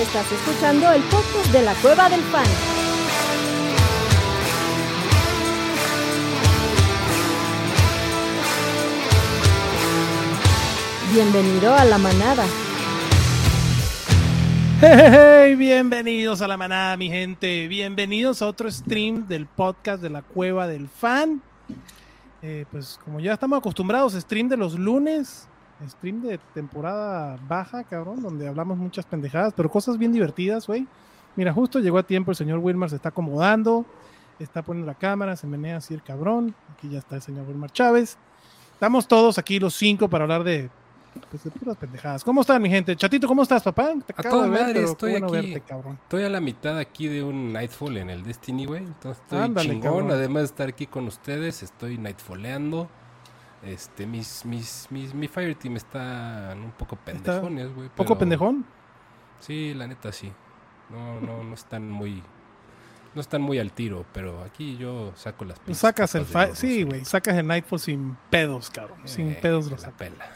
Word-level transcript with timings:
Estás 0.00 0.32
escuchando 0.32 0.90
el 0.92 1.02
podcast 1.02 1.52
de 1.52 1.60
la 1.60 1.74
Cueva 1.74 2.08
del 2.08 2.22
Fan. 2.22 2.46
Bienvenido 11.12 11.74
a 11.74 11.84
la 11.84 11.98
manada. 11.98 12.46
Hey, 14.80 15.54
bienvenidos 15.56 16.40
a 16.40 16.48
la 16.48 16.56
manada, 16.56 16.96
mi 16.96 17.10
gente. 17.10 17.68
Bienvenidos 17.68 18.40
a 18.40 18.46
otro 18.46 18.70
stream 18.70 19.28
del 19.28 19.44
podcast 19.44 20.02
de 20.02 20.08
la 20.08 20.22
Cueva 20.22 20.66
del 20.66 20.88
Fan. 20.88 21.42
Eh, 22.40 22.64
pues 22.70 22.98
como 23.04 23.20
ya 23.20 23.34
estamos 23.34 23.58
acostumbrados, 23.58 24.14
stream 24.14 24.48
de 24.48 24.56
los 24.56 24.78
lunes, 24.78 25.46
stream 25.88 26.22
de 26.22 26.38
temporada 26.54 27.38
baja, 27.48 27.84
cabrón, 27.84 28.22
donde 28.22 28.48
hablamos 28.48 28.78
muchas 28.78 29.06
pendejadas, 29.06 29.54
pero 29.54 29.70
cosas 29.70 29.96
bien 29.96 30.12
divertidas, 30.12 30.66
güey. 30.66 30.86
Mira, 31.36 31.52
justo 31.52 31.78
llegó 31.78 31.98
a 31.98 32.02
tiempo, 32.02 32.32
el 32.32 32.36
señor 32.36 32.58
Wilmar 32.58 32.90
se 32.90 32.96
está 32.96 33.10
acomodando, 33.10 33.86
está 34.38 34.62
poniendo 34.62 34.90
la 34.90 34.98
cámara, 34.98 35.36
se 35.36 35.46
menea 35.46 35.76
así 35.76 35.94
el 35.94 36.02
cabrón. 36.02 36.54
Aquí 36.74 36.88
ya 36.88 36.98
está 36.98 37.16
el 37.16 37.22
señor 37.22 37.46
Wilmar 37.46 37.70
Chávez. 37.70 38.18
Estamos 38.72 39.06
todos 39.06 39.38
aquí 39.38 39.58
los 39.58 39.74
cinco 39.74 40.08
para 40.08 40.24
hablar 40.24 40.44
de 40.44 40.70
pues 41.30 41.44
de 41.44 41.50
puras 41.50 41.76
pendejadas. 41.76 42.24
¿Cómo 42.24 42.40
están, 42.40 42.62
mi 42.62 42.70
gente? 42.70 42.94
Chatito, 42.96 43.26
¿cómo 43.26 43.42
estás, 43.42 43.62
papá? 43.62 43.92
Te 44.06 44.14
a 44.16 44.22
toda 44.30 44.46
madre, 44.46 44.84
estoy 44.84 45.16
aquí. 45.16 45.54
Estoy 45.54 46.22
a 46.22 46.28
la 46.28 46.40
mitad 46.40 46.78
aquí 46.78 47.08
de 47.08 47.22
un 47.22 47.52
Nightfall 47.52 47.96
en 47.96 48.10
el 48.10 48.22
Destiny, 48.22 48.66
güey. 48.66 48.84
Entonces 48.84 49.22
estoy 49.22 49.54
chingón. 49.56 50.10
Además 50.10 50.42
de 50.42 50.46
estar 50.46 50.68
aquí 50.68 50.86
con 50.86 51.06
ustedes, 51.06 51.62
estoy 51.62 51.98
Nightfalleando. 51.98 52.88
Este, 53.62 54.06
mis, 54.06 54.44
mis, 54.44 54.86
mis, 54.90 55.14
mi 55.14 55.28
Fire 55.28 55.54
Team 55.54 55.76
están 55.76 56.58
un 56.62 56.70
poco 56.72 56.96
pendejones, 56.96 57.74
güey. 57.74 57.88
¿Poco 57.90 58.16
pendejón? 58.16 58.64
Sí, 59.38 59.74
la 59.74 59.86
neta 59.86 60.12
sí. 60.12 60.32
No, 60.88 61.20
no, 61.20 61.44
no 61.44 61.54
están 61.54 61.88
muy 61.88 62.22
no 63.14 63.20
están 63.20 63.42
muy 63.42 63.58
al 63.58 63.72
tiro, 63.72 64.06
pero 64.12 64.42
aquí 64.42 64.76
yo 64.76 65.12
saco 65.16 65.44
las 65.44 65.58
pistas. 65.58 65.78
Sacas 65.78 66.14
el 66.14 66.26
sí, 66.54 66.84
güey, 66.84 67.04
sacas 67.04 67.36
el 67.36 67.46
Nightfall 67.46 67.80
sin 67.80 68.16
pedos, 68.30 68.70
cabrón. 68.70 68.98
sin 69.04 69.30
eh, 69.30 69.38
pedos 69.40 69.70
los 69.70 69.82
la 69.82 69.90
pela. 69.90 70.30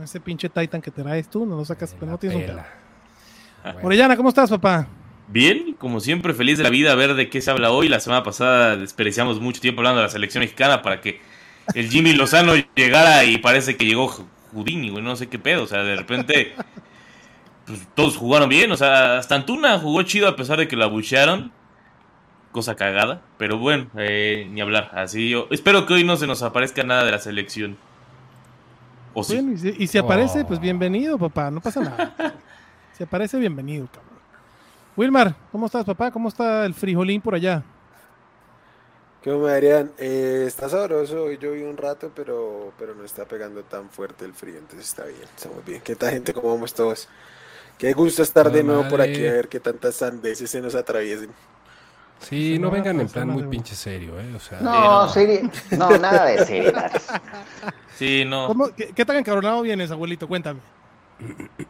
Ese 0.00 0.20
pinche 0.20 0.48
Titan 0.48 0.80
que 0.80 0.92
te 0.92 1.02
traes 1.02 1.28
tú, 1.28 1.44
no 1.44 1.56
lo 1.56 1.64
sacas, 1.64 1.96
pero 1.98 2.12
no 2.12 2.18
tienes 2.18 2.48
un 2.48 2.60
Orellana, 3.82 4.16
¿cómo 4.16 4.28
estás, 4.28 4.48
papá? 4.48 4.86
Bien, 5.26 5.74
como 5.74 6.00
siempre, 6.00 6.32
feliz 6.32 6.58
de 6.58 6.64
la 6.64 6.70
vida 6.70 6.92
a 6.92 6.94
ver 6.94 7.14
de 7.14 7.28
qué 7.28 7.40
se 7.40 7.50
habla 7.50 7.70
hoy. 7.70 7.88
La 7.88 8.00
semana 8.00 8.22
pasada 8.22 8.76
desperdiciamos 8.76 9.40
mucho 9.40 9.60
tiempo 9.60 9.80
hablando 9.80 10.00
de 10.00 10.06
la 10.06 10.10
selección 10.10 10.40
mexicana 10.40 10.82
para 10.82 11.00
que 11.00 11.20
el 11.74 11.88
Jimmy 11.88 12.12
Lozano 12.12 12.54
llegara 12.74 13.24
y 13.24 13.38
parece 13.38 13.76
que 13.76 13.86
llegó 13.86 14.08
Houdini, 14.52 14.90
güey, 14.90 15.02
no 15.02 15.16
sé 15.16 15.28
qué 15.28 15.38
pedo. 15.38 15.64
O 15.64 15.66
sea, 15.66 15.82
de 15.82 15.96
repente 15.96 16.54
pues, 17.66 17.86
todos 17.94 18.16
jugaron 18.16 18.48
bien. 18.48 18.70
O 18.72 18.76
sea, 18.76 19.18
hasta 19.18 19.34
Antuna 19.34 19.78
jugó 19.78 20.02
chido 20.02 20.28
a 20.28 20.36
pesar 20.36 20.58
de 20.58 20.68
que 20.68 20.76
lo 20.76 20.84
abuchearon. 20.84 21.52
Cosa 22.52 22.74
cagada. 22.74 23.22
Pero 23.38 23.58
bueno, 23.58 23.86
eh, 23.96 24.48
ni 24.50 24.60
hablar. 24.60 24.90
Así 24.94 25.28
yo 25.28 25.46
espero 25.50 25.86
que 25.86 25.94
hoy 25.94 26.04
no 26.04 26.16
se 26.16 26.26
nos 26.26 26.42
aparezca 26.42 26.82
nada 26.82 27.04
de 27.04 27.12
la 27.12 27.18
selección 27.18 27.76
y, 29.78 29.86
si, 29.86 29.98
aparece, 29.98 30.44
pues 30.44 30.58
oh. 30.58 30.62
bienvenido, 30.62 31.18
papá, 31.18 31.50
no 31.50 31.60
pasa 31.60 31.80
nada. 31.80 32.14
si 32.96 33.02
aparece, 33.02 33.38
bienvenido, 33.38 33.86
cabrón. 33.86 34.20
Wilmar, 34.96 35.34
¿cómo 35.50 35.66
estás, 35.66 35.84
papá? 35.84 36.10
¿Cómo 36.10 36.28
está 36.28 36.64
el 36.64 36.74
frijolín 36.74 37.20
por 37.20 37.34
allá? 37.34 37.62
¿Qué 39.22 39.30
me 39.30 39.50
darían? 39.50 39.92
Eh, 39.98 40.44
está 40.46 40.68
sabroso, 40.68 41.24
hoy 41.24 41.38
lloví 41.38 41.62
un 41.62 41.76
rato, 41.76 42.10
pero, 42.14 42.72
pero 42.78 42.94
no 42.94 43.04
está 43.04 43.26
pegando 43.26 43.62
tan 43.62 43.90
fuerte 43.90 44.24
el 44.24 44.32
frío, 44.32 44.56
entonces 44.56 44.88
está 44.88 45.04
bien, 45.04 45.20
estamos 45.36 45.64
bien. 45.64 45.82
¿Qué 45.82 45.94
tal, 45.94 46.12
gente? 46.12 46.32
¿Cómo 46.32 46.54
vamos 46.54 46.72
todos? 46.72 47.06
Qué 47.76 47.92
gusto 47.92 48.22
estar 48.22 48.50
de 48.50 48.62
nuevo 48.62 48.88
por 48.88 49.00
aquí 49.00 49.26
a 49.26 49.32
ver 49.32 49.48
qué 49.48 49.60
tantas 49.60 49.96
sandeces 49.96 50.50
se 50.50 50.60
nos 50.60 50.74
atraviesen. 50.74 51.30
Sí, 52.20 52.58
no 52.58 52.70
vengan 52.70 53.00
en 53.00 53.08
plan 53.08 53.28
muy 53.28 53.44
pinche 53.44 53.74
serio, 53.74 54.20
¿eh? 54.20 54.34
O 54.34 54.40
sea, 54.40 54.60
no, 54.60 55.08
serio. 55.08 55.50
No, 55.70 55.90
nada 55.98 56.26
de 56.26 56.44
serio. 56.44 56.72
Sí, 57.96 58.24
no. 58.24 58.54
qué, 58.74 59.04
tan 59.04 59.18
encabronado 59.18 59.60
vienes, 59.60 59.90
abuelito? 59.90 60.26
Cuéntame. 60.26 60.60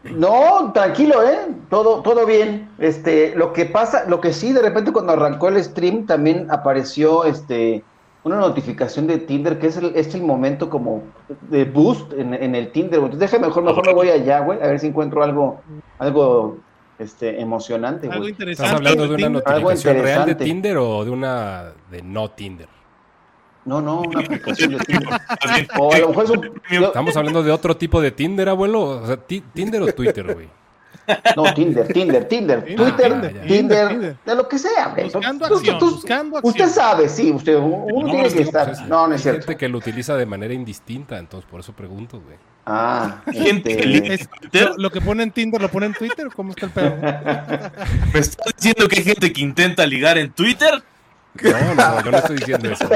No, 0.05 0.73
tranquilo, 0.73 1.23
¿eh? 1.23 1.49
Todo, 1.69 2.03
todo 2.03 2.27
bien. 2.27 2.71
Este, 2.79 3.35
lo 3.35 3.53
que 3.53 3.67
pasa, 3.67 4.05
lo 4.09 4.21
que 4.21 4.33
sí, 4.33 4.53
de 4.53 4.63
repente 4.63 4.93
cuando 4.93 5.13
arrancó 5.13 5.49
el 5.49 5.63
stream 5.63 6.07
también 6.07 6.51
apareció 6.51 7.25
este 7.25 7.83
una 8.23 8.37
notificación 8.37 9.07
de 9.07 9.17
Tinder 9.17 9.59
que 9.59 9.69
es 9.69 9.79
el, 9.79 9.97
es 9.97 10.15
el 10.15 10.23
momento 10.23 10.69
como 10.69 11.03
de 11.49 11.65
boost 11.65 12.13
en, 12.13 12.35
en 12.35 12.55
el 12.55 12.71
Tinder. 12.71 12.99
Entonces 12.99 13.21
déjame 13.21 13.47
mejor, 13.47 13.63
mejor 13.65 13.87
me 13.87 13.95
voy 13.95 14.11
allá, 14.11 14.41
güey, 14.41 14.61
a 14.63 14.67
ver 14.67 14.79
si 14.79 14.89
encuentro 14.89 15.23
algo, 15.23 15.61
algo 15.99 16.59
este, 16.99 17.41
emocionante, 17.41 18.09
Algo 18.11 18.29
interesante. 18.29 18.75
¿Estás 18.75 18.77
hablando 18.77 19.09
de 19.09 19.15
una 19.15 19.29
notificación 19.31 20.03
real 20.03 20.27
de 20.27 20.35
Tinder 20.35 20.77
o 20.77 21.05
de 21.05 21.11
una 21.11 21.73
de 21.91 22.03
no 22.03 22.31
Tinder? 22.31 22.69
No, 23.65 23.81
no, 23.81 24.01
una 24.01 24.21
aplicación 24.25 24.73
de 24.73 24.79
Tinder. 24.79 25.21
o 25.79 25.93
a 25.93 25.99
lo 25.99 26.09
mejor 26.09 26.25
es 26.25 26.31
un... 26.31 26.61
Estamos 26.85 27.17
hablando 27.17 27.43
de 27.43 27.51
otro 27.51 27.77
tipo 27.77 28.01
de 28.01 28.11
Tinder, 28.11 28.49
abuelo. 28.49 29.03
O 29.03 29.07
sea, 29.07 29.17
¿Tinder 29.17 29.83
o 29.83 29.93
Twitter, 29.93 30.33
güey? 30.33 30.49
No, 31.37 31.55
Tinder, 31.55 31.89
Tinder, 31.93 32.25
Tinder, 32.29 32.65
Twitter, 32.77 33.43
Tinder, 33.47 34.17
de 34.25 34.35
lo 34.35 34.49
que 34.49 34.59
sea. 34.59 34.95
Buscando 35.03 35.47
acción, 35.47 35.79
buscando 35.81 36.37
acción. 36.37 36.51
Usted 36.51 36.69
sabe, 36.69 37.09
sí, 37.09 37.33
usted, 37.33 37.57
uno 37.57 38.11
tiene 38.11 38.29
que 38.31 38.43
estar. 38.43 38.67
Pues, 38.67 38.81
no, 38.83 39.09
no 39.09 39.15
es 39.15 39.23
cierto. 39.23 39.41
gente 39.41 39.57
que 39.57 39.69
lo 39.69 39.79
utiliza 39.79 40.17
de 40.17 40.27
manera 40.27 40.55
indistinta, 40.55 41.19
entonces 41.19 41.49
por 41.51 41.61
eso 41.61 41.73
pregunto, 41.73 42.21
güey. 42.21 42.37
Ah, 42.67 43.23
este... 43.27 44.19
lo, 44.77 44.91
que 44.91 45.01
pone 45.01 45.23
en 45.23 45.33
Tinder 45.33 45.61
lo 45.61 45.71
pone 45.71 45.87
en 45.87 45.95
Twitter, 45.95 46.29
¿cómo 46.37 46.51
está 46.51 46.67
el 46.67 46.73
pedo? 46.73 46.97
¿Me 48.15 48.21
estás 48.21 48.55
diciendo 48.55 48.87
que 48.87 48.99
hay 48.99 49.05
gente 49.05 49.33
que 49.33 49.41
intenta 49.41 49.87
ligar 49.87 50.19
en 50.19 50.31
Twitter? 50.31 50.83
No, 51.43 51.75
no, 51.75 52.05
yo 52.05 52.11
no 52.11 52.19
estoy 52.19 52.37
diciendo 52.37 52.71
eso. 52.71 52.89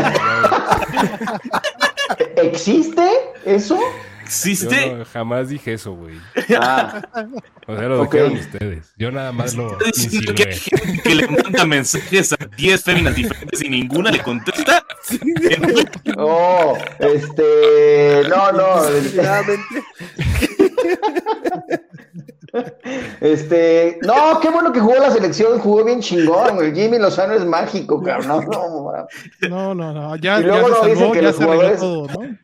¿Existe 2.36 3.08
eso? 3.44 3.78
¿Existe? 4.24 4.96
Yo 4.98 5.04
jamás 5.04 5.48
dije 5.48 5.74
eso, 5.74 5.92
güey. 5.92 6.16
Ah. 6.58 7.02
O 7.66 7.76
sea, 7.76 7.88
lo 7.88 8.04
dijeron 8.04 8.32
ustedes. 8.32 8.94
Yo 8.96 9.10
nada 9.10 9.32
más 9.32 9.54
lo. 9.54 9.78
diciendo 9.78 10.34
que, 10.34 10.58
que 11.02 11.14
le 11.14 11.28
manda 11.28 11.64
mensajes 11.64 12.32
a 12.32 12.36
10 12.56 12.82
féminas 12.82 13.14
diferentes 13.14 13.62
y 13.62 13.68
ninguna 13.68 14.10
le 14.10 14.22
contesta. 14.22 14.84
Oh, 16.16 16.76
este. 16.98 18.22
No, 18.28 18.52
no. 18.52 18.82
Este, 23.20 23.98
no, 24.02 24.38
qué 24.40 24.48
bueno 24.50 24.72
que 24.72 24.80
jugó 24.80 24.94
la 24.94 25.10
selección, 25.10 25.58
jugó 25.58 25.84
bien 25.84 26.00
chingón, 26.00 26.64
el 26.64 26.74
Jimmy 26.74 26.98
Lozano 26.98 27.34
es 27.34 27.44
mágico, 27.44 28.00
cabrón. 28.00 28.46
No, 29.48 29.74
no, 29.74 29.92
no, 29.92 30.16
ya, 30.16 30.40
y 30.40 30.44
luego 30.44 30.68
ya 30.68 30.94
se 30.94 31.12
que 31.12 31.22
los 31.22 31.36
jugadores, 31.36 31.80
todo, 31.80 32.06
¿no? 32.06 32.44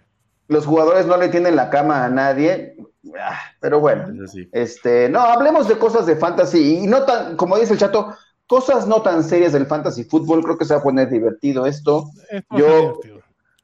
Los 0.50 0.66
jugadores 0.66 1.06
no 1.06 1.16
le 1.16 1.28
tienen 1.28 1.54
la 1.54 1.70
cama 1.70 2.04
a 2.04 2.08
nadie, 2.08 2.74
ah, 3.16 3.38
pero 3.60 3.78
bueno, 3.78 4.26
este, 4.50 5.08
no, 5.08 5.20
hablemos 5.20 5.68
de 5.68 5.78
cosas 5.78 6.06
de 6.06 6.16
fantasy 6.16 6.78
y 6.78 6.86
no 6.88 7.04
tan, 7.04 7.36
como 7.36 7.56
dice 7.56 7.74
el 7.74 7.78
chato, 7.78 8.16
cosas 8.48 8.88
no 8.88 9.00
tan 9.00 9.22
serias 9.22 9.52
del 9.52 9.66
fantasy 9.66 10.02
fútbol, 10.02 10.42
creo 10.42 10.58
que 10.58 10.64
se 10.64 10.74
va 10.74 10.80
a 10.80 10.82
poner 10.82 11.08
divertido 11.08 11.66
esto. 11.66 12.10
Yo, 12.50 12.98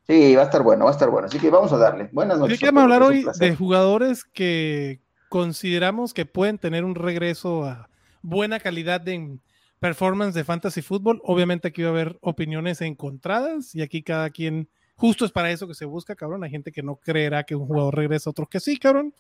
sí, 0.07 0.37
va 0.37 0.43
a 0.43 0.45
estar 0.45 0.63
bueno, 0.63 0.85
va 0.85 0.93
a 0.93 0.95
estar 0.95 1.11
bueno, 1.11 1.27
así 1.27 1.41
que 1.41 1.51
vamos 1.51 1.73
a 1.73 1.77
darle. 1.77 2.09
Buenas 2.13 2.39
noches. 2.39 2.61
Queremos 2.61 2.85
hablar 2.85 3.03
hoy 3.03 3.27
de 3.37 3.57
jugadores 3.57 4.23
que 4.23 5.01
consideramos 5.29 6.15
que 6.15 6.25
pueden 6.25 6.59
tener 6.59 6.85
un 6.85 6.95
regreso 6.95 7.65
a 7.65 7.89
buena 8.23 8.61
calidad 8.61 9.01
de 9.01 9.41
performance 9.81 10.35
de 10.35 10.45
fantasy 10.45 10.83
fútbol. 10.83 11.21
Obviamente 11.25 11.67
aquí 11.67 11.83
va 11.83 11.89
a 11.89 11.93
haber 11.93 12.17
opiniones 12.21 12.81
encontradas 12.81 13.75
y 13.75 13.82
aquí 13.82 14.05
cada 14.05 14.31
quien 14.31 14.69
Justo 14.96 15.26
es 15.26 15.31
para 15.31 15.50
eso 15.50 15.69
que 15.69 15.75
se 15.75 15.84
busca, 15.84 16.16
cabrón. 16.16 16.43
Hay 16.43 16.50
gente 16.50 16.72
que 16.72 16.82
no 16.82 16.96
creerá 16.96 17.44
que 17.44 17.54
un 17.54 17.66
jugador 17.66 17.94
regresa, 17.94 18.31
otros 18.31 18.48
que 18.48 18.60
sí, 18.60 18.78
cabrón. 18.78 19.14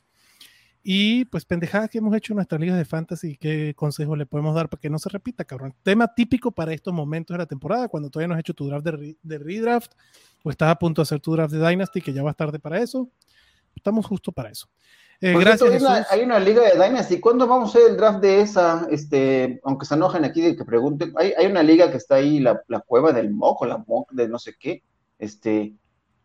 Y 0.88 1.24
pues 1.26 1.44
pendejadas 1.44 1.90
que 1.90 1.98
hemos 1.98 2.16
hecho 2.16 2.32
en 2.32 2.36
nuestras 2.36 2.60
ligas 2.60 2.78
de 2.78 2.84
fantasy, 2.84 3.36
qué 3.36 3.74
consejo 3.74 4.14
le 4.14 4.24
podemos 4.24 4.54
dar 4.54 4.68
para 4.68 4.80
que 4.80 4.88
no 4.88 4.98
se 4.98 5.08
repita, 5.08 5.44
cabrón. 5.44 5.74
Tema 5.82 6.14
típico 6.14 6.52
para 6.52 6.72
estos 6.72 6.94
momentos 6.94 7.34
de 7.34 7.38
la 7.38 7.46
temporada, 7.46 7.88
cuando 7.88 8.08
todavía 8.08 8.28
no 8.28 8.34
has 8.34 8.40
hecho 8.40 8.54
tu 8.54 8.68
draft 8.68 8.86
de, 8.86 9.38
redraft 9.38 9.92
o 10.44 10.50
estás 10.50 10.70
a 10.70 10.76
punto 10.76 11.00
de 11.00 11.02
hacer 11.02 11.20
tu 11.20 11.32
draft 11.32 11.52
de 11.52 11.68
Dynasty, 11.68 12.00
que 12.00 12.12
ya 12.12 12.22
va 12.22 12.32
tarde 12.32 12.58
para 12.60 12.78
eso. 12.80 13.10
Estamos 13.74 14.06
justo 14.06 14.30
para 14.32 14.50
eso. 14.50 14.68
Eh, 15.20 15.34
gracias. 15.36 15.82
hay, 16.08 16.22
una, 16.22 16.38
liga 16.38 16.62
de 16.62 16.80
Dynasty. 16.80 17.20
¿Cuándo 17.20 17.48
vamos 17.48 17.74
a 17.74 17.78
hacer 17.78 17.90
el 17.90 17.96
draft 17.96 18.20
de 18.20 18.40
esa? 18.42 18.86
Este, 18.88 19.60
aunque 19.64 19.86
se 19.86 19.94
enojen 19.94 20.24
aquí 20.24 20.40
de 20.40 20.56
que 20.56 20.64
pregunten. 20.64 21.12
Hay, 21.16 21.32
hay 21.36 21.46
una 21.46 21.64
liga 21.64 21.90
que 21.90 21.96
está 21.96 22.14
ahí, 22.14 22.38
la, 22.38 22.62
la 22.68 22.78
cueva 22.78 23.12
del 23.12 23.30
moco, 23.30 23.66
la 23.66 23.78
moc 23.78 24.12
de 24.12 24.28
no 24.28 24.38
sé 24.38 24.54
qué 24.56 24.84
este, 25.18 25.74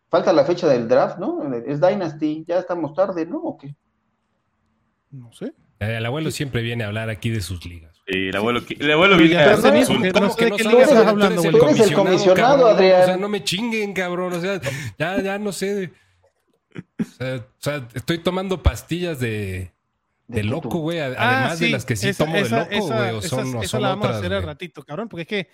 falta 0.08 0.32
la 0.32 0.44
fecha 0.44 0.68
del 0.68 0.88
draft, 0.88 1.18
¿no? 1.18 1.42
Es 1.54 1.80
Dynasty, 1.80 2.44
ya 2.46 2.58
estamos 2.58 2.94
tarde, 2.94 3.26
¿no? 3.26 3.38
¿O 3.38 3.56
qué? 3.56 3.74
No 5.10 5.32
sé. 5.32 5.54
Eh, 5.80 5.96
el 5.96 6.06
abuelo 6.06 6.30
siempre 6.30 6.62
viene 6.62 6.84
a 6.84 6.88
hablar 6.88 7.10
aquí 7.10 7.30
de 7.30 7.40
sus 7.40 7.64
ligas. 7.66 7.92
Sí, 8.06 8.28
el 8.28 8.36
abuelo, 8.36 8.60
el 8.68 8.90
abuelo 8.90 9.16
viene 9.16 9.36
a 9.36 9.54
hablar 9.54 9.72
de 9.72 9.84
sus 9.86 10.00
ligas. 10.00 10.12
¿Cómo 10.12 10.36
que 10.36 10.50
no 10.50 10.58
sabes? 10.58 10.92
hablando, 10.92 11.42
Tú 11.42 11.68
eres 11.68 11.80
el 11.80 11.94
comisionado, 11.94 12.66
Adrián. 12.66 13.02
O 13.02 13.06
sea, 13.06 13.16
no 13.16 13.28
me 13.28 13.44
chinguen, 13.44 13.92
cabrón. 13.92 14.32
O 14.32 14.40
sea, 14.40 14.60
ya, 14.98 15.20
ya 15.22 15.38
no 15.38 15.52
sé. 15.52 15.92
O 16.98 17.44
sea, 17.58 17.86
estoy 17.94 18.18
tomando 18.18 18.62
pastillas 18.62 19.20
de, 19.20 19.72
de 20.26 20.42
loco, 20.42 20.78
güey. 20.78 21.00
Ah, 21.00 21.14
además 21.16 21.58
de 21.60 21.70
las 21.70 21.84
que 21.84 21.96
sí 21.96 22.12
tomo 22.12 22.34
de 22.34 22.48
loco, 22.48 22.86
güey. 22.86 23.10
O 23.10 23.22
son, 23.22 23.62
esa, 23.62 23.78
la 23.78 23.88
vamos 23.88 24.08
a 24.08 24.18
hacer 24.18 24.32
al 24.32 24.42
ratito, 24.42 24.82
cabrón, 24.82 25.08
porque 25.08 25.22
es 25.22 25.28
que 25.28 25.48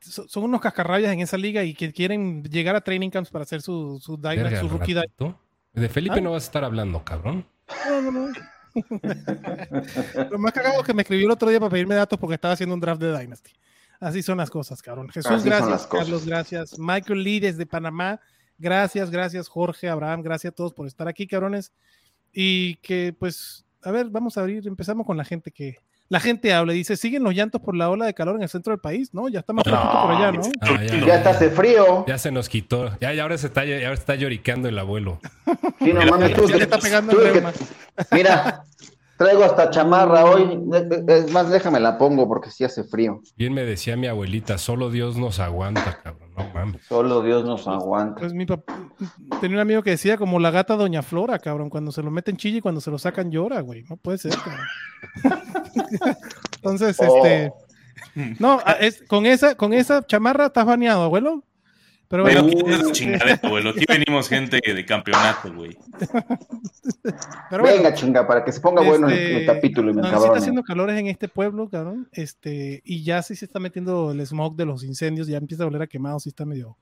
son 0.00 0.44
unos 0.44 0.60
cascarrabias 0.60 1.12
en 1.12 1.20
esa 1.20 1.36
liga 1.36 1.62
y 1.62 1.74
que 1.74 1.92
quieren 1.92 2.42
llegar 2.44 2.76
a 2.76 2.80
training 2.80 3.10
camps 3.10 3.30
para 3.30 3.42
hacer 3.42 3.62
su, 3.62 3.98
su, 4.00 4.16
su 4.16 4.68
rookie 4.68 4.94
De 5.74 5.88
Felipe 5.88 6.16
¿Ah? 6.18 6.20
no 6.20 6.32
vas 6.32 6.44
a 6.44 6.46
estar 6.46 6.64
hablando, 6.64 7.04
cabrón. 7.04 7.46
No, 7.88 8.02
no, 8.02 8.10
no. 8.10 8.32
Lo 10.30 10.38
más 10.38 10.52
cagado 10.52 10.80
es 10.80 10.86
que 10.86 10.94
me 10.94 11.02
escribió 11.02 11.26
el 11.26 11.32
otro 11.32 11.48
día 11.48 11.58
para 11.58 11.70
pedirme 11.70 11.94
datos 11.94 12.18
porque 12.18 12.34
estaba 12.34 12.54
haciendo 12.54 12.74
un 12.74 12.80
draft 12.80 13.00
de 13.00 13.18
Dynasty. 13.18 13.52
Así 13.98 14.22
son 14.22 14.38
las 14.38 14.50
cosas, 14.50 14.80
cabrón. 14.80 15.10
Jesús, 15.10 15.44
gracias. 15.44 15.86
Carlos, 15.86 16.24
gracias. 16.24 16.78
Michael 16.78 17.22
Lee 17.22 17.40
desde 17.40 17.66
Panamá. 17.66 18.20
Gracias, 18.58 19.10
gracias, 19.10 19.48
Jorge, 19.48 19.88
Abraham, 19.88 20.22
gracias 20.22 20.52
a 20.52 20.54
todos 20.54 20.74
por 20.74 20.86
estar 20.86 21.08
aquí, 21.08 21.26
cabrones. 21.26 21.72
Y 22.32 22.76
que, 22.76 23.14
pues, 23.18 23.64
a 23.82 23.90
ver, 23.90 24.08
vamos 24.10 24.36
a 24.36 24.42
abrir, 24.42 24.66
empezamos 24.66 25.06
con 25.06 25.16
la 25.16 25.24
gente 25.24 25.50
que, 25.50 25.78
la 26.10 26.18
gente 26.18 26.52
habla 26.52 26.74
y 26.74 26.78
dice, 26.78 26.96
siguen 26.96 27.22
los 27.22 27.34
llantos 27.34 27.60
por 27.60 27.76
la 27.76 27.88
ola 27.88 28.04
de 28.04 28.14
calor 28.14 28.34
en 28.34 28.42
el 28.42 28.48
centro 28.48 28.72
del 28.72 28.80
país, 28.80 29.14
¿no? 29.14 29.28
Ya 29.28 29.38
está 29.38 29.52
más 29.52 29.64
no, 29.64 29.72
por 29.72 30.10
allá, 30.10 30.32
¿no? 30.32 30.42
Ah, 30.60 30.82
ya, 30.84 31.14
está 31.14 31.30
hace 31.30 31.50
frío. 31.50 32.04
Ya 32.08 32.18
se 32.18 32.32
nos 32.32 32.48
quitó. 32.48 32.98
Ya, 32.98 33.14
ya 33.14 33.22
ahora 33.22 33.38
se 33.38 33.46
está, 33.46 33.64
ya 33.64 33.92
está 33.92 34.16
lloricando 34.16 34.68
el 34.68 34.76
abuelo. 34.76 35.20
Sí, 35.78 35.92
no 35.92 36.04
mames, 36.04 36.34
tú, 36.34 36.48
está 36.48 36.78
pegando 36.78 37.16
Mira, 38.10 38.64
Traigo 39.20 39.44
hasta 39.44 39.68
chamarra 39.68 40.24
hoy. 40.24 40.58
Es 41.06 41.30
más, 41.30 41.50
déjame 41.50 41.78
la 41.78 41.98
pongo 41.98 42.26
porque 42.26 42.50
sí 42.50 42.64
hace 42.64 42.84
frío. 42.84 43.20
Bien 43.36 43.52
me 43.52 43.66
decía 43.66 43.94
mi 43.94 44.06
abuelita, 44.06 44.56
solo 44.56 44.88
Dios 44.88 45.18
nos 45.18 45.40
aguanta, 45.40 46.00
cabrón. 46.02 46.30
No 46.38 46.48
mames. 46.54 46.80
Solo 46.86 47.20
Dios 47.20 47.44
nos 47.44 47.68
aguanta. 47.68 48.18
Pues 48.18 48.32
mi 48.32 48.46
papá 48.46 48.78
tenía 49.42 49.58
un 49.58 49.60
amigo 49.60 49.82
que 49.82 49.90
decía 49.90 50.16
como 50.16 50.38
la 50.38 50.50
gata 50.50 50.74
Doña 50.74 51.02
Flora, 51.02 51.38
cabrón. 51.38 51.68
Cuando 51.68 51.92
se 51.92 52.02
lo 52.02 52.10
meten 52.10 52.38
chille 52.38 52.56
y 52.56 52.60
cuando 52.62 52.80
se 52.80 52.90
lo 52.90 52.96
sacan 52.96 53.30
llora, 53.30 53.60
güey. 53.60 53.84
No 53.90 53.98
puede 53.98 54.16
ser, 54.16 54.32
cabrón. 54.32 55.46
Entonces, 56.56 56.98
este. 56.98 57.52
Oh. 57.54 57.66
No, 58.38 58.58
es, 58.80 59.02
con 59.06 59.26
esa, 59.26 59.54
con 59.54 59.74
esa 59.74 60.02
chamarra 60.02 60.46
estás 60.46 60.64
baneado, 60.64 61.02
abuelo. 61.02 61.44
Pero 62.10 62.24
bueno, 62.24 62.44
Pero 62.44 62.90
chingadera, 62.90 63.38
abuelo. 63.40 63.70
Aquí 63.70 63.84
venimos 63.88 64.28
gente 64.28 64.60
de 64.60 64.84
campeonato, 64.84 65.54
güey. 65.54 65.78
Venga, 67.52 67.94
chinga, 67.94 68.26
para 68.26 68.44
que 68.44 68.50
se 68.50 68.60
ponga 68.60 68.82
bueno 68.82 69.08
el, 69.08 69.14
este, 69.16 69.46
capítulo. 69.46 69.92
Y 69.92 69.94
me 69.94 70.02
no, 70.02 70.08
está 70.08 70.36
haciendo 70.36 70.64
calores 70.64 70.98
en 70.98 71.06
este 71.06 71.28
pueblo, 71.28 71.68
cabrón. 71.68 72.08
Este, 72.10 72.82
y 72.84 73.04
ya 73.04 73.22
sí 73.22 73.36
se 73.36 73.44
está 73.44 73.60
metiendo 73.60 74.10
el 74.10 74.26
smog 74.26 74.56
de 74.56 74.66
los 74.66 74.82
incendios, 74.82 75.28
ya 75.28 75.36
empieza 75.36 75.62
a 75.62 75.68
oler 75.68 75.82
a 75.82 75.86
quemado, 75.86 76.18
sí 76.18 76.30
está 76.30 76.44
medio, 76.44 76.76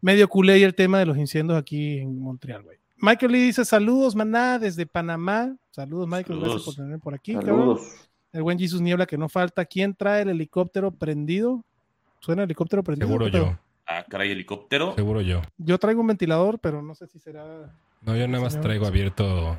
medio 0.00 0.28
culé 0.28 0.62
el 0.62 0.76
tema 0.76 1.00
de 1.00 1.06
los 1.06 1.18
incendios 1.18 1.58
aquí 1.58 1.98
en 1.98 2.20
Montreal, 2.20 2.62
güey. 2.62 2.78
Michael 2.98 3.32
Lee 3.32 3.46
dice: 3.46 3.64
Saludos, 3.64 4.14
maná, 4.14 4.60
desde 4.60 4.86
Panamá. 4.86 5.52
Saludos, 5.72 6.06
Michael, 6.06 6.38
gracias 6.38 6.62
por 6.62 6.74
tener 6.76 7.00
por 7.00 7.12
aquí, 7.12 7.32
Saludos. 7.32 8.08
El 8.32 8.44
buen 8.44 8.56
Jesus 8.56 8.80
Niebla 8.80 9.06
que 9.06 9.18
no 9.18 9.28
falta. 9.28 9.64
¿Quién 9.64 9.96
trae 9.96 10.22
el 10.22 10.28
helicóptero 10.28 10.92
prendido? 10.92 11.64
¿Suena 12.20 12.42
el 12.42 12.46
helicóptero 12.46 12.84
prendido? 12.84 13.08
Seguro 13.08 13.26
yo. 13.26 13.58
Ah, 13.86 14.04
caray, 14.08 14.30
helicóptero. 14.30 14.94
Seguro 14.94 15.20
yo. 15.20 15.42
Yo 15.58 15.78
traigo 15.78 16.00
un 16.00 16.06
ventilador, 16.06 16.58
pero 16.58 16.82
no 16.82 16.94
sé 16.94 17.06
si 17.06 17.18
será. 17.18 17.44
No, 18.00 18.16
yo 18.16 18.26
nada 18.28 18.44
más 18.44 18.60
traigo 18.60 18.86
abierto 18.86 19.58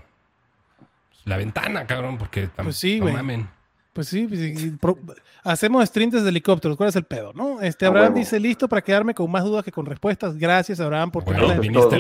la 1.26 1.38
ventana, 1.38 1.86
cabrón, 1.86 2.18
porque 2.18 2.50
pues 2.56 2.76
sí, 2.78 3.00
no 3.00 3.12
mamen. 3.12 3.50
Pues 3.94 4.10
sí, 4.10 4.28
pues 4.28 5.08
hacemos 5.44 5.88
streams 5.88 6.22
de 6.22 6.30
helicópteros. 6.30 6.76
¿Cuál 6.76 6.90
es 6.90 6.96
el 6.98 7.06
pedo? 7.06 7.32
¿no? 7.34 7.62
Este 7.62 7.86
Abraham 7.86 8.14
dice 8.14 8.40
listo 8.40 8.68
para 8.68 8.82
quedarme 8.82 9.14
con 9.14 9.32
más 9.32 9.44
dudas 9.44 9.64
que 9.64 9.72
con 9.72 9.86
respuestas. 9.86 10.38
Gracias, 10.38 10.80
Abraham, 10.80 11.12
por 11.12 11.24
tener 11.24 11.42
las 11.48 11.58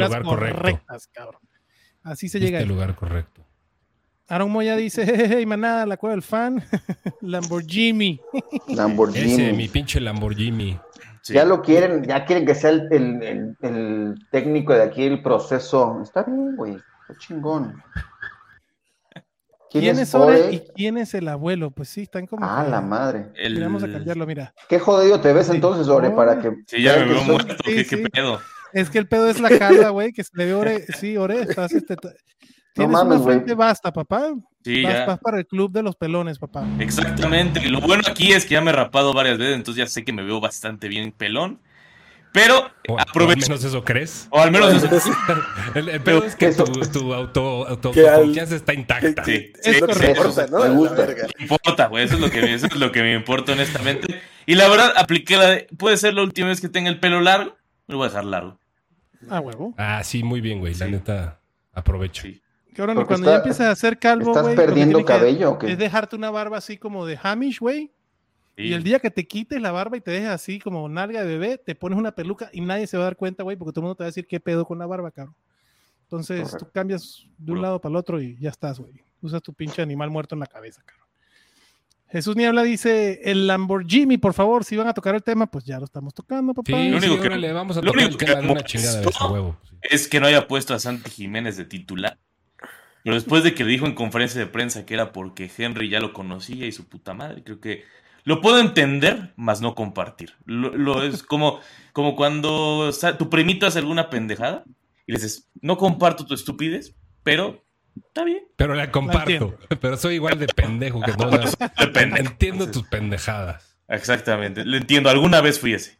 lugar 0.10 0.24
correctas, 0.24 1.08
cabrón. 1.08 1.42
Así 2.04 2.28
se 2.30 2.40
llega. 2.40 2.60
el 2.60 2.68
lugar 2.68 2.96
correcto. 2.96 3.44
Aaron 4.28 4.52
Moya 4.52 4.76
dice, 4.76 5.06
hey, 5.38 5.46
manada, 5.46 5.86
la 5.86 5.98
cueva 5.98 6.16
del 6.16 6.22
fan. 6.22 6.64
Lamborghini. 7.22 8.20
Lamborghini. 8.68 9.34
Ese, 9.34 9.54
mi 9.54 9.68
pinche 9.68 10.00
Lamborghini. 10.00 10.78
Ya 11.28 11.46
lo 11.46 11.62
quieren, 11.62 12.04
ya 12.04 12.26
quieren 12.26 12.46
que 12.46 12.56
sea 12.56 12.70
el, 12.70 14.18
técnico 14.32 14.74
de 14.74 14.84
aquí 14.84 15.04
el 15.04 15.24
proceso. 15.24 16.00
Está 16.04 16.24
bien, 16.24 16.56
güey, 16.56 16.74
está 16.74 17.20
chingón. 17.20 17.82
¿Quién, 19.72 20.00
es 20.00 20.16
Ore 20.16 20.54
y 20.54 20.60
quién 20.74 20.98
es 20.98 21.14
el 21.16 21.28
abuelo? 21.28 21.72
Pues 21.72 21.90
sí, 21.90 22.04
están 22.04 22.28
como. 22.28 22.46
Ah, 22.46 22.66
la 22.70 22.80
madre. 22.80 23.32
Vamos 23.60 23.84
a 23.84 23.92
cambiarlo, 23.92 24.26
mira. 24.26 24.54
Qué 24.70 24.80
jodido 24.80 25.20
te 25.20 25.34
ves 25.34 25.50
entonces, 25.50 25.88
Ore, 25.90 26.12
para 26.12 26.40
que. 26.40 26.54
Sí, 26.68 26.82
ya 26.82 26.96
me 26.98 27.06
veo 27.06 27.24
muerto. 27.24 27.56
¿Qué, 27.66 28.08
pedo? 28.12 28.40
Es 28.72 28.90
que 28.90 29.00
el 29.00 29.08
pedo 29.08 29.30
es 29.30 29.40
la 29.40 29.50
calda, 29.58 29.90
güey, 29.90 30.14
que 30.14 30.24
se 30.24 30.32
le 30.34 30.46
ve 30.46 30.54
Ore. 30.54 30.86
Sí, 30.98 31.18
Ore, 31.18 31.42
estás 31.42 31.74
este. 31.74 31.98
Tienes 32.76 32.92
no 32.92 33.06
mames, 33.06 33.22
una 33.22 33.26
frente 33.26 33.54
basta, 33.54 33.94
papá. 33.94 34.34
Sí, 34.62 34.84
vas, 34.84 35.18
para 35.20 35.38
el 35.40 35.48
club 35.48 35.72
de 35.72 35.82
los 35.82 35.96
pelones, 35.96 36.38
papá. 36.38 36.68
Exactamente. 36.78 37.62
Y 37.64 37.70
lo 37.70 37.80
bueno 37.80 38.04
aquí 38.06 38.34
es 38.34 38.44
que 38.44 38.56
ya 38.56 38.62
me 38.62 38.72
he 38.72 38.74
rapado 38.74 39.14
varias 39.14 39.38
veces, 39.38 39.56
entonces 39.56 39.86
ya 39.86 39.88
sé 39.90 40.04
que 40.04 40.12
me 40.12 40.24
veo 40.24 40.42
bastante 40.42 40.90
bien 40.90 41.14
pelón. 41.14 41.62
Pero 42.34 42.70
aprovecho. 42.98 43.40
O 43.40 43.44
al 43.46 43.50
menos 43.50 43.64
eso 43.64 43.84
crees. 43.86 44.28
O 44.30 44.42
al 44.42 44.52
menos 44.52 44.84
eso. 44.92 45.10
el, 45.76 45.88
el 45.88 46.02
pedo 46.02 46.26
es 46.26 46.36
que 46.36 46.52
tu, 46.52 46.66
tu 46.66 47.14
auto, 47.14 47.66
autoconfianza 47.66 48.58
está 48.58 48.74
intacta. 48.74 49.24
Sí, 49.24 49.54
es 49.64 49.80
correcto. 49.80 50.34
¿no? 50.52 50.60
Me 50.60 50.70
gusta. 50.72 51.08
Me 51.38 51.44
importa, 51.44 51.88
güey. 51.88 52.04
Eso 52.04 52.16
es 52.16 52.20
lo 52.20 52.30
que 52.30 52.54
eso 52.54 52.66
es 52.66 52.76
lo 52.76 52.92
que 52.92 53.04
me 53.04 53.14
importa 53.14 53.54
honestamente. 53.54 54.22
Y 54.46 54.56
la 54.56 54.68
verdad, 54.68 54.92
apliqué 54.98 55.38
la 55.38 55.48
de, 55.48 55.68
puede 55.78 55.96
ser 55.96 56.14
la 56.14 56.24
última 56.24 56.50
vez 56.50 56.60
que 56.60 56.68
tenga 56.68 56.90
el 56.90 57.00
pelo 57.00 57.22
largo, 57.22 57.56
me 57.88 57.94
lo 57.94 58.00
voy 58.00 58.08
a 58.08 58.10
dejar 58.10 58.26
largo. 58.26 58.60
Ah, 59.30 59.40
huevo. 59.40 59.74
Ah, 59.78 60.04
sí, 60.04 60.24
muy 60.24 60.42
bien, 60.42 60.60
güey. 60.60 60.74
La 60.76 60.88
neta, 60.88 61.40
aprovecho. 61.72 62.24
Sí 62.24 62.42
cuando 62.76 63.30
ya 63.30 63.38
empiezas 63.38 63.68
a 63.68 63.72
hacer 63.72 63.98
calvo, 63.98 64.32
¿Estás 64.32 64.54
perdiendo 64.56 65.04
cabello 65.04 65.52
o 65.52 65.60
qué? 65.60 65.72
Es 65.72 65.78
dejarte 65.78 66.16
una 66.16 66.30
barba 66.30 66.58
así 66.58 66.78
como 66.78 67.06
de 67.06 67.18
Hamish, 67.22 67.60
güey. 67.60 67.92
Y 68.58 68.74
el 68.74 68.84
día 68.84 69.00
que 69.00 69.12
te 69.12 69.28
quites 69.28 69.62
la 69.62 69.72
barba 69.72 69.98
y 69.98 70.02
te 70.02 70.12
dejes 70.12 70.30
así 70.30 70.60
como 70.60 70.88
nalga 70.88 71.24
de 71.24 71.38
bebé, 71.38 71.58
te 71.58 71.76
pones 71.76 72.00
una 72.00 72.14
peluca 72.14 72.50
y 72.54 72.62
nadie 72.62 72.88
se 72.88 72.96
va 72.98 73.04
a 73.04 73.08
dar 73.08 73.18
cuenta, 73.18 73.44
güey, 73.44 73.58
porque 73.58 73.74
todo 73.74 73.82
el 73.82 73.84
mundo 73.84 73.96
te 73.96 74.04
va 74.04 74.06
a 74.06 74.12
decir 74.12 74.28
qué 74.28 74.40
pedo 74.40 74.66
con 74.66 74.80
la 74.80 74.86
barba, 74.86 75.12
cabrón. 75.12 75.36
Entonces 76.04 76.56
tú 76.58 76.70
cambias 76.72 77.26
de 77.38 77.52
un 77.52 77.62
lado 77.62 77.82
para 77.82 77.92
el 77.92 77.98
otro 77.98 78.22
y 78.22 78.38
ya 78.40 78.50
estás, 78.50 78.80
güey. 78.80 78.94
Usas 79.22 79.42
tu 79.42 79.54
pinche 79.54 79.82
animal 79.82 80.10
muerto 80.10 80.36
en 80.36 80.40
la 80.40 80.46
cabeza, 80.46 80.82
cabrón. 80.86 81.06
Jesús 82.08 82.36
Niebla 82.36 82.64
dice, 82.64 83.20
el 83.24 83.48
Lamborghini, 83.48 84.18
por 84.18 84.34
favor, 84.34 84.64
si 84.64 84.78
van 84.78 84.88
a 84.88 84.94
tocar 84.94 85.16
el 85.16 85.24
tema, 85.24 85.48
pues 85.48 85.66
ya 85.66 85.80
lo 85.80 85.86
estamos 85.86 86.14
tocando, 86.14 86.54
papá. 86.54 86.68
Sí, 86.68 86.90
lo 86.90 86.98
único 86.98 87.20
que 87.20 87.30
le 87.30 87.52
vamos 87.52 87.76
a 87.76 87.82
tocar 87.82 88.04
el 88.04 88.16
tema 88.16 88.36
de 88.36 88.52
una 88.52 88.62
chingada 88.62 89.02
de 89.02 89.08
huevo. 89.08 89.58
Es 89.82 90.08
que 90.08 90.20
no 90.20 90.28
haya 90.28 90.48
puesto 90.48 90.74
a 90.74 90.80
Santi 90.80 91.10
Jiménez 91.10 91.58
de 91.58 91.66
titular. 91.66 92.18
Pero 93.06 93.18
después 93.18 93.44
de 93.44 93.54
que 93.54 93.64
dijo 93.64 93.86
en 93.86 93.94
conferencia 93.94 94.40
de 94.42 94.48
prensa 94.48 94.84
que 94.84 94.96
era 94.96 95.14
porque 95.14 95.48
Henry 95.56 95.90
ya 95.90 96.00
lo 96.00 96.12
conocía 96.12 96.66
y 96.66 96.72
su 96.72 96.90
puta 96.90 97.14
madre, 97.14 97.44
creo 97.44 97.60
que 97.60 97.84
lo 98.24 98.42
puedo 98.42 98.60
entender, 98.60 99.32
más 99.36 99.62
no 99.62 99.76
compartir. 99.76 100.34
Lo, 100.46 101.04
es 101.04 101.22
como, 101.22 101.60
como 101.94 102.16
cuando 102.16 102.90
tu 103.20 103.30
primito 103.30 103.68
hace 103.68 103.78
alguna 103.78 104.10
pendejada 104.10 104.64
y 105.06 105.12
le 105.12 105.20
dices, 105.20 105.52
no 105.62 105.78
comparto 105.78 106.26
tu 106.26 106.34
estupidez, 106.34 106.96
pero 107.22 107.64
está 107.96 108.24
bien. 108.24 108.44
Pero 108.56 108.74
la 108.74 108.90
comparto. 108.90 109.56
Pero 109.80 109.98
soy 109.98 110.16
igual 110.16 110.40
de 110.40 110.48
pendejo 110.48 111.00
que 111.02 111.14
todas. 111.14 111.56
Entiendo 112.18 112.72
tus 112.72 112.88
pendejadas. 112.88 113.78
Exactamente. 113.88 114.66
Le 114.66 114.78
entiendo. 114.78 115.12
Alguna 115.12 115.42
vez 115.42 115.60
fui 115.60 115.76
ese. 115.76 116.00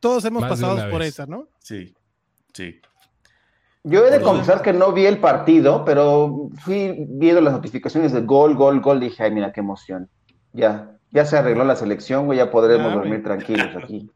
Todos 0.00 0.22
hemos 0.26 0.42
pasado 0.42 0.90
por 0.90 1.02
esa, 1.02 1.24
¿no? 1.24 1.48
Sí. 1.60 1.94
Sí. 2.52 2.82
Yo 3.86 4.06
he 4.06 4.10
de 4.10 4.22
confesar 4.22 4.62
que 4.62 4.72
no 4.72 4.92
vi 4.92 5.04
el 5.04 5.18
partido, 5.18 5.84
pero 5.84 6.48
fui 6.60 7.04
viendo 7.06 7.42
las 7.42 7.52
notificaciones 7.52 8.12
de 8.12 8.22
gol, 8.22 8.54
gol, 8.54 8.80
gol. 8.80 8.98
Dije, 8.98 9.22
ay, 9.22 9.30
mira 9.30 9.52
qué 9.52 9.60
emoción. 9.60 10.08
Ya, 10.54 10.96
ya 11.10 11.26
se 11.26 11.36
arregló 11.36 11.64
la 11.64 11.76
selección, 11.76 12.24
güey, 12.24 12.38
ya 12.38 12.50
podremos 12.50 12.94
dormir 12.94 13.22
tranquilos 13.22 13.76
aquí. 13.76 14.10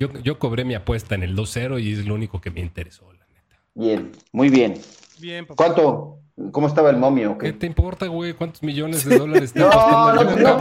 Yo, 0.00 0.12
yo, 0.22 0.38
cobré 0.38 0.64
mi 0.64 0.74
apuesta 0.74 1.14
en 1.14 1.22
el 1.22 1.34
2-0 1.34 1.80
y 1.80 1.92
es 1.92 2.06
lo 2.06 2.14
único 2.14 2.40
que 2.40 2.50
me 2.50 2.60
interesó, 2.60 3.10
la 3.12 3.24
neta. 3.28 3.62
Bien, 3.74 4.12
muy 4.32 4.50
bien. 4.50 4.74
Bien, 5.18 5.46
papá. 5.46 5.64
¿Cuánto, 5.64 6.18
¿Cómo 6.50 6.66
estaba 6.66 6.90
el 6.90 6.96
momio? 6.96 7.38
¿Qué, 7.38 7.52
te 7.52 7.66
importa, 7.66 8.06
güey? 8.06 8.32
¿Cuántos 8.32 8.60
millones 8.64 9.04
de 9.04 9.18
dólares 9.18 9.54
no, 9.54 9.70
no, 9.70 10.24
no, 10.24 10.58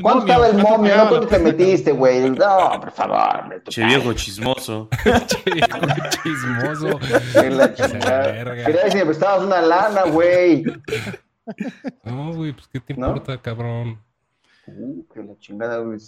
¿cuánto, 0.00 0.20
estaba 0.20 0.48
el 0.48 0.56
momio? 0.56 0.96
¿No 0.96 1.08
cuánto 1.10 1.26
te 1.28 1.38
metiste, 1.38 1.92
güey? 1.92 2.30
No, 2.30 2.80
por 2.80 2.90
favor. 2.92 3.62
Che 3.68 3.84
viejo 3.84 4.14
chismoso. 4.14 4.88
che 5.26 5.50
viejo 5.52 5.78
chismoso. 6.22 6.98
Quería 7.34 8.84
decir, 8.84 9.00
me 9.00 9.04
prestabas 9.04 9.44
una 9.44 9.60
lana, 9.60 10.04
güey. 10.04 10.64
No, 12.04 12.32
güey, 12.32 12.54
pues 12.54 12.68
¿qué 12.68 12.80
te 12.80 12.94
importa, 12.94 13.36
cabrón? 13.36 13.98
Uh, 14.66 15.06
que 15.12 15.22
la 15.22 15.36
chingada, 15.38 15.78
güey. 15.78 15.98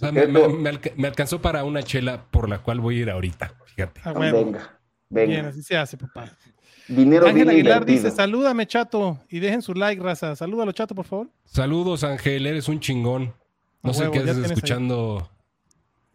me, 0.97 1.07
alcanzó 1.09 1.43
para 1.43 1.65
una 1.65 1.83
chela 1.83 2.25
por 2.31 2.49
la 2.49 2.61
cual 2.61 2.81
voy 2.81 2.99
a 2.99 3.03
ir 3.03 3.11
ahorita, 3.11 3.53
fíjate. 3.67 4.01
Ah, 4.05 4.13
venga, 4.15 4.81
venga. 5.11 5.33
Bien, 5.33 5.45
así 5.45 5.63
se 5.63 5.77
hace, 5.77 5.99
papá. 5.99 6.31
Dinero 6.88 7.26
Ángel 7.26 7.49
Aguilar 7.49 7.85
dice, 7.85 8.11
salúdame, 8.11 8.67
chato, 8.67 9.19
y 9.29 9.41
dejen 9.41 9.62
su 9.62 9.75
like, 9.75 10.03
raza. 10.03 10.37
Salúdalo, 10.37 10.73
chato, 10.73 10.95
por 10.95 11.07
favor. 11.07 11.29
Saludos, 11.45 12.05
Ángel, 12.05 12.47
eres 12.47 12.69
un 12.69 12.81
chingón. 12.81 13.33
No 13.83 13.95
sé 13.95 14.11
qué 14.11 14.19
haces 14.19 14.50
escuchando... 14.50 15.31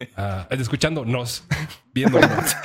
Uh, 0.01 0.53
escuchando 0.53 1.03
nos, 1.03 1.43
viéndonos. 1.93 2.29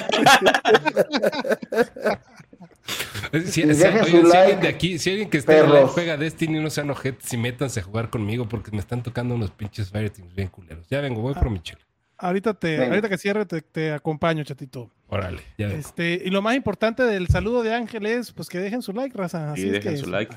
Si, 3.46 3.62
alguien 3.62 4.60
de 4.60 4.68
aquí, 4.68 4.98
si 4.98 5.10
alguien 5.10 5.30
que 5.30 5.38
esté 5.38 5.58
en 5.58 5.72
la 5.72 5.86
juega 5.86 6.16
Destiny, 6.16 6.60
no 6.60 6.70
sean 6.70 6.90
ojetes 6.90 7.32
y 7.32 7.36
métanse 7.36 7.80
a 7.80 7.82
jugar 7.82 8.10
conmigo 8.10 8.48
porque 8.48 8.70
me 8.70 8.78
están 8.78 9.02
tocando 9.02 9.34
unos 9.34 9.50
pinches 9.50 9.90
Fireteams 9.90 10.34
bien 10.34 10.48
culeros. 10.48 10.86
Ya 10.88 11.00
vengo, 11.00 11.20
voy 11.20 11.34
por 11.34 11.50
mi 11.50 11.60
chile. 11.60 11.80
Ahorita, 12.18 12.54
te, 12.54 12.84
ahorita 12.84 13.08
que 13.08 13.18
cierre 13.18 13.44
te, 13.46 13.92
acompaño, 13.92 14.44
chatito. 14.44 14.90
Órale, 15.14 15.42
ya 15.56 15.68
Este, 15.68 16.20
y 16.24 16.30
lo 16.30 16.42
más 16.42 16.56
importante 16.56 17.04
del 17.04 17.28
saludo 17.28 17.62
de 17.62 17.72
Ángel 17.72 18.04
es 18.04 18.32
pues 18.32 18.48
que 18.48 18.58
dejen 18.58 18.82
su 18.82 18.92
like, 18.92 19.16
raza. 19.16 19.52
Así 19.52 19.68
dejen 19.68 19.96
su 19.96 20.10
like. 20.10 20.34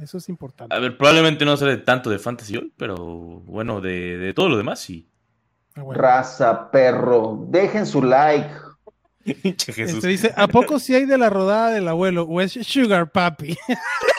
Eso 0.00 0.16
es 0.16 0.28
importante. 0.30 0.74
A 0.74 0.78
ver, 0.78 0.96
probablemente 0.96 1.44
no 1.44 1.54
sale 1.56 1.76
tanto 1.76 2.08
de 2.08 2.18
fantasy 2.18 2.56
hoy, 2.56 2.72
pero 2.78 2.96
bueno, 2.96 3.82
de, 3.82 4.16
de 4.16 4.32
todo 4.32 4.48
lo 4.48 4.56
demás 4.56 4.80
sí. 4.80 5.06
Ah, 5.74 5.82
raza, 5.90 6.70
perro, 6.70 7.44
dejen 7.48 7.84
su 7.84 8.02
like. 8.02 8.50
Este 9.26 10.06
dice, 10.06 10.32
¿a 10.36 10.46
poco 10.46 10.78
si 10.78 10.94
hay 10.94 11.04
de 11.04 11.18
la 11.18 11.28
rodada 11.28 11.72
del 11.72 11.88
abuelo? 11.88 12.22
¿O 12.22 12.40
es 12.40 12.52
Sugar 12.52 13.10
Papi? 13.10 13.58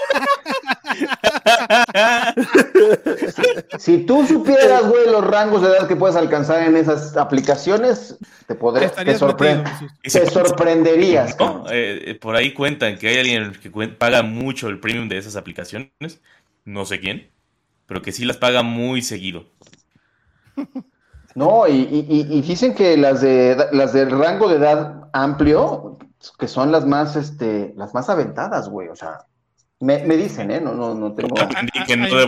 si 3.78 4.06
tú 4.06 4.26
supieras, 4.26 4.88
güey, 4.88 5.10
los 5.10 5.26
rangos 5.26 5.62
de 5.62 5.70
edad 5.70 5.88
que 5.88 5.96
puedes 5.96 6.16
alcanzar 6.16 6.64
en 6.64 6.78
esas 6.78 7.16
aplicaciones, 7.18 8.18
te 8.48 8.56
podrías, 8.56 8.94
te, 8.96 9.18
sorprenderías. 10.28 11.36
Eh, 11.70 12.18
por 12.22 12.36
ahí 12.36 12.54
cuentan 12.54 12.98
que 12.98 13.10
hay 13.10 13.20
alguien 13.20 13.54
que 13.54 13.70
paga 13.90 14.24
mucho 14.24 14.70
el 14.70 14.80
premium 14.80 15.10
de 15.10 15.18
esas 15.18 15.36
aplicaciones, 15.36 16.22
no 16.66 16.86
sé 16.86 17.00
quién, 17.00 17.30
pero 17.86 18.02
que 18.02 18.12
sí 18.12 18.26
las 18.26 18.38
paga 18.38 18.64
muy 18.64 19.02
seguido. 19.02 19.46
No, 21.36 21.68
y, 21.68 21.84
dicen 22.42 22.74
que 22.74 22.98
las 22.98 23.22
de 23.22 23.68
las 23.72 23.94
del 23.94 24.10
rango 24.10 24.50
de 24.50 24.56
edad 24.56 25.08
amplio, 25.14 26.00
que 26.40 26.48
son 26.48 26.72
las 26.72 26.88
más, 26.88 27.16
este, 27.16 27.76
las 27.78 27.94
más 27.94 28.10
aventadas, 28.10 28.70
güey. 28.70 28.88
O 28.88 28.96
sea, 28.96 29.20
me, 29.80 30.18
dicen, 30.18 30.52
¿eh? 30.52 30.62
No, 30.62 30.74
no, 30.74 30.94
no 30.96 31.14
tengo. 31.14 31.36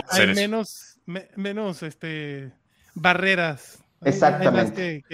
hay, 0.08 0.34
menos, 0.34 0.98
menos, 1.36 1.82
este, 1.82 2.52
barreras. 2.94 3.82
Exactamente. 4.02 5.04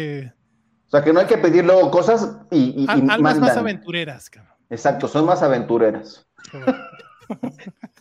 O 0.86 0.90
sea, 0.90 1.02
que 1.02 1.12
no 1.12 1.20
hay 1.20 1.26
que 1.26 1.38
pedir 1.38 1.64
luego 1.64 1.90
cosas 1.90 2.38
y, 2.50 2.84
y, 2.84 3.02
más 3.02 3.56
aventureras, 3.56 4.30
cabrón. 4.30 4.54
Exacto, 4.70 5.08
son 5.08 5.26
más 5.26 5.42
aventureras. 5.42 6.26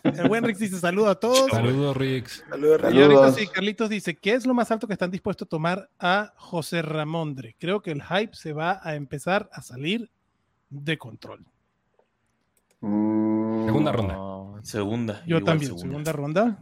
El 0.04 0.28
buen 0.28 0.44
Rix 0.44 0.60
dice 0.60 0.80
saludo 0.80 1.10
a 1.10 1.20
todos. 1.20 1.50
Saludos, 1.50 1.98
Rix. 1.98 2.44
Saludos, 2.48 3.42
Y 3.42 3.48
Carlitos 3.48 3.90
dice, 3.90 4.16
¿qué 4.16 4.34
es 4.34 4.46
lo 4.46 4.54
más 4.54 4.70
alto 4.70 4.88
que 4.88 4.94
están 4.94 5.10
dispuestos 5.10 5.48
a 5.48 5.50
tomar 5.50 5.90
a 6.00 6.34
José 6.36 6.84
Ramondre? 6.84 7.56
Creo 7.60 7.82
que 7.82 7.92
el 7.92 8.04
hype 8.04 8.36
se 8.36 8.54
va 8.54 8.80
a 8.84 8.96
empezar 8.96 9.50
a 9.52 9.64
salir 9.64 10.12
de 10.70 10.98
control. 10.98 11.46
Mm. 12.86 13.66
Segunda 13.66 13.92
ronda. 13.92 14.64
segunda. 14.64 15.24
Yo 15.26 15.44
también, 15.44 15.78
segunda. 15.78 16.12
ronda. 16.12 16.60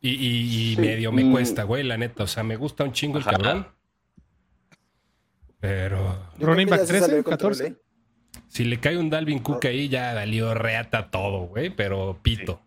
Y, 0.00 0.76
medio 0.78 1.10
me 1.10 1.28
cuesta, 1.30 1.64
güey, 1.64 1.82
la 1.82 1.96
neta. 1.96 2.22
O 2.22 2.26
sea, 2.28 2.44
me 2.44 2.56
gusta 2.56 2.84
un 2.84 2.92
chingo 2.92 3.18
el 3.18 3.24
cabrón. 3.24 3.66
Pero. 5.58 6.30
Running 6.38 6.68
back 6.68 6.86
13, 6.86 7.24
14. 7.24 7.76
Si 8.46 8.64
le 8.64 8.78
cae 8.78 8.96
un 8.96 9.10
Dalvin 9.10 9.40
Cook 9.40 9.66
ahí, 9.66 9.88
ya 9.88 10.14
valió 10.14 10.54
reata 10.54 11.10
todo, 11.10 11.46
güey, 11.46 11.70
pero 11.70 12.20
pito. 12.22 12.60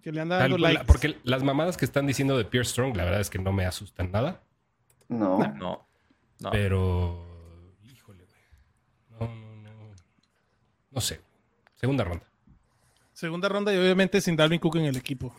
Que 0.00 0.12
le 0.12 0.22
anda 0.22 0.38
dando 0.38 0.56
likes. 0.56 0.84
Porque 0.86 1.18
las 1.24 1.42
mamadas 1.42 1.76
que 1.76 1.84
están 1.84 2.06
diciendo 2.06 2.38
de 2.38 2.46
Pierre 2.46 2.64
Strong, 2.64 2.96
la 2.96 3.04
verdad 3.04 3.20
es 3.20 3.28
que 3.28 3.38
no 3.38 3.52
me 3.52 3.66
asustan 3.66 4.10
nada. 4.10 4.42
No. 5.08 5.38
No. 5.58 5.86
no. 6.40 6.50
Pero. 6.50 7.26
Híjole, 7.84 8.24
güey. 8.24 9.28
No, 9.28 9.34
no, 9.34 9.72
no. 9.74 9.94
No 10.92 11.00
sé. 11.02 11.20
Segunda 11.80 12.04
ronda. 12.04 12.26
Segunda 13.12 13.48
ronda 13.48 13.72
y 13.72 13.78
obviamente 13.78 14.20
sin 14.20 14.36
Dalvin 14.36 14.60
Cook 14.60 14.76
en 14.76 14.84
el 14.84 14.96
equipo. 14.96 15.34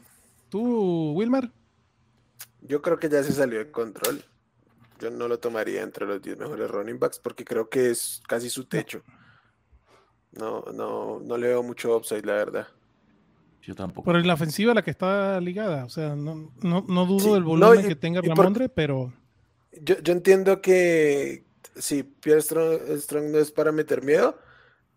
¿Tú, 0.49 1.13
Wilmar? 1.13 1.51
Yo 2.61 2.81
creo 2.81 2.97
que 2.97 3.09
ya 3.09 3.23
se 3.23 3.31
salió 3.31 3.59
de 3.59 3.71
control. 3.71 4.23
Yo 4.99 5.11
no 5.11 5.27
lo 5.27 5.39
tomaría 5.39 5.81
entre 5.81 6.05
los 6.05 6.21
10 6.21 6.37
mejores 6.37 6.69
running 6.69 6.99
backs 6.99 7.19
porque 7.19 7.45
creo 7.45 7.69
que 7.69 7.91
es 7.91 8.21
casi 8.27 8.49
su 8.49 8.65
techo. 8.65 9.03
No, 10.31 10.63
no, 10.73 11.19
no 11.19 11.37
le 11.37 11.47
veo 11.47 11.63
mucho 11.63 11.95
upside, 11.95 12.25
la 12.25 12.33
verdad. 12.33 12.67
Yo 13.61 13.75
tampoco. 13.75 14.05
Pero 14.05 14.19
en 14.19 14.27
la 14.27 14.33
ofensiva 14.33 14.73
la 14.73 14.81
que 14.81 14.91
está 14.91 15.39
ligada, 15.39 15.85
o 15.85 15.89
sea, 15.89 16.15
no, 16.15 16.51
no, 16.61 17.05
dudo 17.05 17.35
del 17.35 17.43
volumen 17.43 17.87
que 17.87 17.95
tenga 17.95 18.21
Ramondre, 18.21 18.69
pero. 18.69 19.13
Yo, 19.79 19.99
yo, 19.99 20.13
entiendo 20.13 20.61
que 20.61 21.43
si 21.75 22.03
Pierre 22.03 22.41
Strong, 22.41 23.31
no 23.31 23.37
es 23.37 23.51
para 23.51 23.71
meter 23.71 24.03
miedo, 24.03 24.37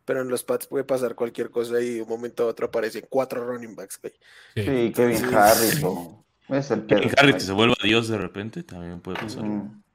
pero 0.05 0.23
en 0.23 0.29
los 0.29 0.45
pads 0.45 0.67
puede 0.67 0.85
pasar 0.85 1.15
cualquier 1.15 1.51
cosa 1.51 1.81
y 1.81 1.95
de 1.95 2.03
un 2.03 2.09
momento 2.09 2.45
a 2.45 2.47
otro 2.47 2.67
aparecen 2.67 3.07
cuatro 3.09 3.45
running 3.45 3.75
backs. 3.75 4.01
Sí, 4.55 4.93
Kevin 4.95 5.35
Harris. 5.35 5.83
Es 6.49 6.71
el 6.71 6.87
Kevin 6.87 7.11
Harris 7.17 7.35
que 7.35 7.41
se 7.41 7.53
vuelva 7.53 7.75
Dios 7.83 8.09
de 8.09 8.19
repente, 8.19 8.63
también 8.63 9.01
puede 9.01 9.19
pasar. 9.19 9.45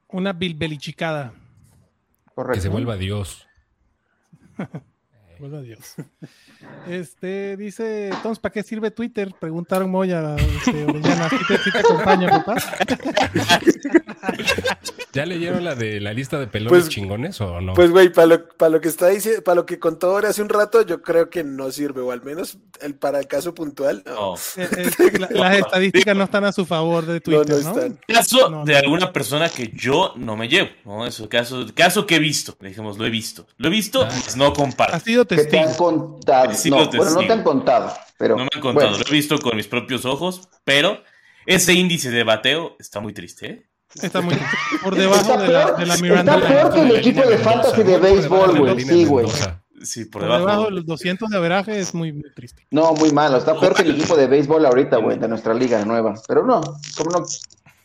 Una 0.08 0.32
bilbelichicada. 0.32 1.32
Que 2.52 2.60
se 2.60 2.68
vuelva 2.68 2.96
Dios. 2.96 3.46
vuelva 5.40 5.62
Dios. 5.62 5.94
Este, 6.86 7.56
dice, 7.56 8.08
entonces, 8.08 8.38
¿para 8.38 8.52
qué 8.52 8.62
sirve 8.62 8.90
Twitter? 8.90 9.34
Preguntaron 9.38 9.90
Moya, 9.90 10.36
este, 10.36 10.84
Orellana, 10.84 11.30
¿sí 11.30 11.70
te, 11.72 11.78
acompaña, 11.78 12.28
papá? 12.28 12.56
¿Ya 15.12 15.26
leyeron 15.26 15.64
la 15.64 15.74
de 15.74 16.00
la 16.00 16.12
lista 16.12 16.38
de 16.38 16.46
pelones 16.46 16.82
pues, 16.82 16.88
chingones 16.88 17.40
o 17.40 17.60
no? 17.60 17.74
Pues, 17.74 17.90
güey, 17.90 18.12
para 18.12 18.26
lo, 18.26 18.48
para 18.48 18.70
lo 18.70 18.80
que 18.80 18.88
está 18.88 19.08
diciendo, 19.08 19.42
para 19.42 19.56
lo 19.56 19.66
que 19.66 19.78
contó 19.78 20.10
ahora 20.10 20.28
hace 20.28 20.42
un 20.42 20.48
rato, 20.48 20.82
yo 20.82 21.02
creo 21.02 21.30
que 21.30 21.42
no 21.42 21.70
sirve, 21.72 22.02
o 22.02 22.12
al 22.12 22.22
menos 22.22 22.58
el, 22.80 22.94
para 22.94 23.18
el 23.18 23.26
caso 23.26 23.54
puntual, 23.54 24.02
no. 24.06 24.34
Eh, 24.56 24.90
eh, 24.98 25.18
las 25.18 25.58
estadísticas 25.58 26.16
no 26.16 26.24
están 26.24 26.44
a 26.44 26.52
su 26.52 26.66
favor 26.66 27.06
de 27.06 27.20
Twitter, 27.20 27.64
¿no? 27.64 27.74
no, 27.74 27.96
Caso 28.06 28.62
de 28.64 28.76
alguna 28.76 29.12
persona 29.12 29.48
que 29.48 29.70
yo 29.74 30.12
no 30.16 30.36
me 30.36 30.48
llevo, 30.48 30.68
¿no? 30.84 31.06
Eso, 31.06 31.28
caso, 31.28 31.66
caso 31.74 32.06
que 32.06 32.16
he 32.16 32.18
visto, 32.18 32.56
dijimos, 32.60 32.98
lo 32.98 33.06
he 33.06 33.10
visto. 33.10 33.46
Lo 33.56 33.68
he 33.68 33.70
visto, 33.70 34.06
pues 34.06 34.36
no 34.36 34.52
comparto. 34.52 34.94
Ha 34.94 35.00
sido 35.00 35.24
testigo. 35.36 35.62
te 35.62 35.68
han 35.68 35.74
contado. 35.74 36.52
no, 36.66 36.90
bueno, 36.90 37.10
no 37.10 37.26
te 37.26 37.32
han 37.32 37.42
contado, 37.42 37.92
pero... 38.18 38.36
No 38.36 38.44
me 38.44 38.50
han 38.52 38.60
contado, 38.60 38.98
lo 38.98 39.04
he 39.06 39.10
visto 39.10 39.38
con 39.38 39.56
mis 39.56 39.66
propios 39.66 40.04
ojos, 40.04 40.48
pero 40.64 41.02
ese 41.46 41.72
índice 41.72 42.10
de 42.10 42.24
bateo 42.24 42.76
está 42.78 43.00
muy 43.00 43.12
triste, 43.12 43.46
¿eh? 43.46 43.66
Está 44.00 44.20
muy 44.20 44.36
por 44.84 44.94
debajo 44.94 45.36
de, 45.36 45.48
la, 45.48 45.72
de 45.72 45.86
la 45.86 45.96
Miranda. 45.96 46.36
Está 46.36 46.48
peor 46.48 46.72
que 46.72 46.80
el 46.80 46.96
equipo 46.96 47.28
de 47.28 47.38
fantasy 47.38 47.82
de 47.82 47.98
béisbol, 47.98 48.58
güey. 48.58 48.80
Sí, 48.80 49.04
güey. 49.04 49.26
Sí, 49.82 50.04
por, 50.04 50.22
debajo. 50.22 50.40
debajo 50.40 50.64
de 50.66 50.70
los 50.72 50.86
200 50.86 51.28
de 51.30 51.36
averaje 51.36 51.80
es 51.80 51.94
muy, 51.94 52.12
muy, 52.12 52.30
triste. 52.34 52.66
No, 52.70 52.92
muy 52.92 53.10
malo. 53.12 53.38
Está 53.38 53.58
peor 53.58 53.74
que 53.74 53.82
el 53.82 53.92
equipo 53.92 54.16
de 54.16 54.26
béisbol 54.26 54.64
ahorita, 54.64 54.98
güey, 54.98 55.18
de 55.18 55.26
nuestra 55.26 55.54
liga 55.54 55.84
nueva. 55.84 56.14
Pero 56.28 56.44
no, 56.44 56.60
como 56.96 57.10
no. 57.10 57.24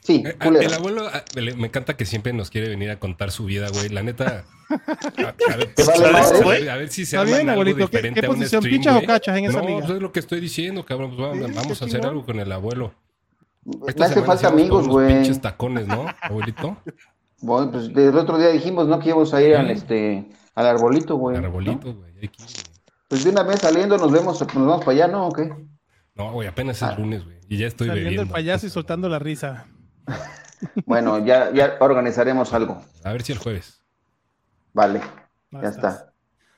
Sí, 0.05 0.21
eh, 0.24 0.38
el 0.39 0.71
abuelo 0.71 1.07
ah, 1.12 1.24
me 1.57 1.65
encanta 1.65 1.97
que 1.97 2.05
siempre 2.05 2.31
nos 2.31 2.51
quiere 2.51 2.69
venir 2.69 2.91
a 2.91 3.00
contar 3.00 3.31
su 3.31 3.45
vida, 3.45 3.69
güey. 3.74 3.89
La 3.89 4.03
neta. 4.03 4.45
A, 4.69 6.75
ver, 6.75 6.89
si 6.89 7.07
se 7.07 7.17
Está 7.17 7.24
bien, 7.24 7.50
abuelito. 7.50 7.89
¿Qué, 7.89 8.13
qué 8.13 8.21
posición? 8.21 8.62
¿Pichas 8.62 9.01
o 9.01 9.05
cachas 9.07 9.35
en 9.35 9.45
esa 9.45 9.62
no, 9.62 9.67
liga? 9.67 9.79
Pues 9.79 9.95
es 9.95 10.01
lo 10.03 10.12
que 10.12 10.19
estoy 10.19 10.41
diciendo, 10.41 10.85
cabrón. 10.85 11.15
Pues 11.15 11.55
vamos, 11.55 11.81
a 11.81 11.85
hacer 11.85 12.05
algo 12.05 12.24
con 12.24 12.39
el 12.39 12.51
abuelo. 12.51 12.93
Me 13.63 14.05
hace 14.05 14.21
falta 14.21 14.47
amigos, 14.47 14.88
güey. 14.88 15.12
pinches 15.12 15.41
tacones, 15.41 15.88
¿no, 15.88 16.05
abuelito? 16.21 16.77
Bueno, 17.41 17.71
pues 17.71 17.89
el 17.89 18.15
otro 18.15 18.38
día 18.38 18.50
dijimos, 18.50 18.88
¿no? 18.88 19.00
Que 19.00 19.09
íbamos 19.09 19.33
a 19.33 19.41
ir 19.41 19.55
al, 19.55 19.71
este, 19.71 20.24
al 20.53 20.67
arbolito, 20.67 21.15
güey. 21.15 21.38
Al 21.38 21.45
arbolito, 21.45 21.95
güey. 21.95 22.29
Pues 23.07 23.24
de 23.24 23.31
una 23.31 23.41
vez 23.41 23.59
saliendo 23.59 23.97
nos 23.97 24.12
vemos, 24.12 24.39
nos 24.39 24.53
vamos 24.53 24.85
para 24.85 24.91
allá, 24.91 25.07
¿no? 25.07 25.29
¿O 25.29 25.31
qué? 25.31 25.51
No, 26.13 26.31
güey, 26.31 26.47
apenas 26.47 26.77
es 26.77 26.83
ah. 26.83 26.95
lunes, 26.95 27.25
güey. 27.25 27.38
Y 27.50 27.57
ya 27.57 27.67
estoy 27.67 27.88
Saliendo 27.88 28.09
bebiendo. 28.09 28.24
el 28.24 28.29
payaso 28.29 28.67
y 28.67 28.69
soltando 28.69 29.09
la 29.09 29.17
risa. 29.17 29.65
bueno, 30.85 31.25
ya, 31.25 31.51
ya 31.51 31.77
organizaremos 31.79 32.53
algo. 32.53 32.83
A 33.03 33.12
ver 33.12 33.24
si 33.24 33.31
el 33.31 33.38
jueves. 33.38 33.81
Vale, 34.74 35.01
ya 35.51 35.69
está. 35.69 36.13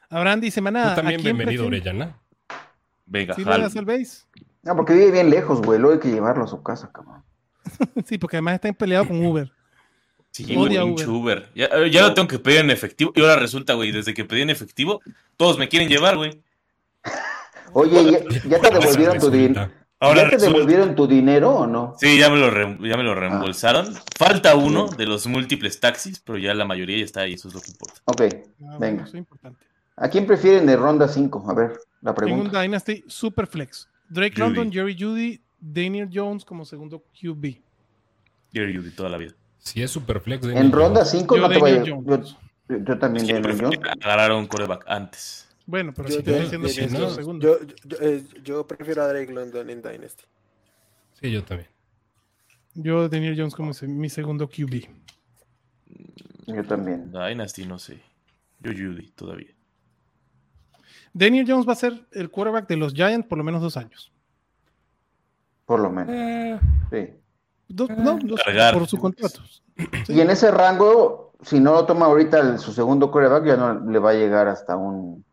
Abraham 0.09 0.41
dice, 0.41 0.61
maná. 0.61 0.89
Tú 0.89 1.01
también 1.01 1.21
bienvenido, 1.21 1.67
Orellana. 1.67 2.19
Venga, 3.05 3.33
¿Sí 3.35 3.43
le 3.43 3.51
das 3.51 3.75
el 3.75 3.85
base? 3.85 4.25
No, 4.63 4.75
porque 4.75 4.93
vive 4.93 5.11
bien 5.11 5.29
lejos, 5.29 5.61
güey. 5.61 5.79
Luego 5.79 5.95
hay 5.95 5.99
que 6.01 6.13
llevarlo 6.13 6.43
a 6.43 6.47
su 6.47 6.61
casa, 6.61 6.91
cabrón. 6.91 7.23
sí, 8.05 8.17
porque 8.17 8.37
además 8.37 8.55
está 8.55 8.71
peleado 8.73 9.07
con 9.07 9.25
Uber. 9.25 9.51
Sí, 10.31 10.55
Odia 10.55 10.83
Uber. 10.83 11.09
Uber. 11.09 11.49
Ya, 11.55 11.69
ya 11.89 12.01
lo 12.03 12.13
tengo 12.13 12.27
que 12.27 12.39
pedir 12.39 12.59
en 12.59 12.71
efectivo. 12.71 13.11
Y 13.15 13.21
ahora 13.21 13.37
resulta, 13.37 13.73
güey, 13.73 13.91
desde 13.91 14.13
que 14.13 14.25
pedí 14.25 14.41
en 14.41 14.49
efectivo, 14.49 15.01
todos 15.35 15.57
me 15.57 15.69
quieren 15.69 15.89
llevar, 15.89 16.17
güey. 16.17 16.41
Oye, 17.73 18.23
¿ya, 18.47 18.59
te 18.59 18.71
devolvieron 18.71 19.19
tu 19.19 19.29
dinero? 19.29 19.71
¿Ya 19.99 20.29
te 20.29 20.37
devolvieron 20.37 20.95
tu 20.95 21.07
dinero 21.07 21.49
o 21.51 21.67
no? 21.67 21.95
Sí, 21.99 22.19
ya 22.19 22.29
me 22.29 22.37
lo, 22.37 22.51
ya 22.85 22.97
me 22.97 23.03
lo 23.03 23.15
reembolsaron. 23.15 23.95
Falta 24.15 24.55
uno 24.55 24.87
de 24.89 25.07
los 25.07 25.25
múltiples 25.25 25.79
taxis, 25.79 26.19
pero 26.19 26.37
ya 26.37 26.53
la 26.53 26.65
mayoría 26.65 26.99
ya 26.99 27.05
está 27.05 27.21
ahí, 27.21 27.33
eso 27.33 27.47
es 27.47 27.55
lo 27.55 27.61
que 27.61 27.71
importa. 27.71 28.01
Ok, 28.05 28.21
ah, 28.67 28.77
venga. 28.79 29.03
Eso 29.03 29.13
es 29.13 29.19
importante. 29.19 29.65
¿A 29.95 30.07
quién 30.09 30.27
prefieren 30.27 30.67
de 30.67 30.75
ronda 30.75 31.07
5? 31.07 31.45
A 31.49 31.53
ver, 31.55 31.79
la 32.01 32.13
pregunta. 32.13 32.41
En 32.41 32.47
un 32.47 32.61
Dynasty 32.61 33.03
Superflex. 33.07 33.89
Drake 34.09 34.39
London, 34.39 34.71
Jerry 34.71 34.95
Judy, 34.97 35.41
Daniel 35.59 36.09
Jones 36.13 36.45
como 36.45 36.63
segundo 36.63 37.03
QB. 37.19 37.57
Jerry 38.53 38.77
Judy 38.77 38.91
toda 38.91 39.09
la 39.09 39.17
vida. 39.17 39.33
Si 39.57 39.81
es 39.81 39.89
Superflex. 39.89 40.45
en 40.45 40.71
ronda 40.71 41.03
5 41.05 41.37
no 41.37 41.49
te 41.49 41.57
vaya. 41.57 41.83
Yo, 41.83 41.99
yo, 42.69 42.99
también 42.99 43.25
Daniel 43.25 43.57
Jones. 43.59 43.79
Agarraron 44.03 44.41
un 44.41 44.47
coreback 44.47 44.85
antes. 44.87 45.46
Bueno, 45.67 45.93
pero 45.93 46.09
yo, 46.09 46.15
si 46.15 46.23
yo, 46.23 46.39
diciendo 46.39 46.67
que 46.67 46.87
no, 46.97 47.09
segundo. 47.11 47.59
Yo, 47.85 47.97
eh, 48.01 48.23
yo, 48.43 48.65
prefiero 48.65 49.03
a 49.03 49.07
Drake 49.09 49.31
London 49.31 49.69
en 49.69 49.81
Dynasty. 49.81 50.23
Sí, 51.21 51.29
yo 51.29 51.43
también. 51.43 51.69
Yo 52.73 53.09
Daniel 53.09 53.35
Jones 53.37 53.53
como 53.53 53.73
mi 53.81 54.09
segundo 54.09 54.47
QB. 54.47 54.87
Yo 56.47 56.63
también. 56.63 57.11
Dynasty, 57.11 57.65
no 57.65 57.77
sé. 57.77 58.01
Yo 58.59 58.71
Judy 58.71 59.11
todavía. 59.11 59.53
Daniel 61.13 61.45
Jones 61.47 61.67
va 61.67 61.73
a 61.73 61.75
ser 61.75 62.07
el 62.11 62.29
quarterback 62.29 62.67
de 62.67 62.77
los 62.77 62.93
Giants 62.93 63.27
por 63.27 63.37
lo 63.37 63.43
menos 63.43 63.61
dos 63.61 63.75
años. 63.75 64.11
Por 65.65 65.81
lo 65.81 65.89
menos. 65.89 66.15
Eh, 66.15 66.59
sí. 66.91 67.75
no, 67.97 68.19
por 68.73 68.87
su 68.87 68.97
contrato. 68.97 69.41
Y 70.07 70.21
en 70.21 70.29
ese 70.29 70.49
rango, 70.49 71.33
si 71.41 71.59
no 71.59 71.73
lo 71.73 71.85
toma 71.85 72.05
ahorita 72.05 72.57
su 72.57 72.71
segundo 72.71 73.11
quarterback, 73.11 73.45
ya 73.45 73.57
no 73.57 73.91
le 73.91 73.99
va 73.99 74.11
a 74.11 74.13
llegar 74.13 74.47
hasta 74.47 74.77
un. 74.77 75.25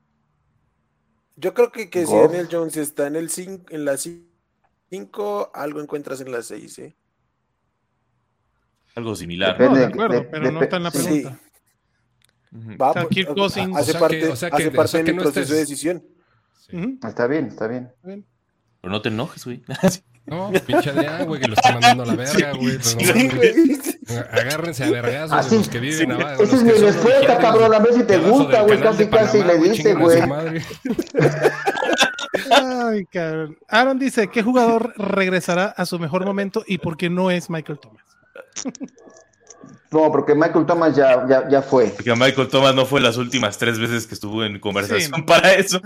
Yo 1.37 1.55
creo 1.55 1.73
que, 1.73 1.91
que 1.91 2.07
si 2.07 2.14
Daniel 2.14 2.49
Jones 2.50 2.76
está 2.76 3.07
en 3.07 3.17
el 3.17 3.31
en 3.71 3.85
la 3.85 3.97
5, 3.97 5.50
algo 5.55 5.81
encuentras 5.81 6.21
en 6.21 6.31
la 6.31 6.43
6, 6.43 6.79
¿eh? 6.79 6.97
Algo 8.95 9.17
similar. 9.17 9.61
no, 9.61 9.75
de 9.75 9.87
acuerdo, 9.87 10.26
pero 10.31 10.53
no 10.53 10.62
está 10.62 10.76
en 10.76 10.83
la 10.85 10.91
pregunta. 10.91 11.41
Va, 12.81 12.93
o 12.93 13.49
sea, 13.49 13.69
hace 13.75 13.99
parte, 13.99 14.29
o 14.29 14.37
sea 14.37 14.50
que, 14.50 14.57
hace 14.57 14.71
parte 14.71 15.03
de 15.03 15.12
mi 15.12 15.19
proceso 15.19 15.53
de 15.53 15.59
decisión. 15.59 16.05
Está 17.03 17.26
bien, 17.26 17.47
está 17.47 17.67
bien. 17.67 17.93
Pero 18.03 18.93
no 18.93 19.03
te 19.03 19.09
enojes, 19.09 19.45
güey. 19.45 19.62
No, 20.26 20.50
pinche 20.67 20.93
de 20.93 21.25
güey, 21.25 21.41
que 21.41 21.49
lo 21.49 21.55
está 21.55 21.73
mandando 21.73 22.05
a 22.05 22.07
la 22.07 22.14
verga, 22.17 22.53
güey. 22.55 22.79
Agárrense 24.30 24.84
a 24.84 24.90
vergazos 24.90 25.50
de 25.50 25.56
los 25.56 25.68
que 25.68 25.80
viven 25.80 26.12
abajo. 26.12 26.42
Esa 26.42 26.56
es 26.56 26.62
mi 26.62 26.73
respuesta, 26.73 27.38
cabrón. 27.38 27.75
A 27.75 27.78
ver 27.78 27.94
si 27.94 28.04
te 28.04 28.18
gusta, 28.18 28.62
güey. 28.62 28.80
Casi, 28.80 29.06
casi 29.08 29.42
le 29.42 29.58
dice, 29.58 29.94
güey. 29.94 30.23
Ay, 32.50 33.06
cabrón. 33.06 33.56
Aaron 33.68 33.99
dice: 33.99 34.28
¿Qué 34.28 34.42
jugador 34.42 34.92
regresará 34.96 35.66
a 35.66 35.87
su 35.87 35.99
mejor 35.99 36.25
momento 36.25 36.64
y 36.66 36.78
por 36.78 36.96
qué 36.96 37.08
no 37.11 37.30
es 37.30 37.49
Michael 37.50 37.78
Thomas? 37.78 38.04
No, 39.94 40.10
porque 40.10 40.34
Michael 40.34 40.66
Thomas 40.66 40.96
ya, 40.96 41.24
ya, 41.28 41.48
ya, 41.48 41.62
fue. 41.62 41.90
Porque 41.90 42.12
Michael 42.16 42.48
Thomas 42.48 42.74
no 42.74 42.84
fue 42.84 43.00
las 43.00 43.16
últimas 43.16 43.58
tres 43.58 43.78
veces 43.78 44.08
que 44.08 44.14
estuvo 44.14 44.44
en 44.44 44.58
conversación 44.58 45.24
para 45.24 45.54
eso. 45.54 45.80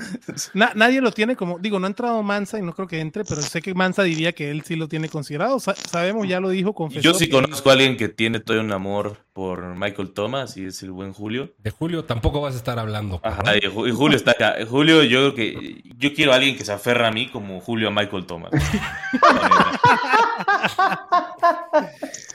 nadie 0.54 1.02
lo 1.02 1.12
tiene 1.12 1.36
como, 1.36 1.58
digo, 1.58 1.78
no 1.78 1.86
ha 1.86 1.90
entrado 1.90 2.22
Mansa 2.22 2.58
y 2.58 2.62
no 2.62 2.72
creo 2.72 2.88
que 2.88 3.00
entre, 3.00 3.26
pero 3.26 3.42
sé 3.42 3.60
que 3.60 3.74
Mansa 3.74 4.04
diría 4.04 4.32
que 4.32 4.50
él 4.50 4.62
sí 4.64 4.76
lo 4.76 4.88
tiene 4.88 5.10
considerado. 5.10 5.60
sabemos, 5.60 6.26
ya 6.26 6.40
lo 6.40 6.48
dijo, 6.48 6.72
confesó. 6.72 7.02
Yo 7.02 7.12
sí 7.12 7.28
conozco 7.28 7.68
a 7.68 7.74
alguien 7.74 7.98
que 7.98 8.08
tiene 8.08 8.40
todo 8.40 8.58
un 8.58 8.72
amor 8.72 9.18
por 9.34 9.76
Michael 9.76 10.14
Thomas 10.14 10.56
y 10.56 10.64
es 10.64 10.82
el 10.82 10.90
buen 10.90 11.12
Julio. 11.12 11.52
De 11.58 11.70
Julio 11.70 12.06
tampoco 12.06 12.40
vas 12.40 12.54
a 12.54 12.56
estar 12.56 12.78
hablando. 12.78 13.20
Ajá, 13.22 13.58
y 13.58 13.66
Julio 13.68 14.16
está 14.16 14.30
acá. 14.30 14.54
Julio, 14.66 15.02
yo 15.02 15.20
creo 15.20 15.34
que 15.34 15.82
yo 15.98 16.14
quiero 16.14 16.32
a 16.32 16.36
alguien 16.36 16.56
que 16.56 16.64
se 16.64 16.72
aferra 16.72 17.08
a 17.08 17.12
mí 17.12 17.28
como 17.28 17.60
Julio 17.60 17.88
a 17.88 17.90
Michael 17.90 18.24
Thomas. 18.24 18.52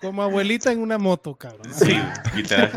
Como 0.00 0.22
abuelita 0.22 0.72
en 0.72 0.80
una 0.80 0.98
moto, 0.98 1.34
cabrón. 1.34 1.72
Sí, 1.74 1.96
literal. 2.34 2.72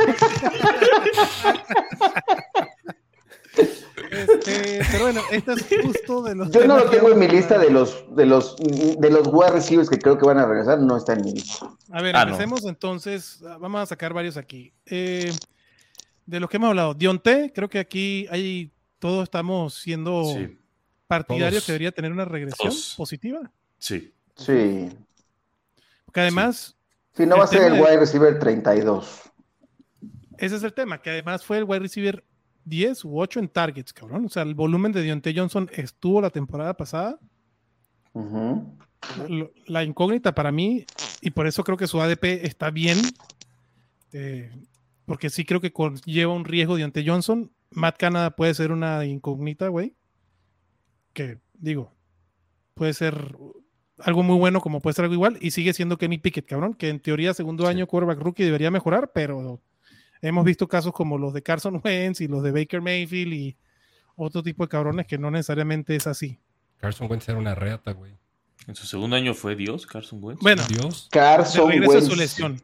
Este, 4.11 4.79
pero 4.91 5.03
bueno, 5.03 5.21
esto 5.31 5.51
es 5.53 5.67
justo 5.83 6.23
de 6.23 6.35
los. 6.35 6.51
Yo 6.51 6.65
no 6.65 6.77
lo 6.77 6.89
tengo 6.89 7.11
en 7.11 7.19
mi 7.19 7.27
lista 7.27 7.59
de 7.59 7.69
los 7.69 8.03
de 8.15 8.25
los 8.25 8.55
de 8.57 9.09
los 9.09 9.27
wide 9.27 9.51
receivers 9.51 9.89
que 9.89 9.99
creo 9.99 10.17
que 10.17 10.25
van 10.25 10.39
a 10.39 10.47
regresar, 10.47 10.79
no 10.79 10.97
está 10.97 11.13
en 11.13 11.23
mi 11.23 11.33
lista. 11.33 11.69
A 11.91 12.01
ver, 12.01 12.15
ah, 12.15 12.23
empecemos 12.23 12.65
entonces. 12.65 13.39
Vamos 13.59 13.81
a 13.81 13.85
sacar 13.85 14.13
varios 14.13 14.37
aquí. 14.37 14.73
Eh, 14.85 15.31
de 16.25 16.39
los 16.39 16.49
que 16.49 16.57
hemos 16.57 16.69
hablado, 16.69 16.93
Dionte, 16.93 17.51
creo 17.53 17.69
que 17.69 17.79
aquí 17.79 18.27
hay 18.31 18.71
todos 18.99 19.23
estamos 19.23 19.75
siendo 19.75 20.23
partidarios 21.07 21.65
que 21.65 21.71
debería 21.71 21.91
tener 21.91 22.11
una 22.11 22.25
regresión 22.25 22.73
positiva. 22.97 23.51
Sí. 23.77 24.13
Sí. 24.35 24.89
Porque 26.05 26.21
además. 26.21 26.75
Si 27.19 27.25
no 27.25 27.37
va 27.37 27.43
a 27.43 27.47
ser 27.47 27.63
el 27.63 27.73
wide 27.73 27.99
receiver 27.99 28.39
32. 28.39 29.29
Ese 30.37 30.55
es 30.55 30.63
el 30.63 30.73
tema, 30.73 31.01
que 31.01 31.09
además 31.09 31.43
fue 31.43 31.57
el 31.57 31.65
wide 31.65 31.79
receiver 31.79 32.23
10 32.63 33.03
u 33.03 33.19
8 33.19 33.41
en 33.41 33.49
targets, 33.49 33.91
cabrón. 33.91 34.27
O 34.27 34.29
sea, 34.29 34.43
el 34.43 34.55
volumen 34.55 34.93
de 34.93 35.01
Dionte 35.01 35.33
Johnson 35.35 35.69
estuvo 35.73 36.21
la 36.21 36.29
temporada 36.29 36.77
pasada. 36.77 37.19
La 39.67 39.83
incógnita 39.83 40.33
para 40.33 40.53
mí, 40.53 40.85
y 41.19 41.31
por 41.31 41.45
eso 41.45 41.65
creo 41.65 41.77
que 41.77 41.87
su 41.87 41.99
ADP 41.99 42.45
está 42.45 42.71
bien, 42.71 42.97
eh, 44.13 44.49
porque 45.03 45.29
sí 45.29 45.43
creo 45.43 45.59
que 45.59 45.73
lleva 46.05 46.31
un 46.31 46.45
riesgo 46.45 46.77
Dionte 46.77 47.03
Johnson. 47.05 47.51
Matt 47.69 47.97
Canada 47.97 48.33
puede 48.33 48.53
ser 48.53 48.71
una 48.71 49.03
incógnita, 49.03 49.67
güey. 49.67 49.93
Que 51.11 51.37
digo, 51.53 51.91
puede 52.75 52.93
ser 52.93 53.35
algo 54.03 54.23
muy 54.23 54.37
bueno 54.37 54.61
como 54.61 54.81
puede 54.81 54.93
ser 54.93 55.03
algo 55.03 55.13
igual 55.13 55.37
y 55.41 55.51
sigue 55.51 55.73
siendo 55.73 55.97
Kenny 55.97 56.17
Pickett, 56.17 56.45
cabrón, 56.45 56.73
que 56.73 56.89
en 56.89 56.99
teoría 56.99 57.33
segundo 57.33 57.67
año 57.67 57.87
quarterback 57.87 58.19
rookie 58.19 58.43
debería 58.43 58.71
mejorar, 58.71 59.11
pero 59.13 59.59
hemos 60.21 60.45
visto 60.45 60.67
casos 60.67 60.93
como 60.93 61.17
los 61.17 61.33
de 61.33 61.41
Carson 61.41 61.81
Wentz 61.83 62.21
y 62.21 62.27
los 62.27 62.43
de 62.43 62.51
Baker 62.51 62.81
Mayfield 62.81 63.33
y 63.33 63.57
otro 64.15 64.43
tipo 64.43 64.63
de 64.63 64.69
cabrones 64.69 65.07
que 65.07 65.17
no 65.17 65.31
necesariamente 65.31 65.95
es 65.95 66.07
así. 66.07 66.39
Carson 66.77 67.09
Wentz 67.09 67.27
era 67.29 67.37
una 67.37 67.55
reata, 67.55 67.91
güey. 67.91 68.13
En 68.67 68.75
su 68.75 68.85
segundo 68.85 69.15
año 69.15 69.33
fue 69.33 69.55
Dios, 69.55 69.87
Carson 69.87 70.23
Wentz. 70.23 70.41
Bueno, 70.41 70.61
Dios. 70.67 71.07
Carson 71.11 71.69
Wentz. 71.69 72.05
su 72.05 72.15
lesión. 72.15 72.61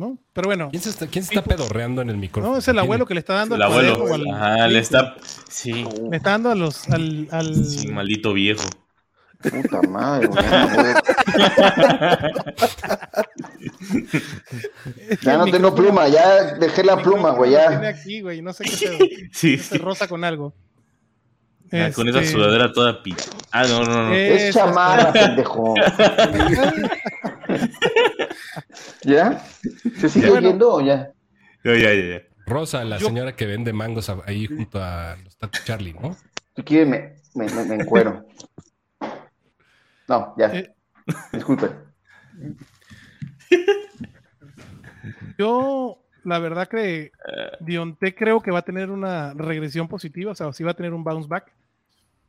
¿no? 0.00 0.18
Pero 0.32 0.48
bueno. 0.48 0.70
¿Quién 0.70 0.82
se 0.82 0.90
está, 0.90 1.06
quién 1.06 1.24
se 1.24 1.34
está 1.34 1.46
pedorreando 1.46 2.02
en 2.02 2.10
el 2.10 2.16
micrófono? 2.16 2.54
No, 2.54 2.58
es 2.58 2.66
el 2.68 2.78
abuelo 2.78 3.06
que 3.06 3.14
le 3.14 3.20
está 3.20 3.34
dando 3.34 3.54
el 3.54 3.62
abuelo. 3.62 4.34
Ajá, 4.34 4.66
le 4.66 4.78
está. 4.78 5.16
Sí. 5.48 5.84
Le 6.10 6.16
está 6.16 6.30
dando 6.30 6.50
a 6.50 6.54
los, 6.54 6.88
al, 6.88 7.28
al... 7.30 7.64
Sí, 7.64 7.88
maldito 7.88 8.32
viejo. 8.32 8.64
Puta 9.42 9.80
madre, 9.88 10.26
güey. 10.26 10.44
ya 15.22 15.36
no 15.38 15.46
tengo 15.50 15.74
pluma, 15.74 16.08
ya 16.08 16.54
dejé 16.54 16.84
la 16.84 17.00
pluma, 17.00 17.30
güey. 17.30 17.52
Ya. 17.52 17.68
Tiene 17.68 17.88
aquí, 17.88 18.20
güey, 18.20 18.42
no 18.42 18.52
sé 18.52 18.64
qué 18.64 18.70
se, 18.70 18.98
sí, 19.32 19.56
se 19.58 19.78
rosa 19.78 20.06
con 20.06 20.24
algo. 20.24 20.52
Ah, 21.72 21.90
con 21.94 22.08
esa 22.08 22.20
este, 22.20 22.32
sudadera 22.32 22.72
toda 22.72 23.00
pita. 23.02 23.22
Ah, 23.52 23.64
no, 23.64 23.84
no, 23.84 24.08
no. 24.08 24.14
Es 24.14 24.52
chamada, 24.52 25.12
pendejo. 25.12 25.74
¿Ya? 29.04 29.44
¿Se 29.98 30.08
sigue 30.08 30.30
oyendo 30.30 30.74
o 30.74 30.80
ya? 30.80 31.12
Ya, 31.62 31.76
ya, 31.76 31.94
ya. 31.94 32.22
Rosa, 32.44 32.82
la 32.84 32.98
señora 32.98 33.36
que 33.36 33.46
vende 33.46 33.72
mangos 33.72 34.10
ahí 34.26 34.46
junto 34.46 34.82
a 34.82 35.16
los 35.40 35.64
Charlie, 35.64 35.94
¿no? 35.94 36.16
Si 36.56 36.62
quiere, 36.64 36.86
me, 36.86 37.14
me, 37.34 37.64
me 37.64 37.76
encuero. 37.76 38.26
No, 40.10 40.34
ya. 40.36 40.46
Eh, 40.46 40.74
Disculpen. 41.32 41.70
Yo, 45.38 46.02
la 46.24 46.40
verdad 46.40 46.66
que 46.66 47.12
Dionte 47.60 48.12
creo 48.16 48.40
que 48.40 48.50
va 48.50 48.58
a 48.58 48.64
tener 48.64 48.90
una 48.90 49.32
regresión 49.34 49.86
positiva, 49.86 50.32
o 50.32 50.34
sea, 50.34 50.52
sí 50.52 50.64
va 50.64 50.72
a 50.72 50.74
tener 50.74 50.92
un 50.94 51.04
bounce 51.04 51.28
back, 51.28 51.54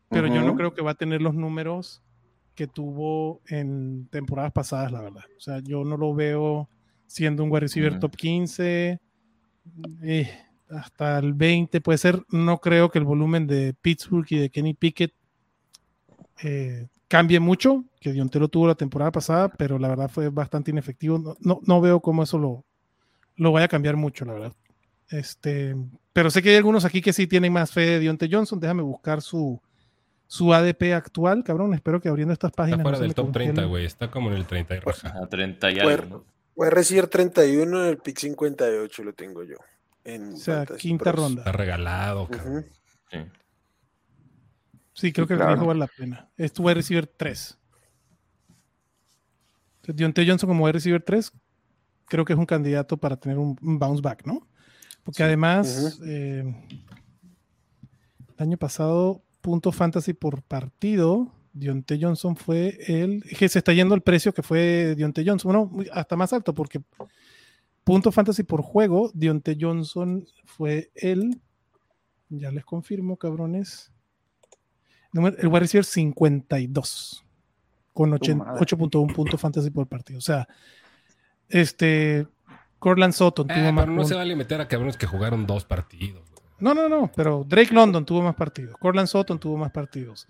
pero 0.09 0.27
yo 0.27 0.43
no 0.43 0.55
creo 0.55 0.73
que 0.73 0.81
va 0.81 0.91
a 0.91 0.95
tener 0.95 1.21
los 1.21 1.33
números 1.33 2.03
que 2.53 2.67
tuvo 2.67 3.41
en 3.47 4.07
temporadas 4.11 4.51
pasadas, 4.51 4.91
la 4.91 5.01
verdad. 5.01 5.23
O 5.37 5.39
sea, 5.39 5.59
yo 5.59 5.83
no 5.83 5.97
lo 5.97 6.13
veo 6.13 6.69
siendo 7.07 7.43
un 7.43 7.51
wide 7.51 7.61
receiver 7.61 7.99
top 7.99 8.15
15, 8.15 8.99
eh, 10.03 10.39
hasta 10.69 11.17
el 11.17 11.33
20 11.33 11.81
puede 11.81 11.97
ser. 11.97 12.23
No 12.29 12.59
creo 12.59 12.91
que 12.91 12.99
el 12.99 13.05
volumen 13.05 13.47
de 13.47 13.73
Pittsburgh 13.81 14.27
y 14.29 14.37
de 14.37 14.49
Kenny 14.49 14.73
Pickett 14.73 15.13
eh, 16.43 16.87
cambie 17.11 17.41
mucho, 17.41 17.83
que 17.99 18.13
Dionte 18.13 18.39
lo 18.39 18.47
tuvo 18.47 18.67
la 18.67 18.75
temporada 18.75 19.11
pasada, 19.11 19.49
pero 19.49 19.77
la 19.77 19.89
verdad 19.89 20.09
fue 20.09 20.29
bastante 20.29 20.71
inefectivo. 20.71 21.35
No, 21.41 21.59
no, 21.61 21.81
veo 21.81 21.99
cómo 21.99 22.23
eso 22.23 22.37
lo, 22.37 22.63
lo 23.35 23.51
vaya 23.51 23.65
a 23.65 23.67
cambiar 23.67 23.97
mucho, 23.97 24.23
la 24.23 24.31
verdad. 24.31 24.53
Este, 25.09 25.75
pero 26.13 26.31
sé 26.31 26.41
que 26.41 26.51
hay 26.51 26.55
algunos 26.55 26.85
aquí 26.85 27.01
que 27.01 27.11
sí 27.11 27.27
tienen 27.27 27.51
más 27.51 27.69
fe 27.69 27.81
de 27.81 27.99
Dionte 27.99 28.29
Johnson. 28.31 28.61
Déjame 28.61 28.81
buscar 28.81 29.21
su, 29.21 29.61
su 30.25 30.53
ADP 30.53 30.93
actual, 30.93 31.43
cabrón. 31.43 31.73
Espero 31.73 31.99
que 31.99 32.07
abriendo 32.07 32.31
estas 32.31 32.53
páginas. 32.53 32.79
Está 32.79 32.89
fuera 32.89 32.99
del 32.99 33.13
top 33.13 33.33
30, 33.33 33.65
güey. 33.65 33.83
Está 33.83 34.09
como 34.09 34.29
en 34.29 34.37
el 34.37 34.47
30 34.47 34.77
y 34.77 34.79
roja. 34.79 35.13
A 35.21 35.27
30 35.27 35.69
y 35.69 35.79
algo. 35.79 36.23
Voy 36.55 36.67
a 36.67 36.69
recibir 36.69 37.07
31 37.07 37.83
en 37.83 37.89
el 37.89 37.97
pick 37.97 38.19
58, 38.19 39.03
lo 39.03 39.11
tengo 39.11 39.43
yo. 39.43 39.57
En 40.05 40.35
o 40.35 40.37
sea, 40.37 40.65
quinta 40.65 41.11
ronda. 41.11 41.41
Está 41.41 41.51
regalado, 41.51 42.29
cabrón. 42.29 42.67
sí. 43.11 43.17
Sí, 44.93 45.11
creo 45.13 45.27
que 45.27 45.33
el 45.33 45.39
riesgo 45.39 45.67
vale 45.67 45.79
la 45.79 45.87
pena. 45.87 46.29
Esto 46.37 46.63
voy 46.63 46.71
a 46.71 46.75
recibir 46.75 47.07
3. 47.07 47.57
Dionte 49.87 50.25
Johnson 50.27 50.47
como 50.47 50.67
a 50.67 50.71
recibir 50.71 51.01
3, 51.03 51.31
creo 52.05 52.25
que 52.25 52.33
es 52.33 52.39
un 52.39 52.45
candidato 52.45 52.97
para 52.97 53.17
tener 53.17 53.37
un, 53.37 53.57
bounce 53.61 54.01
back, 54.01 54.25
¿no? 54.25 54.47
Porque 55.03 55.23
además, 55.23 55.99
eh, 56.05 56.43
el 58.37 58.43
año 58.43 58.57
pasado, 58.57 59.23
punto 59.41 59.71
fantasy 59.71 60.13
por 60.13 60.43
partido, 60.43 61.31
Dionte 61.53 61.99
Johnson 61.99 62.35
fue 62.35 62.77
el. 62.87 63.23
Que 63.23 63.49
se 63.49 63.59
está 63.59 63.73
yendo 63.73 63.95
el 63.95 64.01
precio 64.01 64.33
que 64.33 64.43
fue 64.43 64.95
Dionte 64.95 65.23
Johnson. 65.25 65.51
Bueno, 65.51 65.91
hasta 65.93 66.15
más 66.15 66.31
alto, 66.33 66.53
porque 66.53 66.81
punto 67.83 68.11
fantasy 68.11 68.43
por 68.43 68.61
juego, 68.61 69.11
Dionte 69.13 69.57
Johnson 69.59 70.25
fue 70.45 70.91
el 70.95 71.41
Ya 72.29 72.51
les 72.51 72.63
confirmo, 72.63 73.17
cabrones. 73.17 73.91
El 75.13 75.47
wide 75.47 75.59
receiver 75.59 75.85
52 75.85 77.25
con 77.93 78.11
8.1 78.11 79.13
puntos 79.13 79.41
fantasy 79.41 79.69
por 79.69 79.87
partido. 79.87 80.19
O 80.19 80.21
sea, 80.21 80.47
este 81.49 82.27
Corland 82.79 83.13
Sutton 83.13 83.47
tuvo 83.47 83.57
eh, 83.57 83.71
más. 83.71 83.85
Pero 83.85 83.95
no 83.95 84.05
se 84.05 84.15
vale 84.15 84.35
meter 84.35 84.61
a 84.61 84.67
cabrones 84.67 84.97
que 84.97 85.05
jugaron 85.05 85.45
dos 85.45 85.65
partidos. 85.65 86.23
No, 86.59 86.73
no, 86.73 86.87
no, 86.87 87.11
pero 87.15 87.43
Drake 87.47 87.73
London 87.73 88.05
tuvo 88.05 88.21
más 88.21 88.35
partidos. 88.35 88.75
Corland 88.77 89.07
Sutton 89.07 89.39
tuvo 89.39 89.57
más 89.57 89.71
partidos. 89.71 90.27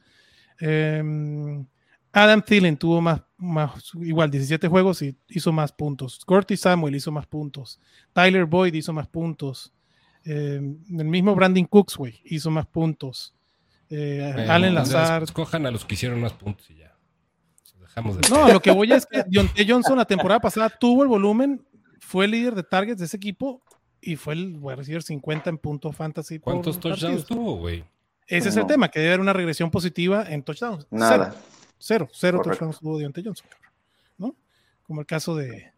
Em, 0.59 1.65
Adam 2.11 2.41
Thielen 2.41 2.77
tuvo 2.77 3.01
más, 3.01 3.21
más, 3.37 3.91
igual 3.95 4.31
17 4.31 4.67
juegos 4.67 5.01
y 5.01 5.15
hizo 5.29 5.51
más 5.51 5.71
puntos. 5.71 6.23
Curtis 6.25 6.61
Samuel 6.61 6.95
hizo 6.95 7.11
más 7.11 7.25
puntos. 7.25 7.79
Tyler 8.13 8.45
Boyd 8.45 8.73
hizo 8.73 8.93
más 8.93 9.07
puntos. 9.07 9.73
Em, 10.23 10.77
el 10.89 11.05
mismo 11.05 11.35
Brandon 11.35 11.65
Cooks, 11.65 11.97
güey, 11.97 12.21
hizo 12.25 12.49
más 12.49 12.65
puntos. 12.65 13.33
Eh, 13.91 14.47
Allen 14.49 14.73
Lazar. 14.73 15.23
Escojan 15.23 15.65
a 15.65 15.71
los 15.71 15.83
que 15.85 15.95
hicieron 15.95 16.21
más 16.21 16.33
puntos 16.33 16.69
y 16.69 16.77
ya. 16.77 16.95
no, 18.29 18.47
lo 18.51 18.61
que 18.61 18.71
voy 18.71 18.91
es 18.93 19.05
que 19.05 19.23
Dionte 19.27 19.65
Johnson 19.67 19.97
la 19.97 20.05
temporada 20.05 20.39
pasada 20.39 20.69
tuvo 20.69 21.03
el 21.03 21.09
volumen, 21.09 21.65
fue 21.99 22.25
el 22.25 22.31
líder 22.31 22.55
de 22.55 22.63
targets 22.63 22.99
de 22.99 23.05
ese 23.05 23.17
equipo 23.17 23.61
y 23.99 24.15
fue 24.15 24.33
el 24.33 24.59
a 24.65 24.75
recibir 24.75 25.03
50 25.03 25.49
en 25.49 25.57
puntos 25.57 25.95
fantasy. 25.95 26.39
¿Cuántos 26.39 26.79
touchdowns 26.79 27.25
tuvo, 27.25 27.57
güey? 27.57 27.83
Ese 28.27 28.47
es 28.47 28.55
el 28.55 28.65
tema, 28.65 28.87
que 28.87 28.99
debe 28.99 29.11
haber 29.11 29.19
una 29.19 29.33
regresión 29.33 29.69
positiva 29.69 30.23
en 30.27 30.41
touchdowns. 30.41 30.87
Nada. 30.89 31.35
Cero, 31.77 32.07
cero, 32.13 32.41
touchdowns 32.41 32.79
tuvo 32.79 32.97
Dionte 32.97 33.21
Johnson, 33.21 33.47
¿no? 34.17 34.35
Como 34.83 35.01
el 35.01 35.07
caso 35.07 35.35
de 35.35 35.73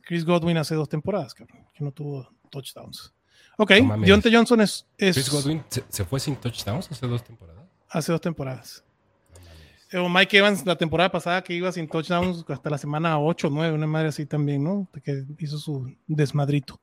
Chris 0.00 0.24
Godwin 0.24 0.56
hace 0.56 0.74
dos 0.74 0.88
temporadas, 0.88 1.34
cabrón, 1.34 1.66
que 1.74 1.84
no 1.84 1.92
tuvo 1.92 2.30
touchdowns. 2.50 3.12
Ok, 3.56 3.72
Dionte 4.04 4.34
Johnson 4.34 4.60
es, 4.60 4.86
Chris 4.96 5.30
Godwin 5.30 5.62
se, 5.68 6.04
fue 6.04 6.18
sin 6.18 6.36
touchdowns 6.36 6.90
hace 6.90 7.06
dos 7.06 7.22
temporadas. 7.22 7.64
Hace 7.88 8.12
dos 8.12 8.20
temporadas. 8.20 8.84
o 9.92 10.08
Mike 10.08 10.38
Evans 10.38 10.66
la 10.66 10.76
temporada 10.76 11.10
pasada 11.10 11.42
que 11.42 11.54
iba 11.54 11.70
sin 11.70 11.86
touchdowns 11.88 12.44
hasta 12.48 12.70
la 12.70 12.78
semana 12.78 13.18
8 13.18 13.46
o 13.46 13.50
9, 13.50 13.74
una 13.74 13.86
madre 13.86 14.08
así 14.08 14.26
también, 14.26 14.64
¿no? 14.64 14.88
Que 15.04 15.24
hizo 15.38 15.58
su 15.58 15.94
desmadrito. 16.06 16.80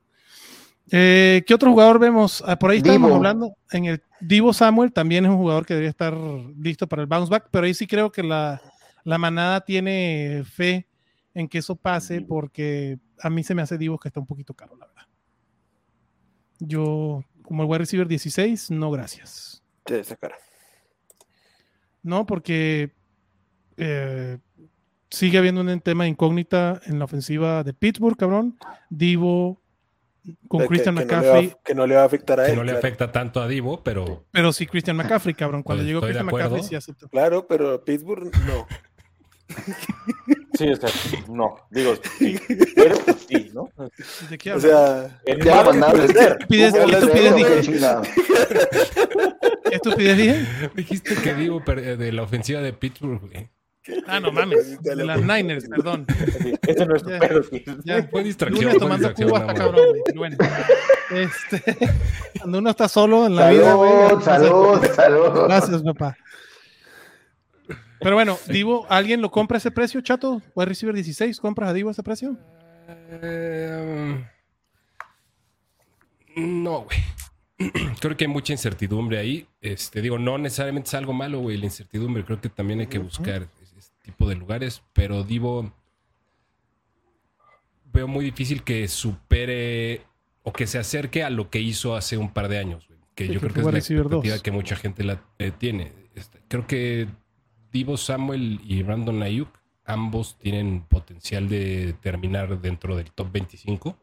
Eh, 0.90 1.44
¿Qué 1.46 1.54
otro 1.54 1.70
jugador 1.70 1.98
vemos? 1.98 2.42
Ah, 2.46 2.58
por 2.58 2.70
ahí 2.70 2.78
estamos 2.78 3.12
hablando. 3.12 3.54
En 3.70 3.84
el 3.84 4.02
Divo 4.20 4.52
Samuel 4.52 4.92
también 4.92 5.24
es 5.24 5.30
un 5.30 5.36
jugador 5.36 5.66
que 5.66 5.74
debería 5.74 5.90
estar 5.90 6.16
listo 6.58 6.86
para 6.86 7.02
el 7.02 7.08
bounce 7.08 7.30
back, 7.30 7.48
pero 7.50 7.66
ahí 7.66 7.74
sí 7.74 7.86
creo 7.86 8.10
que 8.10 8.22
la, 8.22 8.60
la 9.04 9.18
manada 9.18 9.60
tiene 9.60 10.42
fe 10.50 10.86
en 11.34 11.48
que 11.48 11.58
eso 11.58 11.76
pase 11.76 12.20
porque 12.22 12.98
a 13.20 13.30
mí 13.30 13.42
se 13.42 13.54
me 13.54 13.62
hace 13.62 13.78
Divo 13.78 13.98
que 13.98 14.08
está 14.08 14.20
un 14.20 14.26
poquito 14.26 14.54
caro, 14.54 14.76
la 14.76 14.86
verdad. 14.86 15.11
Yo, 16.64 17.24
como 17.42 17.64
el 17.64 17.68
wide 17.68 17.78
receiver 17.78 18.06
16, 18.06 18.70
no 18.70 18.90
gracias. 18.90 19.62
Sí, 19.86 19.94
esa 19.94 20.16
cara. 20.16 20.36
No, 22.02 22.24
porque 22.26 22.92
eh, 23.76 24.38
sigue 25.10 25.38
habiendo 25.38 25.60
un 25.60 25.80
tema 25.80 26.06
incógnita 26.06 26.80
en 26.86 26.98
la 26.98 27.04
ofensiva 27.04 27.64
de 27.64 27.74
Pittsburgh, 27.74 28.16
cabrón. 28.16 28.56
Divo 28.90 29.60
con 30.48 30.66
Christian 30.66 30.94
McCaffrey. 30.94 31.54
que 31.64 31.74
no 31.74 31.86
le 31.86 31.96
va 31.96 32.02
a 32.02 32.04
afectar 32.04 32.38
a 32.38 32.44
él. 32.44 32.50
Que 32.52 32.56
no 32.56 32.64
le 32.64 32.72
afecta 32.72 33.10
tanto 33.10 33.40
a 33.40 33.48
Divo, 33.48 33.82
pero. 33.82 34.24
Pero 34.30 34.52
sí, 34.52 34.66
Christian 34.66 34.96
McCaffrey, 34.96 35.34
cabrón. 35.34 35.62
Cuando 35.62 35.84
llegó 35.84 36.00
Christian 36.00 36.26
McCaffrey, 36.26 36.62
sí 36.62 36.74
aceptó. 36.74 37.08
Claro, 37.08 37.46
pero 37.46 37.84
Pittsburgh 37.84 38.30
no. 38.46 38.66
Sí, 40.54 40.68
o 40.68 40.76
sea, 40.76 40.90
no, 41.28 41.56
digo, 41.70 41.94
sí, 42.18 42.38
pero 42.76 42.94
sí, 43.26 43.50
¿no? 43.54 43.70
¿De 44.28 44.36
qué 44.36 44.52
o 44.52 44.60
sea, 44.60 45.18
¿Qué 45.24 45.32
estupidez, 45.32 46.74
¿Qué 46.74 46.92
estupidez 46.92 47.34
dije? 47.34 47.78
¿Qué 49.64 49.74
estupidez 49.74 50.16
dije? 50.18 50.70
Dijiste 50.74 51.14
que 51.16 51.34
Divo 51.34 51.60
de 51.60 52.12
la 52.12 52.22
ofensiva 52.22 52.60
de 52.60 52.74
Pittsburgh, 52.74 53.20
güey. 53.20 53.50
Ah, 54.06 54.20
no 54.20 54.30
mames. 54.30 54.80
De 54.82 54.94
las 54.94 55.20
Niners, 55.20 55.68
perdón. 55.68 56.06
Ese 56.66 56.86
no 56.86 56.94
es 56.94 57.02
tu 57.02 57.08
pedo. 57.08 57.42
Ya, 57.84 58.02
fue 58.04 58.22
distracción. 58.22 58.64
Lunes 58.64 58.78
tomando 58.78 59.14
Cuba, 59.14 59.54
cabrón. 59.54 59.86
Bueno, 60.14 60.36
este, 61.10 61.78
cuando 62.38 62.58
uno 62.58 62.70
está 62.70 62.88
solo 62.88 63.26
en 63.26 63.34
la 63.34 63.50
vida, 63.50 63.74
güey. 63.74 64.22
Salud, 64.22 64.84
salud. 64.94 65.44
Gracias, 65.46 65.82
papá. 65.82 66.16
Pero 68.02 68.16
bueno, 68.16 68.38
Divo, 68.48 68.86
¿alguien 68.88 69.20
lo 69.20 69.30
compra 69.30 69.56
a 69.56 69.58
ese 69.58 69.70
precio, 69.70 70.00
chato? 70.00 70.42
¿Puede 70.54 70.66
recibir 70.66 70.94
16? 70.94 71.38
¿Compras 71.40 71.70
a 71.70 71.72
Divo 71.72 71.88
a 71.88 71.92
ese 71.92 72.02
precio? 72.02 72.36
Eh, 72.88 74.24
no, 76.36 76.82
güey. 76.82 76.98
Creo 78.00 78.16
que 78.16 78.24
hay 78.24 78.30
mucha 78.30 78.52
incertidumbre 78.52 79.18
ahí. 79.18 79.46
Este, 79.60 80.02
digo, 80.02 80.18
no 80.18 80.38
necesariamente 80.38 80.88
es 80.88 80.94
algo 80.94 81.12
malo, 81.12 81.40
güey, 81.40 81.56
la 81.56 81.66
incertidumbre. 81.66 82.24
Creo 82.24 82.40
que 82.40 82.48
también 82.48 82.80
hay 82.80 82.86
que 82.86 82.98
buscar 82.98 83.48
ese 83.62 83.92
tipo 84.02 84.28
de 84.28 84.34
lugares. 84.34 84.82
Pero 84.92 85.22
Divo, 85.22 85.72
veo 87.92 88.08
muy 88.08 88.24
difícil 88.24 88.62
que 88.62 88.88
supere 88.88 90.02
o 90.42 90.52
que 90.52 90.66
se 90.66 90.78
acerque 90.78 91.22
a 91.22 91.30
lo 91.30 91.50
que 91.50 91.60
hizo 91.60 91.94
hace 91.94 92.16
un 92.16 92.32
par 92.32 92.48
de 92.48 92.58
años, 92.58 92.88
güey. 92.88 92.98
Que 93.14 93.28
yo 93.28 93.40
creo 93.40 93.52
que 93.52 93.60
es 93.60 93.66
la 93.66 93.78
expectativa 93.78 94.38
que 94.38 94.50
mucha 94.50 94.74
gente 94.74 95.04
la 95.04 95.22
eh, 95.38 95.52
tiene. 95.56 95.92
Este, 96.14 96.40
creo 96.48 96.66
que 96.66 97.06
Divo 97.72 97.96
Samuel 97.96 98.60
y 98.64 98.82
Brandon 98.82 99.22
Ayuk, 99.22 99.48
ambos 99.84 100.36
tienen 100.38 100.82
potencial 100.82 101.48
de 101.48 101.94
terminar 102.00 102.60
dentro 102.60 102.96
del 102.96 103.10
top 103.10 103.32
25, 103.32 103.96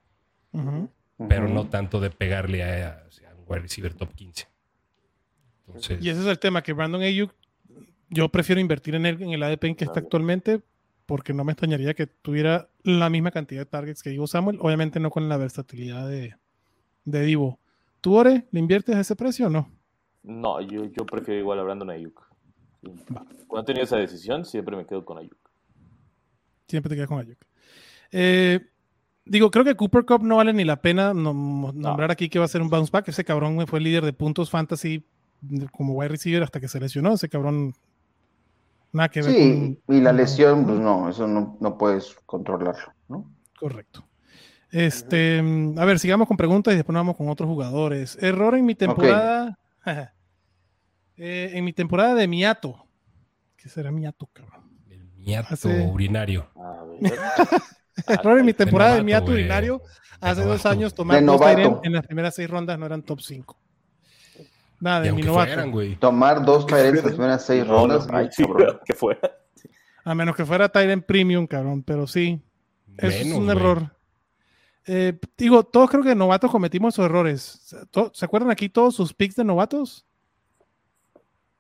pero 1.28 1.48
no 1.48 1.68
tanto 1.68 2.00
de 2.00 2.10
pegarle 2.10 2.64
a, 2.64 3.04
un 3.38 3.46
wide 3.48 3.62
receiver 3.62 3.94
top 3.94 4.14
15. 4.16 4.48
Y 6.02 6.10
ese 6.10 6.22
es 6.22 6.26
el 6.26 6.40
tema, 6.40 6.64
que 6.64 6.74
Brandon 6.74 7.02
Ayuk, 7.02 7.32
yo 8.10 8.30
prefiero 8.30 8.60
invertir 8.60 8.96
en 8.96 9.06
él 9.06 9.22
en 9.22 9.30
el 9.30 9.44
ADP 9.44 9.66
en 9.66 9.76
que 9.76 9.86
está 9.86 10.00
actualmente, 10.00 10.62
porque 11.06 11.34
no 11.34 11.44
me 11.44 11.52
extrañaría 11.52 11.94
que 11.94 12.08
tuviera 12.08 12.70
la 12.84 13.10
misma 13.12 13.30
cantidad 13.30 13.62
de 13.62 13.66
targets 13.66 14.02
que 14.02 14.10
Divo 14.10 14.26
Samuel, 14.26 14.58
obviamente 14.62 15.00
no 15.00 15.12
con 15.12 15.30
la 15.30 15.38
versatilidad 15.38 16.10
de, 16.10 16.36
de 17.06 17.22
Divo. 17.22 17.60
¿Tú, 18.02 18.16
Ore, 18.16 18.48
le 18.50 18.60
inviertes 18.60 18.96
a 18.96 19.02
ese 19.02 19.16
precio 19.16 19.48
o 19.48 19.50
no? 19.50 19.70
No, 20.24 20.60
yo, 20.62 20.86
yo 20.86 21.06
prefiero 21.06 21.40
igual 21.40 21.60
a 21.60 21.64
Brandon 21.64 21.92
Ayuk. 21.92 22.29
Cuando 23.48 23.62
he 23.62 23.66
tenido 23.66 23.84
esa 23.84 23.98
decisión, 23.98 24.46
siempre 24.46 24.76
me 24.76 24.86
quedo 24.86 25.04
con 25.04 25.18
Ayuk. 25.18 25.38
Siempre 26.68 26.90
te 26.90 26.96
quedas 26.96 27.08
con 27.08 27.20
Ayuk. 27.20 27.38
Eh, 28.12 28.60
digo, 29.26 29.52
creo 29.52 29.66
que 29.66 29.76
Cooper 29.76 30.06
Cup 30.06 30.24
no 30.24 30.38
vale 30.38 30.54
ni 30.54 30.64
la 30.64 30.82
pena 30.82 31.14
nombrar 31.14 32.12
aquí 32.12 32.30
que 32.30 32.40
va 32.40 32.46
a 32.46 32.50
ser 32.50 32.62
un 32.62 32.70
bounce 32.70 32.92
back. 32.92 33.08
Ese 33.08 33.24
cabrón 33.24 33.66
fue 33.68 33.80
líder 33.80 34.06
de 34.06 34.14
puntos 34.14 34.50
fantasy 34.50 35.06
como 35.72 35.94
wide 35.94 36.10
receiver 36.10 36.44
hasta 36.44 36.60
que 36.60 36.68
se 36.68 36.80
lesionó. 36.80 37.14
Ese 37.14 37.30
cabrón, 37.30 37.74
nada 38.92 39.10
que 39.10 39.22
ver. 39.22 39.32
Sí, 39.32 39.80
y 39.88 40.02
la 40.02 40.14
lesión, 40.14 40.66
pues 40.66 40.80
no, 40.80 41.10
eso 41.10 41.28
no, 41.28 41.58
no 41.60 41.78
puedes 41.78 42.16
controlarlo, 42.26 42.94
¿no? 43.08 43.32
Correcto. 43.60 44.06
Este, 44.72 45.40
a 45.78 45.86
ver, 45.86 46.00
sigamos 46.00 46.28
con 46.28 46.38
preguntas 46.38 46.74
y 46.74 46.78
después 46.78 46.94
vamos 46.94 47.18
con 47.18 47.28
otros 47.30 47.50
jugadores. 47.50 48.18
Error 48.22 48.56
en 48.56 48.66
mi 48.66 48.76
temporada. 48.76 49.58
Eh, 51.22 51.52
en 51.54 51.66
mi 51.66 51.74
temporada 51.74 52.16
de 52.16 52.28
Miato. 52.30 52.86
¿Qué 53.58 53.68
será 53.68 53.92
Miato, 53.92 54.30
cabrón? 54.32 54.70
El 54.90 55.06
Miato 55.18 55.68
urinario. 55.92 56.50
Error 58.08 58.40
en 58.40 58.46
mi 58.46 58.54
temporada 58.54 58.96
de, 58.96 59.04
Miato 59.04 59.32
urinario. 59.34 59.82
Hace 60.22 60.44
dos 60.44 60.66
años 60.66 60.94
tomar 60.94 61.24
dos 61.24 61.42
en 61.84 61.92
las 61.92 62.08
primeras 62.08 62.36
seis 62.36 62.50
rondas 62.50 62.80
no 62.80 62.86
eran 62.86 63.04
top 63.04 63.20
5. 63.20 63.58
Nada, 64.80 65.02
de 65.02 65.12
mi 65.12 65.22
novato. 65.22 65.62
Tomar 66.00 66.46
dos 66.46 66.66
Tyren 66.66 66.88
en 66.88 66.96
las 66.96 67.12
primeras 67.12 67.46
seis 67.46 67.68
rondas. 67.68 68.08
Ay, 68.10 68.30
cabrón. 68.30 68.80
Que 68.86 68.94
fuera. 68.94 69.20
A 70.06 70.16
menos 70.16 70.38
que 70.38 70.46
fuera 70.46 70.70
Tyren 70.70 71.02
Premium, 71.02 71.46
cabrón, 71.46 71.84
pero 71.84 72.08
sí. 72.08 72.42
es 72.98 73.30
un 73.34 73.50
error. 73.50 73.94
Eh, 74.86 75.20
digo, 75.38 75.66
todos 75.66 75.90
creo 75.90 76.02
que 76.02 76.16
novatos 76.16 76.50
cometimos 76.50 76.96
esos 76.96 77.06
errores. 77.06 77.76
¿Se 78.14 78.26
acuerdan 78.26 78.52
aquí 78.52 78.70
todos 78.70 78.96
sus 78.96 79.14
picks 79.14 79.36
de 79.36 79.44
novatos? 79.44 80.06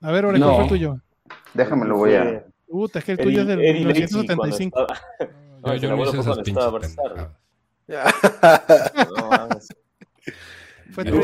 A 0.01 0.11
ver, 0.11 0.25
ahora, 0.25 0.39
¿cuál 0.39 0.53
fue 0.55 0.63
el 0.63 0.69
tuyo? 0.69 1.01
Déjame, 1.53 1.85
lo 1.85 1.97
voy 1.97 2.15
a. 2.15 2.45
Puta, 2.67 2.99
es 2.99 3.05
que 3.05 3.13
el 3.13 3.17
tuyo 3.17 3.41
es 3.41 3.47
del 3.47 3.59
1975. 3.59 4.87
No, 5.61 5.75
yo 5.75 5.93
no 5.93 6.01
hice 6.05 6.19
esas 6.19 6.39
pinches 6.39 6.63
Fue 10.93 11.03
tu 11.03 11.19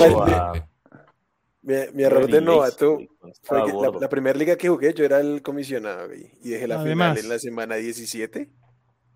mi, 1.62 1.74
mi, 1.94 2.04
error 2.04 2.30
de 2.30 2.42
novato 2.42 3.00
fue 3.42 3.66
que 3.66 3.72
la, 3.72 3.92
la, 3.98 4.10
primera 4.10 4.38
liga 4.38 4.58
que 4.58 4.68
jugué 4.68 4.94
yo 4.94 5.06
era 5.06 5.22
el 5.22 5.42
comisionado 5.42 6.14
y 6.14 6.50
dejé 6.50 6.68
la 6.68 6.84
final 6.84 7.18
en 7.18 7.30
la 7.30 7.40
semana 7.40 7.76
17 7.76 8.52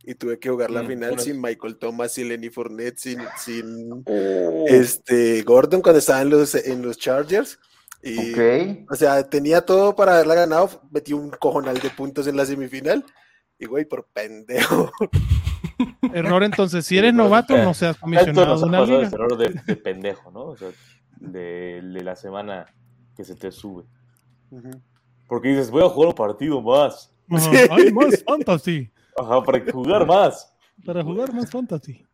y 0.03 0.15
tuve 0.15 0.39
que 0.39 0.49
jugar 0.49 0.71
la 0.71 0.81
mm, 0.83 0.87
final 0.87 1.19
sin 1.19 1.39
Michael 1.39 1.77
Thomas, 1.77 2.13
sin 2.13 2.29
Lenny 2.29 2.49
Fournette, 2.49 2.97
sin, 2.97 3.19
sin 3.37 4.03
oh. 4.05 4.65
este 4.67 5.43
Gordon 5.43 5.81
cuando 5.81 5.99
estaba 5.99 6.21
en 6.21 6.29
los, 6.29 6.55
en 6.55 6.81
los 6.81 6.97
Chargers 6.97 7.59
y, 8.01 8.85
O 8.89 8.95
sea, 8.95 9.23
tenía 9.23 9.61
todo 9.61 9.95
para 9.95 10.15
haberla 10.15 10.35
ganado, 10.35 10.81
metí 10.91 11.13
un 11.13 11.31
cojonal 11.31 11.79
de 11.79 11.89
puntos 11.89 12.27
en 12.27 12.37
la 12.37 12.45
semifinal 12.45 13.03
y 13.59 13.65
güey, 13.65 13.85
por 13.85 14.07
pendejo. 14.07 14.89
Error 16.13 16.43
entonces, 16.43 16.85
si 16.85 16.97
eres 16.97 17.13
novato, 17.13 17.57
no 17.57 17.73
seas 17.73 17.97
comisionado 17.99 18.57
de 18.57 18.63
una 18.65 18.81
liga. 18.85 19.07
error 19.07 19.37
de, 19.37 19.75
pendejo, 19.75 20.31
¿no? 20.31 20.45
O 20.45 20.57
sea, 20.57 20.69
de, 21.19 21.81
la 21.83 22.15
semana 22.15 22.65
que 23.15 23.25
se 23.25 23.35
te 23.35 23.51
sube. 23.51 23.83
Porque 25.27 25.49
dices, 25.49 25.69
voy 25.69 25.83
a 25.83 25.89
jugar 25.89 26.09
un 26.09 26.15
partido 26.15 26.61
más. 26.61 27.13
hay 27.69 27.91
más 27.91 28.23
fantasy. 28.23 28.89
Ajá, 29.17 29.43
para 29.43 29.71
jugar 29.71 30.07
más. 30.07 30.53
Para 30.85 31.03
jugar 31.03 31.33
más 31.33 31.51
fantasy. 31.51 32.05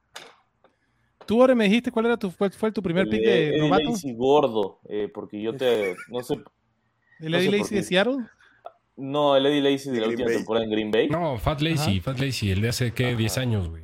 Tú 1.25 1.41
ahora 1.41 1.55
me 1.55 1.65
dijiste 1.65 1.91
cuál 1.91 2.05
era 2.07 2.17
tu 2.17 2.29
fue, 2.29 2.49
fue 2.49 2.71
tu 2.71 2.81
primer 2.81 3.07
pick 3.07 3.21
de 3.21 3.57
novato. 3.57 3.81
El 3.81 3.89
Lazy 3.89 4.13
gordo, 4.13 4.79
eh, 4.87 5.09
porque 5.13 5.41
yo 5.41 5.53
te 5.53 5.95
no 6.09 6.21
sé. 6.23 6.39
¿El 7.19 7.33
Eddie 7.33 7.57
Lacy 7.57 7.75
de 7.75 7.83
Seattle? 7.83 8.17
No, 8.97 9.35
el 9.35 9.45
Eddie 9.45 9.71
Lacy 9.71 9.91
de 9.91 10.01
la 10.01 10.07
última 10.07 10.29
temporada 10.29 10.65
en 10.65 10.71
Green 10.71 10.91
Bay. 10.91 11.09
No, 11.09 11.37
Fat 11.37 11.61
Lacy, 11.61 11.99
Fat 11.99 12.19
Lacy, 12.19 12.51
el 12.51 12.61
de 12.61 12.69
hace 12.69 12.93
¿qué? 12.93 13.15
10 13.15 13.37
años, 13.37 13.69
güey. 13.69 13.83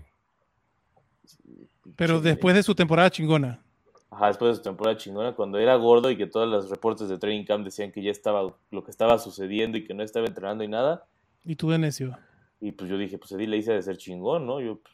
Pero 1.96 2.22
después 2.22 2.56
de 2.56 2.64
su 2.64 2.74
temporada 2.74 3.10
chingona. 3.10 3.64
Ajá, 4.10 4.28
después 4.28 4.52
de 4.52 4.56
su 4.56 4.62
temporada 4.62 4.98
chingona, 4.98 5.34
cuando 5.34 5.58
era 5.58 5.76
gordo 5.76 6.12
y 6.12 6.18
que 6.18 6.28
todos 6.28 6.48
los 6.48 6.70
reportes 6.70 7.10
de 7.10 7.18
Training 7.18 7.46
Camp 7.46 7.64
decían 7.64 7.92
que 7.92 8.02
ya 8.02 8.12
estaba 8.12 8.54
lo 8.70 8.84
que 8.84 8.92
estaba 8.92 9.18
sucediendo 9.18 9.78
y 9.78 9.84
que 9.84 9.94
no 9.94 10.04
estaba 10.04 10.28
entrenando 10.28 10.64
y 10.64 10.68
nada. 10.68 11.06
Y 11.44 11.56
tú 11.56 11.70
de 11.70 11.78
necio. 11.78 12.18
Y 12.60 12.72
pues 12.72 12.90
yo 12.90 12.98
dije, 12.98 13.18
pues 13.18 13.32
Eddie 13.32 13.48
Lacy 13.48 13.72
de 13.72 13.82
ser 13.82 13.98
chingón, 13.98 14.46
¿no? 14.46 14.62
Yo, 14.62 14.80
pues, 14.80 14.94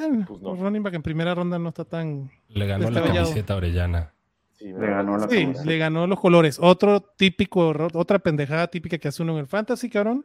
bueno, 0.00 0.24
pues 0.26 0.40
no. 0.40 0.54
running 0.54 0.82
back 0.82 0.94
en 0.94 1.02
primera 1.02 1.34
ronda 1.34 1.58
no 1.58 1.70
está 1.70 1.84
tan. 1.84 2.30
Le 2.48 2.66
ganó 2.66 2.90
la 2.90 3.02
camiseta 3.02 3.56
Orellana. 3.56 4.12
Sí, 4.52 4.72
le 4.72 4.86
ganó, 4.86 5.18
la 5.18 5.28
sí 5.28 5.52
le 5.64 5.78
ganó 5.78 6.06
los 6.06 6.18
colores. 6.18 6.58
Otro 6.60 7.00
típico, 7.00 7.74
otra 7.92 8.18
pendejada 8.18 8.68
típica 8.68 8.96
que 8.96 9.08
hace 9.08 9.22
uno 9.22 9.32
en 9.34 9.40
el 9.40 9.46
fantasy, 9.46 9.90
cabrón. 9.90 10.24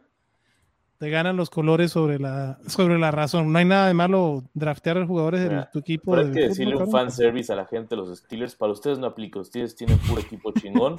Te 1.00 1.10
ganan 1.10 1.36
los 1.36 1.50
colores 1.50 1.92
sobre 1.92 2.20
la, 2.20 2.60
sobre 2.68 3.00
la 3.00 3.10
razón. 3.10 3.52
No 3.52 3.58
hay 3.58 3.66
nada 3.66 3.88
de 3.88 3.94
malo 3.96 4.44
draftear 4.54 4.98
a 4.98 5.00
los 5.00 5.10
jugadores 5.10 5.50
de 5.50 5.66
tu 5.74 5.80
equipo. 5.80 6.12
Pero 6.12 6.28
hay 6.28 6.32
que 6.32 6.48
decirle 6.50 6.76
un 6.76 6.92
fan 6.92 7.10
service 7.10 7.52
a 7.52 7.56
la 7.56 7.66
gente 7.66 7.96
de 7.96 8.02
los 8.02 8.16
Steelers. 8.20 8.56
Para 8.56 8.72
ustedes 8.72 9.00
no 9.00 9.08
aplica. 9.08 9.40
Ustedes 9.40 9.76
tienen 9.76 9.98
puro 9.98 10.22
equipo 10.22 10.52
chingón. 10.52 10.96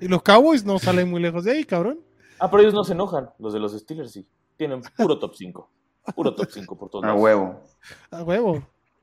y 0.00 0.08
los 0.08 0.22
Cowboys 0.22 0.64
no 0.64 0.78
salen 0.78 1.10
muy 1.10 1.20
lejos 1.20 1.44
de 1.44 1.52
ahí, 1.52 1.64
cabrón. 1.64 2.00
Ah, 2.40 2.50
pero 2.50 2.62
ellos 2.62 2.74
no 2.74 2.84
se 2.84 2.94
enojan. 2.94 3.28
Los 3.38 3.52
de 3.52 3.60
los 3.60 3.78
Steelers 3.78 4.12
sí. 4.12 4.26
Tienen 4.58 4.82
puro 4.96 5.18
top 5.18 5.34
5. 5.34 5.70
Puro 6.14 6.34
top 6.34 6.50
5 6.50 6.76
por 6.76 6.90
todos 6.90 7.04
A 7.04 7.14
huevo. 7.14 7.62
A 8.10 8.22
huevo. 8.24 8.62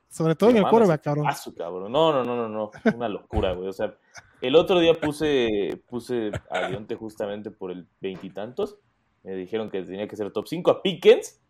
Sobre 0.09 0.35
todo 0.35 0.49
en 0.49 0.57
el 0.57 0.63
quarterback, 0.63 1.01
cabrón. 1.01 1.25
cabrón. 1.57 1.91
No, 1.91 2.11
no, 2.11 2.23
no, 2.23 2.35
no, 2.35 2.49
no. 2.49 2.71
Una 2.93 3.09
locura, 3.09 3.53
güey. 3.53 3.69
O 3.69 3.73
sea, 3.73 3.95
el 4.41 4.55
otro 4.55 4.79
día 4.79 4.93
puse, 4.93 5.81
puse 5.87 6.31
a 6.49 6.67
Dionte 6.67 6.95
justamente 6.95 7.51
por 7.51 7.71
el 7.71 7.87
veintitantos. 8.01 8.77
Me 9.23 9.33
dijeron 9.33 9.69
que 9.69 9.81
tenía 9.81 10.07
que 10.07 10.15
ser 10.15 10.31
top 10.31 10.47
5. 10.47 10.71
A 10.71 10.81
Pickens 10.81 11.41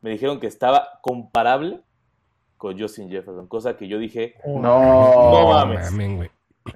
me 0.00 0.10
dijeron 0.10 0.38
que 0.38 0.46
estaba 0.46 1.00
comparable 1.02 1.82
con 2.56 2.78
Justin 2.78 3.10
Jefferson. 3.10 3.48
Cosa 3.48 3.76
que 3.76 3.88
yo 3.88 3.98
dije. 3.98 4.34
No, 4.46 4.60
no 4.60 5.48
mames. 5.48 5.92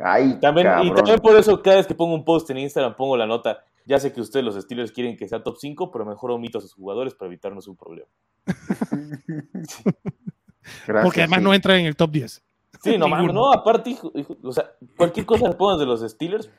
Ay, 0.02 0.40
también, 0.40 0.66
y 0.82 0.92
también 0.92 1.20
por 1.20 1.36
eso 1.36 1.62
cada 1.62 1.76
vez 1.76 1.86
que 1.86 1.94
pongo 1.94 2.14
un 2.14 2.24
post 2.24 2.50
en 2.50 2.58
Instagram 2.58 2.96
pongo 2.96 3.16
la 3.16 3.26
nota 3.26 3.64
ya 3.86 3.98
sé 3.98 4.12
que 4.12 4.20
ustedes 4.20 4.44
los 4.44 4.56
Steelers 4.56 4.92
quieren 4.92 5.16
que 5.16 5.28
sea 5.28 5.42
top 5.42 5.56
5, 5.58 5.90
pero 5.90 6.04
mejor 6.04 6.30
omito 6.30 6.58
a 6.58 6.60
sus 6.60 6.72
jugadores 6.72 7.14
para 7.14 7.28
evitarnos 7.28 7.68
un 7.68 7.76
problema. 7.76 8.08
Porque 11.02 11.20
además 11.20 11.42
no 11.42 11.52
entra 11.52 11.78
en 11.78 11.86
el 11.86 11.94
top 11.94 12.10
10. 12.10 12.42
Sí, 12.82 12.98
no, 12.98 13.08
no, 13.08 13.52
aparte, 13.52 13.96
o 14.42 14.52
sea, 14.52 14.70
cualquier 14.96 15.26
cosa 15.26 15.50
que 15.50 15.56
pongas 15.56 15.78
de 15.78 15.86
los 15.86 16.00
Steelers, 16.00 16.50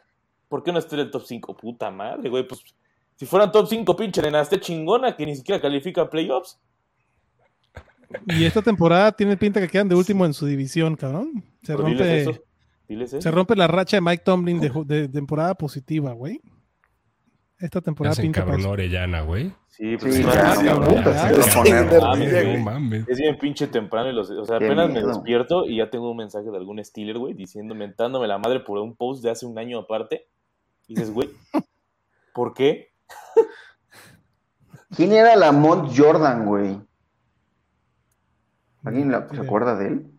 ¿por 0.47 0.63
qué 0.63 0.71
no 0.71 0.79
esté 0.79 0.95
en 0.95 1.01
el 1.01 1.11
top 1.11 1.23
5? 1.25 1.57
Puta 1.57 1.91
madre, 1.91 2.29
güey, 2.29 2.47
pues 2.47 2.63
si 3.15 3.25
fueran 3.25 3.51
top 3.51 3.67
5, 3.67 3.95
pinche 3.95 4.21
esté 4.39 4.59
chingona 4.59 5.15
que 5.15 5.25
ni 5.25 5.35
siquiera 5.35 5.61
califica 5.61 6.03
a 6.03 6.09
playoffs. 6.09 6.59
Y 8.27 8.45
esta 8.45 8.61
temporada 8.61 9.11
tiene 9.11 9.35
pinta 9.35 9.59
que 9.59 9.67
quedan 9.67 9.89
de 9.89 9.95
último 9.95 10.25
en 10.25 10.33
su 10.33 10.45
división, 10.45 10.95
cabrón. 10.95 11.43
Se 11.63 11.75
rompe, 11.75 12.39
se 13.19 13.31
rompe 13.31 13.55
la 13.55 13.67
racha 13.67 13.97
de 13.97 14.01
Mike 14.01 14.23
Tomlin 14.23 14.59
de 14.59 15.09
temporada 15.09 15.55
positiva, 15.55 16.13
güey 16.13 16.39
esta 17.59 17.81
temporada 17.81 18.15
pinta 18.15 18.45
para 18.45 18.67
Orellana, 18.67 19.21
güey. 19.21 19.51
Sí, 19.67 19.97
pues 19.97 20.15
sí, 20.15 20.25
es 23.07 23.17
bien 23.17 23.37
pinche 23.37 23.67
temprano. 23.67 24.09
Y 24.09 24.13
los, 24.13 24.29
o 24.29 24.45
sea, 24.45 24.57
apenas 24.57 24.89
me 24.89 25.01
despierto 25.03 25.65
y 25.65 25.77
ya 25.77 25.89
tengo 25.89 26.11
un 26.11 26.17
mensaje 26.17 26.49
de 26.49 26.57
algún 26.57 26.83
Steeler, 26.83 27.17
güey, 27.17 27.33
diciendo, 27.33 27.75
mentándome 27.75 28.27
la 28.27 28.37
madre 28.37 28.61
por 28.61 28.77
un 28.79 28.95
post 28.95 29.23
de 29.23 29.31
hace 29.31 29.45
un 29.45 29.59
año 29.59 29.79
aparte. 29.79 30.27
Y 30.87 30.95
dices, 30.95 31.11
güey, 31.11 31.29
¿por 32.33 32.53
qué? 32.53 32.93
¿Quién 34.95 35.11
era 35.11 35.35
Lamont 35.35 35.91
Jordan, 35.95 36.45
güey? 36.45 36.79
¿Alguien 38.83 39.11
se 39.31 39.41
acuerda 39.41 39.75
de 39.75 39.87
él? 39.87 40.11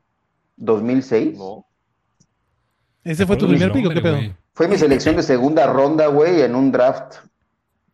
¿2006? 0.59 1.37
No. 1.37 1.67
¿Ese 3.05 3.25
fue 3.25 3.37
tu 3.37 3.47
primer 3.47 3.73
pico? 3.73 3.89
¿Qué 3.91 4.01
pedo? 4.01 4.19
Fue 4.57 4.69
mi 4.69 4.79
selección 4.79 5.17
de 5.17 5.23
segunda 5.23 5.67
ronda, 5.67 6.07
güey, 6.07 6.41
en 6.41 6.55
un 6.55 6.73
draft. 6.73 7.17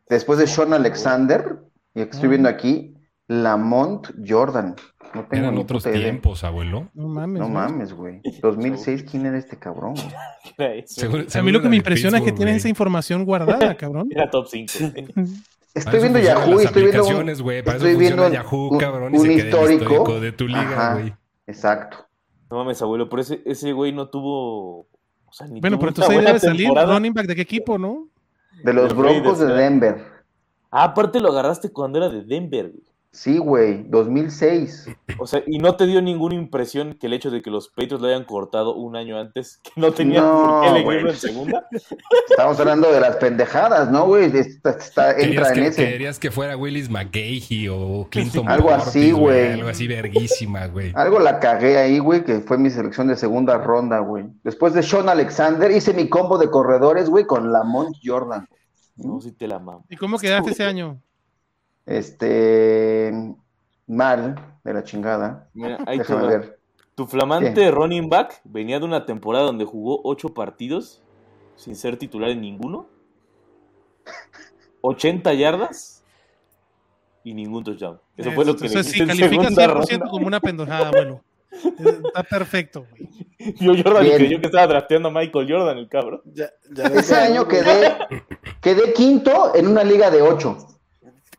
Después 0.09 0.39
de 0.39 0.47
Sean 0.47 0.73
Alexander, 0.73 1.59
y 1.93 2.03
estoy 2.03 2.29
viendo 2.29 2.49
aquí, 2.49 2.95
Lamont 3.27 4.07
Jordan. 4.25 4.77
No 5.13 5.27
tengo 5.27 5.47
Eran 5.47 5.59
otros 5.59 5.83
tiempos, 5.83 6.45
abuelo. 6.45 6.89
No 6.95 7.09
mames. 7.09 7.41
No 7.41 7.49
mames, 7.49 7.93
güey. 7.93 8.21
2006, 8.41 9.03
¿quién 9.11 9.27
era 9.27 9.39
este 9.39 9.59
cabrón? 9.59 9.95
a 11.35 11.43
mí 11.43 11.51
lo 11.51 11.61
que 11.61 11.69
me 11.69 11.75
impresiona 11.75 12.19
es 12.19 12.25
que 12.25 12.31
tienes 12.31 12.59
esa 12.59 12.69
información 12.69 13.25
guardada, 13.25 13.75
cabrón. 13.77 14.07
Era 14.13 14.31
top 14.31 14.47
5. 14.47 14.73
Estoy 15.75 15.99
viendo 15.99 16.21
Yahoo 16.21 16.61
y 16.61 16.65
estoy 16.65 16.83
viendo 16.83 17.07
un, 17.09 17.29
estoy 17.29 17.97
viendo 17.97 18.31
Yahoo, 18.31 18.79
cabrón, 18.79 19.17
un, 19.17 19.31
histórico. 19.33 20.21
de 20.21 20.31
tu 20.31 20.47
liga, 20.47 20.95
güey. 20.95 21.13
Exacto. 21.47 22.07
No 22.51 22.59
mames, 22.59 22.81
abuelo, 22.83 23.09
pero 23.09 23.23
ese, 23.23 23.43
ese 23.47 23.73
güey 23.73 23.91
no 23.91 24.11
tuvo 24.11 24.87
bueno, 25.61 25.79
pero 25.79 25.89
entonces 25.89 26.17
ahí 26.17 26.25
debe 26.25 26.39
salir 26.39 26.69
running 26.69 27.13
back 27.13 27.27
de 27.27 27.35
qué 27.35 27.43
equipo, 27.43 27.79
¿no? 27.79 28.09
De 28.63 28.73
los 28.73 28.95
Broncos 28.95 29.39
de 29.39 29.47
Denver. 29.47 30.05
Ah, 30.71 30.85
aparte 30.85 31.21
lo 31.21 31.29
agarraste 31.31 31.71
cuando 31.71 31.99
era 31.99 32.09
de 32.09 32.23
Denver. 32.23 32.73
Sí, 33.15 33.37
güey, 33.37 33.85
2006. 33.89 34.89
O 35.19 35.27
sea, 35.27 35.43
¿y 35.47 35.59
no 35.59 35.77
te 35.77 35.87
dio 35.87 36.01
ninguna 36.01 36.35
impresión 36.35 36.95
que 36.95 37.09
el 37.09 37.13
hecho 37.13 37.31
de 37.31 37.43
que 37.43 37.51
los 37.51 37.69
Patriots 37.69 38.01
lo 38.01 38.09
hayan 38.09 38.25
cortado 38.25 38.75
un 38.75 38.97
año 38.97 39.19
antes, 39.19 39.61
que 39.63 39.79
no 39.79 39.93
tenían 39.93 40.25
por 40.25 40.63
qué 40.63 40.69
elegirlo 40.69 41.11
en 41.11 41.17
segunda? 41.17 41.69
Estamos 42.31 42.59
hablando 42.59 42.91
de 42.91 43.01
las 43.01 43.17
pendejadas, 43.17 43.91
¿no, 43.91 44.07
güey? 44.07 44.33
Está, 44.35 45.13
entra 45.21 45.53
en 45.53 45.63
ese. 45.65 45.85
Querías 45.91 46.19
que 46.19 46.31
fuera 46.31 46.57
Willis 46.57 46.89
McGahee 46.89 47.69
o 47.69 48.09
Clinton 48.11 48.49
Algo 48.49 48.71
así, 48.71 49.13
güey. 49.13 49.53
Algo 49.53 49.69
así 49.69 49.87
verguísima, 49.87 50.67
güey. 50.69 50.93
Algo 50.95 51.19
la 51.19 51.39
cagué 51.39 51.77
ahí, 51.77 51.99
güey, 51.99 52.25
que 52.25 52.41
fue 52.41 52.57
mi 52.57 52.71
selección 52.71 53.09
de 53.09 53.17
segunda 53.17 53.59
ronda, 53.59 53.99
güey. 53.99 54.25
Después 54.43 54.73
de 54.73 54.83
Sean 54.83 55.11
Alexander, 55.11 55.71
hice 55.71 55.93
mi 55.93 56.09
combo 56.09 56.39
de 56.39 56.49
corredores, 56.49 57.11
güey, 57.11 57.27
con 57.27 57.53
Lamont 57.53 57.95
Jordan. 58.03 58.49
No, 58.97 59.21
si 59.21 59.33
te 59.33 59.47
la 59.47 59.59
mamo. 59.59 59.85
¿Y 59.91 59.97
cómo 59.97 60.19
quedaste 60.19 60.53
ese 60.53 60.65
año? 60.65 60.99
Este, 61.87 63.13
mal, 63.87 64.59
de 64.65 64.75
la 64.75 64.85
chingada. 64.85 65.49
Mira, 65.55 65.79
ahí 65.87 65.99
Déjame 65.99 66.27
ver. 66.27 66.59
Tu 66.95 67.07
flamante 67.07 67.71
running 67.71 68.09
back 68.09 68.41
venía 68.45 68.79
de 68.79 68.85
una 68.85 69.07
temporada 69.07 69.47
donde 69.47 69.65
jugó 69.65 70.01
ocho 70.05 70.29
partidos 70.29 71.03
sin 71.57 71.75
ser 71.75 71.97
titular 71.97 72.31
en 72.31 72.41
ninguno. 72.41 72.87
80 74.83 75.33
yardas 75.35 76.03
y 77.25 77.35
ningún 77.35 77.65
touchdown. 77.65 78.01
Eso 78.17 78.33
fue 78.33 78.45
lo 78.45 78.57
que 78.57 78.69
le 78.69 78.83
si 78.83 79.07
califica 79.07 79.49
100% 79.49 80.11
como 80.11 80.27
una 80.27 80.41
pendejada, 80.41 80.91
bueno. 80.91 81.23
Está 82.07 82.23
perfecto, 82.23 82.87
güey. 82.91 83.09
Yo 83.57 83.73
Jordan 83.75 84.07
creyó 84.17 84.41
que 84.41 84.47
estaba 84.47 84.67
drafteando 84.67 85.09
a 85.09 85.13
Michael 85.13 85.51
Jordan, 85.51 85.79
el 85.79 85.89
cabrón. 85.89 86.23
Ese 86.95 87.15
año 87.15 87.47
quedé, 87.47 87.97
quedé 88.61 88.93
quinto 88.93 89.55
en 89.55 89.67
una 89.69 89.85
liga 89.85 90.11
de 90.11 90.23
ocho. 90.23 90.57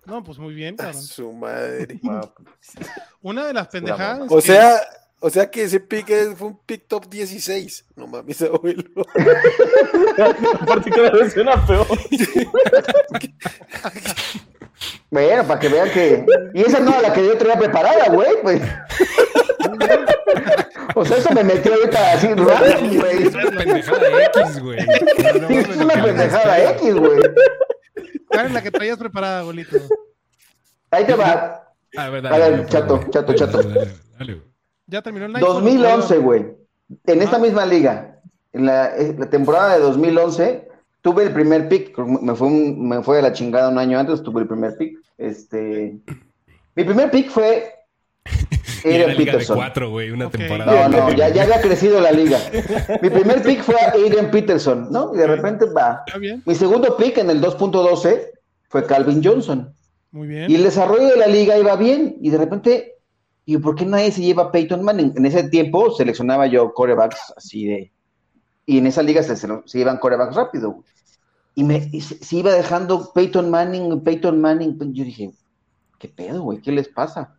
No, 0.05 0.23
pues 0.23 0.37
muy 0.37 0.53
bien, 0.53 0.75
cabrón. 0.75 1.01
Su 1.01 1.31
madre. 1.31 1.99
Una 3.21 3.45
de 3.45 3.53
las 3.53 3.67
pendejadas. 3.67 4.29
O 4.29 4.41
sea, 4.41 4.81
o 5.19 5.29
sea 5.29 5.49
que 5.49 5.63
ese 5.63 5.79
pick 5.79 6.35
fue 6.35 6.47
un 6.49 6.57
pick 6.65 6.85
top 6.87 7.07
16. 7.07 7.85
No 7.95 8.07
mames, 8.07 8.41
abuelo. 8.41 8.83
Aparte 10.59 10.89
cada 10.91 11.11
vez 11.11 11.31
suena 11.31 11.65
peor. 11.65 11.87
bueno, 15.09 15.47
para 15.47 15.59
que 15.61 15.69
vean 15.69 15.89
que. 15.91 16.25
Y 16.53 16.61
esa 16.61 16.81
no 16.81 17.01
la 17.01 17.13
que 17.13 17.25
yo 17.25 17.37
traía 17.37 17.57
preparada, 17.57 18.09
güey, 18.09 18.31
pues. 18.41 18.61
O 20.95 21.05
sea, 21.05 21.17
eso 21.17 21.31
me 21.31 21.43
metió 21.45 21.73
ahorita 21.73 22.11
así 22.11 22.27
raro, 22.33 22.79
güey. 22.81 23.23
Es 23.23 23.33
una 23.33 23.51
pendejada 23.51 24.25
X, 24.25 24.59
güey. 24.59 24.79
es 25.49 25.77
una 25.77 26.03
pendejada 26.03 26.71
X, 26.71 26.95
güey. 26.95 27.21
¿Cuál 28.33 28.47
es 28.47 28.51
la 28.53 28.61
que 28.61 28.71
traías 28.71 28.97
preparada, 28.97 29.39
abuelito? 29.41 29.77
Ahí 30.91 31.05
te 31.05 31.13
va. 31.13 31.73
A 31.95 32.09
ver, 32.09 32.23
dale, 32.23 32.43
a 32.43 32.49
ver 32.49 32.65
chato, 32.67 32.99
chato, 33.09 33.33
chato. 33.33 33.61
Ya 34.87 35.01
terminó 35.01 35.25
el 35.25 35.33
2011, 35.33 36.17
güey. 36.17 36.55
En 37.05 37.21
esta 37.21 37.39
misma 37.39 37.65
liga, 37.65 38.19
en 38.51 38.65
la, 38.65 38.95
eh, 38.95 39.15
la, 39.17 39.29
temporada 39.29 39.75
de 39.75 39.79
2011, 39.81 40.67
tuve 41.01 41.23
el 41.23 41.33
primer 41.33 41.69
pick. 41.69 41.97
Me 41.97 42.35
fue, 42.35 42.47
un, 42.47 42.87
me 42.87 43.01
fue 43.03 43.19
a 43.19 43.21
la 43.21 43.33
chingada 43.33 43.69
un 43.69 43.77
año 43.77 43.99
antes, 43.99 44.23
tuve 44.23 44.41
el 44.41 44.47
primer 44.47 44.75
pick. 44.77 44.99
Este, 45.17 45.99
mi 46.75 46.83
primer 46.83 47.11
pick 47.11 47.29
fue 47.29 47.71
Adrian 48.85 49.15
Peterson. 49.15 49.55
cuatro, 49.55 49.89
güey, 49.89 50.11
una 50.11 50.29
temporada. 50.29 50.87
No, 50.87 51.09
no, 51.09 51.13
ya, 51.15 51.29
ya, 51.29 51.43
había 51.43 51.61
crecido 51.61 51.99
la 51.99 52.11
liga. 52.11 52.39
Mi 53.01 53.09
primer 53.09 53.41
pick 53.41 53.61
fue 53.61 53.75
Adrian 53.75 54.31
Peterson, 54.31 54.87
¿no? 54.91 55.13
Y 55.13 55.17
de 55.17 55.27
repente 55.27 55.65
va. 55.65 56.03
Mi 56.45 56.55
segundo 56.55 56.95
pick 56.97 57.17
en 57.17 57.29
el 57.29 57.41
2.12 57.41 58.29
fue 58.69 58.85
Calvin 58.85 59.23
Johnson. 59.23 59.73
Muy 60.11 60.27
bien. 60.27 60.49
Y 60.49 60.55
el 60.55 60.63
desarrollo 60.63 61.07
de 61.07 61.17
la 61.17 61.27
liga 61.27 61.57
iba 61.57 61.75
bien. 61.75 62.17
Y 62.21 62.29
de 62.29 62.37
repente, 62.37 62.95
¿y 63.45 63.57
por 63.57 63.75
qué 63.75 63.85
nadie 63.85 64.11
se 64.11 64.21
lleva 64.21 64.43
a 64.43 64.51
Peyton 64.51 64.83
Manning? 64.83 65.13
En 65.15 65.25
ese 65.25 65.49
tiempo 65.49 65.91
seleccionaba 65.91 66.47
yo 66.47 66.73
corebacks 66.73 67.33
así 67.35 67.65
de. 67.65 67.91
Y 68.65 68.77
en 68.77 68.87
esa 68.87 69.03
liga 69.03 69.23
se, 69.23 69.35
se 69.35 69.79
iban 69.79 69.97
corebacks 69.97 70.35
rápido. 70.35 70.83
Y, 71.55 71.63
me, 71.63 71.81
se, 72.01 72.35
iba 72.35 72.51
dejando 72.51 73.11
Peyton 73.13 73.49
Manning, 73.49 74.01
Peyton 74.01 74.41
Manning. 74.41 74.77
Yo 74.93 75.03
dije, 75.03 75.31
¿qué 75.99 76.07
pedo, 76.07 76.41
güey? 76.43 76.61
¿Qué 76.61 76.71
les 76.71 76.87
pasa? 76.87 77.35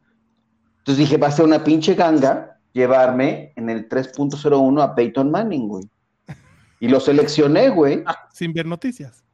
Entonces 0.85 0.99
dije, 1.09 1.16
va 1.16 1.29
a 1.29 1.31
ser 1.31 1.47
una 1.47 1.64
pinche 1.64 1.94
ganga 1.94 2.61
llevarme 2.75 3.55
en 3.57 3.70
el 3.70 3.88
3.01 3.88 4.83
a 4.83 4.94
Peyton 4.94 5.31
Manning, 5.31 5.66
güey. 5.66 5.88
Y 6.79 6.88
lo 6.88 7.01
seleccioné, 7.01 7.70
güey. 7.70 8.05
sin 8.31 8.53
ver 8.53 8.66
noticias. 8.66 9.25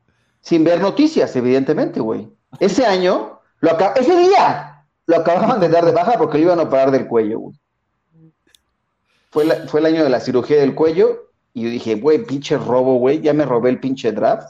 Sin 0.43 0.63
ver 0.63 0.81
noticias, 0.81 1.35
evidentemente, 1.35 1.99
güey. 1.99 2.31
Ese 2.61 2.87
año, 2.87 3.41
lo 3.59 3.77
ese 3.97 4.17
día, 4.17 4.87
lo 5.07 5.17
acababan 5.17 5.59
de 5.59 5.69
dar 5.69 5.85
de 5.85 5.91
baja 5.91 6.13
porque 6.19 6.39
lo 6.39 6.45
iban 6.45 6.61
a 6.61 6.63
operar 6.63 6.93
del 6.93 7.09
cuello, 7.09 7.41
güey. 7.41 7.61
Fue, 9.31 9.45
fue 9.67 9.81
el 9.81 9.87
año 9.87 10.05
de 10.05 10.11
la 10.11 10.21
cirugía 10.21 10.61
del 10.61 10.77
cuello 10.77 11.33
y 11.53 11.65
yo 11.65 11.71
dije, 11.71 11.97
güey, 11.97 12.25
pinche 12.25 12.57
robo, 12.59 12.99
güey, 12.99 13.21
ya 13.21 13.33
me 13.33 13.45
robé 13.45 13.71
el 13.71 13.81
pinche 13.81 14.13
draft. 14.13 14.49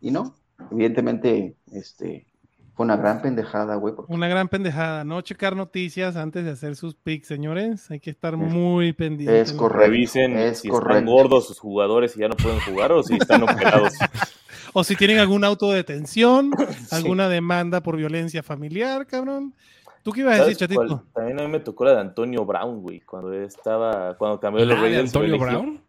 Y 0.00 0.10
no, 0.10 0.34
evidentemente, 0.72 1.54
este, 1.70 2.26
fue 2.74 2.84
una 2.84 2.96
gran 2.96 3.22
pendejada, 3.22 3.76
güey. 3.76 3.94
Una 4.08 4.26
gran 4.26 4.48
pendejada. 4.48 5.04
No 5.04 5.20
checar 5.20 5.54
noticias 5.54 6.16
antes 6.16 6.44
de 6.44 6.50
hacer 6.50 6.74
sus 6.74 6.96
picks, 6.96 7.28
señores. 7.28 7.88
Hay 7.92 8.00
que 8.00 8.10
estar 8.10 8.36
muy 8.36 8.92
pendientes. 8.92 9.50
Es 9.50 9.56
correcto. 9.56 9.84
Revisen 9.84 10.54
si 10.56 10.68
están 10.68 11.06
gordos 11.06 11.46
sus 11.46 11.60
jugadores 11.60 12.16
y 12.16 12.20
ya 12.20 12.28
no 12.28 12.34
pueden 12.34 12.58
jugar 12.60 12.90
o 12.90 13.02
si 13.04 13.14
están 13.14 13.44
operados. 13.44 13.92
o 14.72 14.82
si 14.82 14.96
tienen 14.96 15.18
alguna 15.18 15.46
autodetención, 15.46 16.50
alguna 16.90 17.28
demanda 17.28 17.80
por 17.80 17.96
violencia 17.96 18.42
familiar, 18.42 19.06
cabrón. 19.06 19.54
¿Tú 20.02 20.10
qué 20.10 20.22
ibas 20.22 20.40
a 20.40 20.44
decir, 20.44 20.56
chatito? 20.56 21.04
También 21.14 21.38
a 21.38 21.44
mí 21.44 21.48
me 21.48 21.60
tocó 21.60 21.84
la 21.84 21.92
de 21.92 22.00
Antonio 22.00 22.44
Brown, 22.44 22.82
güey, 22.82 23.00
cuando 23.02 23.32
estaba, 23.32 24.16
cuando 24.18 24.40
cambió 24.40 24.64
los 24.64 24.80
Raiders. 24.80 25.14
¿La 25.14 25.20
de 25.20 25.26
Antonio 25.28 25.38
Brown? 25.38 25.80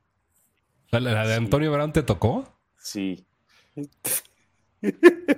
¿La 0.91 1.27
de 1.27 1.33
Antonio 1.33 1.71
Brown 1.71 1.91
te 1.91 2.03
tocó? 2.03 2.45
Sí. 2.77 3.25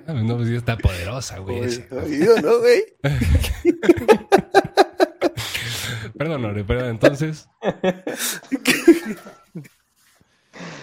Ah, 0.06 0.12
no, 0.12 0.36
pues 0.36 0.50
está 0.50 0.76
poderosa, 0.76 1.38
güey. 1.38 1.62
¿no, 1.90 2.58
güey? 2.58 2.82
perdón, 6.18 6.42
Lore, 6.42 6.64
perdón, 6.64 6.90
entonces. 6.90 7.48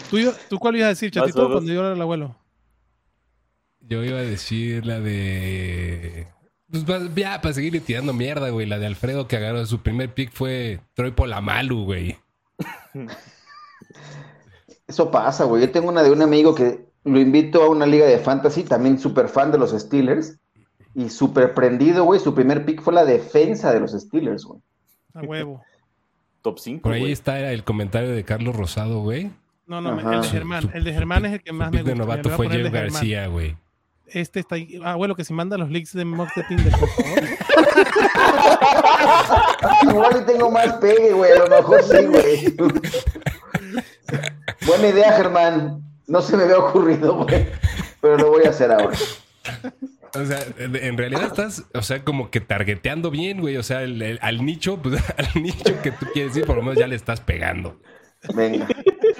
¿Tú, 0.09 0.17
¿Tú, 0.49 0.57
cuál 0.59 0.77
ibas 0.77 0.85
a 0.85 0.89
decir, 0.89 1.11
chatito, 1.11 1.51
cuando 1.51 1.71
yo 1.71 1.81
era 1.81 1.93
el 1.93 2.01
abuelo? 2.01 2.35
Yo 3.81 4.03
iba 4.03 4.19
a 4.19 4.23
decir 4.23 4.85
la 4.85 4.99
de. 4.99 6.27
Pues 6.69 6.83
ya, 7.15 7.41
para 7.41 7.53
seguirle 7.53 7.79
tirando 7.79 8.13
mierda, 8.13 8.49
güey. 8.49 8.65
La 8.65 8.79
de 8.79 8.87
Alfredo 8.87 9.27
que 9.27 9.37
agarró 9.37 9.65
su 9.65 9.81
primer 9.81 10.13
pick 10.13 10.31
fue 10.31 10.81
Troy 10.93 11.11
Polamalu, 11.11 11.85
güey. 11.85 12.17
Eso 14.87 15.11
pasa, 15.11 15.45
güey. 15.45 15.61
Yo 15.61 15.71
tengo 15.71 15.89
una 15.89 16.03
de 16.03 16.11
un 16.11 16.21
amigo 16.21 16.55
que 16.55 16.85
lo 17.05 17.19
invito 17.19 17.63
a 17.63 17.69
una 17.69 17.85
liga 17.85 18.05
de 18.05 18.17
fantasy, 18.17 18.63
también 18.63 18.99
súper 18.99 19.29
fan 19.29 19.51
de 19.51 19.59
los 19.59 19.71
Steelers. 19.71 20.37
Y 20.95 21.09
súper 21.09 21.53
prendido, 21.53 22.05
güey. 22.05 22.19
Su 22.19 22.33
primer 22.33 22.65
pick 22.65 22.81
fue 22.81 22.93
la 22.93 23.05
defensa 23.05 23.73
de 23.73 23.81
los 23.81 23.91
Steelers, 23.91 24.45
güey. 24.45 24.61
A 25.13 25.21
huevo. 25.21 25.61
Top 26.41 26.59
5. 26.59 26.83
Por 26.83 26.93
ahí 26.93 27.11
está 27.11 27.51
el 27.51 27.63
comentario 27.63 28.11
de 28.11 28.23
Carlos 28.23 28.55
Rosado, 28.55 29.01
güey. 29.01 29.31
No, 29.67 29.81
no, 29.81 29.99
el 29.99 30.21
de 30.21 30.27
Germán. 30.27 30.69
el 30.73 30.83
de 30.83 30.93
Germán 30.93 31.25
es 31.25 31.33
el 31.33 31.41
que 31.41 31.51
más 31.51 31.71
me 31.71 31.79
gusta. 31.79 31.91
El 31.91 31.97
de 31.97 32.05
novato 32.05 32.29
fue 32.29 32.49
Jeff 32.49 32.71
García, 32.71 33.27
güey. 33.27 33.57
Este 34.07 34.39
está 34.39 34.55
ahí. 34.55 34.79
Ah, 34.83 34.95
bueno, 34.95 35.15
que 35.15 35.23
si 35.23 35.33
manda 35.33 35.57
los 35.57 35.69
links 35.69 35.93
de 35.93 36.05
Mox 36.05 36.31
de 36.35 36.43
Tinder, 36.43 36.71
por 36.71 36.89
favor. 36.89 37.23
Igual 39.89 40.25
tengo 40.25 40.51
más 40.51 40.73
pegue, 40.73 41.13
güey. 41.13 41.31
A 41.31 41.39
lo 41.39 41.49
mejor 41.49 41.83
sí, 41.83 42.05
güey. 42.05 42.55
Buena 44.67 44.87
idea, 44.87 45.13
Germán. 45.13 45.84
No 46.07 46.21
se 46.21 46.37
me 46.37 46.43
había 46.43 46.59
ocurrido, 46.59 47.15
güey. 47.23 47.47
Pero 48.01 48.17
lo 48.17 48.29
voy 48.29 48.45
a 48.45 48.49
hacer 48.49 48.71
ahora. 48.71 48.97
O 50.15 50.25
sea, 50.25 50.39
en 50.57 50.97
realidad 50.97 51.25
estás, 51.25 51.63
o 51.73 51.81
sea, 51.81 52.03
como 52.03 52.31
que 52.31 52.39
targeteando 52.39 53.11
bien, 53.11 53.41
güey. 53.41 53.57
O 53.57 53.63
sea, 53.63 53.79
al 53.79 54.45
nicho, 54.45 54.81
pues 54.81 55.01
al 55.17 55.41
nicho 55.41 55.81
que 55.81 55.91
tú 55.91 56.05
quieres 56.13 56.35
ir, 56.37 56.45
por 56.45 56.55
lo 56.55 56.61
menos 56.61 56.77
ya 56.77 56.87
le 56.87 56.95
estás 56.95 57.21
pegando. 57.21 57.79
Venga. 58.33 58.67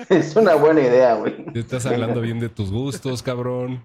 Es 0.09 0.35
una 0.35 0.55
buena 0.55 0.81
idea, 0.81 1.15
güey. 1.15 1.33
estás 1.53 1.85
hablando 1.85 2.21
bien 2.21 2.39
de 2.39 2.49
tus 2.49 2.71
gustos, 2.71 3.23
cabrón. 3.23 3.83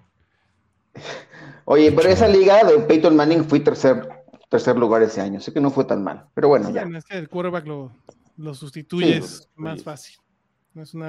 Oye, 1.65 1.91
pero 1.91 2.09
esa 2.09 2.27
liga 2.27 2.63
de 2.63 2.79
Peyton 2.79 3.15
Manning 3.15 3.45
fui 3.45 3.59
tercer, 3.59 4.07
tercer 4.49 4.77
lugar 4.77 5.01
ese 5.01 5.21
año. 5.21 5.39
Sé 5.39 5.53
que 5.53 5.61
no 5.61 5.71
fue 5.71 5.85
tan 5.85 6.03
mal. 6.03 6.27
Pero 6.33 6.47
bueno, 6.47 6.69
ya. 6.69 6.83
Es 6.83 7.05
que 7.05 7.17
el 7.17 7.29
quarterback 7.29 7.65
lo, 7.65 7.91
lo 8.37 8.53
sustituyes 8.53 9.49
más 9.55 9.83
fácil. 9.83 10.20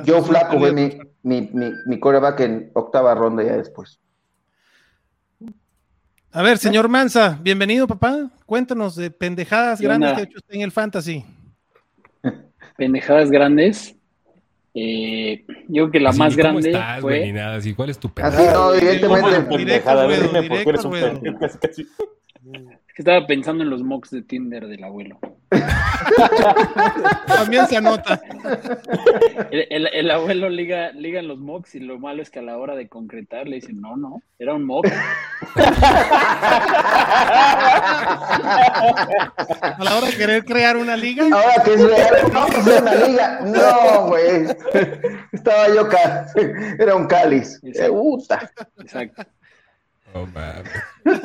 Yo 0.05 0.23
Flaco 0.25 0.59
fue 0.59 0.73
mi, 0.73 0.99
mi, 1.23 1.49
mi, 1.87 2.01
coreback 2.01 2.41
en 2.41 2.71
octava 2.75 3.15
ronda 3.15 3.45
ya 3.45 3.57
después. 3.57 4.01
A 6.33 6.43
ver, 6.43 6.59
señor 6.59 6.89
Manza, 6.89 7.39
bienvenido, 7.41 7.87
papá. 7.87 8.29
Cuéntanos 8.45 8.97
de 8.97 9.11
pendejadas 9.11 9.81
grandes 9.81 10.15
que 10.15 10.21
ha 10.21 10.25
hecho 10.25 10.39
usted 10.39 10.55
en 10.55 10.63
el 10.63 10.73
fantasy. 10.73 11.25
Pendejadas 12.77 13.31
grandes. 13.31 13.95
Eh, 14.75 15.45
yo 15.69 15.85
creo 15.85 15.91
que 15.91 16.01
la 16.01 16.13
más 16.13 16.35
grande 16.35 16.71
estás, 16.71 17.01
fue. 17.01 17.39
Así, 17.39 17.75
¿Cuál 17.75 17.91
es 17.91 17.99
tu 17.99 18.09
pendejada? 18.09 18.55
no, 18.55 18.75
evidentemente. 18.75 19.59
Directo, 19.59 20.09
directo, 20.09 21.61
que 21.61 21.87
estaba 22.97 23.27
pensando 23.27 23.65
en 23.65 23.71
los 23.71 23.83
mocks 23.83 24.11
de 24.11 24.23
Tinder 24.23 24.67
del 24.67 24.85
abuelo. 24.85 25.19
También 27.27 27.67
se 27.67 27.77
anota. 27.79 28.21
El, 29.51 30.11
abuelo 30.11 30.49
liga, 30.49 30.93
liga 30.93 31.21
en 31.21 31.29
los 31.29 31.39
mocks 31.39 31.75
y 31.75 31.81
lo 31.81 31.99
malo 31.99 32.23
es 32.23 32.31
que 32.31 32.39
a 32.39 32.43
la 32.43 32.57
hora 32.59 32.75
de 32.75 32.89
concretar 32.89 33.47
le 33.49 33.57
dicen, 33.57 33.81
no, 33.81 33.97
no, 33.97 34.23
era 34.39 34.55
un 34.55 34.65
mock. 34.65 34.87
a 39.61 39.77
la 39.79 39.97
hora 39.97 40.07
de 40.09 40.17
querer 40.17 40.45
crear 40.45 40.77
una 40.77 40.97
liga. 40.97 41.25
Ahora 41.25 41.63
que 41.65 41.75
es 41.75 41.83
real, 41.83 42.15
no, 42.33 42.47
una 42.81 42.95
liga. 42.95 43.41
No, 43.41 44.07
güey. 44.09 44.47
Estaba 45.33 45.69
yo, 45.69 45.89
era 46.79 46.95
un 46.95 47.07
cáliz. 47.07 47.61
Exacto. 47.63 49.23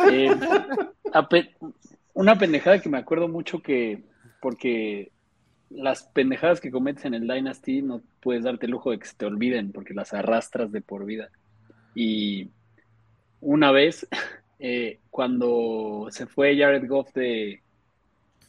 Eh, 0.10 0.30
una 2.14 2.38
pendejada 2.38 2.82
que 2.82 2.90
me 2.90 2.98
acuerdo 2.98 3.28
mucho 3.28 3.62
que, 3.62 4.04
porque 4.42 5.12
las 5.70 6.04
pendejadas 6.04 6.62
que 6.62 6.72
cometes 6.72 7.06
en 7.06 7.14
el 7.14 7.28
Dynasty 7.28 7.82
no 7.82 8.02
puedes 8.22 8.44
darte 8.44 8.66
el 8.66 8.72
lujo 8.72 8.92
de 8.92 9.00
que 9.00 9.08
se 9.08 9.16
te 9.16 9.26
olviden 9.26 9.72
porque 9.72 9.94
las 9.94 10.14
arrastras 10.14 10.72
de 10.72 10.82
por 10.82 11.06
vida. 11.06 11.30
Y 11.94 12.50
una 13.42 13.72
vez, 13.72 14.08
eh, 14.60 15.00
cuando 15.10 16.08
se 16.10 16.26
fue 16.26 16.58
Jared 16.58 16.88
Goff 16.88 17.14
de, 17.14 17.62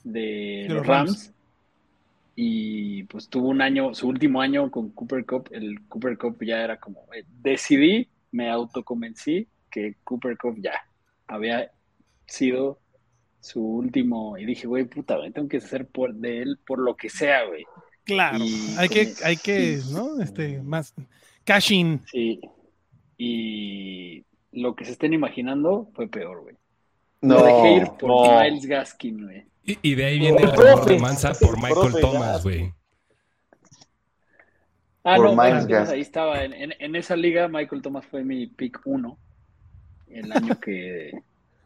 de, 0.05 0.67
los 0.69 0.87
Rams, 0.87 1.33
y 2.37 3.03
pues 3.05 3.29
tuvo 3.29 3.49
un 3.49 3.61
año, 3.61 3.95
su 3.95 4.09
último 4.09 4.41
año 4.41 4.71
con 4.71 4.91
Cooper 4.91 5.27
Cup, 5.27 5.49
el 5.51 5.81
Cooper 5.89 6.17
Cup 6.17 6.39
ya 6.45 6.63
era 6.63 6.79
como, 6.79 7.03
eh, 7.13 7.25
decidí, 7.43 8.09
me 8.31 8.49
autoconvencí 8.49 9.49
que 9.71 9.97
Cooper 10.05 10.37
Cup 10.37 10.57
ya 10.59 10.73
había 11.27 11.71
sido 12.27 12.81
su 13.41 13.63
último. 13.63 14.37
Y 14.39 14.45
dije, 14.45 14.67
güey, 14.67 14.85
puta, 14.85 15.17
tengo 15.33 15.49
que 15.49 15.59
hacer 15.59 15.87
por 15.87 16.15
de 16.15 16.43
él 16.43 16.59
por 16.67 16.79
lo 16.79 16.97
que 16.97 17.09
sea, 17.09 17.45
güey. 17.47 17.65
Claro, 18.05 18.45
hay 18.79 18.89
que, 18.89 19.13
hay 19.23 19.37
que, 19.37 19.81
¿no? 19.93 20.21
Este, 20.21 20.63
más 20.63 20.95
cashing. 21.45 22.01
Sí. 22.11 22.41
Y 23.19 24.25
lo 24.53 24.75
que 24.75 24.87
se 24.87 24.93
estén 24.93 25.13
imaginando 25.13 25.91
fue 25.95 26.09
peor, 26.09 26.43
güey. 26.43 26.57
No, 27.21 27.43
dejé 27.43 27.73
ir 27.75 27.89
por 27.99 28.43
Miles 28.43 28.65
Gaskin, 28.65 29.25
güey. 29.25 29.45
Y, 29.65 29.95
de 29.95 30.05
ahí 30.07 30.19
viene 30.19 30.41
la 30.41 30.77
de 30.87 30.99
mansa 30.99 31.33
por 31.35 31.63
Michael 31.63 32.01
Thomas, 32.01 32.43
güey. 32.43 32.73
Ah, 35.05 35.19
no, 35.19 35.39
ahí 35.39 36.01
estaba. 36.01 36.43
En, 36.45 36.73
en, 36.79 36.97
esa 36.97 37.17
liga, 37.17 37.49
Michael 37.49 37.83
Thomas 37.83 38.07
fue 38.07 38.25
mi 38.25 38.47
pick 38.47 38.81
uno 38.87 39.19
el 40.11 40.33
año 40.33 40.59
que, 40.61 41.13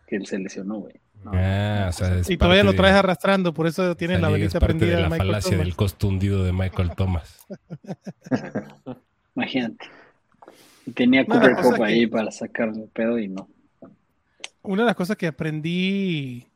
que 0.07 0.17
él 0.17 0.27
se 0.27 0.39
lesionó, 0.39 0.79
güey. 0.79 0.95
ah, 1.27 1.87
o 1.89 1.93
sea, 1.93 2.21
y 2.29 2.37
todavía 2.37 2.65
lo 2.65 2.75
traes 2.75 2.95
arrastrando, 2.95 3.55
por 3.55 3.67
eso 3.67 3.97
tienes 3.97 4.21
la 4.21 4.29
velita 4.29 4.61
prendida. 4.61 4.97
De 4.97 5.03
la 5.03 5.11
falacia 5.11 5.57
del 5.57 5.77
costo 5.77 6.09
hundido 6.09 6.45
de 6.45 6.53
Michael 6.53 6.91
Thomas. 6.97 7.47
Imagínate. 9.37 9.87
Y 10.87 10.93
tenía 10.93 11.25
Cooper 11.25 11.57
Cup 11.57 11.83
ahí 11.83 12.07
para 12.07 12.31
sacar 12.31 12.69
el 12.69 12.89
pedo 12.93 13.19
y 13.19 13.29
no. 13.29 13.49
Una 14.63 14.83
de 14.83 14.87
las 14.87 14.97
cosas 14.97 15.17
que 15.17 15.27
aprendí 15.27 16.47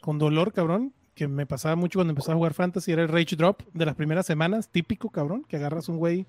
con 0.00 0.18
dolor, 0.18 0.52
cabrón, 0.52 0.92
que 1.14 1.28
me 1.28 1.46
pasaba 1.46 1.76
mucho 1.76 1.98
cuando 1.98 2.12
empezaba 2.12 2.34
a 2.34 2.36
jugar 2.36 2.54
fantasy 2.54 2.92
era 2.92 3.02
el 3.02 3.08
rage 3.08 3.36
drop 3.36 3.62
de 3.72 3.86
las 3.86 3.94
primeras 3.94 4.26
semanas, 4.26 4.68
típico, 4.68 5.10
cabrón, 5.10 5.44
que 5.48 5.56
agarras 5.56 5.88
un 5.88 5.98
güey 5.98 6.26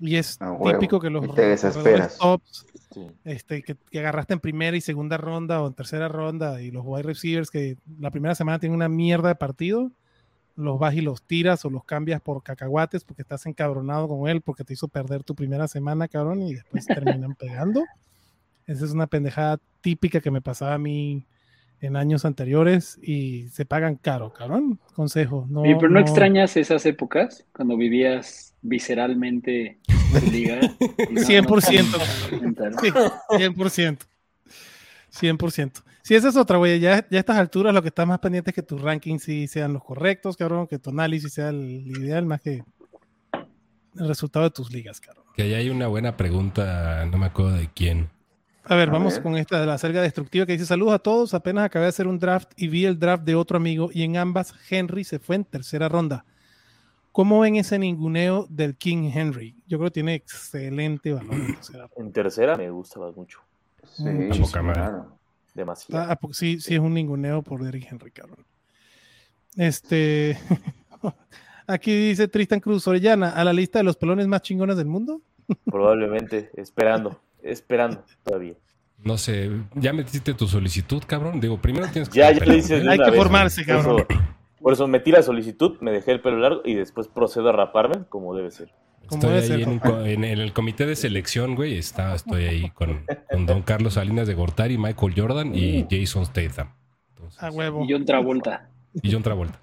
y 0.00 0.16
es 0.16 0.38
típico 0.64 0.98
que 0.98 1.10
los 1.10 1.34
te 1.34 1.42
desesperas. 1.42 2.16
Tops, 2.18 2.66
este, 3.24 3.62
que, 3.62 3.76
agarraste 3.98 4.34
en 4.34 4.40
primera 4.40 4.76
y 4.76 4.80
segunda 4.80 5.16
ronda 5.16 5.62
o 5.62 5.66
en 5.66 5.74
tercera 5.74 6.08
ronda 6.08 6.62
y 6.62 6.70
los 6.70 6.82
wide 6.84 7.02
receivers 7.02 7.50
que 7.50 7.76
la 7.98 8.10
primera 8.10 8.34
semana 8.34 8.58
tienen 8.58 8.76
una 8.76 8.88
mierda 8.88 9.28
de 9.28 9.34
partido, 9.34 9.92
los 10.56 10.78
vas 10.78 10.94
y 10.94 11.02
los 11.02 11.22
tiras 11.22 11.64
o 11.64 11.70
los 11.70 11.84
cambias 11.84 12.20
por 12.20 12.42
cacahuates 12.42 13.04
porque 13.04 13.22
estás 13.22 13.46
encabronado 13.46 14.08
con 14.08 14.28
él 14.28 14.40
porque 14.40 14.64
te 14.64 14.72
hizo 14.72 14.88
perder 14.88 15.22
tu 15.22 15.34
primera 15.34 15.68
semana, 15.68 16.08
cabrón, 16.08 16.42
y 16.42 16.54
después 16.54 16.86
terminan 16.86 17.34
pegando. 17.38 17.84
Esa 18.66 18.84
es 18.84 18.92
una 18.92 19.06
pendejada 19.06 19.58
típica 19.80 20.20
que 20.20 20.30
me 20.30 20.40
pasaba 20.40 20.74
a 20.74 20.78
mí 20.78 21.26
en 21.80 21.96
años 21.96 22.24
anteriores 22.24 22.98
y 23.02 23.48
se 23.48 23.64
pagan 23.64 23.96
caro, 23.96 24.32
cabrón. 24.32 24.78
Consejo. 24.94 25.46
No, 25.48 25.62
pero 25.62 25.88
no, 25.88 26.00
extrañas 26.00 26.56
esas 26.56 26.84
épocas 26.86 27.46
cuando 27.52 27.76
vivías 27.76 28.49
visceralmente 28.62 29.78
en 30.14 30.32
liga. 30.32 30.60
100%. 30.60 31.64
sí, 32.80 32.90
100%. 32.90 33.98
100%. 35.12 35.82
Si 36.02 36.14
esa 36.14 36.28
es 36.28 36.36
otra, 36.36 36.56
güey, 36.56 36.80
ya, 36.80 37.06
ya 37.10 37.18
a 37.18 37.20
estas 37.20 37.36
alturas 37.36 37.74
lo 37.74 37.82
que 37.82 37.88
está 37.88 38.06
más 38.06 38.18
pendiente 38.18 38.50
es 38.50 38.54
que 38.54 38.62
tus 38.62 38.80
rankings 38.80 39.22
sí 39.22 39.46
sean 39.46 39.72
los 39.72 39.84
correctos, 39.84 40.36
cabrón, 40.36 40.66
que 40.66 40.78
tu 40.78 40.90
análisis 40.90 41.32
sea 41.32 41.50
el 41.50 41.86
ideal 41.86 42.26
más 42.26 42.40
que 42.40 42.64
el 43.96 44.08
resultado 44.08 44.44
de 44.44 44.50
tus 44.50 44.72
ligas, 44.72 45.00
cabrón. 45.00 45.24
Que 45.34 45.42
ahí 45.42 45.54
hay 45.54 45.70
una 45.70 45.86
buena 45.88 46.16
pregunta, 46.16 47.06
no 47.06 47.18
me 47.18 47.26
acuerdo 47.26 47.52
de 47.52 47.68
quién, 47.72 48.08
a 48.70 48.76
ver, 48.76 48.88
vamos 48.88 49.18
con 49.18 49.36
esta 49.36 49.58
de 49.58 49.66
la 49.66 49.78
selga 49.78 50.00
destructiva 50.00 50.46
que 50.46 50.52
dice: 50.52 50.64
Saludos 50.64 50.94
a 50.94 50.98
todos. 51.00 51.34
Apenas 51.34 51.64
acabé 51.64 51.86
de 51.86 51.88
hacer 51.88 52.06
un 52.06 52.20
draft 52.20 52.52
y 52.56 52.68
vi 52.68 52.84
el 52.84 53.00
draft 53.00 53.24
de 53.24 53.34
otro 53.34 53.56
amigo 53.56 53.90
y 53.92 54.04
en 54.04 54.16
ambas 54.16 54.54
Henry 54.70 55.02
se 55.02 55.18
fue 55.18 55.34
en 55.34 55.44
tercera 55.44 55.88
ronda. 55.88 56.24
¿Cómo 57.12 57.40
ven 57.40 57.56
ese 57.56 57.78
ninguneo 57.78 58.46
del 58.48 58.76
King 58.76 59.10
Henry? 59.12 59.56
Yo 59.66 59.78
creo 59.78 59.90
que 59.90 59.94
tiene 59.94 60.14
excelente 60.14 61.12
valor 61.12 61.34
en 61.34 61.54
tercera. 61.54 61.88
En 61.96 62.12
tercera 62.12 62.56
me 62.56 62.70
gusta 62.70 63.00
mucho. 63.14 63.40
Sí, 63.84 64.04
Demasiado. 65.54 66.12
Ah, 66.12 66.18
sí, 66.30 66.60
sí 66.60 66.74
es 66.74 66.80
un 66.80 66.94
ninguneo 66.94 67.42
por 67.42 67.62
Derrick 67.62 67.90
Henry, 67.90 68.12
cabrón. 68.12 68.46
Este. 69.56 70.38
Aquí 71.66 71.92
dice 72.08 72.28
Tristan 72.28 72.60
Cruz 72.60 72.86
Orellana, 72.86 73.30
a 73.30 73.44
la 73.44 73.52
lista 73.52 73.80
de 73.80 73.84
los 73.84 73.96
pelones 73.96 74.28
más 74.28 74.42
chingones 74.42 74.76
del 74.76 74.86
mundo. 74.86 75.20
Probablemente, 75.64 76.50
esperando 76.54 77.20
esperando 77.42 78.04
todavía. 78.22 78.54
No 79.02 79.16
sé, 79.16 79.50
¿ya 79.74 79.92
metiste 79.92 80.34
tu 80.34 80.46
solicitud, 80.46 81.02
cabrón? 81.06 81.40
Digo, 81.40 81.56
primero 81.58 81.88
tienes 81.88 82.08
que... 82.10 82.18
Ya, 82.18 82.32
ya 82.32 82.44
le 82.44 82.56
dices 82.56 82.86
Hay 82.86 82.98
que 82.98 83.12
formarse, 83.12 83.64
cabrón. 83.64 84.04
Por 84.60 84.72
eso, 84.72 84.86
metí 84.86 85.10
la 85.10 85.22
solicitud, 85.22 85.78
me 85.80 85.90
dejé 85.90 86.12
el 86.12 86.20
pelo 86.20 86.38
largo 86.38 86.62
y 86.64 86.74
después 86.74 87.08
procedo 87.08 87.48
a 87.48 87.52
raparme 87.52 88.04
como 88.08 88.34
debe 88.34 88.50
ser. 88.50 88.72
Estoy 89.10 89.30
ahí 89.30 90.12
en, 90.12 90.24
el 90.24 90.52
comité 90.52 90.86
de 90.86 90.94
selección, 90.94 91.56
güey. 91.56 91.76
Está, 91.76 92.14
estoy 92.14 92.44
ahí 92.44 92.70
con, 92.70 93.04
Don 93.46 93.62
Carlos 93.62 93.94
Salinas 93.94 94.28
de 94.28 94.34
Gortari, 94.34 94.78
Michael 94.78 95.14
Jordan 95.16 95.54
y 95.54 95.86
Jason 95.90 96.26
Statham. 96.26 96.68
a 97.38 97.50
huevo. 97.50 97.84
Y 97.84 97.92
John 97.92 98.04
Travolta. 98.04 98.68
Y 99.02 99.10
John 99.10 99.22
Travolta. 99.22 99.60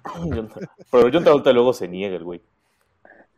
Pero 0.90 1.10
John 1.12 1.24
Travolta 1.24 1.52
luego 1.52 1.72
se 1.72 1.88
niega 1.88 2.16
el 2.16 2.24
güey. 2.24 2.42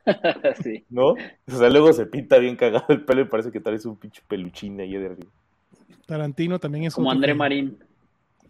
sí. 0.63 0.85
¿No? 0.89 1.09
O 1.11 1.17
sea, 1.47 1.69
luego 1.69 1.93
se 1.93 2.07
pinta 2.07 2.39
bien 2.39 2.57
cagado 2.57 2.87
el 2.89 3.05
pelo 3.05 3.21
y 3.21 3.27
parece 3.27 3.53
que 3.53 3.61
tal 3.61 3.75
es 3.75 3.85
un 3.85 3.97
pinche 3.97 4.23
peluchín 4.27 4.81
ahí 4.81 4.93
de 4.93 5.07
arriba. 5.07 5.31
Tarantino 6.07 6.59
también 6.59 6.85
es 6.85 6.95
como 6.95 7.11
André 7.11 7.35
Marín. 7.35 7.79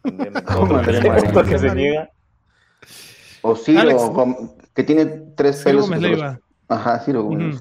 Como 0.02 0.76
André 0.76 1.00
Marín. 1.08 1.30
que 1.46 1.58
se 1.58 1.74
niega. 1.74 2.10
O 3.42 3.56
Ciro, 3.56 4.36
que 4.74 4.82
tiene 4.84 5.06
tres 5.36 5.62
pelos. 5.62 5.90
Ajá, 6.68 6.98
Ciro 7.00 7.24
Gómez. 7.24 7.60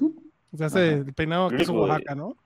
O 0.52 0.56
sea, 0.56 0.66
hace 0.66 1.04
peinado 1.14 1.48
que 1.48 1.62
es 1.62 1.68
Oaxaca, 1.68 2.14
¿no? 2.14 2.36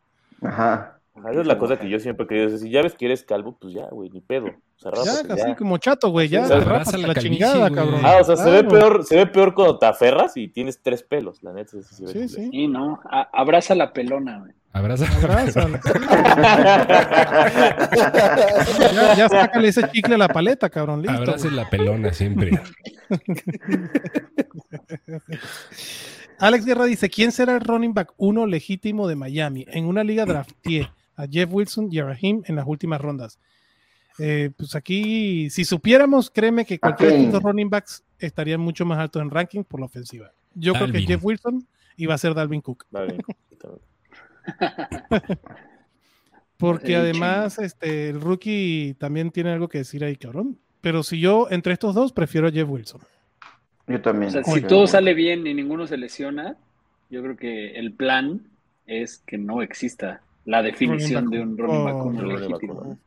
Ajá. 0.42 1.00
Esa 1.16 1.40
es 1.40 1.46
la 1.46 1.58
cosa 1.58 1.78
que 1.78 1.88
yo 1.88 2.00
siempre 2.00 2.24
he 2.24 2.28
querido. 2.28 2.58
Si 2.58 2.70
ya 2.70 2.82
ves 2.82 2.94
que 2.94 3.06
eres 3.06 3.22
calvo, 3.22 3.56
pues 3.58 3.72
ya, 3.72 3.86
güey, 3.88 4.10
ni 4.10 4.20
pedo. 4.20 4.46
O 4.46 5.04
sea, 5.04 5.22
ya, 5.22 5.28
casi 5.28 5.54
como 5.54 5.78
chato, 5.78 6.08
güey. 6.10 6.28
Ya, 6.28 6.46
la, 6.46 7.14
chingada, 7.14 7.70
cabrón. 7.70 8.00
Ah, 8.02 8.18
o 8.20 8.24
sea, 8.24 8.36
se, 8.36 8.50
ve 8.50 8.64
peor, 8.64 9.04
se 9.04 9.16
ve 9.16 9.26
peor 9.26 9.54
cuando 9.54 9.78
te 9.78 9.86
aferras 9.86 10.36
y 10.36 10.48
tienes 10.48 10.82
tres 10.82 11.04
pelos, 11.04 11.42
la 11.42 11.52
neta. 11.52 11.70
Sí, 11.70 11.82
sí, 11.82 12.28
sí. 12.28 12.48
sí 12.50 12.66
no. 12.66 13.00
abraza 13.32 13.74
la 13.76 13.92
pelona, 13.92 14.40
güey. 14.40 14.52
Abraza. 14.74 15.06
Abraza. 15.06 15.68
ya, 18.92 19.16
ya 19.16 19.28
sácale 19.28 19.68
ese 19.68 19.88
chicle 19.92 20.16
a 20.16 20.18
la 20.18 20.26
paleta, 20.26 20.68
cabrón. 20.68 21.00
Listo. 21.00 21.16
Abraza 21.16 21.48
la 21.52 21.70
pelona 21.70 22.12
siempre. 22.12 22.60
Alex 26.40 26.64
Guerra 26.64 26.86
dice: 26.86 27.08
¿Quién 27.08 27.30
será 27.30 27.54
el 27.54 27.60
running 27.60 27.94
back 27.94 28.14
uno 28.16 28.48
legítimo 28.48 29.06
de 29.06 29.14
Miami? 29.14 29.64
En 29.68 29.84
una 29.84 30.02
liga 30.02 30.26
draftier 30.26 30.90
a 31.14 31.28
Jeff 31.28 31.50
Wilson 31.52 31.86
y 31.92 32.00
a 32.00 32.06
Raheem 32.06 32.42
en 32.46 32.56
las 32.56 32.66
últimas 32.66 33.00
rondas. 33.00 33.38
Eh, 34.18 34.50
pues 34.56 34.74
aquí, 34.74 35.50
si 35.50 35.64
supiéramos, 35.64 36.30
créeme 36.30 36.64
que 36.64 36.80
cualquiera 36.80 37.14
de 37.14 37.26
estos 37.26 37.44
running 37.44 37.70
backs 37.70 38.02
estarían 38.18 38.60
mucho 38.60 38.84
más 38.84 38.98
altos 38.98 39.22
en 39.22 39.30
ranking 39.30 39.62
por 39.62 39.78
la 39.78 39.86
ofensiva. 39.86 40.32
Yo 40.54 40.72
creo 40.72 40.90
que 40.90 41.02
Jeff 41.02 41.24
Wilson 41.24 41.64
iba 41.96 42.14
a 42.14 42.18
ser 42.18 42.34
Dalvin 42.34 42.60
Cook. 42.60 42.86
Porque 46.56 46.96
además, 46.96 47.58
este, 47.58 48.10
el 48.10 48.20
rookie 48.20 48.94
también 48.98 49.30
tiene 49.30 49.50
algo 49.50 49.68
que 49.68 49.78
decir 49.78 50.04
ahí, 50.04 50.16
cabrón. 50.16 50.58
Pero 50.80 51.02
si 51.02 51.18
yo, 51.18 51.48
entre 51.50 51.72
estos 51.72 51.94
dos, 51.94 52.12
prefiero 52.12 52.48
a 52.48 52.50
Jeff 52.50 52.68
Wilson. 52.68 53.00
Yo 53.86 54.00
también. 54.00 54.28
O 54.28 54.32
sea, 54.32 54.44
si 54.44 54.62
todo 54.62 54.86
sale 54.86 55.14
bien 55.14 55.46
y 55.46 55.54
ninguno 55.54 55.86
se 55.86 55.96
lesiona, 55.96 56.56
yo 57.10 57.22
creo 57.22 57.36
que 57.36 57.78
el 57.78 57.92
plan 57.92 58.42
es 58.86 59.18
que 59.18 59.38
no 59.38 59.62
exista 59.62 60.22
la 60.44 60.62
definición 60.62 61.30
de 61.30 61.40
un 61.40 61.56
running 61.56 61.84
back 61.84 61.98
como 61.98 62.22
legítimo. 62.22 62.98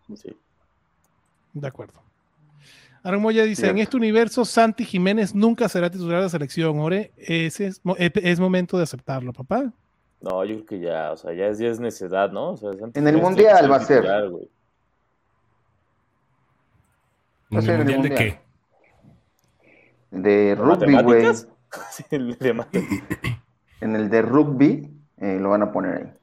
De 1.53 1.67
acuerdo. 1.67 2.01
Aaron 3.03 3.21
Moya 3.21 3.43
dice, 3.43 3.69
en 3.69 3.77
este 3.77 3.95
universo 3.95 4.43
Santi 4.43 4.83
Jiménez 4.83 5.33
nunca 5.33 5.69
será 5.69 5.89
titular 5.89 6.17
de 6.17 6.23
la 6.23 6.29
selección, 6.29 6.79
Ore, 6.79 7.11
ese 7.15 7.67
es, 7.67 7.81
es, 7.97 8.39
momento 8.39 8.77
de 8.77 8.83
aceptarlo, 8.83 9.31
papá. 9.31 9.71
No, 10.21 10.43
yo 10.45 10.55
creo 10.55 10.65
que 10.65 10.79
ya, 10.79 11.11
o 11.11 11.17
sea, 11.17 11.33
ya 11.33 11.47
es, 11.47 11.59
ya 11.59 11.67
es 11.67 11.79
necedad, 11.79 12.31
¿no? 12.31 12.51
O 12.51 12.57
sea, 12.57 12.71
en 12.93 13.07
el 13.07 13.17
Mundial 13.17 13.71
va 13.71 13.77
a 13.77 13.79
ser. 13.81 14.05
¿En 17.49 17.69
el 17.69 17.77
Mundial 17.77 18.01
de 18.01 18.09
qué? 18.09 18.39
De 20.11 20.55
rugby, 20.55 21.01
güey. 21.03 21.25
en 23.81 23.95
el 23.95 24.09
de 24.09 24.21
rugby 24.21 24.89
eh, 25.17 25.37
lo 25.39 25.49
van 25.49 25.63
a 25.63 25.71
poner 25.71 25.95
ahí. 25.95 26.13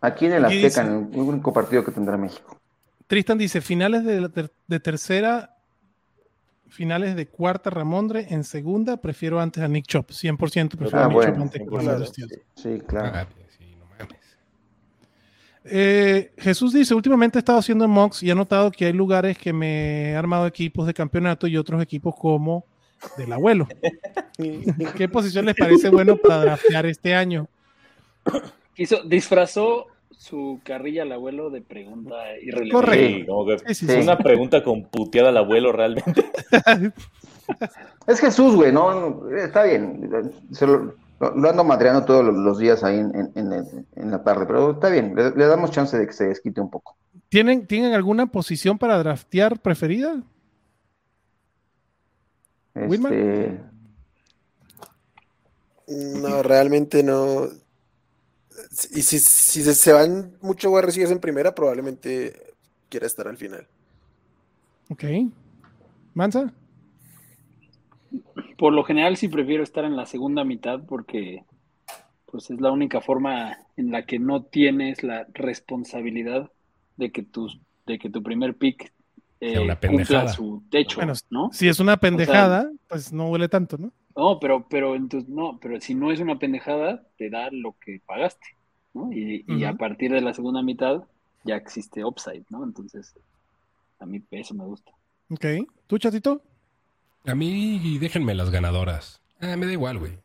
Aquí 0.00 0.26
en 0.26 0.34
el 0.34 0.44
Azteca, 0.44 0.82
en 0.82 1.10
el 1.12 1.20
único 1.20 1.52
partido 1.52 1.84
que 1.84 1.90
tendrá 1.90 2.16
México. 2.16 2.58
Tristan 3.06 3.38
dice, 3.38 3.60
finales 3.60 4.04
de, 4.04 4.80
tercera, 4.80 5.55
finales 6.68 7.16
de 7.16 7.26
cuarta 7.26 7.70
Ramondre, 7.70 8.26
en 8.30 8.44
segunda 8.44 8.98
prefiero 8.98 9.40
antes 9.40 9.62
a 9.62 9.68
Nick 9.68 9.86
Chop, 9.86 10.10
100% 10.10 10.76
prefiero 10.76 11.04
a 11.04 11.08
Nick 11.08 11.24
Chop 11.24 11.40
antes 11.40 11.62
que 11.62 12.40
Sí, 12.54 12.80
claro. 12.86 13.12
Ah, 13.14 13.26
eh, 15.68 16.32
Jesús 16.38 16.72
dice, 16.72 16.94
últimamente 16.94 17.38
he 17.38 17.40
estado 17.40 17.58
haciendo 17.58 17.88
mocks 17.88 18.22
y 18.22 18.30
he 18.30 18.34
notado 18.34 18.70
que 18.70 18.86
hay 18.86 18.92
lugares 18.92 19.36
que 19.36 19.52
me 19.52 20.10
he 20.10 20.16
armado 20.16 20.46
equipos 20.46 20.86
de 20.86 20.94
campeonato 20.94 21.48
y 21.48 21.56
otros 21.56 21.82
equipos 21.82 22.14
como 22.14 22.64
del 23.16 23.32
abuelo. 23.32 23.66
¿Qué 24.96 25.08
posición 25.08 25.46
les 25.46 25.56
parece 25.56 25.88
bueno 25.88 26.16
para 26.16 26.42
draftear 26.42 26.86
este 26.86 27.14
año? 27.14 27.48
Hizo, 28.76 29.02
disfrazó 29.02 29.86
su 30.16 30.60
carrilla 30.64 31.02
al 31.02 31.12
abuelo 31.12 31.50
de 31.50 31.60
pregunta 31.60 32.16
irrelevante. 32.42 33.74
Sí, 33.74 33.86
Una 34.02 34.18
pregunta 34.18 34.62
con 34.64 34.84
puteada 34.84 35.28
al 35.28 35.36
abuelo 35.36 35.72
realmente. 35.72 36.24
es 38.06 38.20
Jesús, 38.20 38.54
güey, 38.54 38.72
no, 38.72 39.30
está 39.36 39.64
bien. 39.64 40.10
lo, 41.20 41.48
ando 41.48 41.64
madreando 41.64 42.04
todos 42.04 42.24
los 42.24 42.58
días 42.58 42.82
ahí 42.82 42.98
en, 42.98 44.10
la 44.10 44.24
tarde, 44.24 44.46
pero 44.46 44.72
está 44.72 44.88
bien, 44.88 45.14
le, 45.14 45.46
damos 45.46 45.70
chance 45.70 45.96
de 45.96 46.06
que 46.06 46.12
se 46.12 46.28
desquite 46.28 46.60
un 46.60 46.70
poco. 46.70 46.96
¿Tienen, 47.28 47.66
¿Tienen 47.66 47.92
alguna 47.92 48.26
posición 48.26 48.78
para 48.78 48.98
draftear 48.98 49.60
preferida? 49.60 50.22
Este... 52.74 53.60
No, 55.88 56.42
realmente 56.42 57.02
no 57.02 57.48
y 58.92 59.02
si, 59.02 59.18
si 59.18 59.62
se 59.62 59.92
van 59.92 60.36
mucho 60.40 60.80
receivers 60.80 61.12
en 61.12 61.20
primera, 61.20 61.54
probablemente 61.54 62.54
quiera 62.88 63.06
estar 63.06 63.28
al 63.28 63.36
final. 63.36 63.66
Ok. 64.90 65.04
¿Mansa? 66.14 66.52
Por 68.58 68.72
lo 68.72 68.84
general 68.84 69.16
sí 69.16 69.28
prefiero 69.28 69.62
estar 69.62 69.84
en 69.84 69.96
la 69.96 70.06
segunda 70.06 70.44
mitad 70.44 70.80
porque 70.86 71.44
pues 72.26 72.50
es 72.50 72.60
la 72.60 72.70
única 72.70 73.00
forma 73.00 73.58
en 73.76 73.90
la 73.90 74.04
que 74.04 74.18
no 74.18 74.42
tienes 74.42 75.02
la 75.02 75.26
responsabilidad 75.32 76.50
de 76.96 77.12
que 77.12 77.22
tu, 77.22 77.48
de 77.86 77.98
que 77.98 78.10
tu 78.10 78.22
primer 78.22 78.56
pick 78.56 78.92
eh, 79.40 79.58
una 79.58 79.78
cumpla 79.78 80.28
su 80.28 80.62
techo, 80.70 81.00
¿no? 81.30 81.50
Si 81.52 81.68
es 81.68 81.78
una 81.78 81.98
pendejada, 81.98 82.70
pues 82.88 83.12
no 83.12 83.28
huele 83.28 83.48
tanto, 83.48 83.76
¿no? 83.76 83.92
No, 84.16 84.40
pero, 84.40 84.66
pero 84.68 84.94
entonces, 84.94 85.28
no, 85.28 85.58
pero 85.60 85.78
si 85.80 85.94
no 85.94 86.10
es 86.10 86.20
una 86.20 86.38
pendejada, 86.38 87.06
te 87.18 87.28
da 87.28 87.50
lo 87.52 87.76
que 87.78 88.00
pagaste, 88.06 88.46
¿no? 88.94 89.12
Y, 89.12 89.44
y 89.46 89.64
a 89.64 89.74
partir 89.74 90.10
de 90.10 90.22
la 90.22 90.32
segunda 90.32 90.62
mitad 90.62 91.04
ya 91.44 91.56
existe 91.56 92.02
upside, 92.02 92.44
¿no? 92.48 92.64
Entonces, 92.64 93.14
a 93.98 94.06
mí 94.06 94.22
eso 94.30 94.54
me 94.54 94.64
gusta. 94.64 94.90
Ok. 95.30 95.44
¿Tú, 95.86 95.98
chatito? 95.98 96.40
A 97.26 97.34
mí 97.34 97.98
déjenme 97.98 98.34
las 98.34 98.50
ganadoras. 98.50 99.20
Ah, 99.40 99.56
me 99.56 99.66
da 99.66 99.72
igual, 99.72 99.98
güey. 99.98 100.18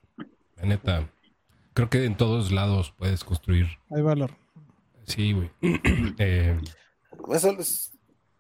La 0.56 0.66
neta. 0.66 1.10
Creo 1.74 1.90
que 1.90 2.06
en 2.06 2.16
todos 2.16 2.52
lados 2.52 2.94
puedes 2.98 3.24
construir. 3.24 3.68
Hay 3.90 4.02
valor. 4.02 4.32
Sí, 5.06 5.34
güey. 5.34 5.50
eh, 6.18 6.58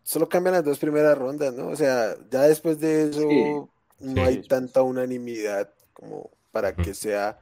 solo, 0.03 0.29
cambian 0.29 0.55
las 0.55 0.63
dos 0.63 0.79
primeras 0.79 1.17
rondas, 1.17 1.53
¿no? 1.55 1.67
O 1.67 1.75
sea, 1.75 2.15
ya 2.31 2.41
después 2.41 2.79
de 2.79 3.09
eso 3.09 3.70
no 4.01 4.23
hay 4.23 4.41
tanta 4.41 4.81
unanimidad 4.81 5.69
como 5.93 6.29
para 6.51 6.75
que 6.75 6.93
sea 6.93 7.39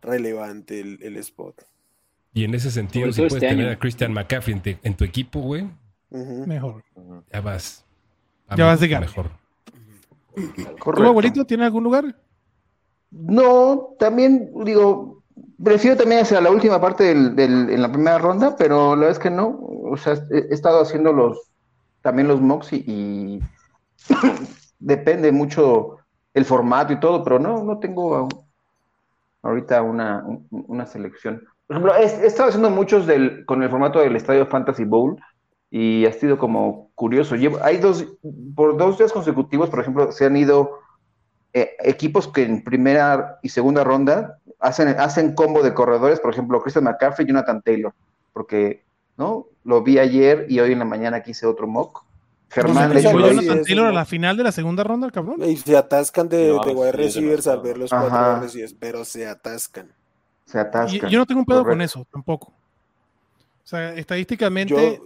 relevante 0.00 0.80
el, 0.80 1.16
spot. 1.16 1.64
Y 2.34 2.44
en 2.44 2.54
ese 2.54 2.70
sentido, 2.70 3.12
si 3.12 3.20
puedes 3.20 3.34
este 3.34 3.48
tener 3.48 3.68
a 3.68 3.78
Christian 3.78 4.12
McCaffrey 4.12 4.78
en, 4.82 4.96
tu 4.96 5.04
equipo, 5.04 5.40
güey. 5.40 5.68
Mejor. 6.10 6.82
Ya 7.32 7.40
vas. 7.40 7.84
Ya 8.56 8.64
vas 8.64 8.80
de 8.80 8.88
ganar. 8.88 9.08
Mejor. 9.08 9.30
¿Tu 10.96 11.02
abuelito 11.02 11.44
tiene 11.44 11.64
algún 11.64 11.84
lugar? 11.84 12.16
No, 13.10 13.94
también 13.98 14.50
digo, 14.64 15.22
prefiero 15.62 15.96
también 15.96 16.22
hacia 16.22 16.40
la 16.40 16.50
última 16.50 16.80
parte 16.80 17.14
del, 17.14 17.38
en 17.70 17.82
la 17.82 17.92
primera 17.92 18.18
ronda, 18.18 18.56
pero 18.56 18.94
la 18.94 19.02
verdad 19.02 19.12
es 19.12 19.18
que 19.18 19.30
no. 19.30 19.60
O 19.60 19.96
sea, 19.96 20.14
he, 20.30 20.52
estado 20.52 20.80
haciendo 20.80 21.12
los 21.12 21.38
también 22.00 22.28
los 22.28 22.40
mocks 22.40 22.72
y, 22.72 23.40
depende 24.78 25.30
mucho 25.30 25.98
el 26.34 26.44
formato 26.44 26.92
y 26.92 27.00
todo, 27.00 27.22
pero 27.22 27.38
no, 27.38 27.62
no 27.64 27.78
tengo 27.78 28.28
ahorita 29.42 29.82
una, 29.82 30.24
una 30.50 30.86
selección. 30.86 31.42
Por 31.66 31.76
ejemplo, 31.76 31.94
he, 31.96 32.26
estado 32.26 32.48
haciendo 32.48 32.70
muchos 32.70 33.06
del, 33.06 33.44
con 33.46 33.62
el 33.62 33.70
formato 33.70 34.00
del 34.00 34.16
Estadio 34.16 34.46
Fantasy 34.46 34.84
Bowl 34.84 35.16
y 35.70 36.04
ha 36.06 36.12
sido 36.12 36.38
como 36.38 36.90
curioso. 36.94 37.34
hay 37.62 37.78
dos, 37.78 38.06
por 38.54 38.76
dos 38.76 38.98
días 38.98 39.12
consecutivos, 39.12 39.70
por 39.70 39.80
ejemplo, 39.80 40.12
se 40.12 40.26
han 40.26 40.36
ido 40.36 40.80
eh, 41.54 41.76
equipos 41.80 42.28
que 42.28 42.42
en 42.42 42.62
primera 42.62 43.38
y 43.42 43.48
segunda 43.48 43.84
ronda 43.84 44.38
hacen, 44.58 44.88
hacen 44.88 45.34
combo 45.34 45.62
de 45.62 45.74
corredores, 45.74 46.20
por 46.20 46.32
ejemplo, 46.32 46.60
Christian 46.60 46.84
McCaffrey 46.84 47.24
y 47.24 47.28
Jonathan 47.28 47.62
Taylor, 47.62 47.94
porque, 48.32 48.84
¿no? 49.16 49.46
Lo 49.64 49.82
vi 49.82 49.98
ayer 49.98 50.46
y 50.48 50.60
hoy 50.60 50.72
en 50.72 50.78
la 50.78 50.84
mañana 50.84 51.22
quise 51.22 51.46
otro 51.46 51.66
mock. 51.66 52.04
Germán 52.52 52.92
le 52.92 53.02
Jonathan 53.02 53.62
Taylor 53.64 53.86
a 53.86 53.92
la 53.92 54.04
final 54.04 54.36
de 54.36 54.44
la 54.44 54.52
segunda 54.52 54.84
ronda, 54.84 55.10
cabrón. 55.10 55.42
Y 55.42 55.56
se 55.56 55.74
atascan 55.74 56.28
de, 56.28 56.48
de 56.48 56.74
wide 56.74 56.92
receivers 56.92 57.46
al 57.46 57.60
ver 57.60 57.78
los 57.78 57.90
cuatro 57.90 58.40
receivers, 58.40 58.74
pero 58.78 59.04
se 59.06 59.26
atascan. 59.26 59.90
Se 60.44 60.58
atascan. 60.58 61.08
yo 61.08 61.18
no 61.18 61.26
tengo 61.26 61.40
un 61.40 61.46
pedo 61.46 61.64
con 61.64 61.80
eso, 61.80 62.06
tampoco. 62.12 62.48
O 62.48 63.66
sea, 63.66 63.94
estadísticamente 63.94 65.00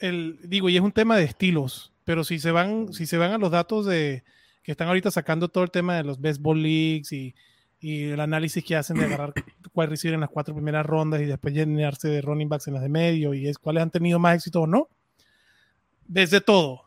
el, 0.00 0.38
digo, 0.44 0.68
y 0.68 0.76
es 0.76 0.82
un 0.82 0.92
tema 0.92 1.16
de 1.16 1.24
estilos, 1.24 1.92
pero 2.04 2.22
si 2.22 2.38
se 2.38 2.52
van, 2.52 2.92
si 2.92 3.06
se 3.06 3.18
van 3.18 3.32
a 3.32 3.38
los 3.38 3.50
datos 3.50 3.86
de 3.86 4.22
que 4.62 4.72
están 4.72 4.86
ahorita 4.86 5.10
sacando 5.10 5.48
todo 5.48 5.64
el 5.64 5.72
tema 5.72 5.96
de 5.96 6.04
los 6.04 6.20
baseball 6.20 6.62
leagues 6.62 7.10
y, 7.10 7.34
y 7.80 8.10
el 8.10 8.20
análisis 8.20 8.62
que 8.62 8.76
hacen 8.76 8.98
de 8.98 9.06
agarrar 9.06 9.32
cuál 9.72 9.88
recibir 9.88 10.14
en 10.14 10.20
las 10.20 10.30
cuatro 10.30 10.54
primeras 10.54 10.86
rondas 10.86 11.20
y 11.22 11.24
después 11.24 11.54
llenarse 11.54 12.06
de 12.08 12.20
running 12.20 12.48
backs 12.48 12.68
en 12.68 12.74
las 12.74 12.82
de 12.82 12.88
medio 12.88 13.34
y 13.34 13.48
es 13.48 13.58
cuáles 13.58 13.82
han 13.82 13.90
tenido 13.90 14.20
más 14.20 14.36
éxito 14.36 14.62
o 14.62 14.66
no, 14.68 14.88
desde 16.08 16.40
todo. 16.40 16.82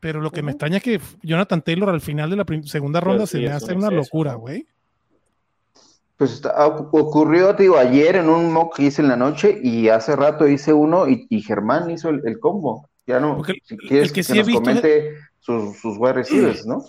Pero 0.00 0.20
lo 0.20 0.30
que 0.30 0.42
me 0.42 0.50
extraña 0.50 0.76
es 0.76 0.82
que 0.82 1.00
Jonathan 1.22 1.62
Taylor 1.62 1.88
al 1.88 2.02
final 2.02 2.28
de 2.28 2.36
la 2.36 2.44
segunda 2.64 3.00
ronda 3.00 3.26
se 3.26 3.38
le 3.38 3.50
hace 3.50 3.72
una 3.72 3.90
locura, 3.90 4.34
güey. 4.34 4.66
Pues 6.18 6.42
ocurrió, 6.92 7.56
te 7.56 7.64
digo, 7.64 7.78
ayer 7.78 8.16
en 8.16 8.28
un 8.28 8.52
mock 8.52 8.76
que 8.76 8.84
hice 8.84 9.02
en 9.02 9.08
la 9.08 9.16
noche 9.16 9.58
y 9.62 9.88
hace 9.88 10.14
rato 10.14 10.46
hice 10.46 10.72
uno 10.72 11.08
y, 11.08 11.40
Germán 11.40 11.90
hizo 11.90 12.10
el, 12.10 12.38
combo. 12.38 12.88
Ya 13.06 13.18
no, 13.18 13.42
si 13.64 13.76
quieres 13.76 14.12
que, 14.12 14.20
nos 14.34 14.48
comente 14.48 15.16
sus, 15.40 15.76
sus 15.78 15.96
wide 15.98 16.12
receivers, 16.12 16.66
¿no? 16.66 16.84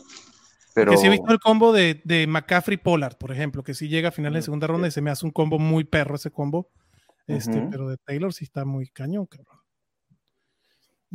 Pero... 0.74 0.92
Que 0.92 0.98
sí 0.98 1.08
he 1.08 1.10
visto 1.10 1.32
el 1.32 1.40
combo 1.40 1.72
de, 1.72 2.02
de 2.04 2.28
McCaffrey 2.28 2.78
Pollard, 2.78 3.18
por 3.18 3.32
ejemplo, 3.32 3.64
que 3.64 3.74
sí 3.74 3.88
llega 3.88 4.10
a 4.10 4.12
final 4.12 4.34
de 4.34 4.42
segunda 4.42 4.68
ronda 4.68 4.88
y 4.90 4.92
se 4.92 5.02
me 5.02 5.10
hace 5.10 5.26
un 5.26 5.32
combo 5.32 5.58
muy 5.58 5.86
perro 5.86 6.16
ese 6.16 6.32
combo. 6.32 6.70
Este, 7.28 7.68
Pero 7.72 7.88
de 7.88 7.98
Taylor 7.98 8.34
sí 8.34 8.44
está 8.44 8.66
muy 8.66 8.88
cañón, 8.88 9.26
cabrón. 9.26 9.58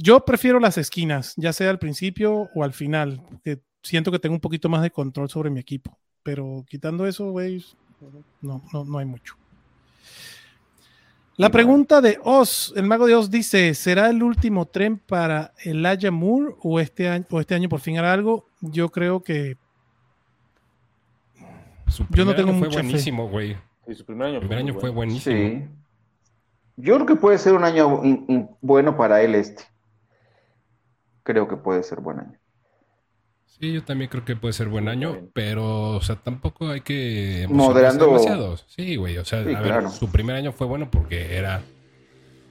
Yo 0.03 0.25
prefiero 0.25 0.59
las 0.61 0.79
esquinas, 0.79 1.35
ya 1.37 1.53
sea 1.53 1.69
al 1.69 1.79
principio 1.79 2.49
o 2.55 2.65
al 2.65 2.73
final, 2.73 3.23
porque 3.29 3.61
siento 3.83 4.11
que 4.11 4.19
tengo 4.19 4.35
un 4.35 4.41
poquito 4.41 4.71
más 4.71 4.81
de 4.81 4.91
control 4.91 5.29
sobre 5.29 5.51
mi 5.51 5.61
equipo. 5.61 5.99
Pero 6.23 6.65
quitando 6.67 7.07
eso, 7.07 7.31
güey, 7.31 7.63
no, 8.41 8.63
no, 8.73 8.85
no 8.85 8.99
hay 8.99 9.05
mucho. 9.05 9.37
La 11.37 11.51
pregunta 11.51 12.01
de 12.01 12.19
Oz, 12.25 12.73
el 12.77 12.85
mago 12.85 13.07
de 13.07 13.15
Oz 13.15 13.31
dice, 13.31 13.75
¿será 13.75 14.09
el 14.09 14.23
último 14.23 14.65
tren 14.67 14.97
para 14.97 15.53
Elijah 15.65 16.11
Moore 16.11 16.55
o 16.63 16.81
este 16.81 17.07
año, 17.07 17.27
o 17.31 17.39
este 17.39 17.55
año 17.55 17.69
por 17.69 17.81
fin 17.81 17.99
hará 17.99 18.15
algo? 18.15 18.47
Yo 18.63 18.89
creo 18.89 19.23
que... 19.23 19.59
yo 22.09 22.25
no 22.25 22.35
tengo 22.35 22.55
fue 22.55 22.69
buenísimo, 22.69 23.29
güey. 23.29 23.55
su 23.95 24.05
primer 24.07 24.29
año, 24.55 24.75
fue, 24.81 24.89
buenísimo. 24.89 25.69
Yo 26.77 26.95
creo 26.95 27.07
que 27.07 27.17
puede 27.17 27.37
ser 27.37 27.53
un 27.53 27.65
año 27.65 28.01
bueno 28.63 28.97
para 28.97 29.21
él 29.21 29.35
este. 29.35 29.65
Creo 31.23 31.49
que 31.49 31.57
puede 31.57 31.83
ser 31.83 32.01
buen 32.01 32.21
año. 32.21 32.39
Sí, 33.47 33.73
yo 33.73 33.85
también 33.85 34.11
creo 34.11 34.25
que 34.25 34.37
puede 34.37 34.55
ser 34.55 34.69
buen 34.69 34.89
año, 34.89 35.29
pero, 35.35 35.91
o 35.91 36.01
sea, 36.01 36.17
tampoco 36.17 36.69
hay 36.69 36.81
que 36.81 37.47
moderando 37.51 38.07
demasiado. 38.07 38.57
Sí, 38.57 38.97
güey, 38.97 39.19
o 39.19 39.25
sea, 39.25 39.41
a 39.41 39.43
ver, 39.43 39.91
su 39.91 40.11
primer 40.11 40.37
año 40.37 40.53
fue 40.53 40.67
bueno 40.67 40.91
porque 40.91 41.37
era, 41.37 41.61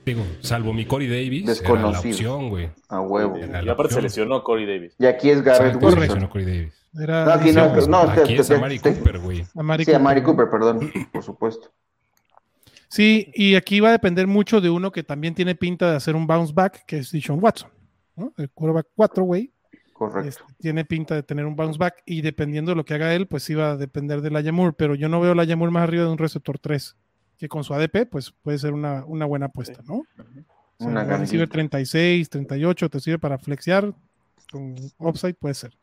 digo, 0.06 0.24
salvo 0.42 0.72
mi 0.72 0.86
Corey 0.86 1.08
Davis, 1.08 1.62
era 1.62 1.82
la 1.82 2.00
opción, 2.00 2.50
güey. 2.50 2.70
A 2.90 3.02
huevo. 3.02 3.38
Y 3.40 3.70
aparte 3.70 3.96
se 3.96 4.02
lesionó 4.04 4.44
Corey 4.44 4.68
Davis. 4.68 4.94
Y 5.00 5.08
aquí 5.08 5.32
es 5.32 5.42
Garrett 5.42 5.76
Wilson. 5.76 5.94
Se 5.94 6.00
lesionó 6.00 6.30
Corey 6.30 6.46
Davis. 6.46 6.74
Era, 6.94 7.26
no, 7.26 7.32
aquí 7.32 7.52
no, 7.52 7.88
no, 7.88 7.98
aquí 8.00 8.34
es 8.36 8.52
Amari 8.52 8.80
Cooper, 8.80 9.20
güey. 9.20 9.46
Sí, 9.84 9.94
Amari 9.94 10.22
Cooper, 10.22 10.50
perdón, 10.50 10.92
por 11.12 11.24
supuesto. 11.24 11.70
Sí, 12.88 13.32
y 13.36 13.56
aquí 13.56 13.80
va 13.80 13.90
a 13.90 13.92
depender 13.94 14.26
mucho 14.26 14.62
de 14.62 14.70
uno 14.70 14.92
que 14.92 15.04
también 15.04 15.36
tiene 15.36 15.54
pinta 15.54 15.92
de 15.92 15.98
hacer 15.98 16.16
un 16.16 16.26
bounce 16.26 16.52
back, 16.54 16.86
que 16.86 16.98
es 16.98 17.12
Dishon 17.12 17.38
Watson, 17.40 17.70
¿no? 18.20 18.34
El 18.38 18.50
quarterback 18.50 18.88
4, 18.96 19.24
güey 19.24 19.52
Correcto. 20.00 20.30
Este, 20.30 20.44
tiene 20.62 20.86
pinta 20.86 21.14
de 21.14 21.24
tener 21.24 21.46
un 21.46 21.58
bounce 21.58 21.78
back 21.78 22.04
y 22.06 22.22
dependiendo 22.22 22.72
de 22.72 22.78
lo 22.78 22.86
que 22.86 22.94
haga 22.94 23.14
él, 23.14 23.28
pues 23.28 23.50
iba 23.50 23.72
a 23.72 23.76
depender 23.76 24.22
de 24.22 24.32
la 24.32 24.40
Yamur, 24.40 24.74
pero 24.74 24.96
yo 24.96 25.10
no 25.10 25.20
veo 25.20 25.36
la 25.36 25.44
Yamur 25.44 25.72
más 25.72 25.84
arriba 25.84 26.06
de 26.06 26.10
un 26.10 26.18
receptor 26.18 26.58
3, 26.58 26.96
que 27.38 27.50
con 27.50 27.66
su 27.66 27.74
ADP, 27.74 28.10
pues 28.10 28.32
puede 28.32 28.58
ser 28.60 28.72
una, 28.72 29.04
buena 29.04 29.48
apuesta, 29.48 29.82
¿no? 29.86 30.04
una 30.80 31.06
sea, 31.06 31.26
sirve 31.26 31.48
36, 31.48 32.30
38, 32.30 32.90
te 32.90 33.00
sirve 33.02 33.20
para 33.20 33.38
flexear, 33.40 33.94
con 34.50 34.74
upside 35.00 35.34
puede 35.34 35.56
ser. 35.56 35.78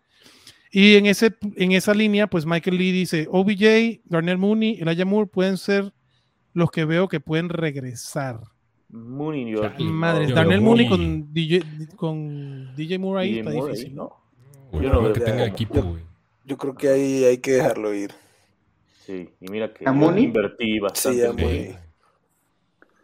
Y 0.71 0.95
en, 0.95 1.05
ese, 1.05 1.37
en 1.57 1.73
esa 1.73 1.93
línea, 1.93 2.27
pues 2.27 2.47
Michael 2.47 2.79
Lee 2.79 2.93
dice, 2.93 3.29
OBJ, 3.31 4.01
Darnell 4.05 4.39
Mooney 4.39 4.79
y 4.81 4.85
la 4.85 4.95
Yamur 4.95 5.29
pueden 5.29 5.59
ser 5.59 5.93
los 6.55 6.71
que 6.71 6.87
veo 6.87 7.07
que 7.07 7.21
pueden 7.21 7.51
regresar. 7.51 8.41
Mooney, 8.89 9.55
Madre, 9.91 10.33
Daniel 10.33 10.61
Mooney 10.61 10.89
con 10.89 11.33
DJ, 11.33 11.63
con 11.97 12.75
DJ 12.77 12.99
Moore 12.99 13.23
ahí 13.23 13.39
está 13.41 13.51
difícil, 13.51 13.95
¿no? 13.95 14.17
yo 14.73 14.93
no 14.93 15.03
veo 15.03 15.13
que 15.13 15.21
tenga 15.21 15.45
equipo, 15.45 15.83
güey. 15.83 16.03
Yo 16.45 16.57
creo 16.57 16.75
que 16.75 16.89
ahí 16.89 17.25
hay 17.25 17.39
que 17.39 17.53
dejarlo 17.53 17.93
ir. 17.93 18.13
Sí, 19.05 19.31
y 19.41 19.49
mira 19.49 19.73
que 19.73 19.89
¿A 19.89 19.93
Mooney? 19.93 20.25
invertí 20.25 20.79
bastante. 20.79 21.77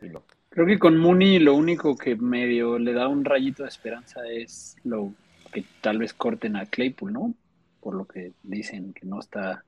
Sí, 0.00 0.08
Creo 0.48 0.66
que 0.66 0.78
con 0.78 0.98
Mooney 0.98 1.38
lo 1.38 1.54
único 1.54 1.96
que 1.96 2.14
medio 2.14 2.78
le 2.78 2.92
da 2.92 3.08
un 3.08 3.24
rayito 3.24 3.62
de 3.62 3.70
esperanza 3.70 4.20
es 4.28 4.76
lo 4.84 5.12
que 5.50 5.64
tal 5.80 5.98
vez 5.98 6.12
corten 6.12 6.56
a 6.56 6.66
Claypool, 6.66 7.12
¿no? 7.12 7.34
Por 7.80 7.94
lo 7.94 8.04
que 8.04 8.32
dicen 8.42 8.92
que 8.92 9.06
no 9.06 9.20
está. 9.20 9.64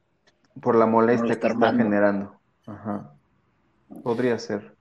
Por 0.61 0.77
la 0.77 0.87
molestia 0.87 1.39
que 1.39 1.47
está 1.47 1.73
generando. 1.73 2.39
Ajá. 2.67 3.15
Podría 4.03 4.39
ser. 4.39 4.74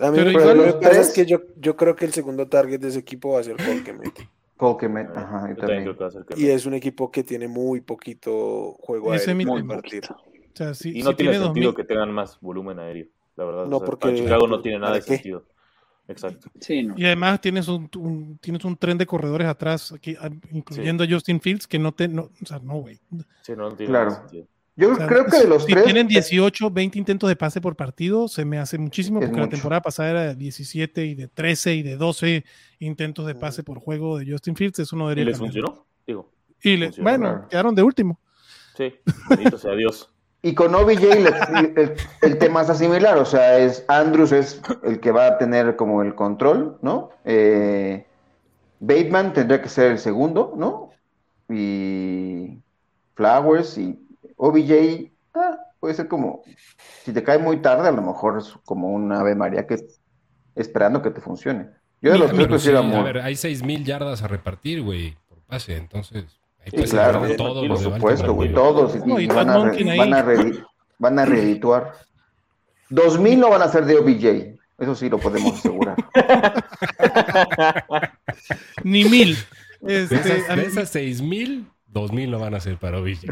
A 0.00 0.10
mí 0.10 0.18
pero 0.18 0.54
lo 0.54 0.64
que 0.64 0.86
pasa 0.86 1.00
es 1.00 1.10
que 1.10 1.26
yo, 1.26 1.40
yo 1.56 1.76
creo 1.76 1.96
que 1.96 2.04
el 2.04 2.12
segundo 2.12 2.46
target 2.46 2.80
de 2.80 2.88
ese 2.88 2.98
equipo 2.98 3.32
va 3.32 3.40
a 3.40 3.44
ser 3.44 3.56
Colquemet. 3.56 4.28
Colquemet, 4.56 5.16
ajá, 5.16 5.48
yo 5.48 5.56
también. 5.56 5.96
Y 6.36 6.48
es 6.48 6.66
un 6.66 6.74
equipo 6.74 7.10
que 7.10 7.24
tiene 7.24 7.48
muy 7.48 7.80
poquito 7.80 8.76
juego 8.80 9.12
aéreo 9.12 9.34
muy 9.46 9.62
partido. 9.62 10.08
O 10.10 10.56
sea, 10.58 10.72
y 10.84 11.02
no 11.02 11.14
tiene, 11.14 11.38
sentido 11.38 11.72
que 11.74 11.84
tengan 11.84 12.12
más 12.12 12.40
volumen 12.40 12.78
aéreo, 12.80 13.06
la 13.36 13.44
verdad. 13.44 13.66
No, 13.66 13.80
porque 13.80 14.14
Chicago 14.14 14.48
no 14.48 14.60
tiene 14.60 14.80
nada 14.80 14.94
de 14.94 15.02
sentido. 15.02 15.44
Exacto. 16.08 16.50
Sí, 16.58 16.88
Y 16.96 17.04
además 17.04 17.40
tienes 17.40 17.68
un, 17.68 18.38
tienes 18.40 18.64
un 18.64 18.76
tren 18.76 18.96
de 18.96 19.06
corredores 19.06 19.46
atrás, 19.46 19.92
aquí, 19.92 20.16
incluyendo 20.50 21.04
a 21.04 21.06
Justin 21.08 21.40
Fields, 21.40 21.66
que 21.66 21.78
no 21.78 21.92
te. 21.92 22.08
No, 22.08 22.30
o 22.42 22.46
sea, 22.46 22.58
no, 22.58 22.76
güey. 22.76 22.98
Sí, 23.42 23.52
no, 23.54 23.72
tiene 23.76 23.92
claro. 23.92 24.10
sentido. 24.12 24.46
Yo 24.78 24.96
creo 24.96 25.26
que 25.26 25.38
de 25.38 25.48
los 25.48 25.64
si 25.64 25.72
tres. 25.72 25.86
tienen 25.86 26.06
18, 26.06 26.70
20 26.70 26.98
intentos 27.00 27.28
de 27.28 27.34
pase 27.34 27.60
por 27.60 27.74
partido, 27.74 28.28
se 28.28 28.44
me 28.44 28.58
hace 28.58 28.78
muchísimo, 28.78 29.18
porque 29.18 29.40
la 29.40 29.48
temporada 29.48 29.82
pasada 29.82 30.10
era 30.10 30.20
de 30.28 30.34
17 30.36 31.04
y 31.04 31.14
de 31.16 31.26
13 31.26 31.74
y 31.74 31.82
de 31.82 31.96
12 31.96 32.44
intentos 32.78 33.26
de 33.26 33.34
pase 33.34 33.64
por 33.64 33.80
juego 33.80 34.18
de 34.18 34.30
Justin 34.30 34.54
Fields. 34.54 34.78
Eso 34.78 34.94
no 34.94 35.08
debería 35.08 35.24
¿Y 35.24 35.26
les 35.26 35.38
funcionó? 35.38 35.84
Digo. 36.06 36.30
Y 36.62 36.76
le, 36.76 36.92
bueno, 37.02 37.48
quedaron 37.50 37.74
de 37.74 37.82
último. 37.82 38.20
Sí, 38.76 38.94
bendito 39.28 39.58
sea 39.58 39.74
Dios. 39.74 40.12
Y 40.40 40.54
con 40.54 40.72
OBJ 40.72 41.02
el, 41.02 41.96
el, 42.22 42.38
tema 42.38 42.60
está 42.60 42.72
similar, 42.72 43.18
o 43.18 43.24
sea, 43.24 43.58
es 43.58 43.84
Andrews 43.88 44.30
es 44.30 44.62
el 44.84 45.00
que 45.00 45.10
va 45.10 45.26
a 45.26 45.38
tener 45.38 45.74
como 45.74 46.00
el 46.00 46.14
control, 46.14 46.78
¿no? 46.80 47.10
Eh, 47.24 48.06
Bateman 48.78 49.32
tendría 49.32 49.60
que 49.60 49.68
ser 49.68 49.90
el 49.90 49.98
segundo, 49.98 50.54
¿no? 50.56 50.90
Y 51.52 52.60
Flowers 53.16 53.78
y 53.78 53.98
OBJ 54.38 55.10
ah, 55.34 55.58
puede 55.78 55.94
ser 55.94 56.08
como, 56.08 56.42
si 57.04 57.12
te 57.12 57.22
cae 57.22 57.38
muy 57.38 57.58
tarde, 57.58 57.88
a 57.88 57.92
lo 57.92 58.02
mejor 58.02 58.38
es 58.38 58.54
como 58.64 58.88
un 58.88 59.12
Ave 59.12 59.34
María 59.34 59.66
que 59.66 59.76
esperando 60.54 61.02
que 61.02 61.10
te 61.10 61.20
funcione. 61.20 61.68
Yo 62.00 62.12
de 62.12 62.18
los 62.18 62.32
tres 62.32 62.62
sí, 62.62 62.70
A 62.70 63.02
ver, 63.02 63.18
hay 63.18 63.36
seis 63.36 63.62
mil 63.62 63.84
yardas 63.84 64.22
a 64.22 64.28
repartir, 64.28 64.82
güey, 64.82 65.16
por 65.28 65.38
pase, 65.42 65.76
entonces. 65.76 66.24
Sí, 66.64 66.84
claro, 66.84 67.22
todos 67.36 67.66
por 67.66 67.78
supuesto, 67.78 68.34
güey, 68.34 68.52
todos. 68.52 68.94
y 68.94 69.26
van, 69.26 69.50
a, 69.50 69.58
van, 69.58 70.14
a 70.14 70.24
van 70.98 71.18
a 71.18 71.24
reedituar. 71.24 71.94
Dos 72.90 73.18
mil 73.18 73.38
no 73.40 73.50
van 73.50 73.62
a 73.62 73.68
ser 73.68 73.84
de 73.84 73.96
OBJ, 73.96 74.58
eso 74.78 74.94
sí 74.94 75.08
lo 75.08 75.18
podemos 75.18 75.54
asegurar. 75.58 75.96
Ni 78.84 79.04
mil. 79.04 79.36
Este, 79.86 80.16
de 80.16 80.62
esas, 80.66 80.88
seis 80.88 81.22
mil, 81.22 81.66
dos 81.88 82.12
mil 82.12 82.30
no 82.30 82.38
van 82.38 82.54
a 82.54 82.60
ser 82.60 82.78
para 82.78 82.98
OBJ. 83.00 83.24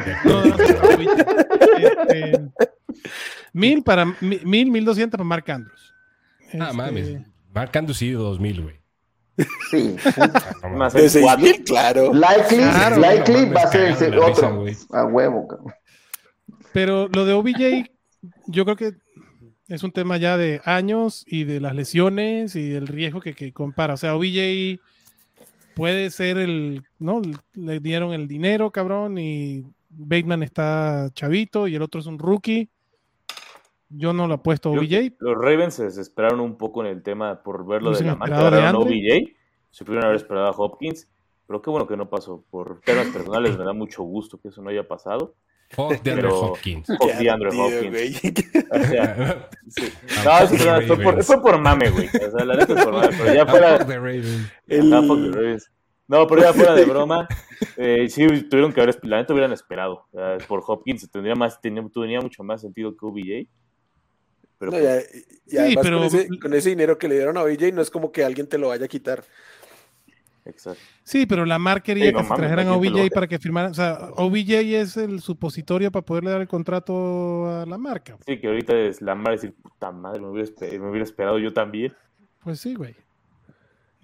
Este, 1.78 2.48
mil 3.52 3.82
para 3.82 4.06
mil, 4.20 4.70
mil 4.70 4.84
doscientos 4.84 5.18
para 5.18 5.28
Mark 5.28 5.50
Andrews. 5.50 5.94
Ah, 6.58 6.72
mames. 6.72 7.08
Este, 7.08 7.26
Mark 7.52 7.70
Andrews 7.76 7.98
sí, 7.98 8.10
dos 8.10 8.40
mil, 8.40 8.62
güey. 8.62 8.76
Sí. 9.70 9.96
Más 10.76 10.94
de 10.94 11.04
6.000, 11.04 11.64
claro. 11.64 12.14
Likely, 12.14 13.00
likely 13.00 13.50
va 13.50 13.62
a 13.62 13.70
ser 13.70 14.02
el 14.02 14.18
otro. 14.18 14.64
a 14.92 15.04
huevo, 15.04 15.46
cabrón. 15.46 15.74
Pero 16.72 17.08
lo 17.08 17.24
de 17.26 17.34
OBJ, 17.34 17.90
yo 18.46 18.64
creo 18.64 18.76
que 18.76 18.94
es 19.68 19.82
un 19.82 19.92
tema 19.92 20.16
ya 20.16 20.36
de 20.36 20.60
años 20.64 21.24
y 21.26 21.44
de 21.44 21.60
las 21.60 21.74
lesiones 21.74 22.56
y 22.56 22.68
del 22.68 22.86
riesgo 22.86 23.20
que, 23.20 23.34
que 23.34 23.52
compara. 23.52 23.94
O 23.94 23.96
sea, 23.96 24.16
OBJ 24.16 24.80
puede 25.76 26.10
ser 26.10 26.38
el, 26.38 26.84
¿no? 26.98 27.20
Le 27.52 27.80
dieron 27.80 28.14
el 28.14 28.26
dinero, 28.26 28.70
cabrón, 28.70 29.18
y 29.18 29.62
Bateman 29.90 30.42
está 30.42 31.10
chavito 31.12 31.68
y 31.68 31.74
el 31.74 31.82
otro 31.82 32.00
es 32.00 32.06
un 32.06 32.18
rookie. 32.18 32.70
Yo 33.90 34.14
no 34.14 34.26
lo 34.26 34.34
apuesto 34.34 34.70
a 34.70 34.72
OBJ. 34.72 35.16
Los 35.20 35.36
Ravens 35.36 35.74
se 35.74 35.84
desesperaron 35.84 36.40
un 36.40 36.56
poco 36.56 36.80
en 36.80 36.86
el 36.88 37.02
tema 37.02 37.42
por 37.42 37.66
verlo 37.66 37.92
de 37.92 38.04
la 38.04 38.16
marca 38.16 38.50
de 38.50 38.68
OBJ. 38.70 39.36
Se 39.70 39.84
pudieron 39.84 40.06
haber 40.06 40.16
esperado 40.16 40.46
a 40.46 40.50
Hopkins. 40.50 41.08
Pero 41.46 41.62
qué 41.62 41.70
bueno 41.70 41.86
que 41.86 41.96
no 41.96 42.08
pasó. 42.08 42.42
Por 42.50 42.80
temas 42.80 43.08
personales 43.08 43.56
me 43.56 43.64
da 43.64 43.74
mucho 43.74 44.02
gusto 44.02 44.40
que 44.40 44.48
eso 44.48 44.62
no 44.62 44.70
haya 44.70 44.88
pasado. 44.88 45.34
Fuck 45.70 46.02
de 46.02 46.12
Andrew 46.12 46.34
Hopkins. 46.34 46.86
Fuck 46.86 47.12
de 47.14 47.30
Andrew 47.30 47.60
Hopkins. 47.60 48.22
O 48.70 48.78
sea, 48.84 49.48
sí. 49.68 49.92
No, 50.24 50.46
sí, 50.46 50.56
fue, 50.86 50.96
por, 50.98 51.22
fue 51.22 51.42
por 51.42 51.58
mame, 51.58 51.90
güey. 51.90 52.06
O 52.08 52.30
sea, 52.30 52.44
la 52.44 52.56
neta 52.56 52.72
es 52.72 52.84
por 52.84 52.92
mame. 52.92 53.08
Pero 53.16 53.34
ya 53.34 53.46
fuera. 53.46 53.78
Fuck 53.78 53.86
the 53.88 53.96
Ravens. 53.96 54.52
El... 54.68 54.90
fuck 54.90 55.22
the 55.22 55.30
Ravens. 55.32 55.70
No, 56.08 56.26
pero 56.26 56.42
ya 56.42 56.52
fuera 56.52 56.74
de 56.74 56.84
broma, 56.84 57.26
eh, 57.76 58.06
sí 58.08 58.26
tuvieron 58.48 58.72
que 58.72 58.80
haber, 58.80 58.96
la 59.04 59.16
neta 59.16 59.32
hubieran 59.32 59.52
esperado. 59.52 60.06
por 60.46 60.62
Hopkins 60.64 61.10
tendría 61.10 61.34
más, 61.34 61.60
tenía, 61.60 61.84
tenía 61.92 62.20
mucho 62.20 62.44
más 62.44 62.60
sentido 62.60 62.96
que 62.96 63.06
OBJ. 63.06 63.48
Pero, 64.58 64.72
no, 64.72 64.78
ya, 64.78 65.00
ya 65.46 65.66
sí, 65.66 65.74
pero... 65.82 65.98
Con, 65.98 66.06
ese, 66.06 66.28
con, 66.40 66.54
ese, 66.54 66.70
dinero 66.70 66.96
que 66.96 67.08
le 67.08 67.16
dieron 67.16 67.36
a 67.36 67.42
OBJ 67.42 67.72
no 67.74 67.82
es 67.82 67.90
como 67.90 68.10
que 68.10 68.24
alguien 68.24 68.48
te 68.48 68.56
lo 68.56 68.68
vaya 68.68 68.86
a 68.86 68.88
quitar. 68.88 69.24
Exacto. 70.46 70.80
Sí, 71.02 71.26
pero 71.26 71.44
la 71.44 71.58
marca 71.58 71.84
quería 71.84 72.12
que 72.12 72.22
se 72.22 72.34
trajeran 72.34 72.68
a 72.68 72.76
OBJ 72.76 73.10
para 73.12 73.26
que 73.26 73.38
firmaran. 73.38 73.72
O 73.72 73.74
sea, 73.74 74.10
OBJ 74.16 74.50
es 74.74 74.96
el 74.96 75.20
supositorio 75.20 75.90
para 75.90 76.04
poderle 76.04 76.30
dar 76.30 76.40
el 76.40 76.48
contrato 76.48 77.48
a 77.50 77.66
la 77.66 77.76
marca. 77.78 78.16
Sí, 78.24 78.38
que 78.38 78.46
ahorita 78.46 78.74
es 78.74 79.02
la 79.02 79.14
marca 79.14 79.32
decir, 79.32 79.54
puta 79.54 79.90
madre, 79.90 80.20
me 80.20 80.28
hubiera, 80.28 80.44
esperado, 80.44 80.78
me 80.84 80.90
hubiera 80.90 81.04
esperado 81.04 81.38
yo 81.38 81.52
también. 81.52 81.92
Pues 82.42 82.60
sí, 82.60 82.74
güey. 82.74 82.94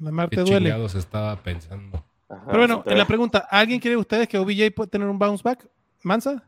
La 0.00 0.10
marca 0.10 0.36
te 0.36 0.50
duele. 0.50 0.88
se 0.88 0.98
estaba 0.98 1.36
pensando. 1.36 2.04
pero 2.28 2.58
bueno, 2.58 2.82
en 2.86 2.98
la 2.98 3.06
pregunta, 3.06 3.46
¿alguien 3.50 3.78
quiere 3.78 3.96
ustedes 3.96 4.26
que 4.26 4.38
OBJ 4.38 4.74
pueda 4.74 4.90
tener 4.90 5.08
un 5.08 5.18
bounce 5.18 5.42
back? 5.44 5.68
¿Mansa? 6.02 6.42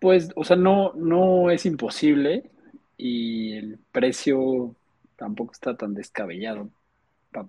Pues, 0.00 0.30
o 0.34 0.42
sea, 0.42 0.56
no, 0.56 0.92
no 0.94 1.50
es 1.50 1.64
imposible 1.64 2.50
y 2.96 3.52
el 3.52 3.78
precio 3.92 4.74
tampoco 5.14 5.52
está 5.52 5.76
tan 5.76 5.94
descabellado. 5.94 6.68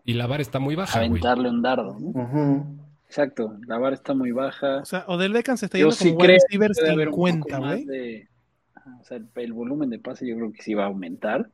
Y 0.06 0.14
la 0.14 0.28
vara 0.28 0.42
está 0.42 0.60
muy 0.60 0.76
baja. 0.76 1.00
Aventarle 1.00 1.50
un 1.50 1.62
dardo. 1.62 1.98
¿no? 2.00 2.84
Exacto, 3.14 3.58
la 3.68 3.78
vara 3.78 3.96
está 3.96 4.14
muy 4.14 4.32
baja. 4.32 4.78
O 4.78 4.86
sea, 4.86 5.06
Odell 5.08 5.34
Beckham 5.34 5.56
se 5.56 5.66
está 5.66 5.78
yendo 5.78 5.96
como 5.96 6.16
wide 6.16 6.40
receiver 6.40 6.72
50, 6.74 7.58
güey. 7.60 8.28
O 9.00 9.04
sea, 9.04 9.20
el, 9.36 9.54
volumen 9.54 9.90
de 9.90 10.00
pase 10.00 10.28
yo 10.28 10.36
creo 10.36 10.52
que 10.52 10.64
sí 10.64 10.74
va 10.74 10.86
a 10.86 10.88
aumentar. 10.88 11.50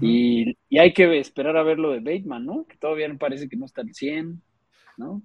y, 0.00 0.56
y, 0.68 0.78
hay 0.78 0.92
que 0.94 1.18
esperar 1.18 1.56
a 1.56 1.62
ver 1.62 1.78
lo 1.78 1.92
de 1.92 2.00
Bateman, 2.00 2.46
¿no? 2.46 2.64
Que 2.66 2.76
todavía 2.76 3.08
me 3.08 3.18
parece 3.18 3.48
que 3.48 3.56
no 3.56 3.66
está 3.66 3.82
al 3.82 3.92
100, 3.94 4.40
¿no? 4.96 5.22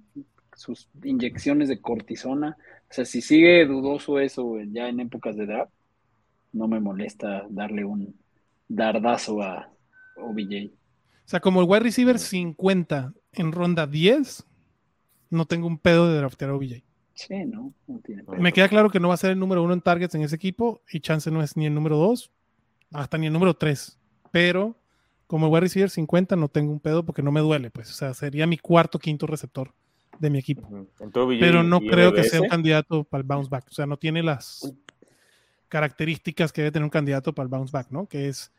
Sus 0.56 0.90
inyecciones 1.04 1.70
de 1.70 1.80
cortisona. 1.80 2.58
O 2.90 2.94
sea, 2.94 3.06
si 3.06 3.22
sigue 3.22 3.66
dudoso 3.66 4.20
eso 4.20 4.58
ya 4.72 4.90
en 4.90 5.00
épocas 5.00 5.38
de 5.38 5.46
draft, 5.46 5.72
no 6.52 6.68
me 6.68 6.80
molesta 6.80 7.46
darle 7.50 7.86
un 7.86 8.14
dardazo 8.68 9.42
a 9.42 9.70
OBJ. 10.18 10.72
O 11.32 11.34
sea, 11.34 11.40
como 11.40 11.62
el 11.62 11.66
wide 11.66 11.80
receiver 11.80 12.20
50 12.20 13.14
en 13.32 13.52
ronda 13.54 13.88
10, 13.88 14.44
no 15.30 15.46
tengo 15.46 15.66
un 15.66 15.78
pedo 15.78 16.10
de 16.10 16.18
draftear 16.18 16.52
a 16.52 16.56
OBJ. 16.56 16.84
Sí, 17.14 17.46
no, 17.46 17.74
no 17.88 18.00
tiene 18.00 18.24
Me 18.38 18.52
queda 18.52 18.68
claro 18.68 18.90
que 18.90 19.00
no 19.00 19.08
va 19.08 19.14
a 19.14 19.18
ser 19.18 19.32
el 19.32 19.40
número 19.40 19.64
uno 19.64 19.72
en 19.72 19.80
targets 19.80 20.14
en 20.14 20.24
ese 20.24 20.36
equipo 20.36 20.82
y 20.92 21.00
chance 21.00 21.32
no 21.32 21.42
es 21.42 21.56
ni 21.56 21.68
el 21.68 21.74
número 21.74 21.96
2, 21.96 22.30
hasta 22.92 23.18
ni 23.18 23.28
el 23.28 23.32
número 23.32 23.54
3. 23.54 23.98
Pero 24.30 24.76
como 25.26 25.46
el 25.46 25.54
wide 25.54 25.62
receiver 25.62 25.90
50 25.90 26.36
no 26.36 26.50
tengo 26.50 26.74
un 26.74 26.82
pedo 26.82 27.06
porque 27.06 27.24
no 27.24 27.32
me 27.32 27.40
duele, 27.40 27.72
pues. 27.72 27.90
O 27.92 27.94
sea, 27.94 28.14
sería 28.14 28.46
mi 28.46 28.58
cuarto, 28.58 29.00
quinto 29.00 29.26
receptor 29.26 29.74
de 30.20 30.30
mi 30.30 30.38
equipo. 30.38 30.68
Pero 31.40 31.64
no 31.64 31.80
creo 31.80 32.12
que 32.12 32.26
sea 32.26 32.42
un 32.42 32.50
candidato 32.50 33.06
para 33.06 33.22
el 33.22 33.28
bounce 33.28 33.50
back. 33.50 33.68
O 33.70 33.74
sea, 33.74 33.86
no 33.86 33.96
tiene 33.96 34.22
las 34.22 34.70
características 35.70 36.52
que 36.52 36.60
debe 36.60 36.74
tener 36.74 36.84
un 36.84 36.90
candidato 36.90 37.34
para 37.34 37.46
el 37.46 37.50
bounce 37.50 37.72
back, 37.72 37.88
¿no? 37.90 38.06
Que 38.06 38.28
es 38.28 38.52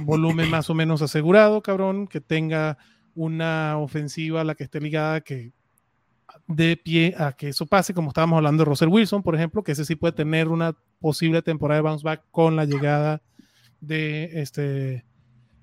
volumen 0.00 0.50
más 0.50 0.70
o 0.70 0.74
menos 0.74 1.02
asegurado, 1.02 1.62
cabrón, 1.62 2.06
que 2.06 2.20
tenga 2.20 2.78
una 3.14 3.78
ofensiva 3.78 4.40
a 4.40 4.44
la 4.44 4.54
que 4.54 4.64
esté 4.64 4.80
ligada 4.80 5.20
que 5.20 5.52
de 6.46 6.76
pie 6.76 7.14
a 7.18 7.32
que 7.32 7.48
eso 7.48 7.66
pase, 7.66 7.94
como 7.94 8.08
estábamos 8.08 8.36
hablando 8.38 8.64
de 8.64 8.68
Russell 8.68 8.88
Wilson, 8.88 9.22
por 9.22 9.34
ejemplo, 9.34 9.62
que 9.62 9.72
ese 9.72 9.84
sí 9.84 9.96
puede 9.96 10.12
tener 10.12 10.48
una 10.48 10.76
posible 11.00 11.42
temporada 11.42 11.78
de 11.78 11.88
bounce 11.88 12.04
back 12.04 12.24
con 12.30 12.56
la 12.56 12.64
llegada 12.64 13.22
de 13.80 14.40
este 14.40 15.04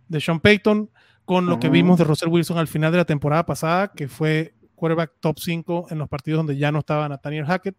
de 0.07 0.21
Sean 0.21 0.39
Payton, 0.39 0.89
con 1.25 1.47
lo 1.47 1.59
que 1.59 1.69
vimos 1.69 1.97
de 1.97 2.03
Russell 2.03 2.29
Wilson 2.29 2.57
al 2.57 2.67
final 2.67 2.91
de 2.91 2.99
la 2.99 3.05
temporada 3.05 3.45
pasada, 3.45 3.91
que 3.91 4.07
fue 4.07 4.53
quarterback 4.75 5.13
top 5.19 5.39
5 5.39 5.87
en 5.89 5.97
los 5.97 6.07
partidos 6.07 6.39
donde 6.39 6.57
ya 6.57 6.71
no 6.71 6.79
estaba 6.79 7.09
Nathaniel 7.09 7.45
Hackett. 7.45 7.75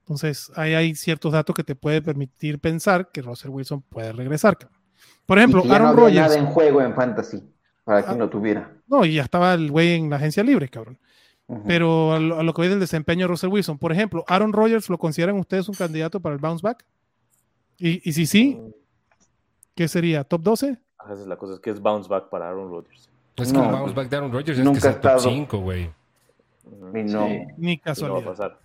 Entonces, 0.00 0.50
ahí 0.56 0.74
hay 0.74 0.94
ciertos 0.94 1.32
datos 1.32 1.54
que 1.54 1.64
te 1.64 1.74
puede 1.74 2.00
permitir 2.00 2.58
pensar 2.58 3.10
que 3.10 3.22
Russell 3.22 3.50
Wilson 3.50 3.82
puede 3.82 4.12
regresar. 4.12 4.56
Cabrón. 4.56 4.83
Por 5.26 5.38
ejemplo, 5.38 5.62
Aaron 5.70 5.96
no 5.96 6.08
nada 6.08 6.36
en 6.36 6.46
juego 6.46 6.82
en 6.82 6.94
fantasy 6.94 7.42
para 7.84 8.02
quien 8.02 8.18
lo 8.18 8.28
tuviera. 8.28 8.70
No, 8.86 9.04
y 9.04 9.14
ya 9.14 9.22
estaba 9.22 9.54
el 9.54 9.70
güey 9.70 9.94
en 9.94 10.10
la 10.10 10.16
agencia 10.16 10.42
libre, 10.42 10.68
cabrón. 10.68 10.98
Pero 11.66 12.14
a 12.14 12.18
lo, 12.18 12.54
que 12.54 12.62
ve 12.62 12.68
del 12.70 12.80
desempeño 12.80 13.24
de 13.24 13.28
Russell 13.28 13.50
Wilson, 13.50 13.78
por 13.78 13.92
ejemplo, 13.92 14.24
Aaron 14.28 14.52
Rodgers, 14.52 14.88
¿lo 14.88 14.96
consideran 14.96 15.36
ustedes 15.36 15.68
un 15.68 15.74
candidato 15.74 16.18
para 16.20 16.34
el 16.34 16.40
bounce 16.40 16.62
back? 16.62 16.86
Y, 17.76 18.08
y 18.08 18.12
si 18.14 18.24
sí, 18.26 18.58
¿qué 19.74 19.86
sería? 19.86 20.24
¿Top 20.24 20.42
12? 20.42 20.78
Esa 21.04 21.12
es 21.12 21.26
la 21.26 21.36
cosa, 21.36 21.54
es 21.54 21.60
que 21.60 21.68
es 21.68 21.80
bounce 21.80 22.08
back 22.08 22.30
para 22.30 22.48
Aaron 22.48 22.70
Rodgers. 22.70 23.10
Es 23.36 23.52
que 23.52 23.58
el 23.58 23.70
bounce 23.70 23.94
back 23.94 24.08
de 24.08 24.16
Aaron 24.16 24.32
Rodgers 24.32 24.58
es 24.58 24.82
que 24.82 24.88
es 24.88 25.00
top 25.00 25.18
5, 25.18 25.58
güey. 25.58 25.90
No. 26.64 27.28
Ni 27.58 27.78
casualidad. 27.78 28.20
No 28.20 28.26
va 28.26 28.32
a 28.32 28.36
pasar. 28.36 28.63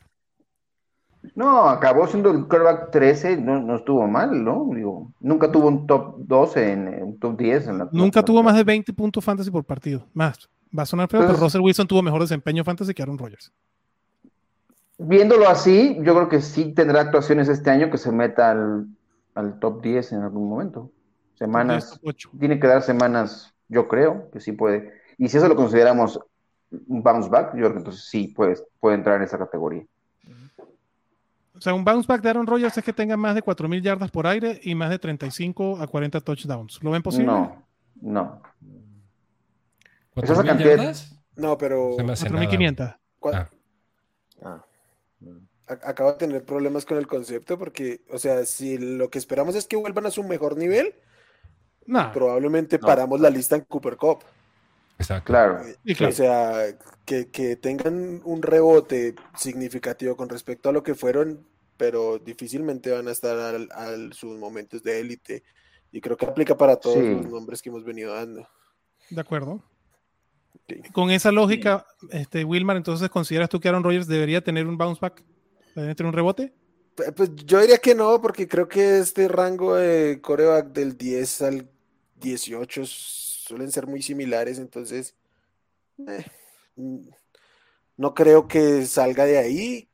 No, 1.36 1.67
acabó 1.67 2.07
siendo 2.07 2.32
el 2.32 2.47
quarterback 2.47 2.91
13, 2.91 3.38
no, 3.38 3.59
no, 3.59 3.76
estuvo 3.76 4.07
mal, 4.07 4.43
¿no? 4.43 4.70
Digo, 4.74 5.11
nunca 5.20 5.51
tuvo 5.51 5.67
un 5.67 5.86
top 5.86 6.15
12 6.20 6.72
en 6.72 7.03
un 7.03 7.20
top 7.20 7.38
10 7.38 7.67
en 7.67 7.78
la 7.78 7.89
Nunca 7.91 8.24
tuvo 8.24 8.41
más 8.41 8.55
de 8.55 8.63
20 8.63 8.93
puntos 8.93 9.24
fantasy 9.24 9.51
por 9.51 9.63
partido, 9.63 10.05
más. 10.13 10.49
Va 10.78 10.84
a 10.84 10.86
sonar 10.86 11.09
feo, 11.09 11.22
pero 11.22 11.34
Russell 11.34 11.61
Wilson 11.61 11.88
tuvo 11.88 12.01
mejor 12.01 12.22
desempeño 12.22 12.63
fantasy 12.63 12.93
que 12.93 13.01
Aaron 13.01 13.17
Rodgers. 13.17 13.51
Viéndolo 14.97 15.47
así, 15.47 15.97
yo 16.01 16.13
creo 16.13 16.30
que 16.30 16.41
sí 16.41 16.74
tendrá 16.74 17.01
actuaciones 17.01 17.47
este 17.47 17.70
año 17.70 17.89
que 17.89 17.97
se 17.97 18.11
meta 18.11 18.51
al, 18.51 18.88
al 19.34 19.59
top 19.59 19.82
10 19.82 20.11
en 20.13 20.22
algún 20.24 20.49
momento. 20.49 20.91
Semanas, 21.36 21.99
tiene 22.38 22.59
que 22.59 22.67
dar 22.67 22.82
semanas, 22.82 23.53
yo 23.70 23.88
creo 23.88 24.30
que 24.32 24.41
sí 24.41 24.51
puede. 24.51 24.93
Y 25.17 25.30
si 25.30 25.38
eso 25.38 25.47
lo 25.47 25.55
consideramos 25.55 26.20
un 26.88 27.01
bounce 27.01 27.30
back, 27.30 27.53
yo 27.53 27.61
creo 27.61 27.72
que 27.72 27.78
entonces 27.78 28.05
sí 28.09 28.28
puede, 28.36 28.57
puede 28.80 28.95
entrar 28.95 29.15
en 29.15 29.24
esa 29.24 29.38
categoría. 29.38 29.86
O 31.55 31.61
sea, 31.61 31.73
un 31.73 31.83
bounce 31.83 32.07
back 32.07 32.21
de 32.21 32.29
Aaron 32.29 32.47
Rodgers 32.47 32.77
es 32.77 32.83
que 32.83 32.93
tenga 32.93 33.17
más 33.17 33.35
de 33.35 33.43
4.000 33.43 33.81
yardas 33.81 34.11
por 34.11 34.27
aire 34.27 34.59
y 34.63 34.75
más 34.75 34.89
de 34.89 34.99
35 34.99 35.79
a 35.81 35.87
40 35.87 36.21
touchdowns. 36.21 36.81
¿Lo 36.81 36.91
ven 36.91 37.01
posible? 37.01 37.27
No, 37.27 37.65
no. 38.01 38.41
¿Cuántas 40.13 40.45
yardas? 40.45 41.15
No, 41.35 41.57
pero... 41.57 41.97
4.500. 41.97 42.97
Ah. 43.33 43.49
Ah. 44.41 44.65
Acabo 45.67 46.13
de 46.13 46.17
tener 46.17 46.43
problemas 46.43 46.85
con 46.85 46.97
el 46.97 47.07
concepto 47.07 47.57
porque, 47.59 48.01
o 48.09 48.17
sea, 48.17 48.45
si 48.45 48.77
lo 48.77 49.09
que 49.09 49.19
esperamos 49.19 49.55
es 49.55 49.67
que 49.67 49.75
vuelvan 49.75 50.07
a 50.07 50.11
su 50.11 50.23
mejor 50.23 50.57
nivel, 50.57 50.95
probablemente 52.13 52.79
paramos 52.79 53.19
la 53.19 53.29
lista 53.29 53.55
en 53.55 53.61
Cooper 53.61 53.97
Cup. 53.97 54.23
Exacto. 54.99 55.27
Claro. 55.27 55.61
O 56.07 56.11
sea, 56.11 56.77
que, 57.05 57.55
tengan 57.55 58.21
un 58.25 58.41
rebote 58.41 59.15
significativo 59.35 60.15
con 60.15 60.29
respecto 60.29 60.69
a 60.69 60.73
lo 60.73 60.83
que 60.83 60.93
fueron, 60.93 61.47
pero 61.77 62.19
difícilmente 62.19 62.91
van 62.91 63.07
a 63.07 63.11
estar 63.11 63.37
a 63.71 63.95
sus 64.11 64.37
momentos 64.37 64.83
de 64.83 64.99
élite. 64.99 65.43
Y 65.91 66.01
creo 66.01 66.17
que 66.17 66.25
aplica 66.25 66.55
para 66.55 66.75
todos 66.75 66.97
los 66.97 67.25
nombres 67.25 67.61
que 67.61 67.69
hemos 67.69 67.83
venido 67.83 68.13
dando. 68.13 68.47
De 69.09 69.21
acuerdo. 69.21 69.63
Con 70.91 71.09
esa 71.09 71.31
lógica, 71.31 71.85
este, 72.11 72.43
Wilmar, 72.43 72.77
entonces 72.77 73.09
¿consideras 73.09 73.49
tú 73.49 73.59
que 73.59 73.69
Aaron 73.69 73.83
Rodgers 73.83 74.05
debería 74.05 74.43
tener 74.43 74.67
un 74.67 74.77
bounce 74.77 74.99
back? 75.01 75.23
¿Debería 75.73 75.95
tener 75.95 76.09
un 76.09 76.13
rebote? 76.13 76.53
Pues 77.15 77.33
yo 77.33 77.61
diría 77.61 77.77
que 77.77 77.95
no, 77.95 78.21
porque 78.21 78.47
creo 78.47 78.67
que 78.67 78.99
este 78.99 79.27
rango 79.29 79.75
de 79.75 80.19
coreback 80.21 80.67
del 80.67 80.97
10 80.97 81.41
al 81.43 81.69
18 82.19 82.83
suelen 83.49 83.71
ser 83.71 83.87
muy 83.87 84.03
similares, 84.03 84.59
entonces 84.59 85.15
eh, 86.07 86.23
no 87.97 88.13
creo 88.13 88.47
que 88.47 88.85
salga 88.85 89.25
de 89.25 89.39
ahí. 89.39 89.89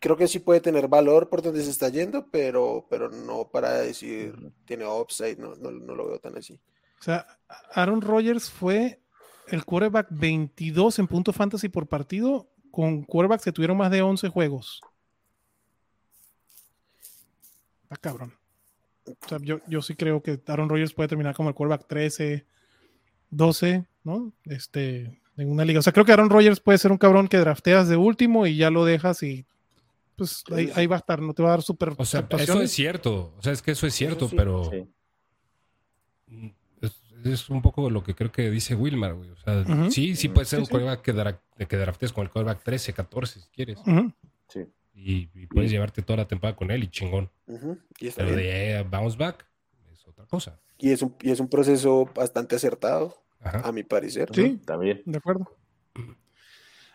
Creo 0.00 0.16
que 0.16 0.26
sí 0.26 0.38
puede 0.38 0.60
tener 0.60 0.88
valor 0.88 1.28
por 1.28 1.42
donde 1.42 1.62
se 1.62 1.70
está 1.70 1.90
yendo, 1.90 2.30
pero, 2.30 2.86
pero 2.88 3.10
no 3.10 3.50
para 3.50 3.74
decir 3.74 4.52
tiene 4.64 4.86
upside, 4.86 5.36
no, 5.36 5.54
no, 5.56 5.70
no 5.70 5.94
lo 5.94 6.08
veo 6.08 6.18
tan 6.18 6.38
así. 6.38 6.58
O 6.98 7.02
sea, 7.02 7.26
Aaron 7.74 8.00
Rodgers 8.00 8.50
fue 8.50 9.02
el 9.48 9.64
quarterback 9.64 10.06
22 10.10 10.98
en 10.98 11.06
puntos 11.08 11.36
fantasy 11.36 11.68
por 11.68 11.86
partido 11.88 12.48
con 12.70 13.02
quarterbacks 13.02 13.44
que 13.44 13.52
tuvieron 13.52 13.76
más 13.76 13.90
de 13.90 14.00
11 14.00 14.28
juegos. 14.28 14.80
Está 17.82 17.96
cabrón. 17.96 18.34
O 19.04 19.28
sea, 19.28 19.38
yo, 19.42 19.60
yo 19.66 19.82
sí 19.82 19.94
creo 19.94 20.22
que 20.22 20.40
Aaron 20.46 20.68
Rodgers 20.68 20.94
puede 20.94 21.08
terminar 21.08 21.34
como 21.34 21.50
el 21.50 21.54
quarterback 21.54 21.86
13, 21.86 22.46
12, 23.30 23.86
¿no? 24.04 24.32
Este, 24.44 25.20
en 25.36 25.50
una 25.50 25.64
liga. 25.64 25.80
O 25.80 25.82
sea, 25.82 25.92
creo 25.92 26.04
que 26.04 26.12
Aaron 26.12 26.30
Rodgers 26.30 26.60
puede 26.60 26.78
ser 26.78 26.92
un 26.92 26.98
cabrón 26.98 27.28
que 27.28 27.38
drafteas 27.38 27.88
de 27.88 27.96
último 27.96 28.46
y 28.46 28.56
ya 28.56 28.70
lo 28.70 28.84
dejas 28.84 29.22
y 29.22 29.46
pues 30.16 30.42
ahí, 30.74 30.86
va 30.88 30.96
a 30.96 30.98
estar, 30.98 31.22
no 31.22 31.32
te 31.32 31.42
va 31.44 31.50
a 31.50 31.52
dar 31.52 31.62
súper. 31.62 31.92
O 31.96 32.04
sea, 32.04 32.26
eso 32.38 32.60
es 32.60 32.72
cierto. 32.72 33.34
O 33.38 33.42
sea, 33.42 33.52
es 33.52 33.62
que 33.62 33.70
eso 33.70 33.86
es 33.86 33.94
cierto, 33.94 34.28
pero. 34.28 34.70
Es, 37.24 37.50
un 37.50 37.62
poco 37.62 37.88
lo 37.90 38.02
que 38.02 38.14
creo 38.14 38.30
que 38.30 38.50
dice 38.50 38.74
Wilmar, 38.74 39.14
güey. 39.14 39.30
O 39.30 39.36
sea, 39.36 39.64
sí, 39.90 40.16
sí 40.16 40.28
puede 40.28 40.46
ser 40.46 40.58
un 40.58 40.66
quarterback 40.66 41.02
que, 41.02 41.66
que 41.66 41.76
draftes 41.76 42.12
con 42.12 42.24
el 42.24 42.30
quarterback 42.30 42.64
13, 42.64 42.92
14, 42.92 43.40
si 43.40 43.48
quieres. 43.50 43.78
Sí. 44.48 44.66
Y, 44.94 45.26
puedes 45.46 45.70
llevarte 45.70 46.02
toda 46.02 46.18
la 46.18 46.28
temporada 46.28 46.56
con 46.56 46.70
él 46.72 46.82
y 46.82 46.88
chingón. 46.88 47.30
Pero 47.46 48.36
de 48.36 48.84
bounce 48.90 49.16
back 49.16 49.47
otra 50.08 50.26
cosa. 50.26 50.58
Y 50.78 50.90
es 50.90 51.02
un, 51.02 51.14
y 51.20 51.30
es 51.30 51.40
un 51.40 51.48
proceso 51.48 52.08
bastante 52.14 52.56
acertado, 52.56 53.16
a 53.40 53.70
mi 53.72 53.82
parecer. 53.82 54.28
Sí, 54.34 54.60
también. 54.64 55.02
De 55.04 55.18
acuerdo. 55.18 55.46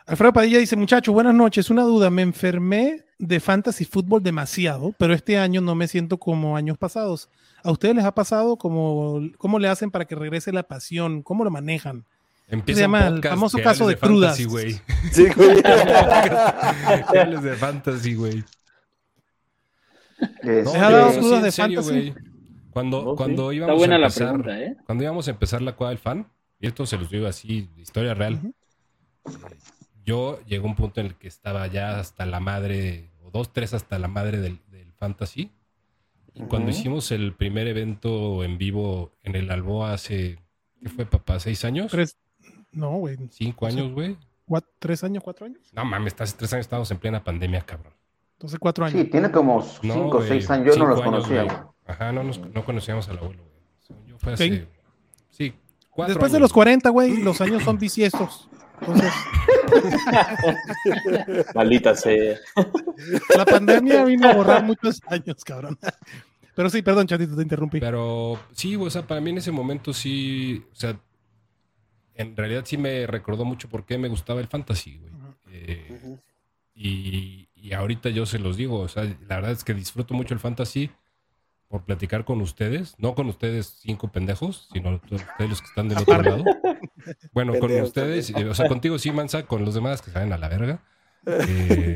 Alfredo 0.05 0.33
Padilla 0.33 0.59
dice, 0.59 0.75
muchacho, 0.75 1.13
buenas 1.13 1.33
noches. 1.33 1.69
Una 1.69 1.83
duda, 1.83 2.09
me 2.09 2.21
enfermé 2.21 3.05
de 3.17 3.39
fantasy 3.39 3.85
fútbol 3.85 4.21
demasiado, 4.21 4.93
pero 4.97 5.13
este 5.13 5.37
año 5.37 5.61
no 5.61 5.75
me 5.75 5.87
siento 5.87 6.17
como 6.17 6.57
años 6.57 6.77
pasados. 6.77 7.29
¿A 7.63 7.71
ustedes 7.71 7.95
les 7.95 8.03
ha 8.03 8.13
pasado? 8.13 8.57
¿Cómo, 8.57 9.21
cómo 9.37 9.59
le 9.59 9.69
hacen 9.69 9.91
para 9.91 10.03
que 10.03 10.15
regrese 10.15 10.51
la 10.51 10.63
pasión? 10.63 11.21
¿Cómo 11.23 11.45
lo 11.45 11.51
manejan? 11.51 12.05
Empieza 12.49 12.79
se 12.79 12.81
llama 12.83 13.07
el 13.07 13.23
famoso 13.23 13.57
caso 13.59 13.87
de, 13.87 13.95
crudas. 13.95 14.35
Sí, 14.37 14.43
güey. 14.43 14.73
Sí, 15.11 15.27
güey. 15.33 15.61
de 17.41 17.55
fantasy, 17.57 18.15
güey. 18.15 18.43
No, 20.43 20.73
ha 20.73 20.91
dado 20.91 21.19
crudas 21.19 21.43
de 21.43 21.51
fantasy? 21.51 22.13
Cuando, 22.73 23.15
cuando 23.15 23.51
íbamos 23.53 23.87
a 23.87 23.95
empezar, 23.95 24.49
¿eh? 24.49 24.75
cuando 24.83 25.03
íbamos 25.03 25.27
a 25.27 25.31
empezar 25.31 25.61
la 25.61 25.75
cuadra 25.75 25.91
del 25.91 25.99
fan, 25.99 26.27
y 26.59 26.65
esto 26.65 26.87
se 26.87 26.97
los 26.97 27.11
digo 27.11 27.27
así, 27.27 27.69
historia 27.77 28.15
real, 28.15 28.53
yo 30.03 30.39
llegó 30.47 30.65
un 30.65 30.75
punto 30.75 30.99
en 30.99 31.07
el 31.07 31.15
que 31.15 31.27
estaba 31.27 31.67
ya 31.67 31.99
hasta 31.99 32.25
la 32.25 32.39
madre, 32.39 33.11
o 33.23 33.29
dos, 33.29 33.53
tres 33.53 33.75
hasta 33.75 33.99
la 33.99 34.07
madre 34.07 34.39
del, 34.39 34.59
fantasy. 34.97 35.51
Y 36.33 36.43
cuando 36.43 36.71
hicimos 36.71 37.11
el 37.11 37.33
primer 37.33 37.67
evento 37.67 38.43
en 38.43 38.57
vivo 38.57 39.11
en 39.21 39.35
el 39.35 39.51
Alboa 39.51 39.93
hace, 39.93 40.39
¿qué 40.81 40.89
fue, 40.89 41.05
papá? 41.05 41.39
¿Seis 41.39 41.65
años? 41.65 41.91
Tres, 41.91 42.17
no, 42.71 42.97
güey. 42.97 43.17
¿Cinco 43.29 43.67
años, 43.67 43.91
güey? 43.91 44.17
¿Tres 44.79 45.03
años, 45.03 45.21
cuatro 45.21 45.45
años? 45.45 45.59
No 45.73 45.83
mames, 45.83 46.15
hace 46.19 46.37
tres 46.37 46.53
años 46.53 46.65
estábamos 46.65 46.89
en 46.89 46.97
plena 46.97 47.23
pandemia, 47.23 47.61
cabrón. 47.61 47.93
Entonces 48.37 48.57
cuatro 48.57 48.85
años. 48.85 48.99
Sí, 48.99 49.09
tiene 49.09 49.29
como 49.29 49.61
cinco 49.61 50.17
o 50.17 50.21
seis 50.23 50.49
años. 50.49 50.75
Yo 50.75 50.83
no 50.83 50.89
los 50.89 51.01
conocía. 51.01 51.72
Ajá, 51.85 52.11
no, 52.11 52.23
nos, 52.23 52.39
no 52.39 52.63
conocíamos 52.65 53.09
al 53.09 53.17
abuelo, 53.17 53.43
güey. 53.43 54.07
Yo 54.07 54.17
fue 54.17 54.33
hace... 54.33 54.67
Sí, 55.29 55.53
cuatro 55.89 56.13
Después 56.13 56.31
de 56.31 56.39
los 56.39 56.53
40, 56.53 56.89
güey, 56.89 57.17
los 57.17 57.41
años 57.41 57.63
son 57.63 57.77
bisiestos. 57.77 58.49
Entonces... 58.79 59.13
Maldita 61.55 61.95
sea. 61.95 62.37
La 63.35 63.45
pandemia 63.45 64.03
vino 64.05 64.29
a 64.29 64.33
borrar 64.33 64.63
muchos 64.63 65.01
años, 65.07 65.43
cabrón. 65.43 65.77
Pero 66.55 66.69
sí, 66.69 66.81
perdón, 66.81 67.07
chatito, 67.07 67.35
te 67.35 67.41
interrumpí. 67.41 67.79
Pero 67.79 68.39
sí, 68.53 68.75
o 68.75 68.89
sea, 68.89 69.01
para 69.05 69.21
mí 69.21 69.31
en 69.31 69.39
ese 69.39 69.51
momento 69.51 69.93
sí, 69.93 70.63
o 70.71 70.75
sea, 70.75 70.99
en 72.15 72.37
realidad 72.37 72.63
sí 72.65 72.77
me 72.77 73.07
recordó 73.07 73.43
mucho 73.43 73.69
por 73.69 73.85
qué 73.85 73.97
me 73.97 74.07
gustaba 74.07 74.39
el 74.39 74.47
fantasy, 74.47 74.97
güey. 74.97 75.11
Eh, 75.55 76.17
y, 76.75 77.49
y, 77.55 77.73
ahorita 77.73 78.09
yo 78.09 78.25
se 78.25 78.39
los 78.39 78.57
digo, 78.57 78.79
o 78.79 78.87
sea, 78.87 79.03
la 79.03 79.35
verdad 79.35 79.51
es 79.51 79.63
que 79.63 79.73
disfruto 79.73 80.13
mucho 80.15 80.33
el 80.33 80.39
fantasy 80.39 80.89
por 81.73 81.85
platicar 81.85 82.23
con 82.23 82.39
ustedes, 82.39 82.93
no 82.99 83.15
con 83.15 83.25
ustedes 83.29 83.79
cinco 83.81 84.11
pendejos, 84.11 84.69
sino 84.71 85.01
ustedes 85.09 85.49
los 85.49 85.59
que 85.59 85.67
están 85.69 85.89
del 85.89 85.97
otro 85.97 86.21
lado. 86.21 86.43
Bueno, 87.33 87.57
con 87.59 87.71
ustedes, 87.81 88.31
o 88.31 88.53
sea, 88.53 88.67
contigo 88.67 88.99
sí, 88.99 89.11
Mansa, 89.11 89.47
con 89.47 89.65
los 89.65 89.73
demás 89.73 90.03
que 90.03 90.11
salen 90.11 90.31
a 90.33 90.37
la 90.37 90.49
verga. 90.49 90.83
Eh, 91.25 91.95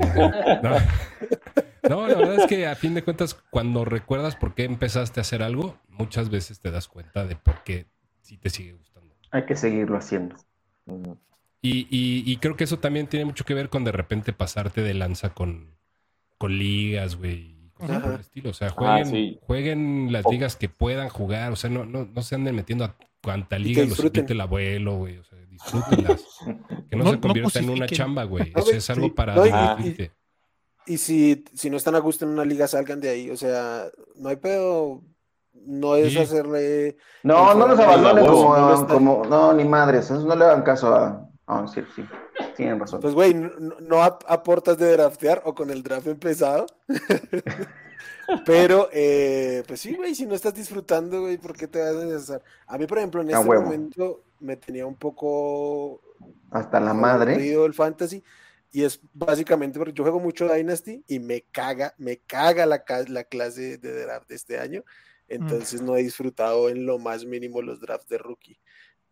no. 0.63 2.07
la 2.07 2.15
verdad 2.15 2.39
es 2.39 2.47
que 2.47 2.65
a 2.65 2.73
fin 2.73 2.95
de 2.95 3.03
cuentas, 3.03 3.35
cuando 3.51 3.85
recuerdas 3.85 4.35
por 4.35 4.55
qué 4.55 4.63
empezaste 4.63 5.19
a 5.19 5.21
hacer 5.21 5.43
algo, 5.43 5.77
muchas 5.89 6.31
veces 6.31 6.59
te 6.59 6.71
das 6.71 6.87
cuenta 6.87 7.27
de 7.27 7.35
por 7.35 7.63
qué 7.63 7.85
sí 8.21 8.35
te 8.37 8.49
sigue 8.49 8.73
gustando. 8.73 9.15
Hay 9.29 9.45
que 9.45 9.55
seguirlo 9.55 9.95
haciendo. 9.95 10.35
Y, 11.61 11.87
y, 11.91 12.37
creo 12.37 12.57
que 12.57 12.63
eso 12.63 12.79
también 12.79 13.05
tiene 13.05 13.25
mucho 13.25 13.45
que 13.45 13.53
ver 13.53 13.69
con 13.69 13.83
de 13.83 13.91
repente 13.91 14.33
pasarte 14.33 14.81
de 14.81 14.95
lanza 14.95 15.35
con, 15.35 15.77
con 16.39 16.57
ligas, 16.57 17.15
güey. 17.15 17.56
Cosas 17.77 18.01
por 18.01 18.13
el 18.13 18.19
estilo. 18.19 18.49
O 18.49 18.53
sea, 18.53 18.67
ah, 18.69 18.71
jueguen, 19.03 19.39
jueguen 19.41 20.11
las 20.11 20.25
ligas 20.29 20.55
que 20.55 20.69
puedan 20.69 21.09
jugar. 21.09 21.51
O 21.51 21.55
sea, 21.55 21.69
no, 21.69 21.85
no, 21.85 22.05
no 22.05 22.21
se 22.21 22.35
anden 22.35 22.55
metiendo 22.55 22.85
a 22.85 22.95
cuanta 23.21 23.59
liga 23.59 23.83
los 23.83 23.99
invite 23.99 24.33
el 24.33 24.41
abuelo, 24.41 24.97
güey. 24.97 25.17
O 25.17 25.23
sea, 25.23 25.37
disfrútenlas. 25.49 26.23
que 26.89 26.95
no, 26.95 27.11
se 27.11 27.19
convierta 27.19 27.59
en 27.59 27.69
una 27.69 27.87
chamba, 27.87 28.23
güey. 28.23 28.51
Eso 28.55 28.71
es 28.71 28.89
algo 28.89 29.13
para 29.13 29.35
y, 30.89 30.97
si, 30.99 31.43
si 31.53 31.69
no 31.69 31.75
están 31.75 31.95
a 31.95 31.99
gusto 31.99 32.23
en 32.23 32.31
una 32.31 32.45
liga, 32.45 32.65
salgan 32.65 33.01
de 33.01 33.09
ahí. 33.09 33.29
O 33.29 33.35
sea, 33.35 33.87
no 34.15 34.29
hay 34.29 34.37
pedo. 34.37 35.03
No 35.53 35.95
es 35.95 36.15
hacerle. 36.15 36.95
No, 37.23 37.53
no 37.55 37.67
los 37.67 37.77
abandonen 37.77 38.25
como, 38.25 38.87
como, 38.87 39.25
No, 39.25 39.53
ni 39.53 39.65
madres. 39.65 40.09
No 40.11 40.33
le 40.33 40.45
hagan 40.45 40.61
caso 40.61 40.95
a. 40.95 41.27
Ah, 41.45 41.65
sí, 41.67 41.81
sí. 41.93 42.03
Tienen 42.57 42.79
razón. 42.79 42.99
Pues, 42.99 43.13
güey, 43.13 43.35
no, 43.35 44.01
aportas 44.01 44.79
de 44.79 44.91
draftear 44.93 45.43
o 45.45 45.53
con 45.53 45.69
el 45.69 45.83
draft 45.83 46.07
empezado. 46.07 46.65
Pero, 48.45 48.89
eh, 48.91 49.63
pues 49.67 49.79
sí, 49.79 49.95
güey, 49.95 50.15
si 50.15 50.25
no 50.25 50.33
estás 50.33 50.55
disfrutando, 50.55 51.21
güey, 51.21 51.37
¿por 51.37 51.55
qué 51.55 51.67
te 51.67 51.79
vas 51.79 51.95
a 51.95 52.03
necesitar? 52.03 52.43
A 52.65 52.79
mí, 52.79 52.87
por 52.87 52.97
ejemplo, 52.97 53.21
en 53.21 53.29
este 53.29 53.45
momento 53.45 54.23
me 54.39 54.57
tenía 54.57 54.87
un 54.87 54.95
poco... 54.95 56.01
Hasta 56.49 56.79
la 56.79 56.95
madre. 56.95 57.53
el 57.53 57.73
fantasy. 57.75 58.23
Y 58.71 58.83
es 58.83 58.99
básicamente 59.13 59.77
porque 59.77 59.93
yo 59.93 60.03
juego 60.03 60.19
mucho 60.19 60.51
Dynasty 60.51 61.03
y 61.07 61.19
me 61.19 61.41
caga, 61.41 61.93
me 61.99 62.17
caga 62.17 62.65
la, 62.65 62.83
la 63.07 63.23
clase 63.23 63.77
de 63.77 64.01
draft 64.01 64.29
de 64.29 64.35
este 64.35 64.57
año. 64.59 64.83
Entonces 65.27 65.81
no 65.81 65.95
he 65.95 66.01
disfrutado 66.01 66.69
en 66.69 66.87
lo 66.87 66.97
más 66.97 67.23
mínimo 67.23 67.61
los 67.61 67.79
drafts 67.79 68.09
de 68.09 68.17
rookie. 68.17 68.59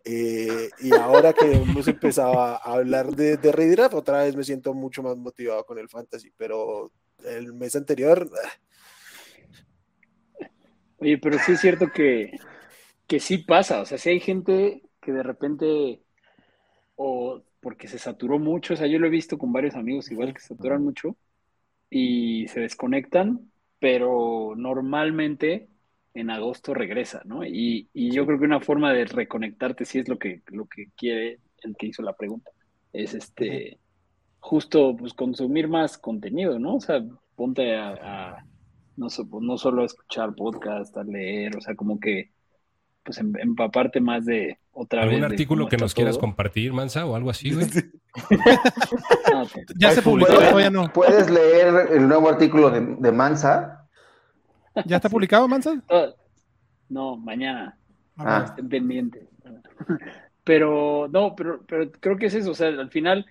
Eh, 0.08 0.70
y 0.82 0.94
ahora 0.94 1.34
que 1.34 1.52
hemos 1.52 1.88
empezado 1.88 2.40
a 2.40 2.58
hablar 2.58 3.08
de, 3.08 3.38
de 3.38 3.52
redraft, 3.52 3.96
otra 3.96 4.24
vez 4.24 4.36
me 4.36 4.44
siento 4.44 4.74
mucho 4.76 5.02
más 5.02 5.18
motivado 5.18 5.66
con 5.66 5.80
el 5.80 5.90
fantasy, 5.90 6.32
pero 6.38 6.92
el 7.26 7.54
mes 7.54 7.76
anterior... 7.76 8.30
Ah, 8.44 8.50
Oye, 10.98 11.18
pero 11.18 11.38
sí 11.40 11.54
es 11.54 11.60
cierto 11.60 11.92
que, 11.92 12.32
que 13.08 13.20
sí 13.20 13.40
pasa, 13.40 13.82
o 13.82 13.86
sea, 13.86 13.98
si 13.98 14.10
hay 14.10 14.20
gente 14.20 14.84
que 15.02 15.12
de 15.12 15.24
repente, 15.24 16.02
o 16.96 17.44
porque 17.60 17.88
se 17.88 18.00
saturó 18.00 18.40
mucho, 18.40 18.76
o 18.76 18.78
sea, 18.78 18.88
yo 18.88 19.00
lo 19.00 19.08
he 19.08 19.10
visto 19.12 19.38
con 19.38 19.52
varios 19.52 19.76
amigos 19.76 20.10
igual 20.12 20.34
que 20.34 20.40
se 20.40 20.50
saturan 20.50 20.84
mucho, 20.84 21.18
y 21.90 22.48
se 22.48 22.62
desconectan, 22.62 23.52
pero 23.80 24.54
normalmente 24.56 25.68
en 26.16 26.30
agosto 26.30 26.74
regresa, 26.74 27.22
¿no? 27.26 27.46
Y, 27.46 27.90
yo 27.94 28.26
creo 28.26 28.40
que 28.40 28.46
una 28.46 28.62
forma 28.62 28.94
de 28.94 29.06
reconectarte, 29.06 29.86
si 29.86 30.00
es 30.00 30.08
lo 30.08 30.18
que, 30.18 30.42
lo 30.48 30.66
que 30.66 30.88
quiere 30.98 31.40
el 31.62 31.76
que 31.76 31.88
hizo 31.88 32.02
la 32.02 32.14
pregunta, 32.14 32.52
es 32.94 33.14
este, 33.14 33.80
justo 34.40 34.96
pues 34.96 35.14
consumir 35.14 35.68
más 35.68 35.98
contenido, 35.98 36.58
¿no? 36.58 36.76
O 36.76 36.82
sea, 36.82 37.04
ponte 37.36 37.76
a, 37.76 38.46
no, 38.96 39.08
no 39.42 39.58
solo 39.58 39.82
a 39.84 39.86
escuchar 39.86 40.34
podcast, 40.36 40.96
a 40.98 41.04
leer, 41.04 41.58
o 41.58 41.62
sea, 41.62 41.76
como 41.76 42.00
que 42.00 42.32
pues 43.04 43.18
em, 43.20 43.34
empaparte 43.38 44.00
más 44.00 44.26
de 44.26 44.58
otra 44.72 45.02
¿Algún 45.02 45.16
vez. 45.16 45.24
¿Algún 45.24 45.34
artículo 45.34 45.68
que 45.68 45.78
nos 45.78 45.94
quieras 45.94 46.18
compartir, 46.18 46.72
Mansa, 46.72 47.06
o 47.06 47.16
algo 47.16 47.30
así, 47.30 47.52
güey? 47.54 47.68
Ah, 49.34 49.44
ya 49.78 49.92
se 49.92 50.02
publicó, 50.02 50.32
todavía 50.34 50.70
no. 50.70 50.94
¿Puedes 50.94 51.30
leer 51.30 51.90
el 51.92 52.08
nuevo 52.08 52.30
artículo 52.30 52.70
de, 52.70 52.96
de 52.98 53.12
Mansa? 53.12 53.75
¿Ya 54.86 54.98
está 54.98 55.10
publicado, 55.10 55.48
Mansa? 55.48 55.82
No, 56.88 57.18
mañana. 57.18 57.76
Ah. 58.16 58.44
Estén 58.46 58.70
pendientes. 58.70 59.28
Pero, 60.44 61.08
no, 61.12 61.36
pero, 61.36 61.64
pero 61.66 61.92
creo 61.92 62.18
que 62.18 62.28
es 62.28 62.36
eso. 62.36 62.52
O 62.52 62.54
sea, 62.54 62.68
al 62.68 62.92
final, 62.92 63.26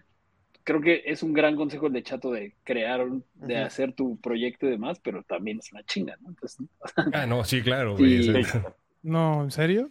creo 0.65 0.81
que 0.81 1.05
es 1.07 1.23
un 1.23 1.33
gran 1.33 1.55
consejo 1.55 1.87
el 1.87 1.93
de 1.93 2.03
Chato 2.03 2.33
de 2.33 2.57
crear, 2.65 3.07
de 3.35 3.59
hacer 3.59 3.93
tu 3.93 4.17
proyecto 4.21 4.67
y 4.67 4.71
demás, 4.71 4.99
pero 4.99 5.23
también 5.23 5.61
es 5.61 5.71
una 5.71 5.85
chinga, 5.85 6.17
¿no? 6.21 6.35
ah, 7.13 7.25
no, 7.27 7.45
sí, 7.45 7.63
claro, 7.63 7.97
güey. 7.97 8.45
No, 9.05 9.45
¿en 9.45 9.53
serio? 9.53 9.89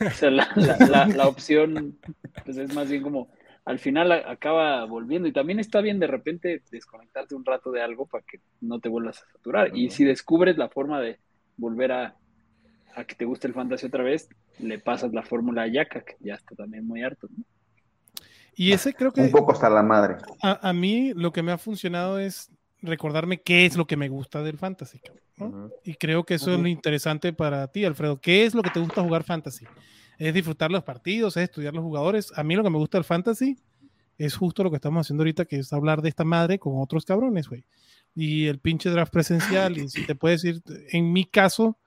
O 0.00 0.10
sea, 0.10 0.30
la, 0.30 1.28
opción 1.28 1.98
pues 2.44 2.56
es 2.56 2.74
más 2.74 2.88
bien 2.88 3.02
como 3.02 3.28
al 3.64 3.78
final 3.78 4.12
acaba 4.12 4.84
volviendo 4.84 5.28
y 5.28 5.32
también 5.32 5.60
está 5.60 5.80
bien 5.80 5.98
de 5.98 6.06
repente 6.06 6.62
desconectarte 6.70 7.34
un 7.34 7.44
rato 7.44 7.70
de 7.70 7.82
algo 7.82 8.06
para 8.06 8.24
que 8.24 8.40
no 8.60 8.80
te 8.80 8.88
vuelvas 8.88 9.22
a 9.22 9.32
saturar. 9.32 9.76
Y 9.76 9.90
si 9.90 10.04
descubres 10.04 10.56
la 10.56 10.68
forma 10.68 11.00
de 11.00 11.18
volver 11.56 11.92
a, 11.92 12.16
a 12.94 13.04
que 13.04 13.14
te 13.14 13.24
guste 13.24 13.46
el 13.46 13.54
fantasy 13.54 13.86
otra 13.86 14.02
vez, 14.02 14.28
le 14.58 14.78
pasas 14.78 15.12
la 15.12 15.22
fórmula 15.22 15.62
a 15.62 15.68
Yaka, 15.68 16.00
que 16.00 16.16
ya 16.20 16.34
está 16.34 16.54
también 16.54 16.86
muy 16.86 17.02
harto. 17.02 17.28
Y 18.54 18.72
ese 18.72 18.92
creo 18.92 19.12
que... 19.12 19.22
Un 19.22 19.30
poco 19.30 19.52
hasta 19.52 19.70
la 19.70 19.82
madre. 19.82 20.16
A, 20.42 20.72
mí 20.72 21.12
lo 21.14 21.32
que 21.32 21.42
me 21.42 21.52
ha 21.52 21.58
funcionado 21.58 22.18
es 22.18 22.50
recordarme 22.82 23.40
qué 23.40 23.66
es 23.66 23.76
lo 23.76 23.86
que 23.86 23.96
me 23.96 24.08
gusta 24.08 24.42
del 24.42 24.58
fantasy. 24.58 25.00
Y 25.84 25.94
creo 25.94 26.24
que 26.24 26.34
eso 26.34 26.52
es 26.52 26.60
lo 26.60 26.68
interesante 26.68 27.32
para 27.32 27.68
ti, 27.68 27.84
Alfredo. 27.84 28.20
¿Qué 28.20 28.44
es 28.44 28.54
lo 28.54 28.62
que 28.62 28.70
te 28.70 28.80
gusta 28.80 29.02
jugar 29.02 29.24
fantasy? 29.24 29.66
Es 30.20 30.34
disfrutar 30.34 30.70
los 30.70 30.84
partidos, 30.84 31.38
es 31.38 31.44
estudiar 31.44 31.72
los 31.72 31.82
jugadores. 31.82 32.30
A 32.36 32.44
mí 32.44 32.54
lo 32.54 32.62
que 32.62 32.68
me 32.68 32.76
gusta 32.76 32.98
del 32.98 33.04
fantasy 33.04 33.56
es 34.18 34.36
justo 34.36 34.62
lo 34.62 34.68
que 34.68 34.76
estamos 34.76 35.06
haciendo 35.06 35.22
ahorita, 35.22 35.46
que 35.46 35.60
es 35.60 35.72
hablar 35.72 36.02
de 36.02 36.10
esta 36.10 36.24
madre 36.24 36.58
con 36.58 36.74
otros 36.76 37.06
cabrones, 37.06 37.48
güey. 37.48 37.64
Y 38.14 38.46
el 38.46 38.58
pinche 38.58 38.90
draft 38.90 39.10
presencial, 39.10 39.78
y 39.78 39.88
si 39.88 40.04
te 40.04 40.14
puedes 40.14 40.42
decir, 40.42 40.62
en 40.90 41.10
mi 41.10 41.24
caso, 41.24 41.78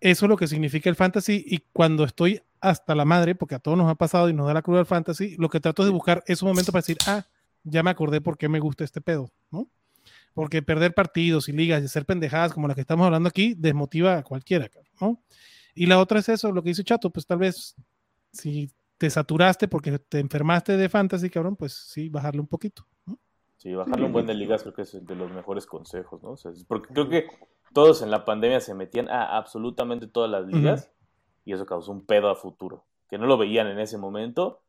eso 0.00 0.26
es 0.26 0.28
lo 0.28 0.36
que 0.36 0.46
significa 0.46 0.88
el 0.88 0.94
fantasy. 0.94 1.44
Y 1.44 1.64
cuando 1.72 2.04
estoy 2.04 2.40
hasta 2.60 2.94
la 2.94 3.04
madre, 3.04 3.34
porque 3.34 3.56
a 3.56 3.58
todos 3.58 3.76
nos 3.76 3.90
ha 3.90 3.96
pasado 3.96 4.28
y 4.28 4.32
nos 4.32 4.46
da 4.46 4.54
la 4.54 4.62
cruz 4.62 4.76
del 4.76 4.86
fantasy, 4.86 5.34
lo 5.36 5.48
que 5.48 5.58
trato 5.58 5.82
es 5.82 5.86
de 5.86 5.92
buscar 5.92 6.22
esos 6.28 6.44
momentos 6.44 6.70
para 6.70 6.82
decir, 6.82 6.98
ah, 7.08 7.26
ya 7.64 7.82
me 7.82 7.90
acordé 7.90 8.20
por 8.20 8.38
qué 8.38 8.48
me 8.48 8.60
gusta 8.60 8.84
este 8.84 9.00
pedo, 9.00 9.32
¿no? 9.50 9.68
Porque 10.34 10.62
perder 10.62 10.94
partidos 10.94 11.48
y 11.48 11.52
ligas 11.52 11.82
y 11.82 11.86
hacer 11.86 12.06
pendejadas 12.06 12.52
como 12.52 12.68
las 12.68 12.76
que 12.76 12.82
estamos 12.82 13.06
hablando 13.06 13.28
aquí 13.28 13.54
desmotiva 13.58 14.18
a 14.18 14.22
cualquiera, 14.22 14.70
¿no? 15.00 15.20
Y 15.76 15.86
la 15.86 16.00
otra 16.00 16.18
es 16.20 16.28
eso, 16.30 16.50
lo 16.52 16.62
que 16.62 16.70
dice 16.70 16.82
Chato, 16.82 17.10
pues 17.10 17.26
tal 17.26 17.38
vez 17.38 17.76
si 18.32 18.72
te 18.98 19.10
saturaste 19.10 19.68
porque 19.68 19.98
te 19.98 20.18
enfermaste 20.18 20.76
de 20.76 20.88
fantasy, 20.88 21.28
cabrón, 21.28 21.54
pues 21.54 21.74
sí, 21.74 22.08
bajarle 22.08 22.40
un 22.40 22.46
poquito, 22.46 22.86
¿no? 23.04 23.18
Sí, 23.58 23.74
bajarle 23.74 24.06
un 24.06 24.12
buen 24.12 24.26
de 24.26 24.34
ligas 24.34 24.62
creo 24.62 24.74
que 24.74 24.82
es 24.82 25.06
de 25.06 25.14
los 25.14 25.30
mejores 25.30 25.66
consejos, 25.66 26.22
¿no? 26.22 26.30
O 26.30 26.36
sea, 26.36 26.50
porque 26.66 26.92
creo 26.94 27.08
que 27.10 27.26
todos 27.74 28.00
en 28.00 28.10
la 28.10 28.24
pandemia 28.24 28.60
se 28.60 28.74
metían 28.74 29.10
a 29.10 29.36
absolutamente 29.36 30.06
todas 30.06 30.30
las 30.30 30.46
ligas 30.46 30.90
y 31.44 31.52
eso 31.52 31.66
causó 31.66 31.92
un 31.92 32.06
pedo 32.06 32.30
a 32.30 32.36
futuro, 32.36 32.84
que 33.10 33.18
no 33.18 33.26
lo 33.26 33.36
veían 33.36 33.66
en 33.66 33.78
ese 33.78 33.98
momento, 33.98 34.62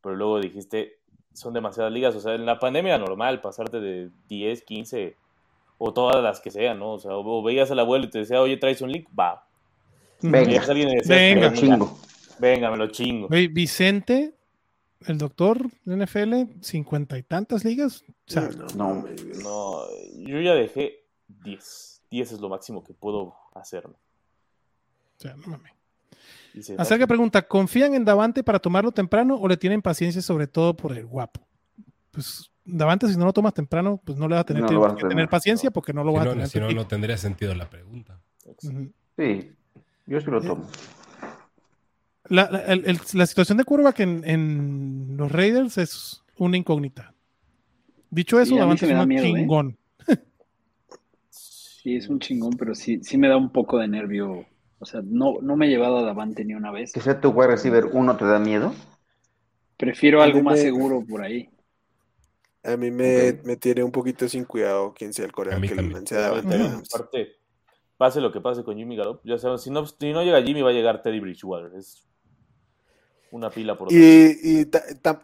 pero 0.00 0.14
luego 0.14 0.38
dijiste, 0.38 1.00
son 1.32 1.54
demasiadas 1.54 1.92
ligas, 1.92 2.14
o 2.14 2.20
sea, 2.20 2.34
en 2.34 2.46
la 2.46 2.60
pandemia 2.60 2.98
normal 2.98 3.40
pasarte 3.40 3.80
de 3.80 4.10
10, 4.28 4.62
15 4.62 5.16
o 5.78 5.92
todas 5.92 6.22
las 6.22 6.40
que 6.40 6.52
sean, 6.52 6.78
¿no? 6.78 6.92
O 6.92 6.98
sea, 7.00 7.16
o 7.16 7.42
veías 7.42 7.72
al 7.72 7.80
abuelo 7.80 8.04
y 8.04 8.10
te 8.10 8.20
decía, 8.20 8.40
oye, 8.40 8.56
traes 8.56 8.80
un 8.80 8.92
link, 8.92 9.08
va. 9.18 9.44
Venga, 10.22 10.64
venga, 11.06 11.50
me 11.50 11.56
chingo. 11.56 11.98
Venga, 12.38 12.70
me 12.70 12.76
lo 12.76 12.86
chingo. 12.88 13.28
Vicente, 13.28 14.34
el 15.06 15.18
doctor 15.18 15.68
de 15.84 16.04
NFL, 16.04 16.60
cincuenta 16.60 17.18
y 17.18 17.22
tantas 17.22 17.64
ligas. 17.64 18.04
O 18.08 18.14
sea, 18.26 18.48
no, 18.76 19.04
no, 19.42 19.84
yo 20.16 20.40
ya 20.40 20.54
dejé 20.54 21.04
10. 21.44 22.02
10 22.10 22.32
es 22.32 22.40
lo 22.40 22.48
máximo 22.48 22.84
que 22.84 22.94
puedo 22.94 23.34
hacerme. 23.54 23.94
O 23.94 25.20
sea, 25.20 25.34
no 25.34 25.46
mames. 25.46 25.72
Acerca 26.76 27.06
pregunta, 27.06 27.40
¿confían 27.42 27.94
en 27.94 28.04
Davante 28.04 28.44
para 28.44 28.58
tomarlo 28.58 28.92
temprano 28.92 29.36
o 29.36 29.48
le 29.48 29.56
tienen 29.56 29.80
paciencia 29.80 30.20
sobre 30.20 30.46
todo 30.46 30.76
por 30.76 30.96
el 30.96 31.06
guapo? 31.06 31.40
Pues 32.10 32.50
Davante 32.64 33.08
si 33.08 33.16
no 33.16 33.24
lo 33.24 33.32
tomas 33.32 33.54
temprano, 33.54 34.00
pues 34.04 34.18
no 34.18 34.28
le 34.28 34.34
va 34.34 34.42
a 34.42 34.44
tener, 34.44 34.64
que 34.66 35.08
tener 35.08 35.28
paciencia 35.28 35.70
porque 35.70 35.92
no 35.92 36.04
lo 36.04 36.12
va 36.12 36.22
a 36.22 36.28
tener. 36.30 36.48
Si 36.48 36.60
no, 36.60 36.70
no 36.70 36.86
tendría 36.86 37.16
sentido 37.16 37.54
la 37.54 37.70
pregunta. 37.70 38.20
Sí, 39.16 39.52
yo 40.12 40.20
sí 40.20 40.30
lo 40.30 40.42
eh, 40.42 40.46
tomo. 40.46 40.68
La, 42.28 43.26
situación 43.26 43.58
de 43.58 43.64
curva 43.64 43.92
que 43.92 44.02
en, 44.02 45.16
los 45.16 45.32
Raiders 45.32 45.78
es 45.78 46.22
una 46.36 46.56
incógnita. 46.56 47.14
Dicho 48.10 48.38
eso, 48.38 48.56
Davante 48.56 48.86
es 48.86 48.92
un 48.92 49.12
¿eh? 49.12 49.22
chingón. 49.22 49.78
Sí, 51.30 51.96
es 51.96 52.08
un 52.08 52.20
chingón, 52.20 52.52
pero 52.58 52.74
sí, 52.74 53.00
sí 53.02 53.16
me 53.16 53.28
da 53.28 53.36
un 53.36 53.50
poco 53.50 53.78
de 53.78 53.88
nervio. 53.88 54.46
O 54.78 54.84
sea, 54.84 55.00
no, 55.02 55.38
no 55.40 55.56
me 55.56 55.66
he 55.66 55.70
llevado 55.70 55.98
a 55.98 56.02
Davante 56.02 56.44
ni 56.44 56.54
una 56.54 56.70
vez. 56.70 56.92
¿Que 56.92 57.00
sea 57.00 57.20
tu 57.20 57.30
wide 57.30 57.48
receiver 57.48 57.86
uno 57.86 58.16
te 58.16 58.24
da 58.24 58.38
miedo? 58.38 58.74
Prefiero 59.78 60.22
algo 60.22 60.42
más 60.42 60.60
seguro 60.60 61.02
por 61.08 61.22
ahí. 61.22 61.48
A 62.62 62.76
mí 62.76 62.90
me, 62.90 63.40
me, 63.44 63.56
tiene 63.56 63.82
un 63.82 63.90
poquito 63.90 64.28
sin 64.28 64.44
cuidado 64.44 64.94
quien 64.94 65.12
sea 65.12 65.24
el 65.24 65.32
coreano 65.32 65.66
que 65.66 65.74
le 65.74 65.82
lance 65.82 66.14
a 66.14 66.20
Davante. 66.20 66.56
Aparte, 66.56 67.41
pase 68.02 68.20
lo 68.20 68.32
que 68.32 68.40
pase 68.40 68.64
con 68.64 68.76
Jimmy 68.76 68.96
Garoppolo, 68.96 69.22
ya 69.32 69.38
sabes, 69.40 69.60
si 69.60 69.70
no, 69.70 69.86
si 69.86 70.12
no 70.12 70.24
llega 70.24 70.42
Jimmy 70.42 70.60
va 70.60 70.70
a 70.70 70.72
llegar 70.72 71.02
Teddy 71.04 71.20
Bridgewater. 71.20 71.70
Es 71.78 72.04
una 73.30 73.48
pila 73.48 73.78
por 73.78 73.92
Y, 73.92 74.66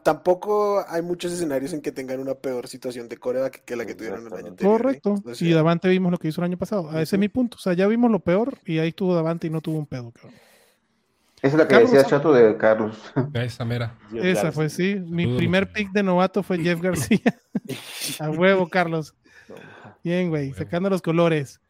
tampoco 0.04 0.84
hay 0.88 1.02
muchos 1.02 1.32
escenarios 1.32 1.72
en 1.72 1.80
que 1.80 1.90
tengan 1.90 2.20
una 2.20 2.36
peor 2.36 2.68
situación 2.68 3.08
de 3.08 3.16
Corea 3.16 3.50
que, 3.50 3.74
la 3.74 3.84
que 3.84 3.96
tuvieron 3.96 4.28
el 4.28 4.32
año 4.32 4.46
anterior. 4.50 4.74
¿eh? 4.76 5.00
Correcto. 5.00 5.16
y 5.40 5.50
Davante 5.50 5.88
vimos 5.88 6.12
lo 6.12 6.18
que 6.18 6.28
hizo 6.28 6.40
el 6.40 6.44
año 6.44 6.56
pasado. 6.56 6.88
ese 7.00 7.16
es 7.16 7.18
mi 7.18 7.28
punto. 7.28 7.56
O 7.56 7.60
sea, 7.60 7.72
ya 7.72 7.88
vimos 7.88 8.12
lo 8.12 8.20
peor 8.20 8.56
y 8.64 8.78
ahí 8.78 8.90
estuvo 8.90 9.12
Davante 9.12 9.48
y 9.48 9.50
no 9.50 9.60
tuvo 9.60 9.78
un 9.78 9.86
pedo, 9.86 10.12
Esa 11.42 11.48
es 11.48 11.54
la 11.54 11.66
que 11.66 11.78
decía 11.78 12.04
Chato 12.04 12.32
de 12.32 12.56
Carlos. 12.58 12.96
Esa 13.34 13.64
mera. 13.64 13.98
Esa 14.14 14.52
fue, 14.52 14.70
sí. 14.70 15.02
Mi 15.04 15.36
primer 15.36 15.72
pick 15.72 15.90
de 15.90 16.04
novato 16.04 16.44
fue 16.44 16.60
Jeff 16.60 16.80
García. 16.80 17.40
A 18.20 18.30
huevo, 18.30 18.68
Carlos. 18.68 19.16
Bien, 20.04 20.28
güey. 20.28 20.52
Sacando 20.52 20.88
los 20.88 21.02
colores. 21.02 21.60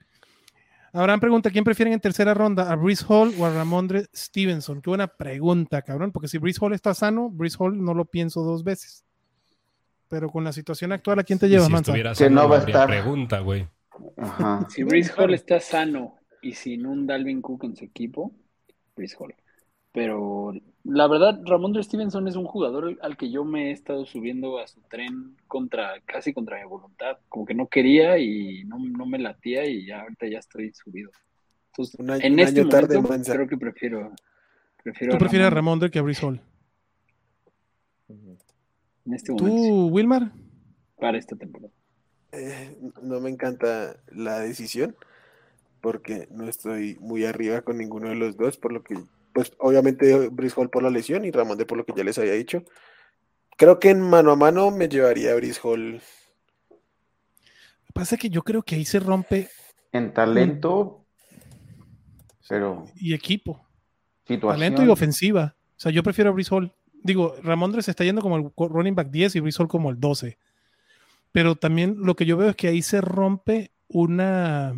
Abraham 0.92 1.20
pregunta, 1.20 1.50
¿quién 1.50 1.64
prefieren 1.64 1.92
en 1.92 2.00
tercera 2.00 2.34
ronda? 2.34 2.70
¿A 2.70 2.76
Brice 2.76 3.04
Hall 3.08 3.34
o 3.38 3.44
a 3.44 3.52
Ramondre 3.52 4.06
Stevenson? 4.14 4.80
Qué 4.80 4.90
buena 4.90 5.06
pregunta, 5.06 5.82
cabrón, 5.82 6.12
porque 6.12 6.28
si 6.28 6.38
Brice 6.38 6.58
Hall 6.62 6.72
está 6.72 6.94
sano, 6.94 7.28
Brice 7.30 7.56
Hall 7.58 7.82
no 7.82 7.94
lo 7.94 8.04
pienso 8.06 8.42
dos 8.42 8.64
veces. 8.64 9.04
Pero 10.08 10.30
con 10.30 10.44
la 10.44 10.52
situación 10.52 10.92
actual, 10.92 11.18
¿a 11.18 11.24
quién 11.24 11.38
te 11.38 11.48
llevas, 11.48 11.66
si 11.66 11.92
Que 12.24 12.30
no 12.30 12.48
va 12.48 12.56
a 12.56 12.60
estar. 12.60 12.88
Pregunta, 12.88 13.40
güey. 13.40 13.68
Si 14.70 14.82
Brice 14.82 15.12
Hall 15.16 15.34
está 15.34 15.60
sano 15.60 16.16
y 16.40 16.54
sin 16.54 16.86
un 16.86 17.06
Dalvin 17.06 17.42
Cook 17.42 17.64
en 17.64 17.76
su 17.76 17.84
equipo, 17.84 18.32
Brice 18.96 19.16
Hall. 19.18 19.34
Pero 19.92 20.52
la 20.84 21.06
verdad, 21.06 21.40
Ramón 21.44 21.82
Stevenson 21.82 22.28
es 22.28 22.36
un 22.36 22.44
jugador 22.44 22.98
al 23.02 23.16
que 23.16 23.30
yo 23.30 23.44
me 23.44 23.68
he 23.68 23.72
estado 23.72 24.06
subiendo 24.06 24.58
a 24.58 24.66
su 24.66 24.80
tren 24.82 25.36
contra, 25.46 26.00
casi 26.06 26.32
contra 26.32 26.58
mi 26.58 26.66
voluntad. 26.66 27.18
Como 27.28 27.44
que 27.44 27.54
no 27.54 27.68
quería 27.68 28.18
y 28.18 28.64
no, 28.64 28.78
me 28.78 29.18
latía 29.18 29.66
y 29.66 29.86
ya 29.86 30.02
ahorita 30.02 30.26
ya 30.28 30.38
estoy 30.38 30.72
subido. 30.72 31.10
Entonces, 31.72 32.24
en 32.24 32.38
este 32.38 32.64
momento 32.64 33.32
creo 33.32 33.46
que 33.46 33.56
prefiero, 33.56 34.12
prefiero 34.82 35.12
¿Tú 35.12 35.18
prefieres 35.18 35.46
a 35.46 35.50
Ramón 35.50 35.80
que 35.90 35.98
a 35.98 36.02
Brisol? 36.02 36.40
En 38.08 39.14
este 39.14 39.32
momento. 39.32 39.56
¿Tú, 39.56 39.86
Wilmar? 39.88 40.32
Para 40.98 41.18
esta 41.18 41.36
temporada. 41.36 41.72
Eh, 42.32 42.76
no 43.02 43.20
me 43.20 43.30
encanta 43.30 43.96
la 44.10 44.40
decisión 44.40 44.96
porque 45.80 46.28
no 46.30 46.48
estoy 46.48 46.96
muy 47.00 47.24
arriba 47.24 47.62
con 47.62 47.78
ninguno 47.78 48.08
de 48.08 48.16
los 48.16 48.36
dos, 48.36 48.58
por 48.58 48.72
lo 48.72 48.82
que 48.82 48.96
pues 49.38 49.52
obviamente 49.58 50.30
Brice 50.30 50.60
Hall 50.60 50.68
por 50.68 50.82
la 50.82 50.90
lesión 50.90 51.24
y 51.24 51.30
Ramón 51.30 51.56
de 51.56 51.64
por 51.64 51.78
lo 51.78 51.86
que 51.86 51.92
ya 51.96 52.02
les 52.02 52.18
había 52.18 52.32
dicho. 52.32 52.64
Creo 53.56 53.78
que 53.78 53.90
en 53.90 54.00
mano 54.00 54.32
a 54.32 54.34
mano 54.34 54.72
me 54.72 54.88
llevaría 54.88 55.30
a 55.30 55.36
Brice 55.36 55.60
Hall. 55.62 55.92
Lo 55.92 56.76
que 57.86 57.92
pasa 57.94 58.16
es 58.16 58.20
que 58.20 58.30
yo 58.30 58.42
creo 58.42 58.64
que 58.64 58.74
ahí 58.74 58.84
se 58.84 58.98
rompe. 58.98 59.48
En 59.92 60.12
talento, 60.12 61.06
pero. 62.48 62.86
Y 62.96 63.14
equipo. 63.14 63.64
Talento 64.24 64.82
y 64.82 64.88
ofensiva. 64.88 65.54
O 65.76 65.80
sea, 65.80 65.92
yo 65.92 66.02
prefiero 66.02 66.30
a 66.30 66.32
Brice 66.32 66.52
Hall. 66.52 66.74
Digo, 67.04 67.36
Ramondre 67.40 67.82
se 67.82 67.92
está 67.92 68.02
yendo 68.02 68.20
como 68.20 68.38
el 68.38 68.50
running 68.56 68.96
back 68.96 69.10
10 69.10 69.36
y 69.36 69.40
Brice 69.40 69.62
Hall 69.62 69.68
como 69.68 69.90
el 69.90 70.00
12. 70.00 70.36
pero 71.30 71.54
también 71.54 71.94
lo 72.00 72.16
que 72.16 72.26
yo 72.26 72.36
veo 72.36 72.48
es 72.48 72.56
que 72.56 72.66
ahí 72.66 72.82
se 72.82 73.00
rompe 73.00 73.70
una 73.86 74.74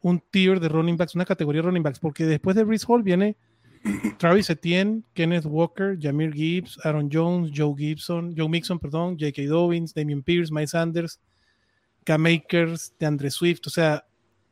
un 0.00 0.18
tier 0.18 0.58
de 0.58 0.68
running 0.68 0.96
backs, 0.96 1.14
una 1.14 1.24
categoría 1.24 1.62
de 1.62 1.68
running 1.68 1.84
backs, 1.84 2.00
porque 2.00 2.26
después 2.26 2.56
de 2.56 2.64
Brees 2.64 2.84
Hall 2.88 3.04
viene 3.04 3.36
Travis 4.18 4.50
Etienne, 4.50 5.02
Kenneth 5.14 5.44
Walker, 5.46 5.96
Jamir 6.00 6.32
Gibbs, 6.32 6.78
Aaron 6.84 7.08
Jones, 7.12 7.50
Joe 7.54 7.74
Gibson, 7.76 8.34
Joe 8.36 8.48
Mixon, 8.48 8.78
perdón, 8.78 9.16
J.K. 9.18 9.42
Dobbins, 9.48 9.92
Damian 9.92 10.22
Pierce, 10.22 10.52
Mike 10.52 10.68
Sanders, 10.68 11.20
K-Makers, 12.04 12.94
de 12.98 13.06
Andre 13.06 13.30
Swift. 13.30 13.66
O 13.66 13.70
sea, 13.70 14.04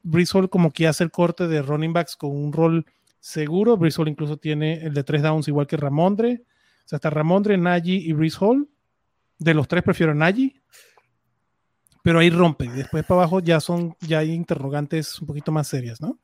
Brees 0.03 0.35
Hall 0.35 0.49
como 0.49 0.73
que 0.73 0.87
hace 0.87 1.05
el 1.05 1.11
corte 1.11 1.47
de 1.47 1.63
running 1.63 1.93
backs 1.93 2.17
con 2.17 2.31
un 2.31 2.53
rol 2.53 2.85
seguro. 3.21 3.77
Brees 3.77 3.99
Hall 3.99 4.09
incluso 4.09 4.37
tiene 4.37 4.85
el 4.85 4.95
de 4.95 5.05
tres 5.05 5.23
downs 5.23 5.49
igual 5.49 5.67
que 5.67 5.77
Ramondre. 5.77 6.43
O 6.85 6.89
sea, 6.89 6.97
está 6.97 7.11
Ramondre, 7.11 7.57
Nagy 7.57 8.09
y 8.09 8.13
Brees 8.13 8.41
Hall. 8.41 8.69
De 9.39 9.55
los 9.55 9.69
tres 9.69 9.83
prefiero 9.83 10.15
Nagy. 10.15 10.55
Pero 12.03 12.19
ahí 12.19 12.31
rompe. 12.31 12.69
Después 12.69 13.05
para 13.05 13.21
abajo 13.21 13.41
ya 13.41 13.61
son, 13.61 13.95
ya 14.01 14.19
hay 14.19 14.33
interrogantes 14.33 15.21
un 15.21 15.27
poquito 15.27 15.53
más 15.53 15.69
serias, 15.69 16.01
¿no? 16.01 16.19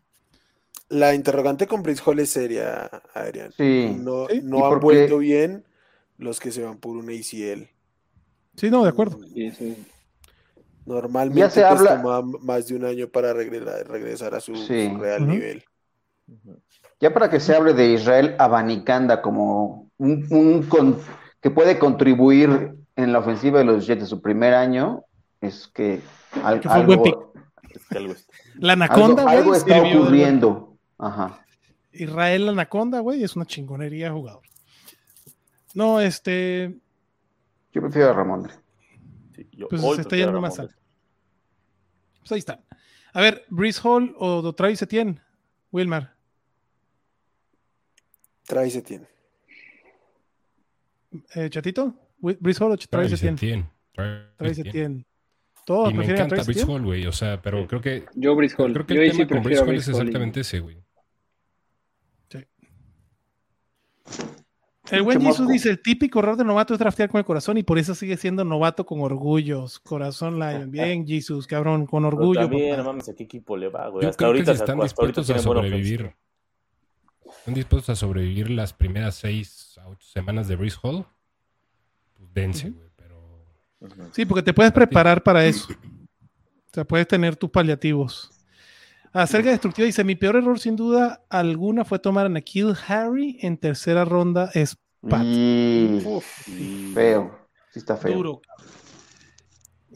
La 0.89 1.15
interrogante 1.15 1.67
con 1.67 1.83
Brice 1.83 2.03
Hall 2.05 2.21
es 2.21 2.31
seria, 2.31 2.89
Adrián. 3.13 3.53
No, 3.59 4.27
no 4.43 4.67
han 4.67 4.81
vuelto 4.81 5.19
bien 5.19 5.65
los 6.19 6.41
que 6.41 6.53
se 6.53 6.63
van 6.63 6.79
por 6.79 6.97
un 6.97 7.11
ACL. 7.11 7.69
Sí, 8.57 8.71
no, 8.71 8.85
de 8.85 8.89
acuerdo. 8.89 9.19
Normalmente 10.87 11.41
ya 11.41 11.51
se 11.51 11.65
habla... 11.65 12.01
toma 12.01 12.23
más 12.41 12.69
de 12.69 12.77
un 12.77 12.85
año 12.85 13.09
para 13.09 13.33
regresar, 13.33 14.35
a 14.35 14.41
su, 14.41 14.55
real 14.55 15.27
nivel. 15.27 15.65
Ya 17.01 17.13
para 17.13 17.29
que 17.29 17.41
se 17.41 17.55
hable 17.55 17.75
de 17.75 17.93
Israel 17.93 18.37
Abanicanda 18.39 19.21
como 19.21 19.91
un, 19.99 20.67
que 21.41 21.51
puede 21.51 21.79
contribuir 21.79 22.77
en 22.95 23.13
la 23.13 23.19
ofensiva 23.19 23.59
de 23.59 23.65
los 23.65 23.87
Jets 23.87 24.03
de 24.03 24.07
su 24.07 24.23
primer 24.23 24.55
año, 24.55 25.05
es 25.41 25.69
que, 25.69 26.01
algo, 26.43 27.33
La 28.59 28.73
Anaconda, 28.73 29.29
algo 29.29 29.55
está 29.55 29.83
ocurriendo. 29.83 30.66
Ajá. 30.99 31.45
Israel 31.93 32.49
Anaconda, 32.49 33.01
güey, 33.01 33.23
es 33.23 33.37
una 33.37 33.47
chingonería 33.47 34.13
jugador. 34.13 34.43
No, 35.75 36.01
este. 36.01 36.75
Yo 37.73 37.83
prefiero 37.83 38.11
a 38.11 38.13
Ramón. 38.15 38.51
pues 39.69 39.83
se 39.83 40.01
está 40.01 40.17
yendo 40.17 40.41
más 40.41 40.59
alto. 40.59 40.75
Pues 42.21 42.33
ahí 42.33 42.39
está. 42.39 42.63
A 43.13 43.21
ver, 43.21 43.45
Brice 43.49 43.81
Hall 43.83 44.15
o 44.19 44.53
Travis 44.55 44.83
Etienne, 44.83 45.21
Wilmar. 45.71 46.15
Travis 48.45 48.77
Etienne. 48.77 49.07
Eh, 51.35 51.51
¿Chatito? 51.51 51.95
¿Brice 52.19 52.63
Hall 52.63 52.73
o 52.73 52.77
Travis 52.77 53.23
Etienne? 53.23 53.69
Travis 53.93 54.59
Etienne. 54.59 55.07
Todos 55.65 55.91
y 55.91 55.95
me 55.95 56.05
encanta 56.05 56.43
Brice 56.43 56.65
Hall, 56.65 56.83
güey. 56.85 57.07
O 57.07 57.13
sea, 57.13 57.43
pero 57.43 57.67
creo 57.67 57.81
que. 57.81 58.07
Yo 58.15 58.35
Brice 58.35 58.55
Hall. 58.57 58.73
Creo 58.73 58.87
que 58.87 58.95
el 58.95 59.13
tema 59.13 59.29
con 59.29 59.43
Brice 59.43 59.63
Hall 59.63 59.75
es 59.75 59.89
exactamente 59.89 60.41
ese, 60.41 60.61
güey. 60.61 60.86
El 64.91 65.03
buen 65.03 65.21
Jesús 65.21 65.49
dice, 65.49 65.71
el 65.71 65.83
típico 65.83 66.21
error 66.21 66.37
de 66.37 66.45
novato 66.45 66.75
es 66.75 66.79
draftear 66.79 67.09
con 67.09 67.19
el 67.19 67.25
corazón 67.25 67.59
y 67.59 67.63
por 67.63 67.79
eso 67.79 67.95
sigue 67.95 68.17
siendo 68.17 68.45
novato 68.45 68.87
con 68.87 69.01
orgullos. 69.01 69.81
Corazón 69.81 70.39
Lion. 70.39 70.71
Bien, 70.71 71.07
Jesús, 71.07 71.47
cabrón, 71.47 71.87
con 71.87 72.05
orgullo. 72.05 72.41
Pero 72.41 72.49
también, 72.49 72.77
no 72.77 72.85
mames, 72.85 73.09
¿a 73.09 73.15
qué 73.15 73.25
equipo 73.25 73.57
le 73.57 73.69
va, 73.69 73.89
güey? 73.89 74.07
Hasta 74.07 74.27
ahorita 74.27 74.53
están 74.53 74.81
dispuestos 74.81 75.29
a 75.31 75.39
sobrevivir. 75.39 76.15
Están 77.39 77.55
dispuestos 77.55 77.91
a 77.91 77.97
sobrevivir 77.97 78.51
las 78.51 78.73
primeras 78.73 79.17
seis 79.17 79.79
a 79.83 79.89
ocho 79.89 80.07
semanas 80.09 80.49
de 80.49 80.57
Breeze 80.57 80.79
Hall. 80.83 81.05
Pues 82.15 82.33
dense, 82.33 82.71
güey, 82.71 82.89
pero... 82.97 84.11
Sí, 84.13 84.25
porque 84.25 84.43
te 84.43 84.55
puedes 84.55 84.73
preparar 84.73 85.23
para 85.23 85.45
eso. 85.45 85.69
O 85.71 86.75
sea, 86.75 86.85
puedes 86.85 87.07
tener 87.09 87.37
tus 87.37 87.51
paliativos. 87.51 88.36
Acerca 89.17 89.49
destructiva 89.49 89.87
dice, 89.87 90.05
mi 90.05 90.15
peor 90.15 90.37
error 90.37 90.61
sin 90.61 90.77
duda 90.77 91.25
alguna 91.31 91.87
fue 91.87 91.99
tomar 91.99 92.27
a 92.27 92.29
Nakil 92.29 92.75
Harry 92.87 93.39
en 93.41 93.57
tercera 93.57 94.05
ronda 94.05 94.51
es 94.53 94.77
Pat. 95.09 95.25
feo, 96.95 97.39
sí 97.73 97.79
está 97.79 97.97
feo. 97.97 98.15
Duro. 98.15 98.43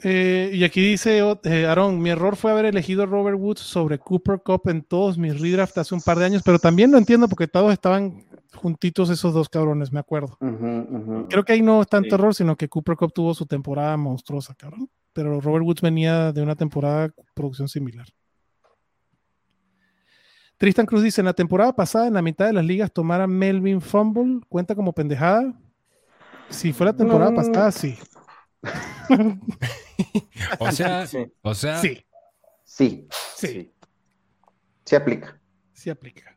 Eh, 0.02 0.52
y 0.54 0.64
aquí 0.64 0.80
dice 0.80 1.18
eh, 1.44 1.66
Aaron, 1.66 2.00
mi 2.00 2.08
error 2.08 2.34
fue 2.36 2.50
haber 2.50 2.64
elegido 2.64 3.02
a 3.02 3.06
Robert 3.06 3.36
Woods 3.38 3.60
sobre 3.60 3.98
Cooper 3.98 4.40
Cup 4.42 4.62
en 4.70 4.80
todos 4.80 5.18
mis 5.18 5.38
redrafts 5.38 5.76
hace 5.76 5.94
un 5.94 6.00
par 6.00 6.18
de 6.18 6.24
años, 6.24 6.42
pero 6.42 6.58
también 6.58 6.90
lo 6.90 6.96
entiendo 6.96 7.28
porque 7.28 7.46
todos 7.46 7.74
estaban 7.74 8.24
juntitos 8.54 9.10
esos 9.10 9.34
dos 9.34 9.50
cabrones, 9.50 9.92
me 9.92 10.00
acuerdo. 10.00 10.38
Creo 11.28 11.44
que 11.44 11.52
ahí 11.52 11.60
no 11.60 11.82
es 11.82 11.88
tanto 11.88 12.14
error, 12.14 12.34
sino 12.34 12.56
que 12.56 12.70
Cooper 12.70 12.96
Cup 12.96 13.12
tuvo 13.12 13.34
su 13.34 13.44
temporada 13.44 13.98
monstruosa, 13.98 14.54
cabrón. 14.54 14.88
Pero 15.12 15.40
Robert 15.42 15.66
Woods 15.66 15.82
venía 15.82 16.32
de 16.32 16.40
una 16.40 16.56
temporada 16.56 17.12
producción 17.34 17.68
similar. 17.68 18.06
Tristan 20.60 20.84
Cruz 20.84 21.02
dice, 21.02 21.22
en 21.22 21.24
la 21.24 21.32
temporada 21.32 21.74
pasada, 21.74 22.06
en 22.06 22.12
la 22.12 22.20
mitad 22.20 22.44
de 22.44 22.52
las 22.52 22.66
ligas, 22.66 22.92
tomar 22.92 23.22
a 23.22 23.26
Melvin 23.26 23.80
Fumble, 23.80 24.40
¿cuenta 24.46 24.74
como 24.74 24.92
pendejada? 24.92 25.54
Si 26.50 26.74
fue 26.74 26.84
la 26.84 26.92
temporada 26.92 27.34
pasada, 27.34 27.72
sí. 27.72 27.98
o 30.58 30.70
sea, 30.70 31.06
o 31.40 31.54
sea, 31.54 31.78
sí. 31.78 32.04
Sí. 32.62 33.08
Sí. 33.36 33.72
Sí 34.84 34.94
aplica. 34.94 35.40
Sí 35.72 35.88
aplica. 35.88 36.36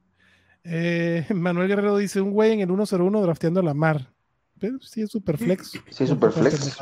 Eh, 0.63 1.26
Manuel 1.36 1.67
Guerrero 1.67 1.97
dice, 1.97 2.21
un 2.21 2.32
güey 2.32 2.53
en 2.53 2.61
el 2.61 2.67
101 2.69 3.21
drafteando 3.21 3.59
a 3.59 3.63
la 3.63 3.74
mar. 3.74 4.09
Pero 4.57 4.80
sí 4.80 5.01
es 5.01 5.11
super 5.11 5.38
flex. 5.38 5.71
Sí, 5.71 5.82
es 6.01 6.09
super 6.09 6.32
flex. 6.32 6.78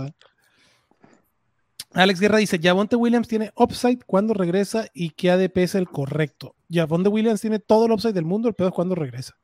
Alex 1.93 2.19
Guerra 2.19 2.37
dice, 2.37 2.59
Javonte 2.61 2.97
Williams 2.97 3.27
tiene 3.27 3.51
upside 3.55 4.05
cuando 4.05 4.35
regresa 4.35 4.85
y 4.93 5.09
qué 5.09 5.31
ADP 5.31 5.57
es 5.57 5.73
el 5.73 5.89
correcto. 5.89 6.55
Javonte 6.72 7.09
Williams 7.09 7.41
tiene 7.41 7.59
todo 7.59 7.86
el 7.86 7.91
upside 7.91 8.13
del 8.13 8.26
mundo, 8.26 8.47
el 8.47 8.55
pedo 8.55 8.69
es 8.69 8.74
cuando 8.74 8.95
regresa. 8.95 9.36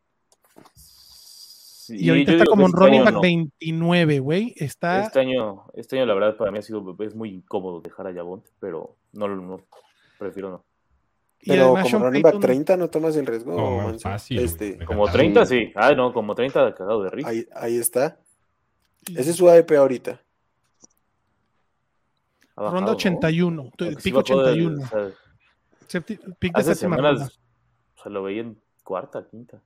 y 1.90 2.10
ahorita 2.10 2.34
está 2.34 2.46
como 2.46 2.66
un 2.66 2.72
este 2.72 2.80
running 2.80 3.04
back 3.04 3.22
29, 3.22 4.20
güey. 4.20 4.54
Está... 4.58 5.04
Este 5.04 5.20
año, 5.20 5.66
este 5.74 5.98
año 5.98 6.06
la 6.06 6.14
verdad 6.14 6.38
para 6.38 6.52
mí 6.52 6.60
ha 6.60 6.62
sido 6.62 6.96
es 7.00 7.16
muy 7.16 7.30
incómodo 7.30 7.82
dejar 7.82 8.08
a 8.08 8.14
Javonte, 8.14 8.50
pero 8.60 8.98
no, 9.14 9.28
no 9.28 9.62
prefiero 10.18 10.52
no. 10.52 10.66
Pero 11.46 11.76
como 11.82 12.00
running 12.06 12.22
back 12.22 12.40
30 12.40 12.78
no 12.78 12.90
tomas 12.90 13.16
el 13.16 13.26
riesgo. 13.26 13.98
fácil, 14.00 14.40
este, 14.40 14.84
como 14.86 15.08
30 15.08 15.46
sí. 15.46 15.72
Ah, 15.76 15.94
no, 15.94 16.12
como 16.14 16.36
30 16.36 16.74
cagado 16.76 17.04
de 17.04 17.10
risa. 17.10 17.30
Ahí, 17.30 17.46
ahí 17.54 17.78
está. 17.78 18.20
Ese 19.16 19.32
es 19.32 19.36
su 19.36 19.48
ADP 19.48 19.72
ahorita. 19.74 20.22
Ronda 22.58 22.92
81, 22.92 23.72
pico 24.04 24.20
81. 24.20 24.90
Pick 26.40 26.56
de 26.56 26.64
séptima 26.64 26.98
ronda. 26.98 27.26
O 27.26 28.02
sea, 28.02 28.12
lo 28.12 28.24
veía 28.24 28.42
en 28.42 28.62
cuarta, 28.84 29.26
quinta. 29.28 29.62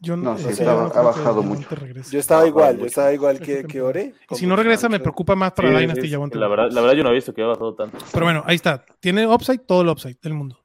Yo 0.00 0.16
no, 0.16 0.36
sé, 0.38 0.66
ha, 0.66 0.74
bajado 0.74 1.42
mucho. 1.42 1.68
Yo 2.10 2.18
estaba 2.18 2.46
igual, 2.46 2.78
yo 2.78 2.86
estaba 2.86 3.12
igual 3.12 3.38
que, 3.38 3.64
que 3.64 3.80
Ore. 3.80 4.14
Si 4.32 4.46
no 4.46 4.56
regresa, 4.56 4.88
me 4.88 4.98
preocupa 4.98 5.36
más 5.36 5.52
para 5.52 5.68
sí, 5.68 5.76
Dynasty 5.76 6.08
sí, 6.08 6.10
la, 6.10 6.48
verdad, 6.48 6.70
la 6.72 6.80
verdad, 6.80 6.96
yo 6.96 7.04
no 7.04 7.10
he 7.10 7.14
visto 7.14 7.32
que 7.32 7.42
haya 7.42 7.50
bajado 7.50 7.74
tanto. 7.74 7.98
Pero 8.12 8.26
bueno, 8.26 8.42
ahí 8.46 8.56
está. 8.56 8.84
Tiene 9.00 9.26
upside, 9.26 9.58
todo 9.58 9.82
el 9.82 9.88
upside 9.88 10.18
del 10.20 10.34
mundo. 10.34 10.58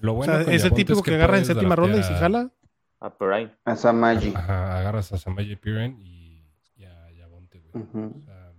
Lo 0.00 0.14
bueno 0.14 0.34
o 0.34 0.44
sea, 0.44 0.54
es 0.54 0.64
el 0.64 0.72
típico 0.72 1.02
que, 1.02 1.14
agarra 1.14 1.38
en 1.38 1.44
séptima 1.44 1.74
ronda 1.74 1.98
y 1.98 2.02
si 2.02 2.14
jala. 2.14 2.50
A 3.00 3.10
Perrine. 3.10 3.52
A 3.64 3.76
Samaji. 3.76 4.32
Ajá, 4.34 4.78
agarras 4.78 5.12
a 5.12 5.18
Samaji 5.18 5.56
Pirine 5.56 5.98
y, 6.02 6.44
ya 6.76 7.04
a 7.04 7.12
Yabonte, 7.12 7.60
güey. 7.60 7.84
o 7.84 8.24
sea, 8.24 8.52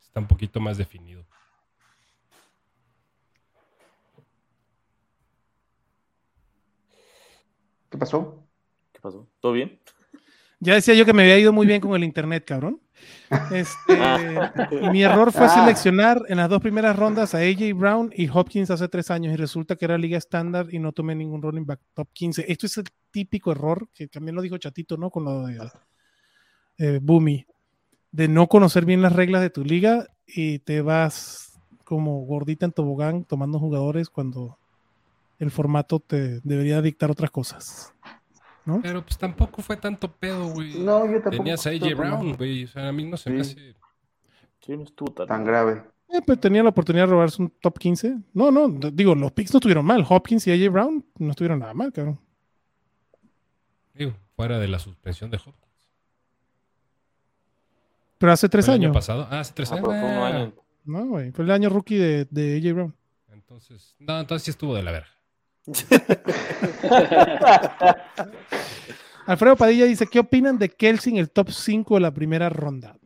está 0.00 0.20
un 0.20 0.26
poquito 0.26 0.60
más 0.60 0.76
definido. 0.76 1.21
¿Qué 7.92 7.98
pasó? 7.98 8.42
¿Qué 8.90 9.00
pasó? 9.00 9.28
¿Todo 9.38 9.52
bien? 9.52 9.78
Ya 10.60 10.74
decía 10.74 10.94
yo 10.94 11.04
que 11.04 11.12
me 11.12 11.24
había 11.24 11.38
ido 11.38 11.52
muy 11.52 11.66
bien 11.66 11.78
con 11.78 11.94
el 11.94 12.04
internet, 12.04 12.42
cabrón. 12.46 12.80
Este, 13.50 13.98
mi 14.92 15.02
error 15.02 15.30
fue 15.30 15.46
seleccionar 15.50 16.22
en 16.28 16.38
las 16.38 16.48
dos 16.48 16.62
primeras 16.62 16.96
rondas 16.96 17.34
a 17.34 17.38
AJ 17.38 17.74
Brown 17.74 18.10
y 18.16 18.30
Hopkins 18.30 18.70
hace 18.70 18.88
tres 18.88 19.10
años 19.10 19.34
y 19.34 19.36
resulta 19.36 19.76
que 19.76 19.84
era 19.84 19.98
liga 19.98 20.16
estándar 20.16 20.68
y 20.72 20.78
no 20.78 20.92
tomé 20.92 21.14
ningún 21.14 21.42
running 21.42 21.66
back 21.66 21.80
top 21.92 22.08
15. 22.14 22.50
Esto 22.50 22.64
es 22.64 22.78
el 22.78 22.84
típico 23.10 23.52
error 23.52 23.86
que 23.92 24.08
también 24.08 24.36
lo 24.36 24.40
dijo 24.40 24.56
Chatito, 24.56 24.96
¿no? 24.96 25.10
Con 25.10 25.24
lo 25.24 25.44
de 25.46 25.58
eh, 26.78 26.98
Boomy 27.02 27.44
de 28.10 28.28
no 28.28 28.46
conocer 28.46 28.86
bien 28.86 29.02
las 29.02 29.12
reglas 29.12 29.42
de 29.42 29.50
tu 29.50 29.66
liga 29.66 30.06
y 30.26 30.60
te 30.60 30.80
vas 30.80 31.60
como 31.84 32.20
gordita 32.24 32.64
en 32.64 32.72
tobogán 32.72 33.24
tomando 33.24 33.58
jugadores 33.58 34.08
cuando 34.08 34.58
el 35.44 35.50
formato 35.50 36.00
te 36.00 36.40
debería 36.40 36.80
dictar 36.80 37.10
otras 37.10 37.30
cosas. 37.30 37.94
¿no? 38.64 38.80
Pero 38.82 39.02
pues 39.02 39.18
tampoco 39.18 39.62
fue 39.62 39.76
tanto 39.76 40.10
pedo, 40.10 40.46
güey. 40.48 40.78
No, 40.78 41.04
yo 41.06 41.14
tampoco. 41.14 41.36
Tenías 41.38 41.66
a 41.66 41.70
AJ 41.70 41.94
Brown, 41.96 42.36
güey. 42.36 42.64
O 42.64 42.68
sea, 42.68 42.88
a 42.88 42.92
mí 42.92 43.04
no 43.04 43.16
se 43.16 43.30
me 43.30 43.40
hace. 43.40 43.74
Sí, 44.60 44.76
no 44.76 44.84
estuvo 44.84 45.12
tan, 45.12 45.26
tan 45.26 45.44
grave. 45.44 45.82
Eh, 46.08 46.20
pero 46.24 46.38
tenía 46.38 46.62
la 46.62 46.68
oportunidad 46.68 47.06
de 47.06 47.12
robarse 47.12 47.42
un 47.42 47.50
top 47.60 47.78
15. 47.78 48.18
No, 48.34 48.50
no, 48.50 48.68
digo, 48.68 49.14
los 49.14 49.32
picks 49.32 49.52
no 49.52 49.58
estuvieron 49.58 49.84
mal. 49.84 50.04
Hopkins 50.08 50.46
y 50.46 50.52
AJ 50.52 50.70
Brown 50.70 51.04
no 51.18 51.30
estuvieron 51.30 51.58
nada 51.58 51.74
mal, 51.74 51.92
cabrón. 51.92 52.20
Digo, 53.94 54.12
fuera 54.36 54.58
de 54.58 54.68
la 54.68 54.78
suspensión 54.78 55.30
de 55.30 55.38
Hopkins. 55.38 55.56
Pero 58.18 58.32
hace 58.32 58.48
tres 58.48 58.68
años. 58.68 58.78
El 58.78 58.86
año 58.90 58.94
pasado. 58.94 59.28
Ah, 59.30 59.40
hace 59.40 59.52
tres 59.54 59.72
ah, 59.72 59.76
años. 59.76 60.52
No, 60.84 61.06
güey. 61.06 61.32
Fue 61.32 61.44
el 61.44 61.50
año 61.50 61.68
rookie 61.68 61.96
de, 61.96 62.26
de 62.26 62.58
AJ 62.58 62.74
Brown. 62.74 62.94
Entonces, 63.32 63.96
no, 63.98 64.20
entonces 64.20 64.44
sí 64.44 64.50
estuvo 64.52 64.74
de 64.76 64.82
la 64.82 64.92
verga. 64.92 65.10
Alfredo 69.26 69.56
Padilla 69.56 69.86
dice: 69.86 70.06
¿Qué 70.06 70.18
opinan 70.18 70.58
de 70.58 70.68
Kelsey 70.68 71.12
en 71.12 71.18
el 71.18 71.30
top 71.30 71.50
5 71.50 71.94
de 71.94 72.00
la 72.00 72.12
primera 72.12 72.48
ronda? 72.48 72.96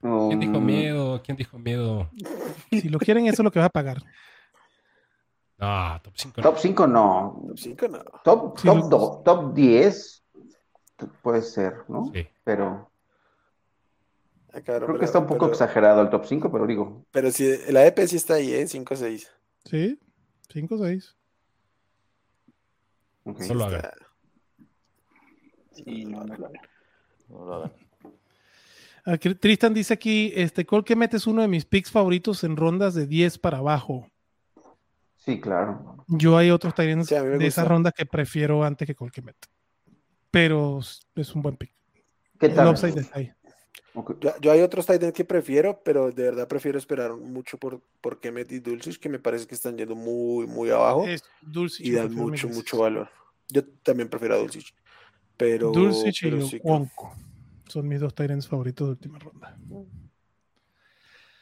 ¿Quién 0.00 0.40
dijo 0.40 0.58
um, 0.58 0.64
miedo? 0.64 1.22
¿Quién 1.24 1.36
dijo 1.36 1.58
miedo? 1.58 2.10
Si 2.70 2.88
lo 2.88 2.98
quieren, 2.98 3.26
eso 3.26 3.42
es 3.42 3.44
lo 3.44 3.50
que 3.50 3.58
va 3.58 3.66
a 3.66 3.70
pagar. 3.70 4.02
Ah, 5.58 6.00
top 6.02 6.14
5 6.16 6.40
no. 6.40 6.48
Top 6.48 6.58
5 6.58 6.86
no. 6.86 7.42
Top 7.48 7.58
5 7.58 7.88
no. 7.88 7.98
Top, 8.24 8.62
top, 8.62 9.24
top 9.24 9.54
10 9.54 10.24
puede 11.22 11.42
ser, 11.42 11.84
¿no? 11.88 12.10
Sí. 12.12 12.26
Pero. 12.44 12.90
Ah, 14.52 14.60
Creo 14.62 14.98
que 14.98 15.04
está 15.04 15.18
un 15.18 15.26
poco 15.26 15.46
exagerado 15.46 16.02
el 16.02 16.10
top 16.10 16.26
5, 16.26 16.50
pero 16.50 16.66
digo. 16.66 17.04
Pero 17.10 17.30
si 17.30 17.56
la 17.70 17.86
EP 17.86 17.98
sí 18.06 18.16
está 18.16 18.34
ahí, 18.34 18.54
¿eh? 18.54 18.64
5-6. 18.64 19.28
Sí, 19.64 20.00
5-6. 20.52 21.14
Okay. 23.24 23.46
Solo 23.46 23.64
haga. 23.66 23.92
Sí, 25.72 26.04
no, 26.04 26.24
no 26.24 26.36
lo 26.36 26.46
hagan. 26.46 26.62
No 27.28 27.44
lo 27.44 27.54
hagan. 27.54 27.72
Tristan 29.40 29.72
dice 29.72 29.94
aquí, 29.94 30.32
este, 30.34 30.66
Col 30.66 30.84
que 30.84 30.96
metes 30.96 31.26
uno 31.26 31.42
de 31.42 31.48
mis 31.48 31.64
picks 31.64 31.90
favoritos 31.90 32.44
en 32.44 32.56
rondas 32.56 32.94
de 32.94 33.06
10 33.06 33.38
para 33.38 33.58
abajo. 33.58 34.10
Sí, 35.16 35.40
claro. 35.40 36.04
Yo 36.08 36.36
hay 36.36 36.50
otros 36.50 36.74
también 36.74 37.02
de 37.02 37.46
esa 37.46 37.64
ronda 37.64 37.92
que 37.92 38.06
prefiero 38.06 38.64
antes 38.64 38.86
que 38.86 38.94
Col 38.94 39.12
que 39.12 39.22
mete. 39.22 39.48
Pero 40.30 40.80
es 40.80 41.34
un 41.34 41.42
buen 41.42 41.56
pick. 41.56 41.72
¿Qué 42.38 42.50
tal? 42.50 42.76
Yo, 44.40 44.52
hay 44.52 44.60
otros 44.60 44.86
Titans 44.86 45.12
que 45.12 45.24
prefiero, 45.24 45.80
pero 45.84 46.10
de 46.10 46.22
verdad 46.22 46.48
prefiero 46.48 46.78
esperar 46.78 47.14
mucho 47.16 47.58
por, 47.58 47.80
por 48.00 48.20
Kemet 48.20 48.50
y 48.52 48.60
Dulcich, 48.60 48.98
que 48.98 49.08
me 49.08 49.18
parece 49.18 49.46
que 49.46 49.54
están 49.54 49.76
yendo 49.76 49.94
muy, 49.94 50.46
muy 50.46 50.70
abajo. 50.70 51.06
y 51.78 51.90
dan 51.92 52.14
mucho, 52.14 52.48
mucho 52.48 52.78
valor. 52.78 53.08
Yo 53.48 53.64
también 53.82 54.08
prefiero 54.08 54.34
a 54.34 54.38
Dulcich. 54.38 54.74
Pero, 55.36 55.72
Dulcich 55.72 56.24
y 56.24 56.60
Wonko. 56.62 57.14
Son 57.68 57.86
mis 57.86 58.00
dos 58.00 58.14
Tyrants 58.14 58.48
favoritos 58.48 58.86
de 58.88 58.90
última 58.92 59.18
ronda. 59.18 59.56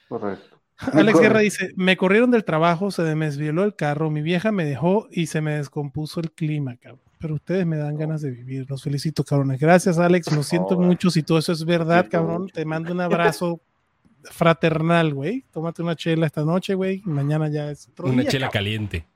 Correcto. 0.08 0.60
Alex 0.92 1.20
Guerra 1.20 1.40
dice: 1.40 1.72
Me 1.76 1.96
corrieron 1.96 2.30
del 2.30 2.44
trabajo, 2.44 2.90
se 2.90 3.02
me 3.14 3.26
desvieló 3.26 3.64
el 3.64 3.74
carro, 3.74 4.10
mi 4.10 4.22
vieja 4.22 4.52
me 4.52 4.64
dejó 4.64 5.08
y 5.10 5.26
se 5.26 5.40
me 5.40 5.56
descompuso 5.56 6.20
el 6.20 6.32
clima, 6.32 6.76
cabrón. 6.76 7.05
Pero 7.26 7.34
ustedes 7.34 7.66
me 7.66 7.76
dan 7.76 7.96
ganas 7.96 8.22
de 8.22 8.30
vivir. 8.30 8.70
Los 8.70 8.84
felicito, 8.84 9.24
cabrones. 9.24 9.58
Gracias, 9.58 9.98
Alex. 9.98 10.30
Lo 10.30 10.44
siento 10.44 10.78
mucho 10.78 11.10
si 11.10 11.24
todo 11.24 11.38
eso 11.38 11.50
es 11.50 11.64
verdad, 11.64 12.06
cabrón. 12.08 12.46
Te 12.46 12.64
mando 12.64 12.92
un 12.92 13.00
abrazo 13.00 13.60
fraternal, 14.22 15.12
güey. 15.12 15.44
Tómate 15.50 15.82
una 15.82 15.96
chela 15.96 16.26
esta 16.26 16.44
noche, 16.44 16.74
güey. 16.74 17.02
Mañana 17.04 17.48
ya 17.48 17.72
es 17.72 17.90
Una 17.98 18.24
chela 18.26 18.48
caliente. 18.48 19.08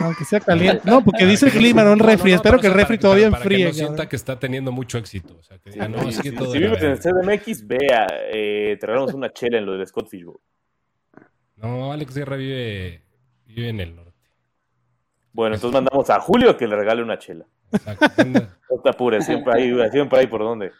Aunque 0.00 0.24
sea 0.24 0.40
caliente. 0.40 0.82
No, 0.84 1.04
porque 1.04 1.26
dice 1.26 1.46
el 1.46 1.52
clima, 1.52 1.84
no 1.84 1.92
el 1.92 2.00
refri. 2.00 2.32
Espero 2.32 2.58
que 2.58 2.66
el 2.66 2.74
refri 2.74 2.98
todavía 2.98 3.28
enfríe. 3.28 3.58
Que 3.58 3.64
no 3.66 3.72
sienta 3.72 4.08
que 4.08 4.16
está 4.16 4.36
teniendo 4.36 4.72
mucho 4.72 4.98
éxito. 4.98 5.36
O 5.38 5.42
sea, 5.44 5.58
que 5.58 5.70
ya 5.70 5.86
no, 5.86 6.10
si, 6.10 6.32
todo 6.32 6.50
si 6.50 6.58
vives 6.58 6.82
en 6.82 6.90
el 6.90 6.98
CDMX, 6.98 7.68
vea, 7.68 8.08
eh, 8.32 8.76
te 8.80 8.84
regalamos 8.84 9.14
una 9.14 9.32
chela 9.32 9.58
en 9.58 9.66
lo 9.66 9.78
del 9.78 9.86
Scott 9.86 10.08
Fishbowl. 10.08 10.40
No, 11.54 11.92
Alex 11.92 12.16
Guerra 12.16 12.34
vive, 12.34 13.04
vive 13.46 13.68
en 13.68 13.78
el 13.78 13.94
norte. 13.94 14.07
Bueno, 15.38 15.54
entonces 15.54 15.72
mandamos 15.72 16.10
a 16.10 16.18
Julio 16.18 16.56
que 16.56 16.66
le 16.66 16.74
regale 16.74 17.00
una 17.00 17.16
chela. 17.16 17.46
Exacto. 17.70 18.24
no 18.24 18.80
te 18.82 18.90
apures, 18.90 19.24
siempre 19.24 19.52
hay, 19.54 19.90
siempre 19.92 20.18
hay 20.18 20.26
por 20.26 20.40
dónde. 20.40 20.72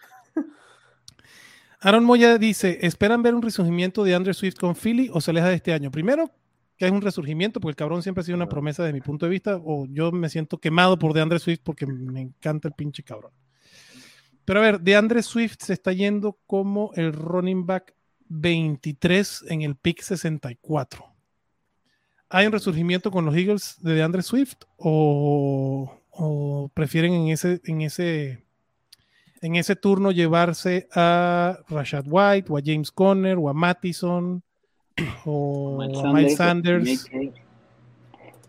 Aaron 1.81 2.05
Moya 2.05 2.39
dice: 2.39 2.77
¿Esperan 2.83 3.23
ver 3.23 3.37
un 3.37 3.43
resurgimiento 3.43 4.03
de 4.03 4.17
Andrew 4.17 4.35
Swift 4.35 4.57
con 4.57 4.75
Philly 4.75 5.11
o 5.13 5.21
se 5.21 5.31
aleja 5.31 5.47
de 5.47 5.55
este 5.55 5.73
año? 5.73 5.93
Primero, 5.93 6.33
que 6.77 6.87
es 6.87 6.91
un 6.91 7.03
resurgimiento, 7.03 7.61
porque 7.61 7.71
el 7.71 7.77
cabrón 7.77 8.03
siempre 8.03 8.23
ha 8.23 8.25
sido 8.25 8.35
una 8.35 8.49
promesa 8.49 8.83
desde 8.83 8.95
mi 8.95 9.01
punto 9.01 9.27
de 9.27 9.31
vista, 9.31 9.61
o 9.63 9.87
yo 9.87 10.11
me 10.11 10.29
siento 10.29 10.59
quemado 10.59 10.99
por 10.99 11.13
DeAndre 11.13 11.39
Swift 11.39 11.61
porque 11.63 11.87
me 11.87 12.21
encanta 12.21 12.67
el 12.67 12.75
pinche 12.75 13.05
cabrón. 13.05 13.31
Pero 14.45 14.59
a 14.59 14.63
ver, 14.63 14.81
DeAndre 14.81 15.23
Swift 15.23 15.59
se 15.61 15.75
está 15.75 15.93
yendo 15.93 16.37
como 16.49 16.91
el 16.97 17.13
running 17.13 17.65
back 17.65 17.95
23 18.27 19.45
en 19.51 19.63
el 19.63 19.77
pick 19.77 20.03
64. 20.03 21.18
¿Hay 22.31 22.47
un 22.47 22.53
resurgimiento 22.53 23.11
con 23.11 23.25
los 23.25 23.35
Eagles 23.35 23.77
de 23.81 23.95
DeAndre 23.95 24.23
Swift 24.23 24.57
o, 24.77 25.91
o 26.11 26.71
prefieren 26.75 27.15
en 27.15 27.29
ese, 27.29 27.61
en 27.65 27.81
ese 27.83 28.45
en 29.41 29.57
ese 29.57 29.77
turno 29.77 30.11
llevarse 30.11 30.89
a 30.95 31.59
Rashad 31.69 32.05
White 32.09 32.53
o 32.53 32.59
a 32.59 32.61
James 32.65 32.91
Conner 32.91 33.37
o 33.39 33.49
a 33.49 33.55
Mattison 33.55 34.43
o 35.25 35.79
Miles 36.13 36.37
Sanders. 36.37 37.09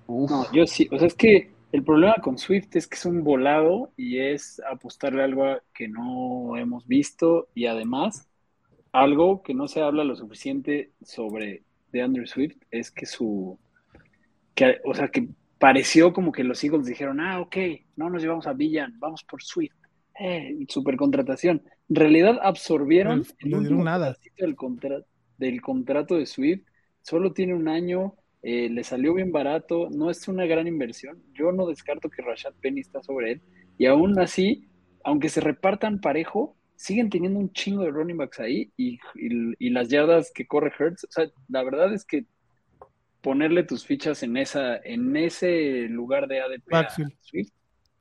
No, 0.07 0.51
yo 0.51 0.65
sí, 0.65 0.87
o 0.91 0.97
sea, 0.97 1.07
es 1.07 1.13
que 1.13 1.51
el 1.71 1.83
problema 1.83 2.15
con 2.15 2.39
Swift 2.39 2.75
es 2.75 2.87
que 2.87 2.95
es 2.95 3.05
un 3.05 3.23
volado 3.23 3.91
y 3.95 4.17
es 4.17 4.59
apostarle 4.69 5.23
algo 5.23 5.59
que 5.73 5.87
no 5.87 6.57
hemos 6.57 6.87
visto 6.87 7.47
y 7.53 7.67
además 7.67 8.27
algo 8.91 9.43
que 9.43 9.53
no 9.53 9.67
se 9.67 9.81
habla 9.81 10.03
lo 10.03 10.15
suficiente 10.15 10.91
sobre 11.03 11.61
de 11.91 12.01
Andrew 12.01 12.25
Swift 12.25 12.57
es 12.71 12.89
que 12.89 13.05
su, 13.05 13.59
que, 14.55 14.79
o 14.85 14.93
sea, 14.93 15.07
que 15.09 15.29
pareció 15.57 16.13
como 16.13 16.31
que 16.31 16.43
los 16.43 16.63
Eagles 16.63 16.85
dijeron, 16.85 17.19
ah, 17.19 17.41
ok, 17.41 17.57
no 17.95 18.09
nos 18.09 18.21
llevamos 18.21 18.47
a 18.47 18.53
Villan, 18.53 18.99
vamos 18.99 19.23
por 19.23 19.41
Swift, 19.43 19.75
eh, 20.19 20.57
super 20.67 20.95
contratación. 20.95 21.63
En 21.89 21.95
realidad 21.95 22.39
absorbieron 22.41 23.25
no, 23.43 23.61
no 23.61 23.83
nada. 23.83 24.15
del 24.37 24.55
contrato 24.55 25.05
del 25.39 25.61
contrato 25.61 26.17
de 26.17 26.25
Swift, 26.25 26.67
solo 27.01 27.33
tiene 27.33 27.55
un 27.55 27.67
año, 27.67 28.15
eh, 28.43 28.69
le 28.69 28.83
salió 28.83 29.13
bien 29.13 29.31
barato, 29.31 29.89
no 29.89 30.11
es 30.11 30.27
una 30.27 30.45
gran 30.45 30.67
inversión. 30.67 31.23
Yo 31.33 31.51
no 31.51 31.65
descarto 31.65 32.09
que 32.09 32.21
Rashad 32.21 32.53
Penny 32.61 32.81
está 32.81 33.01
sobre 33.01 33.31
él. 33.31 33.41
Y 33.77 33.85
aún 33.87 34.19
así, 34.19 34.67
aunque 35.03 35.29
se 35.29 35.41
repartan 35.41 36.01
parejo, 36.01 36.57
siguen 36.75 37.09
teniendo 37.09 37.39
un 37.39 37.51
chingo 37.53 37.83
de 37.83 37.91
running 37.91 38.17
backs 38.17 38.39
ahí 38.39 38.71
y, 38.77 38.99
las 39.69 39.89
yardas 39.89 40.31
que 40.33 40.45
corre 40.45 40.71
Hertz. 40.77 41.05
O 41.05 41.11
sea, 41.11 41.25
la 41.47 41.63
verdad 41.63 41.93
es 41.93 42.05
que 42.05 42.25
ponerle 43.21 43.63
tus 43.63 43.85
fichas 43.85 44.23
en 44.23 44.37
esa, 44.37 44.77
en 44.77 45.15
ese 45.15 45.87
lugar 45.89 46.27
de 46.27 46.41
ADP 46.41 46.73
a 46.73 46.89
Swift 47.21 47.51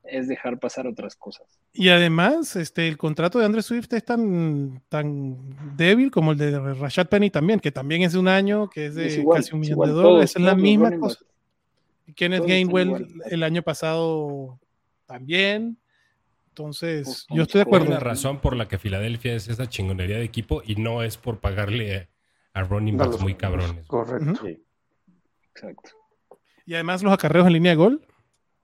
es 0.03 0.27
dejar 0.27 0.59
pasar 0.59 0.87
otras 0.87 1.15
cosas. 1.15 1.59
Y 1.71 1.89
además, 1.89 2.55
este, 2.55 2.87
el 2.87 2.97
contrato 2.97 3.39
de 3.39 3.45
Andrew 3.45 3.61
Swift 3.61 3.93
es 3.93 4.03
tan, 4.03 4.81
tan 4.89 5.37
débil 5.75 6.09
como 6.09 6.31
el 6.31 6.37
de 6.37 6.73
Rashad 6.73 7.07
Penny 7.07 7.29
también, 7.29 7.59
que 7.59 7.71
también 7.71 8.01
es 8.01 8.13
de 8.13 8.19
un 8.19 8.27
año, 8.27 8.69
que 8.69 8.87
es 8.87 8.95
de 8.95 9.25
casi 9.31 9.53
un 9.53 9.61
millón 9.61 9.79
de 9.79 9.91
dólares, 9.91 10.35
es 10.35 10.41
la 10.41 10.55
misma 10.55 10.97
cosa. 10.97 11.19
Kenneth 12.15 12.45
Gainwell 12.45 13.07
el 13.29 13.43
año 13.43 13.61
pasado 13.61 14.59
también. 15.05 15.77
Entonces, 16.49 17.25
yo 17.29 17.43
estoy 17.43 17.59
de 17.59 17.63
acuerdo. 17.63 17.85
Hay 17.85 17.91
una 17.91 17.99
razón 17.99 18.41
por 18.41 18.55
la 18.55 18.67
que 18.67 18.77
Filadelfia 18.77 19.35
es 19.35 19.47
esa 19.47 19.69
chingonería 19.69 20.17
de 20.17 20.23
equipo 20.23 20.61
y 20.65 20.75
no 20.75 21.03
es 21.03 21.17
por 21.17 21.39
pagarle 21.39 22.09
a 22.53 22.63
running 22.63 22.97
backs 22.97 23.21
muy 23.21 23.35
cabrones. 23.35 23.85
Correcto. 23.85 24.47
Exacto. 25.59 25.91
Y 26.65 26.73
además 26.75 27.03
los 27.03 27.11
acarreos 27.11 27.47
en 27.47 27.53
línea 27.53 27.71
de 27.71 27.75
gol 27.75 28.07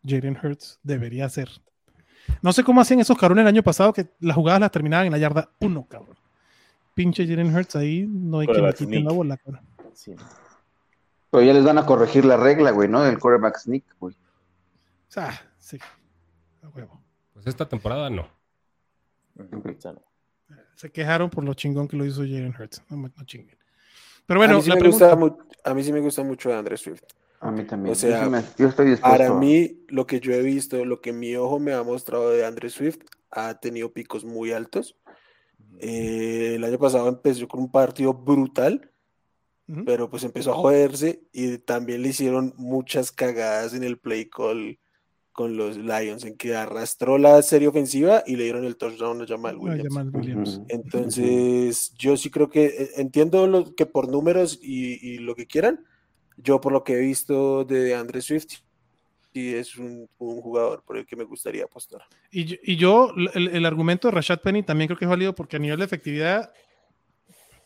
Jaden 0.06 0.38
Hurts 0.42 0.80
debería 0.84 1.28
ser. 1.30 1.50
No 2.42 2.54
sé 2.54 2.64
cómo 2.64 2.82
hacían 2.82 3.00
esos 3.00 3.18
cabrones 3.18 3.44
el 3.44 3.48
año 3.48 3.64
pasado 3.64 3.94
que 3.94 4.08
las 4.20 4.36
jugadas 4.36 4.62
las 4.62 4.72
terminaban 4.72 5.08
en 5.08 5.12
la 5.12 5.18
yarda 5.18 5.50
1, 5.60 5.88
cabrón. 5.90 6.18
Pinche 6.94 7.28
Jaden 7.28 7.56
Hurts 7.56 7.76
ahí, 7.76 8.06
no 8.08 8.40
hay 8.40 8.48
que 8.48 8.54
le 8.54 8.74
quiten 8.74 9.04
la 9.04 9.12
bola, 9.12 9.38
cabrón. 9.38 9.62
Sí. 9.94 10.16
Pero 11.32 11.44
ya 11.44 11.54
les 11.54 11.64
van 11.64 11.78
a 11.78 11.86
corregir 11.86 12.24
la 12.26 12.38
regla, 12.38 12.72
güey, 12.72 12.88
¿no? 12.88 13.02
Del 13.04 13.20
quarterback 13.20 13.58
sneak, 13.58 13.84
güey. 14.00 14.16
O 14.16 15.12
sea, 15.12 15.32
sí. 15.58 15.78
A 16.64 16.70
huevo. 16.70 17.02
Pues 17.34 17.48
esta 17.48 17.68
temporada 17.68 18.10
no. 18.10 18.28
Se 20.76 20.92
quejaron 20.92 21.30
por 21.30 21.44
lo 21.44 21.54
chingón 21.54 21.88
que 21.88 21.98
lo 21.98 22.06
hizo 22.06 22.22
Jaden 22.22 22.56
Hurts. 22.58 22.84
No, 22.90 22.98
no 22.98 23.26
chinguen. 23.26 23.58
Pero 24.26 24.40
bueno, 24.40 24.56
a 24.56 24.58
mí, 24.58 24.64
sí 24.64 24.72
me 24.72 24.88
gusta, 24.88 25.18
a 25.66 25.74
mí 25.74 25.84
sí 25.84 25.92
me 25.92 26.00
gusta 26.00 26.24
mucho 26.24 26.50
de 26.50 26.56
Andrés 26.56 26.82
Swift. 26.82 27.04
A 27.40 27.52
mí 27.52 27.66
también. 27.66 27.92
O 27.92 27.96
sea, 27.96 28.24
yo, 28.58 28.68
estoy 28.68 28.92
dispuesto. 28.92 29.02
Para 29.02 29.34
mí, 29.34 29.84
lo 29.88 30.08
que 30.08 30.20
yo 30.20 30.34
he 30.34 30.42
visto, 30.42 30.86
lo 30.86 31.02
que 31.02 31.12
mi 31.12 31.36
ojo 31.36 31.60
me 31.60 31.74
ha 31.74 31.84
mostrado 31.84 32.30
de 32.30 32.46
Andrew 32.46 32.70
Swift, 32.70 33.00
ha 33.32 33.60
tenido 33.60 33.92
picos 33.92 34.24
muy 34.24 34.52
altos. 34.52 34.96
Eh, 35.80 36.54
el 36.56 36.64
año 36.64 36.78
pasado 36.78 37.10
empezó 37.10 37.48
con 37.48 37.60
un 37.60 37.72
partido 37.72 38.14
brutal, 38.14 38.92
pero 39.86 40.10
pues 40.10 40.24
empezó 40.24 40.52
a 40.52 40.56
joderse 40.56 41.24
y 41.34 41.58
también 41.58 42.04
le 42.04 42.10
hicieron 42.10 42.54
muchas 42.58 43.12
cagadas 43.12 43.74
en 43.74 43.84
el 43.84 43.98
play 43.98 44.30
call 44.30 44.80
con 45.36 45.58
los 45.58 45.78
Lions, 45.78 46.24
en 46.24 46.38
que 46.38 46.56
arrastró 46.56 47.18
la 47.18 47.42
serie 47.42 47.68
ofensiva 47.68 48.24
y 48.26 48.38
le 48.38 48.46
dieron 48.46 48.64
el 48.64 48.78
touchdown 48.78 49.22
a 49.22 49.28
Jamal 49.28 49.58
Williams. 49.58 50.62
Entonces, 50.70 51.94
yo 51.98 52.16
sí 52.16 52.30
creo 52.30 52.50
que 52.50 52.66
eh, 52.66 52.90
entiendo 52.96 53.46
lo 53.46 53.76
que 53.76 53.86
por 53.86 54.08
números 54.08 54.58
y, 54.62 54.94
y 55.06 55.18
lo 55.18 55.36
que 55.36 55.46
quieran, 55.46 55.84
yo 56.38 56.62
por 56.62 56.72
lo 56.72 56.86
que 56.86 56.94
he 56.94 57.00
visto 57.02 57.66
de 57.66 57.96
Andre 57.96 58.22
Swift, 58.22 58.62
sí 59.34 59.54
es 59.54 59.76
un, 59.76 60.08
jugador 60.18 60.84
por 60.84 60.98
el 60.98 61.06
que 61.06 61.18
me 61.18 61.26
gustaría 61.26 61.66
apostar. 61.66 62.02
Y, 62.32 62.78
yo, 62.78 63.14
el, 63.34 63.66
argumento 63.66 64.08
de 64.08 64.14
Rashad 64.14 64.40
Penny 64.40 64.64
también 64.64 64.88
creo 64.88 64.98
que 64.98 65.04
es 65.04 65.10
válido 65.10 65.36
porque 65.36 65.58
a 65.58 65.60
nivel 65.60 65.80
de 65.80 65.86
efectividad, 65.86 66.54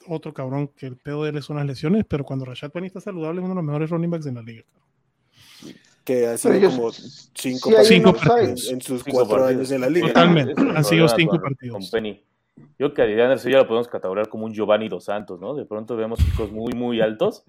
otro 0.07 0.33
cabrón 0.33 0.69
que 0.69 0.87
el 0.87 0.97
pedo 0.97 1.23
de 1.23 1.29
él 1.29 1.43
son 1.43 1.57
las 1.57 1.67
lesiones, 1.67 2.03
pero 2.09 2.23
cuando 2.23 2.45
Rashad 2.45 2.71
Penny 2.71 2.87
está 2.87 2.99
saludable 2.99 3.41
es 3.41 3.45
uno 3.45 3.53
de 3.53 3.57
los 3.57 3.63
mejores 3.63 3.91
running 3.91 4.09
backs 4.09 4.25
en 4.25 4.35
la 4.35 4.41
liga. 4.41 4.63
Que 6.09 6.25
ha 6.25 6.37
sido 6.39 6.71
como 6.71 6.91
cinco, 6.91 7.69
partidos 8.15 8.71
en, 8.71 8.81
sus 8.81 9.03
cuatro 9.03 9.45
años 9.45 9.69
en 9.69 9.81
la 9.81 9.89
liga. 9.91 10.07
Totalmente, 10.07 10.59
han 10.59 10.83
sido 10.83 11.07
cinco 11.07 11.39
partidos. 11.39 11.91
Penny. 11.91 12.19
Yo 12.79 12.95
que 12.95 13.03
a 13.03 13.05
Adrián 13.05 13.37
ya 13.37 13.57
lo 13.59 13.67
podemos 13.67 13.87
catalogar 13.87 14.27
como 14.27 14.45
un 14.45 14.51
Giovanni 14.51 14.89
Dos 14.89 15.03
Santos, 15.03 15.39
¿no? 15.39 15.53
De 15.53 15.65
pronto 15.65 15.95
vemos 15.95 16.17
chicos 16.17 16.51
muy, 16.51 16.73
muy 16.73 16.99
altos, 16.99 17.45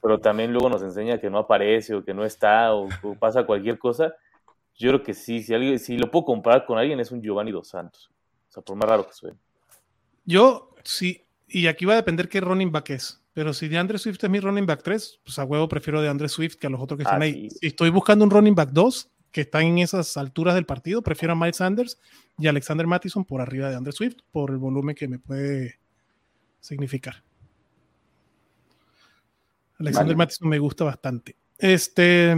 pero 0.00 0.18
también 0.18 0.50
luego 0.50 0.70
nos 0.70 0.80
enseña 0.80 1.20
que 1.20 1.28
no 1.28 1.36
aparece 1.36 1.94
o 1.94 2.02
que 2.02 2.14
no 2.14 2.24
está 2.24 2.72
o, 2.72 2.88
pasa 3.18 3.44
cualquier 3.44 3.78
cosa. 3.78 4.14
Yo 4.76 4.88
creo 4.88 5.02
que 5.02 5.12
sí, 5.12 5.42
si, 5.42 5.52
alguien, 5.52 5.78
si 5.78 5.98
lo 5.98 6.10
puedo 6.10 6.24
comparar 6.24 6.64
con 6.64 6.78
alguien 6.78 7.00
es 7.00 7.12
un 7.12 7.20
Giovanni 7.20 7.52
Dos 7.52 7.68
Santos. 7.68 8.10
O 8.48 8.52
sea, 8.52 8.62
por 8.62 8.76
más 8.76 8.88
raro 8.88 9.06
que 9.06 9.12
suene. 9.12 9.36
Yo 10.24 10.70
sí, 10.84 11.22
y 11.48 11.66
aquí 11.66 11.84
va 11.84 11.92
a 11.92 11.96
depender 11.96 12.30
qué 12.30 12.40
running 12.40 12.72
back 12.72 12.88
es. 12.88 13.22
Pero 13.34 13.52
si 13.52 13.68
de 13.68 13.76
Andre 13.76 13.98
Swift 13.98 14.22
es 14.22 14.30
mi 14.30 14.40
running 14.40 14.64
back 14.64 14.82
3, 14.82 15.20
pues 15.24 15.38
a 15.38 15.44
huevo 15.44 15.68
prefiero 15.68 16.00
de 16.00 16.08
Andre 16.08 16.28
Swift 16.28 16.54
que 16.54 16.68
a 16.68 16.70
los 16.70 16.80
otros 16.80 16.98
que 16.98 17.02
están 17.02 17.20
ah, 17.20 17.24
ahí. 17.24 17.50
Si 17.50 17.66
estoy 17.66 17.90
buscando 17.90 18.24
un 18.24 18.30
running 18.30 18.54
back 18.54 18.70
2, 18.70 19.10
que 19.32 19.40
están 19.40 19.64
en 19.64 19.78
esas 19.78 20.16
alturas 20.16 20.54
del 20.54 20.64
partido, 20.64 21.02
prefiero 21.02 21.32
a 21.32 21.36
Miles 21.36 21.56
Sanders 21.56 21.98
y 22.38 22.46
Alexander 22.46 22.86
Mattison 22.86 23.24
por 23.24 23.40
arriba 23.40 23.68
de 23.68 23.74
Andre 23.74 23.92
Swift, 23.92 24.18
por 24.30 24.52
el 24.52 24.58
volumen 24.58 24.94
que 24.94 25.08
me 25.08 25.18
puede 25.18 25.80
significar. 26.60 27.24
Alexander 29.80 30.16
Mattison 30.16 30.48
me 30.48 30.60
gusta 30.60 30.84
bastante. 30.84 31.34
Este, 31.58 32.30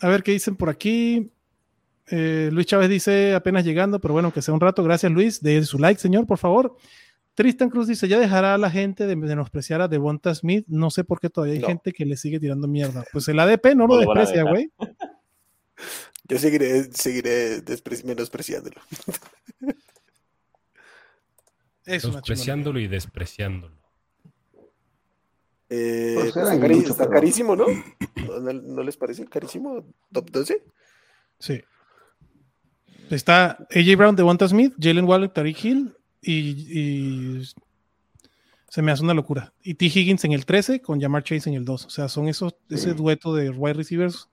a 0.00 0.08
ver 0.08 0.22
qué 0.22 0.32
dicen 0.32 0.56
por 0.56 0.70
aquí. 0.70 1.30
Eh, 2.06 2.48
Luis 2.50 2.66
Chávez 2.66 2.88
dice 2.88 3.34
apenas 3.34 3.62
llegando, 3.62 4.00
pero 4.00 4.14
bueno, 4.14 4.32
que 4.32 4.40
sea 4.40 4.54
un 4.54 4.60
rato. 4.60 4.82
Gracias, 4.82 5.12
Luis. 5.12 5.42
De 5.42 5.62
su 5.64 5.78
like, 5.78 6.00
señor, 6.00 6.26
por 6.26 6.38
favor. 6.38 6.76
Tristan 7.34 7.68
Cruz 7.68 7.88
dice: 7.88 8.08
Ya 8.08 8.18
dejará 8.18 8.54
a 8.54 8.58
la 8.58 8.70
gente 8.70 9.06
de 9.06 9.16
menospreciar 9.16 9.80
a 9.80 9.88
Devonta 9.88 10.34
Smith. 10.34 10.64
No 10.68 10.90
sé 10.90 11.04
por 11.04 11.20
qué 11.20 11.30
todavía 11.30 11.54
hay 11.54 11.62
gente 11.62 11.92
que 11.92 12.04
le 12.04 12.16
sigue 12.16 12.40
tirando 12.40 12.68
mierda. 12.68 13.04
Pues 13.12 13.28
el 13.28 13.38
ADP 13.38 13.74
no 13.74 13.86
lo 13.86 13.98
desprecia, 13.98 14.44
güey. 14.44 14.70
Yo 16.28 16.38
seguiré, 16.38 16.84
seguiré 16.92 17.62
menospreciándolo. 18.04 18.80
Menospreciándolo 21.86 22.80
y 22.80 22.88
despreciándolo. 22.88 23.76
Eh, 25.68 26.14
pues 26.14 26.32
pues 26.32 26.88
está, 26.88 27.08
carísimo, 27.08 27.56
¿no? 27.56 27.66
¿no? 28.42 28.82
les 28.82 28.96
parece 28.96 29.26
carísimo? 29.26 29.84
¿Top 30.12 30.30
12? 30.30 30.62
Sí. 31.38 31.62
Está 33.10 33.66
AJ 33.70 33.96
Brown, 33.96 34.16
Devonta 34.16 34.48
Smith, 34.48 34.72
Jalen 34.78 35.04
Waller, 35.04 35.28
Tariq 35.28 35.62
Hill 35.62 35.94
y, 36.24 37.42
se 38.68 38.82
me 38.82 38.90
hace 38.90 39.02
una 39.02 39.14
locura. 39.14 39.52
Y 39.62 39.74
T. 39.74 39.86
Higgins 39.86 40.24
en 40.24 40.32
el 40.32 40.44
13 40.44 40.80
con 40.80 41.00
Jamar 41.00 41.22
Chase 41.22 41.48
en 41.48 41.56
el 41.56 41.64
2. 41.64 41.86
O 41.86 41.90
sea, 41.90 42.08
son 42.08 42.28
esos, 42.28 42.56
ese 42.68 42.92
dueto 42.92 43.34
de 43.34 43.50
wide 43.50 43.74
receivers 43.74 44.28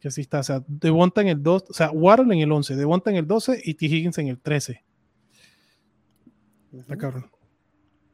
que 0.00 0.08
así 0.08 0.22
está. 0.22 0.40
O 0.40 0.42
sea, 0.42 0.64
Devonta 0.66 1.20
en 1.20 1.28
el 1.28 1.42
2, 1.42 1.64
o 1.68 1.72
sea, 1.72 1.90
Warren 1.90 2.32
en 2.32 2.40
el 2.40 2.50
11, 2.50 2.74
Devonta 2.74 3.10
en 3.10 3.16
el 3.16 3.26
12 3.26 3.60
y 3.64 3.74
T. 3.74 3.86
Higgins 3.86 4.18
en 4.18 4.28
el 4.28 4.40
13. 4.40 4.84
Está 6.72 6.96
cabrón. 6.98 7.30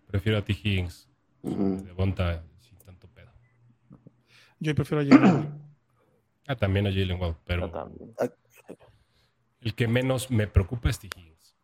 Prefiero 0.06 0.38
a 0.38 0.44
T. 0.44 0.52
Higgins. 0.52 1.08
Devonta 1.42 2.44
sin 2.60 2.76
tanto 2.78 3.08
pedo. 3.08 3.30
Yo 4.58 4.74
prefiero 4.74 5.02
a 5.02 5.06
Jalen 5.06 5.60
Ah, 6.50 6.56
también 6.56 6.84
a 6.88 6.90
Jalen 6.90 7.20
Wall, 7.20 7.36
pero 7.44 7.92
el 9.60 9.74
que 9.74 9.86
menos 9.86 10.32
me 10.32 10.48
preocupa 10.48 10.90
es 10.90 10.98
T. 10.98 11.08
Higgins. 11.16 11.54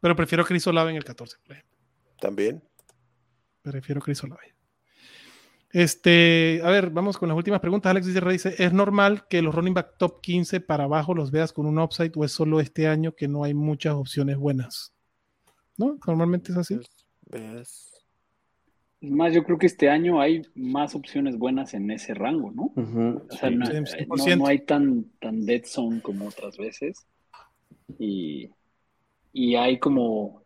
Pero 0.00 0.16
prefiero 0.16 0.44
Chris 0.44 0.66
Olave 0.66 0.90
en 0.90 0.96
el 0.96 1.04
14, 1.04 1.36
por 1.44 1.52
ejemplo. 1.52 1.78
También. 2.20 2.62
Prefiero 3.62 4.00
Chris 4.00 4.22
Olave. 4.24 4.54
Este, 5.72 6.60
a 6.64 6.70
ver, 6.70 6.90
vamos 6.90 7.16
con 7.16 7.28
las 7.28 7.36
últimas 7.36 7.60
preguntas. 7.60 7.90
Alex 7.90 8.06
dice, 8.06 8.54
¿es 8.58 8.72
normal 8.72 9.26
que 9.28 9.40
los 9.40 9.54
running 9.54 9.74
back 9.74 9.98
top 9.98 10.20
15 10.20 10.60
para 10.60 10.84
abajo 10.84 11.14
los 11.14 11.30
veas 11.30 11.52
con 11.52 11.66
un 11.66 11.78
upside 11.78 12.12
o 12.16 12.24
es 12.24 12.32
solo 12.32 12.60
este 12.60 12.88
año 12.88 13.14
que 13.14 13.28
no 13.28 13.44
hay 13.44 13.54
muchas 13.54 13.94
opciones 13.94 14.36
buenas? 14.36 14.92
¿No? 15.76 15.98
Normalmente 16.06 16.52
es 16.52 16.58
así. 16.58 16.80
Es 17.30 17.90
más, 19.00 19.32
yo 19.32 19.44
creo 19.44 19.58
que 19.58 19.66
este 19.66 19.88
año 19.88 20.20
hay 20.20 20.42
más 20.54 20.94
opciones 20.94 21.38
buenas 21.38 21.72
en 21.72 21.90
ese 21.90 22.12
rango, 22.14 22.50
¿no? 22.50 22.72
O 22.76 23.36
sea, 23.36 23.50
no, 23.50 24.46
hay 24.46 24.58
tan, 24.60 25.04
tan 25.20 25.46
dead 25.46 25.62
zone 25.64 26.02
como 26.02 26.26
otras 26.26 26.58
veces. 26.58 27.06
Y, 27.98 28.50
y 29.32 29.54
hay 29.54 29.78
como 29.78 30.40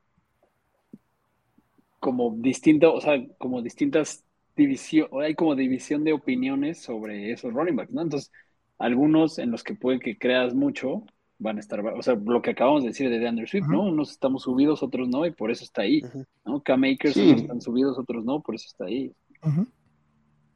como 2.05 2.35
distinto, 2.37 2.93
o 2.93 3.01
sea, 3.01 3.15
como 3.39 3.63
distintas 3.63 4.25
división, 4.55 5.09
hay 5.23 5.35
como 5.35 5.55
división 5.55 6.05
de 6.05 6.13
opiniones 6.13 6.83
sobre 6.83 7.33
esos 7.33 7.55
running 7.55 7.77
backs, 7.77 7.93
¿no? 7.93 8.03
Entonces, 8.03 8.31
algunos 8.79 9.39
en 9.39 9.51
los 9.51 9.65
que 9.65 9.75
puede 9.75 10.01
que 10.01 10.19
creas 10.19 10.55
mucho 10.55 11.05
van 11.39 11.57
a 11.57 11.61
estar, 11.61 11.81
o 11.81 12.03
sea, 12.03 12.15
lo 12.15 12.43
que 12.43 12.51
acabamos 12.51 12.83
de 12.83 12.91
decir 12.91 13.09
de 13.09 13.19
DeAndre 13.19 13.47
Swift, 13.47 13.69
¿no? 13.69 13.85
Unos 13.85 14.11
estamos 14.11 14.43
subidos, 14.43 14.83
otros 14.83 15.09
no, 15.09 15.25
y 15.25 15.31
por 15.31 15.51
eso 15.51 15.65
está 15.65 15.81
ahí, 15.81 16.03
¿no? 16.45 16.63
K-Makers 16.63 17.17
están 17.17 17.63
subidos, 17.63 17.99
otros 17.99 18.23
no, 18.23 18.43
por 18.43 18.55
eso 18.55 18.67
está 18.67 18.85
ahí. 18.85 19.11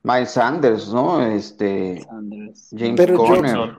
Miles 0.02 0.30
Sanders, 0.30 0.92
¿no? 0.92 1.26
Este. 1.26 2.06
James 2.70 2.94
Pero 2.94 3.16
Conner. 3.16 3.78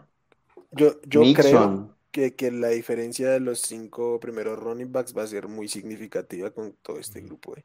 Yo, 0.72 1.02
yo, 1.08 1.22
creo 1.34 1.96
que, 2.12 2.36
que, 2.36 2.52
la 2.52 2.70
diferencia 2.70 3.30
de 3.30 3.40
los 3.40 3.62
cinco 3.62 4.20
primeros 4.20 4.58
running 4.60 4.92
backs 4.92 5.16
va 5.16 5.24
a 5.24 5.28
ser 5.28 5.48
muy 5.48 5.68
significativa 5.68 6.52
con 6.52 6.74
todo 6.82 7.00
este 7.00 7.22
grupo. 7.22 7.56
¿eh? 7.56 7.64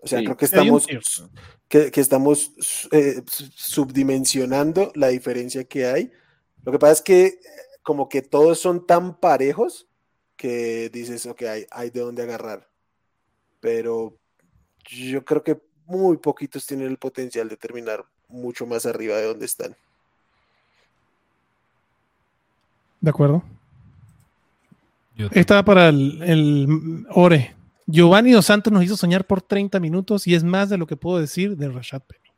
O 0.00 0.06
sea, 0.06 0.20
creo 0.20 0.36
que 0.36 0.44
estamos, 0.44 0.86
que, 1.68 1.90
estamos 1.94 2.52
eh, 2.92 3.22
subdimensionando 3.26 4.92
la 4.94 5.08
diferencia 5.08 5.64
que 5.64 5.86
hay. 5.86 6.12
Lo 6.64 6.72
que 6.72 6.78
pasa 6.78 6.92
es 6.92 7.02
que 7.02 7.40
como 7.82 8.08
que 8.08 8.22
todos 8.22 8.60
son 8.60 8.86
tan 8.86 9.18
parejos 9.18 9.88
que 10.36 10.88
dices, 10.90 11.26
ok, 11.26 11.42
hay, 11.42 11.66
hay 11.70 11.90
de 11.90 12.00
dónde 12.00 12.22
agarrar. 12.22 12.68
Pero 13.60 14.16
yo 14.88 15.24
creo 15.24 15.42
que 15.42 15.60
muy 15.84 16.18
poquitos 16.18 16.66
tienen 16.66 16.86
el 16.86 16.98
potencial 16.98 17.48
de 17.48 17.56
terminar 17.56 18.04
mucho 18.28 18.66
más 18.66 18.86
arriba 18.86 19.16
de 19.16 19.24
donde 19.24 19.46
están. 19.46 19.76
De 23.00 23.10
acuerdo. 23.10 23.42
Estaba 25.32 25.64
para 25.64 25.88
el, 25.88 26.22
el 26.22 27.06
Ore. 27.10 27.54
Giovanni 27.86 28.32
Dos 28.32 28.46
Santos 28.46 28.72
nos 28.72 28.84
hizo 28.84 28.96
soñar 28.96 29.26
por 29.26 29.40
30 29.40 29.80
minutos 29.80 30.26
y 30.26 30.34
es 30.34 30.44
más 30.44 30.68
de 30.68 30.78
lo 30.78 30.86
que 30.86 30.96
puedo 30.96 31.18
decir 31.18 31.56
de 31.56 31.68
Rashad 31.68 32.02
Penny. 32.02 32.28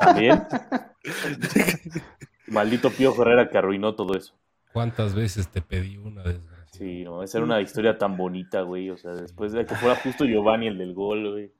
También. 0.00 0.42
Maldito 2.46 2.90
Pío 2.90 3.14
Herrera 3.20 3.50
que 3.50 3.58
arruinó 3.58 3.94
todo 3.94 4.16
eso. 4.16 4.34
¿Cuántas 4.72 5.14
veces 5.14 5.48
te 5.48 5.60
pedí 5.60 5.96
una 5.98 6.22
desgracia? 6.22 6.66
Sí, 6.72 7.04
no, 7.04 7.22
esa 7.22 7.38
era 7.38 7.44
una 7.44 7.60
historia 7.60 7.98
tan 7.98 8.16
bonita, 8.16 8.62
güey. 8.62 8.90
O 8.90 8.96
sea, 8.96 9.12
después 9.12 9.52
de 9.52 9.66
que 9.66 9.74
fuera 9.74 9.96
justo 9.96 10.24
Giovanni 10.24 10.68
el 10.68 10.78
del 10.78 10.94
gol, 10.94 11.32
güey. 11.32 11.52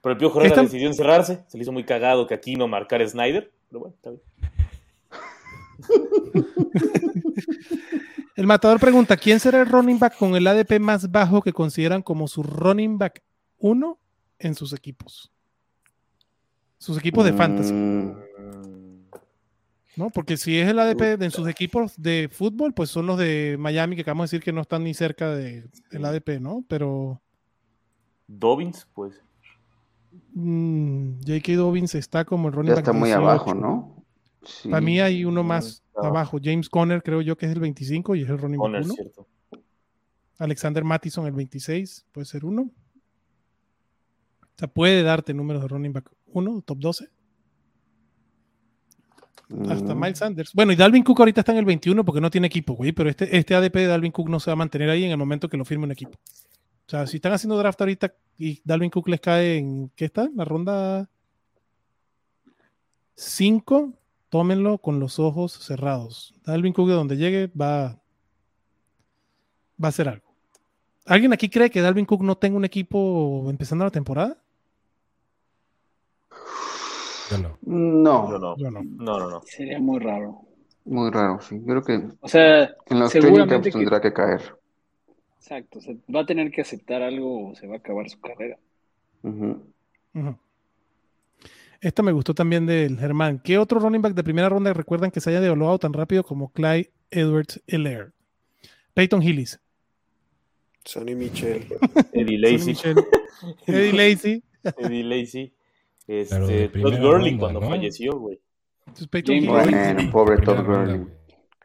Pero 0.00 0.12
el 0.12 0.18
Pío 0.18 0.32
Herrera 0.34 0.62
decidió 0.62 0.88
encerrarse. 0.88 1.44
Se 1.48 1.58
le 1.58 1.62
hizo 1.62 1.72
muy 1.72 1.84
cagado 1.84 2.26
que 2.26 2.34
aquí 2.34 2.54
no 2.54 2.68
marcar 2.68 3.06
Snyder. 3.06 3.50
Pero 3.68 3.80
bueno, 3.80 3.94
está 3.96 4.10
bien. 4.10 4.22
El 8.36 8.46
matador 8.46 8.78
pregunta: 8.78 9.16
¿Quién 9.16 9.40
será 9.40 9.60
el 9.60 9.68
running 9.68 9.98
back 9.98 10.16
con 10.16 10.36
el 10.36 10.46
ADP 10.46 10.78
más 10.80 11.10
bajo 11.10 11.42
que 11.42 11.52
consideran 11.52 12.02
como 12.02 12.28
su 12.28 12.42
running 12.42 12.98
back 12.98 13.22
1 13.58 13.98
en 14.38 14.54
sus 14.54 14.72
equipos? 14.72 15.32
Sus 16.78 16.96
equipos 16.98 17.24
de 17.24 17.32
fantasy. 17.32 17.72
Mm. 17.72 18.28
¿No? 19.96 20.10
Porque 20.10 20.36
si 20.36 20.56
es 20.56 20.68
el 20.68 20.78
ADP 20.78 21.20
en 21.20 21.32
sus 21.32 21.48
equipos 21.48 22.00
de 22.00 22.28
fútbol, 22.30 22.72
pues 22.72 22.88
son 22.88 23.06
los 23.06 23.18
de 23.18 23.56
Miami, 23.58 23.96
que 23.96 24.02
acabamos 24.02 24.30
de 24.30 24.36
decir 24.36 24.44
que 24.44 24.52
no 24.52 24.60
están 24.60 24.84
ni 24.84 24.94
cerca 24.94 25.34
de, 25.34 25.68
del 25.90 26.04
ADP, 26.04 26.40
¿no? 26.40 26.64
Pero. 26.68 27.20
Dobbins, 28.28 28.86
pues. 28.94 29.20
Mm, 30.34 31.18
J.K. 31.26 31.56
Dobbins 31.56 31.96
está 31.96 32.24
como 32.24 32.46
el 32.46 32.54
running 32.54 32.74
ya 32.74 32.78
Está 32.78 32.92
muy 32.92 33.10
abajo, 33.10 33.52
¿no? 33.54 33.97
Para 34.64 34.80
mí 34.80 35.00
hay 35.00 35.24
uno 35.24 35.42
más 35.42 35.82
abajo. 35.94 36.38
James 36.42 36.68
Conner 36.68 37.02
creo 37.02 37.20
yo 37.22 37.36
que 37.36 37.46
es 37.46 37.52
el 37.52 37.60
25 37.60 38.14
y 38.16 38.22
es 38.22 38.28
el 38.28 38.38
running 38.38 38.60
back 38.60 38.84
1. 38.84 38.94
Alexander 40.38 40.84
Mattison 40.84 41.26
el 41.26 41.32
26, 41.32 42.06
puede 42.12 42.24
ser 42.24 42.44
uno. 42.44 42.62
O 42.62 44.58
sea, 44.58 44.68
puede 44.68 45.02
darte 45.02 45.34
números 45.34 45.62
de 45.62 45.68
running 45.68 45.92
back 45.92 46.10
1, 46.26 46.62
top 46.62 46.78
12. 46.78 47.08
Hasta 49.68 49.94
mm. 49.94 50.00
Miles 50.00 50.18
Sanders. 50.18 50.52
Bueno, 50.52 50.72
y 50.72 50.76
Dalvin 50.76 51.02
Cook 51.02 51.20
ahorita 51.20 51.40
está 51.40 51.52
en 51.52 51.58
el 51.58 51.64
21 51.64 52.04
porque 52.04 52.20
no 52.20 52.30
tiene 52.30 52.46
equipo, 52.46 52.74
güey. 52.74 52.92
Pero 52.92 53.08
este, 53.08 53.36
este 53.36 53.54
ADP 53.54 53.74
de 53.74 53.86
Dalvin 53.86 54.12
Cook 54.12 54.28
no 54.28 54.40
se 54.40 54.50
va 54.50 54.52
a 54.52 54.56
mantener 54.56 54.90
ahí 54.90 55.04
en 55.04 55.10
el 55.10 55.16
momento 55.16 55.48
que 55.48 55.56
lo 55.56 55.64
firme 55.64 55.84
un 55.84 55.92
equipo. 55.92 56.12
O 56.12 56.90
sea, 56.90 57.06
si 57.06 57.16
están 57.16 57.32
haciendo 57.32 57.56
draft 57.58 57.80
ahorita 57.80 58.14
y 58.36 58.60
Dalvin 58.64 58.90
Cook 58.90 59.08
les 59.08 59.20
cae 59.20 59.56
en. 59.56 59.90
¿Qué 59.96 60.04
está? 60.04 60.28
La 60.34 60.44
ronda 60.44 61.08
Cinco, 63.20 63.97
tómenlo 64.28 64.78
con 64.78 65.00
los 65.00 65.18
ojos 65.18 65.52
cerrados. 65.52 66.34
Dalvin 66.44 66.72
Cook 66.72 66.88
de 66.88 66.94
donde 66.94 67.16
llegue 67.16 67.46
va, 67.48 67.88
va 69.82 69.86
a 69.86 69.88
hacer 69.88 70.08
algo. 70.08 70.26
¿Alguien 71.06 71.32
aquí 71.32 71.48
cree 71.48 71.70
que 71.70 71.80
Dalvin 71.80 72.04
Cook 72.04 72.22
no 72.22 72.36
tenga 72.36 72.56
un 72.56 72.64
equipo 72.64 73.46
empezando 73.48 73.84
la 73.84 73.90
temporada? 73.90 74.36
Yo 77.30 77.38
no. 77.38 77.58
No. 77.62 78.38
no. 78.38 78.56
Yo 78.56 78.70
no. 78.70 78.82
No, 78.82 79.18
no, 79.18 79.30
no. 79.30 79.42
Sería 79.44 79.78
muy 79.78 79.98
raro. 79.98 80.40
Muy 80.84 81.10
raro, 81.10 81.40
sí. 81.42 81.60
Creo 81.66 81.82
que 81.82 82.02
O 82.20 82.28
sea, 82.28 82.64
en 82.86 82.98
los 82.98 83.12
seguramente 83.12 83.12
training 83.12 83.48
camps 83.48 83.66
que- 83.66 83.72
tendrá 83.72 84.00
que 84.00 84.12
caer. 84.12 84.56
exacto. 85.38 85.78
o 85.78 85.82
sea, 85.82 85.94
va 86.14 86.20
a 86.20 86.26
tener 86.26 86.50
que 86.50 86.62
aceptar 86.62 87.02
algo 87.02 87.50
o 87.50 87.54
se 87.54 87.66
va 87.66 87.74
a 87.74 87.78
acabar 87.78 88.08
su 88.08 88.18
carrera. 88.20 88.56
Ujú. 89.22 89.62
Ujú. 90.14 90.36
Esta 91.80 92.02
me 92.02 92.12
gustó 92.12 92.34
también 92.34 92.66
del 92.66 92.98
Germán. 92.98 93.40
¿Qué 93.42 93.56
otro 93.58 93.78
running 93.78 94.02
back 94.02 94.14
de 94.14 94.24
primera 94.24 94.48
ronda 94.48 94.72
recuerdan 94.72 95.10
que 95.10 95.20
se 95.20 95.30
haya 95.30 95.40
devaluado 95.40 95.78
tan 95.78 95.92
rápido 95.92 96.24
como 96.24 96.50
Clyde 96.52 96.90
Edwards 97.10 97.62
Hilaire? 97.66 98.10
Peyton 98.94 99.22
Hillis. 99.22 99.60
Sonny 100.84 101.14
Michel. 101.14 101.66
Eddie 102.12 102.38
Lacy. 102.38 102.74
Sonny 102.74 102.94
Michel, 102.96 103.04
Eddie 103.66 103.92
Lacy. 103.92 104.42
Eddie 104.78 105.04
Lacy. 105.04 105.52
Este, 106.08 106.68
Todd 106.70 106.98
Gurley 107.00 107.30
ronda, 107.30 107.38
cuando 107.38 107.60
¿no? 107.60 107.68
falleció, 107.68 108.18
güey. 108.18 108.40
Peyton 109.10 109.36
Hillis, 109.36 109.48
Bueno, 109.48 110.10
pobre 110.10 110.38
Todd 110.38 110.64
Gurley. 110.64 111.06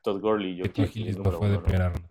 Todd 0.03 0.19
Gurley, 0.21 0.55
yo 0.57 0.63
Peyton 0.65 0.85
creo 0.85 0.93
que 0.93 0.99
Hillis 0.99 1.17
no 1.17 1.31
fue 1.31 1.49
de 1.49 1.59
primera 1.59 1.89
ronda. 1.89 2.09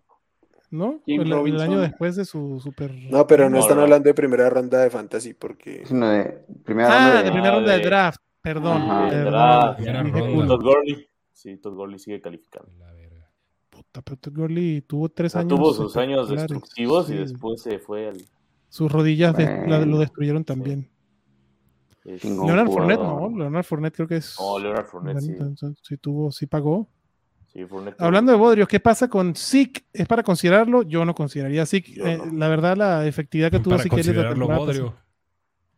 ¿No? 0.72 1.00
El, 1.06 1.30
el 1.32 1.60
año 1.60 1.80
después 1.80 2.16
de 2.16 2.24
su 2.24 2.58
super. 2.60 2.90
No, 3.10 3.26
pero 3.26 3.44
no, 3.48 3.56
No, 3.56 3.62
están 3.62 3.76
no. 3.76 3.82
hablando 3.84 4.08
de 4.08 4.14
primera 4.14 4.50
ronda 4.50 4.80
de 4.82 4.90
fantasy 4.90 5.34
porque 5.34 5.84
de 5.88 6.44
primera 6.64 6.88
Ah, 6.88 6.98
ronda 6.98 7.18
de 7.18 7.24
de- 7.24 7.30
primera 7.30 7.54
ronda 7.54 7.72
de 7.72 7.78
de- 7.78 7.84
draft. 7.84 8.20
Perdón. 8.40 8.82
Ajá. 8.82 9.08
perdón, 9.08 9.32
Draft. 9.32 10.48
Todd 10.48 10.62
Gurley. 10.62 11.06
Sí, 11.32 11.56
Todd 11.58 11.74
Gurley 11.74 11.98
sigue 12.00 12.20
calificando. 12.20 12.72
La 12.78 12.92
verga. 12.92 13.30
Puta, 13.70 14.02
pero 14.02 14.16
Todd 14.16 14.32
Gurley 14.34 14.80
tuvo 14.82 15.08
tres 15.10 15.36
años. 15.36 15.48
tuvo 15.56 15.72
sus 15.72 15.96
años 15.96 16.28
destructivos 16.28 17.08
y 17.10 17.12
Sí. 17.12 17.18
después 17.18 17.62
se 17.62 17.78
fue 17.78 18.08
al. 18.08 18.16
Sus 18.68 18.90
rodillas 18.90 19.36
de- 19.36 19.66
la- 19.68 19.84
lo 19.86 19.98
destruyeron 19.98 20.44
también. 20.44 20.88
Chingón. 22.18 22.46
Leonard. 22.48 22.66
Fournette, 22.68 23.00
no. 23.00 23.30
Leonard 23.38 23.64
Fournette 23.64 23.94
creo 23.94 24.08
que 24.08 24.16
es. 24.16 24.36
No, 24.40 24.58
Leonard 24.58 24.86
Fournette, 24.86 25.20
sí. 25.20 25.36
sí 25.82 25.96
tuvo, 25.98 26.32
sí 26.32 26.46
pagó. 26.46 26.88
Sí, 27.52 27.64
Fournette. 27.66 28.00
Hablando 28.00 28.32
de 28.32 28.38
Bodrios, 28.38 28.66
¿qué 28.68 28.80
pasa 28.80 29.08
con 29.08 29.34
Zeke? 29.34 29.84
¿Es 29.92 30.06
para 30.08 30.22
considerarlo? 30.22 30.82
Yo 30.82 31.04
no 31.04 31.14
consideraría. 31.14 31.64
Yo 31.64 31.76
Eh, 32.06 32.16
no. 32.16 32.26
La 32.38 32.48
verdad, 32.48 32.76
la 32.76 33.06
efectividad 33.06 33.50
que 33.50 33.58
tuvo 33.58 33.72
Para 33.76 33.82
Zeke 33.82 34.00
Elliott 34.00 34.36
la 34.38 34.56
bodrio. 34.56 34.94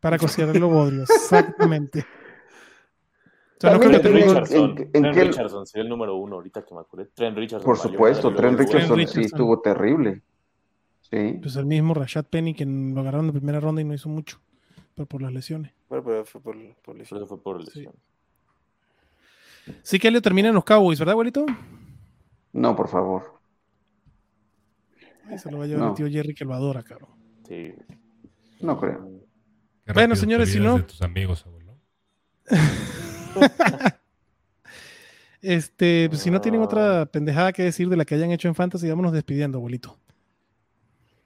Para 0.00 0.18
considerarlo 0.18 0.68
Bodrio, 0.68 1.02
exactamente. 1.10 2.00
O 2.00 3.60
sea, 3.66 3.72
no 3.72 3.80
creo 3.80 4.00
que 4.02 4.08
Richardson. 4.08 4.70
en- 4.70 4.78
en 4.82 4.90
Trent 4.92 5.14
qué- 5.16 5.24
Richardson 5.24 5.66
sería 5.66 5.82
el 5.84 5.88
número 5.88 6.16
uno 6.16 6.36
ahorita 6.36 6.62
que 6.64 6.74
me 6.74 6.80
acordé. 6.80 7.06
Trent 7.06 7.36
Richardson. 7.38 7.64
Por 7.64 7.78
supuesto, 7.78 8.28
Trent 8.34 8.56
luego. 8.58 8.58
Richardson 8.72 8.96
sí 8.96 9.00
Richardson. 9.00 9.22
estuvo 9.24 9.60
terrible. 9.60 10.22
Sí. 11.00 11.38
Pues 11.40 11.56
el 11.56 11.66
mismo 11.66 11.94
Rashad 11.94 12.24
Penny 12.26 12.54
que 12.54 12.66
lo 12.66 13.00
agarraron 13.00 13.26
de 13.28 13.32
primera 13.32 13.60
ronda 13.60 13.80
y 13.80 13.84
no 13.84 13.94
hizo 13.94 14.08
mucho, 14.08 14.40
pero 14.94 15.06
por 15.06 15.22
las 15.22 15.32
lesiones. 15.32 15.72
Bueno, 15.88 16.04
pero 16.04 16.24
fue 16.24 16.40
por, 16.40 16.56
por 16.82 16.96
lesión. 16.96 17.18
Pero 17.18 17.26
fue 17.26 17.42
por 17.42 17.60
lesión. 17.64 17.92
Sí 17.94 18.00
que 19.98 20.08
Elliot 20.08 20.22
termina 20.22 20.48
en 20.48 20.54
los 20.54 20.64
Cowboys, 20.64 20.98
¿verdad, 20.98 21.12
abuelito? 21.12 21.46
No, 22.52 22.76
por 22.76 22.88
favor. 22.88 23.40
Se 25.36 25.50
lo 25.50 25.58
va 25.58 25.64
a 25.64 25.66
llevar 25.66 25.84
No. 25.84 25.88
el 25.90 25.94
tío 25.96 26.08
Jerry 26.08 26.34
que 26.34 26.44
lo 26.44 26.54
adora, 26.54 26.82
cabrón. 26.82 27.10
Sí. 27.48 27.74
No 28.60 28.78
creo. 28.78 29.08
Bueno, 29.92 30.14
señores, 30.16 30.50
si 30.52 30.60
no- 30.60 30.76
de 30.76 30.82
tus 30.84 31.02
amigos, 31.02 31.44
abuelo. 31.46 31.74
Este, 35.42 36.08
pues, 36.08 36.22
si 36.22 36.30
no 36.30 36.40
tienen 36.40 36.62
otra 36.62 37.04
pendejada 37.04 37.52
que 37.52 37.64
decir 37.64 37.88
de 37.90 37.96
la 37.98 38.04
que 38.06 38.14
hayan 38.14 38.30
hecho 38.30 38.48
en 38.48 38.54
Fantasy, 38.54 38.88
vámonos 38.88 39.12
despidiendo, 39.12 39.58
abuelito. 39.58 39.98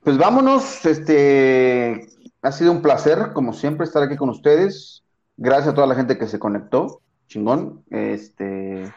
Pues 0.02 0.18
vámonos, 0.18 0.84
este 0.86 2.08
ha 2.42 2.50
sido 2.50 2.72
un 2.72 2.82
placer, 2.82 3.32
como 3.32 3.52
siempre, 3.52 3.84
estar 3.84 4.02
aquí 4.02 4.16
con 4.16 4.28
ustedes. 4.30 5.04
Gracias 5.36 5.68
a 5.68 5.74
toda 5.74 5.86
la 5.86 5.94
gente 5.94 6.18
que 6.18 6.26
se 6.26 6.40
conectó. 6.40 7.00
Chingón. 7.28 7.84
Este, 7.90 8.92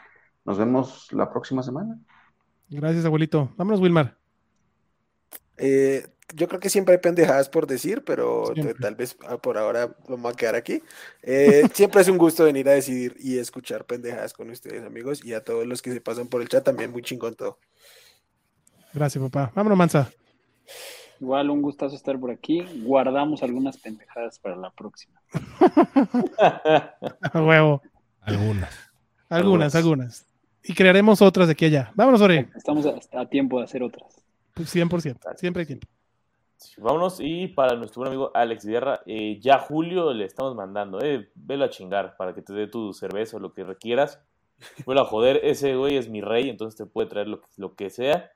nos 0.45 0.57
vemos 0.57 1.11
la 1.11 1.29
próxima 1.29 1.61
semana. 1.61 1.99
Gracias, 2.69 3.05
abuelito. 3.05 3.51
Vámonos, 3.57 3.81
Wilmar. 3.81 4.17
Eh, 5.57 6.07
yo 6.33 6.47
creo 6.47 6.59
que 6.59 6.69
siempre 6.69 6.95
hay 6.95 7.01
pendejadas 7.01 7.49
por 7.49 7.67
decir, 7.67 8.03
pero 8.05 8.53
tal 8.79 8.95
vez 8.95 9.17
ah, 9.27 9.37
por 9.37 9.57
ahora 9.57 9.95
vamos 10.07 10.33
a 10.33 10.35
quedar 10.35 10.55
aquí. 10.55 10.81
Eh, 11.21 11.63
siempre 11.73 12.01
es 12.01 12.07
un 12.07 12.17
gusto 12.17 12.45
venir 12.45 12.67
a 12.69 12.73
decidir 12.73 13.15
y 13.19 13.37
escuchar 13.37 13.85
pendejadas 13.85 14.33
con 14.33 14.49
ustedes, 14.49 14.83
amigos, 14.85 15.23
y 15.23 15.33
a 15.33 15.43
todos 15.43 15.67
los 15.67 15.81
que 15.81 15.91
se 15.91 16.01
pasan 16.01 16.27
por 16.27 16.41
el 16.41 16.49
chat 16.49 16.63
también, 16.63 16.91
muy 16.91 17.01
chingón 17.01 17.35
todo. 17.35 17.59
Gracias, 18.93 19.23
papá. 19.23 19.51
Vámonos, 19.53 19.77
Mansa. 19.77 20.11
Igual 21.19 21.49
un 21.49 21.61
gustazo 21.61 21.95
estar 21.95 22.19
por 22.19 22.31
aquí. 22.31 22.65
Guardamos 22.83 23.43
algunas 23.43 23.77
pendejadas 23.77 24.39
para 24.39 24.55
la 24.55 24.71
próxima. 24.71 25.21
A 27.21 27.41
huevo. 27.41 27.81
Algunas. 28.21 28.73
Algunas, 29.29 29.75
Algunas. 29.75 30.25
Y 30.63 30.73
crearemos 30.73 31.21
otras 31.21 31.47
de 31.47 31.53
aquí 31.53 31.65
a 31.65 31.67
allá. 31.69 31.91
Vámonos, 31.95 32.21
Ore. 32.21 32.49
Estamos 32.55 32.85
a, 32.85 33.19
a 33.19 33.25
tiempo 33.27 33.57
de 33.59 33.63
hacer 33.65 33.81
otras. 33.83 34.23
Pues 34.53 34.73
100%. 34.75 35.17
Siempre 35.37 35.61
hay 35.61 35.65
tiempo. 35.67 35.87
Sí, 36.57 36.79
Vámonos 36.79 37.17
y 37.19 37.47
para 37.47 37.75
nuestro 37.75 38.01
buen 38.01 38.09
amigo 38.11 38.31
Alex 38.35 38.65
Guerra, 38.65 39.01
eh, 39.07 39.39
ya 39.41 39.57
Julio 39.57 40.13
le 40.13 40.25
estamos 40.25 40.55
mandando, 40.55 40.99
eh, 41.01 41.31
velo 41.33 41.65
a 41.65 41.69
chingar 41.71 42.15
para 42.17 42.35
que 42.35 42.43
te 42.43 42.53
dé 42.53 42.67
tu 42.67 42.93
cerveza 42.93 43.37
o 43.37 43.39
lo 43.39 43.53
que 43.53 43.63
requieras. 43.63 44.19
Velo 44.85 45.01
a 45.01 45.05
joder, 45.05 45.39
ese 45.43 45.75
güey 45.75 45.97
es 45.97 46.07
mi 46.07 46.21
rey, 46.21 46.49
entonces 46.49 46.77
te 46.77 46.85
puede 46.85 47.09
traer 47.09 47.27
lo, 47.29 47.41
que- 47.41 47.47
lo 47.57 47.73
que 47.73 47.89
sea. 47.89 48.29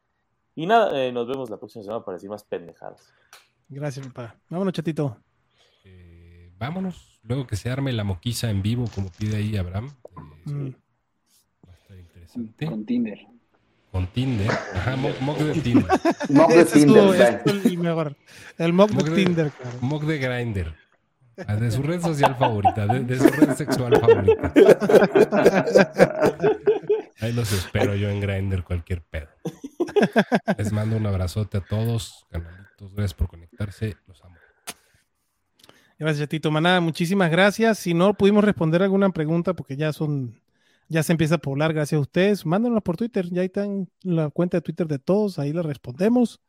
Y 0.56 0.66
nada, 0.66 1.00
eh, 1.04 1.12
nos 1.12 1.28
vemos 1.28 1.52
la 1.52 1.58
próxima 1.58 1.84
semana 1.84 2.04
para 2.04 2.16
decir 2.16 2.30
más 2.32 2.44
pendejadas. 2.44 3.14
Gracias, 3.70 4.08
papá. 4.08 4.36
Vámonos, 4.50 4.74
chatito. 4.74 5.18
Vámonos. 6.58 7.20
Luego 7.24 7.48
que 7.48 7.56
se 7.56 7.70
arme 7.70 7.92
la 7.94 8.04
moquiza 8.04 8.50
en 8.50 8.62
vivo, 8.62 8.86
como 8.94 9.10
pide 9.12 9.38
ahí 9.38 9.58
Abraham. 9.58 9.92
eh, 10.48 10.50
Mm. 10.52 10.70
va 11.68 11.72
a 11.74 11.76
estar 11.76 11.98
interesante. 11.98 12.66
Con 12.68 12.86
Tinder. 12.86 13.20
Con 13.92 14.08
Tinder. 14.08 14.52
Ajá, 14.52 14.96
mock, 14.96 15.20
mock 15.22 15.38
de 15.40 15.62
Tinder. 15.62 15.86
Mock 16.30 16.52
de 16.52 16.66
Tinder, 16.66 17.42
es 17.46 17.66
el 17.66 17.78
mejor. 17.78 18.16
El 18.58 18.74
mock 18.74 18.92
Mock 18.92 19.06
de 19.06 19.10
de- 19.12 19.24
Tinder, 19.24 19.52
cabrón. 19.52 19.80
Mock 19.82 20.04
de 20.04 20.18
Grindr. 20.20 20.76
Ah, 21.48 21.56
De 21.58 21.70
su 21.72 21.82
red 21.84 22.00
social 22.02 22.36
favorita, 22.38 22.88
de, 22.88 23.00
de 23.02 23.18
su 23.20 23.28
red 23.28 23.56
sexual 23.56 24.00
favorita. 24.00 24.54
Ahí 27.20 27.34
los 27.34 27.52
espero 27.52 27.96
yo 27.96 28.10
en 28.10 28.22
Grindr, 28.22 28.64
cualquier 28.64 29.02
pedo. 29.04 29.28
Les 30.58 30.72
mando 30.72 30.96
un 30.98 31.06
abrazote 31.06 31.58
a 31.58 31.62
todos, 31.62 32.26
canalitos. 32.30 32.94
Gracias 32.94 33.14
por 33.14 33.28
conectarse. 33.28 33.96
Los 34.08 34.24
amo. 34.24 34.35
Gracias, 35.98 36.20
chatito. 36.28 36.52
Maná, 36.52 36.82
muchísimas 36.82 37.32
gracias. 37.32 37.80
Si 37.80 37.94
no 37.94 38.14
pudimos 38.14 38.44
responder 38.44 38.84
alguna 38.84 39.10
pregunta, 39.12 39.54
porque 39.54 39.78
ya 39.78 39.94
son, 39.94 40.40
ya 40.90 41.04
se 41.04 41.14
empieza 41.14 41.36
a 41.36 41.38
poblar, 41.40 41.74
gracias 41.74 41.98
a 41.98 42.02
ustedes, 42.02 42.46
mándenos 42.46 42.84
por 42.84 42.98
Twitter. 42.98 43.28
Ya 43.30 43.42
ahí 43.42 43.48
está 43.48 43.64
en 43.64 43.90
la 44.04 44.30
cuenta 44.30 44.58
de 44.58 44.62
Twitter 44.62 44.88
de 44.88 45.00
todos, 45.00 45.40
ahí 45.40 45.54
le 45.54 45.62
respondemos. 45.62 46.42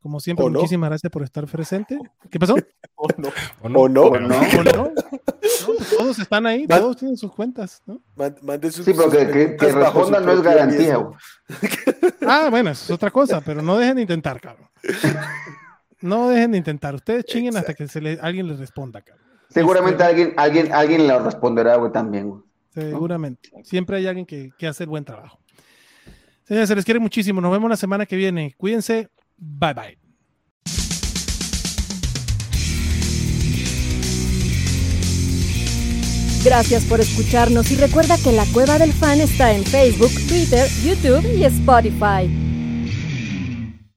Como 0.00 0.20
siempre, 0.20 0.44
¿O 0.44 0.50
no? 0.50 0.58
muchísimas 0.58 0.90
gracias 0.90 1.10
por 1.10 1.22
estar 1.22 1.46
presente. 1.46 1.98
¿Qué 2.30 2.38
pasó? 2.38 2.56
¿O 2.96 3.08
no? 3.16 3.28
¿O 3.62 3.68
no? 3.70 3.80
¿O 3.80 3.88
no? 3.88 4.20
¿no? 4.20 4.36
¿O 4.38 4.62
no? 4.62 4.72
No, 4.72 4.92
todos 5.98 6.18
están 6.18 6.44
ahí, 6.46 6.66
Va- 6.66 6.78
todos 6.78 6.98
tienen 6.98 7.16
sus 7.16 7.32
cuentas, 7.32 7.82
¿no? 7.86 8.02
Man- 8.14 8.36
manden 8.42 8.70
sus- 8.70 8.84
Sí, 8.84 8.92
pero 8.92 9.04
sus 9.04 9.14
que, 9.14 9.56
que- 9.56 9.72
respondan 9.72 10.26
no 10.26 10.32
es 10.32 10.42
garantía. 10.42 10.98
Ah, 12.26 12.48
bueno, 12.50 12.70
eso 12.70 12.84
es 12.84 12.90
otra 12.90 13.10
cosa, 13.10 13.40
pero 13.40 13.62
no 13.62 13.78
dejen 13.78 13.96
de 13.96 14.02
intentar, 14.02 14.38
cabrón. 14.42 14.68
No 16.04 16.28
dejen 16.28 16.52
de 16.52 16.58
intentar. 16.58 16.94
Ustedes 16.94 17.24
chinguen 17.24 17.56
hasta 17.56 17.72
que 17.72 17.88
se 17.88 18.00
le- 18.00 18.18
alguien 18.20 18.46
les 18.46 18.58
responda, 18.58 19.00
cabrón. 19.00 19.24
Seguramente 19.48 20.02
Este- 20.02 20.04
alguien, 20.04 20.34
alguien, 20.36 20.72
alguien 20.72 21.08
lo 21.08 21.18
responderá, 21.20 21.76
güey, 21.76 21.90
también, 21.92 22.28
güey. 22.28 22.42
Seguramente. 22.74 23.50
Siempre 23.62 23.96
hay 23.96 24.06
alguien 24.06 24.26
que, 24.26 24.50
que 24.58 24.66
hace 24.66 24.82
el 24.84 24.90
buen 24.90 25.04
trabajo. 25.04 25.38
Señores, 26.42 26.68
se 26.68 26.74
les 26.76 26.84
quiere 26.84 27.00
muchísimo. 27.00 27.40
Nos 27.40 27.52
vemos 27.52 27.70
la 27.70 27.76
semana 27.76 28.04
que 28.04 28.16
viene. 28.16 28.54
Cuídense. 28.58 29.08
Bye 29.38 29.74
bye. 29.74 29.98
Gracias 36.44 36.84
por 36.84 37.00
escucharnos 37.00 37.70
y 37.70 37.76
recuerda 37.76 38.18
que 38.18 38.30
la 38.32 38.44
Cueva 38.52 38.78
del 38.78 38.92
Fan 38.92 39.20
está 39.20 39.52
en 39.54 39.64
Facebook, 39.64 40.10
Twitter, 40.28 40.68
YouTube 40.84 41.24
y 41.38 41.44
Spotify. 41.44 42.43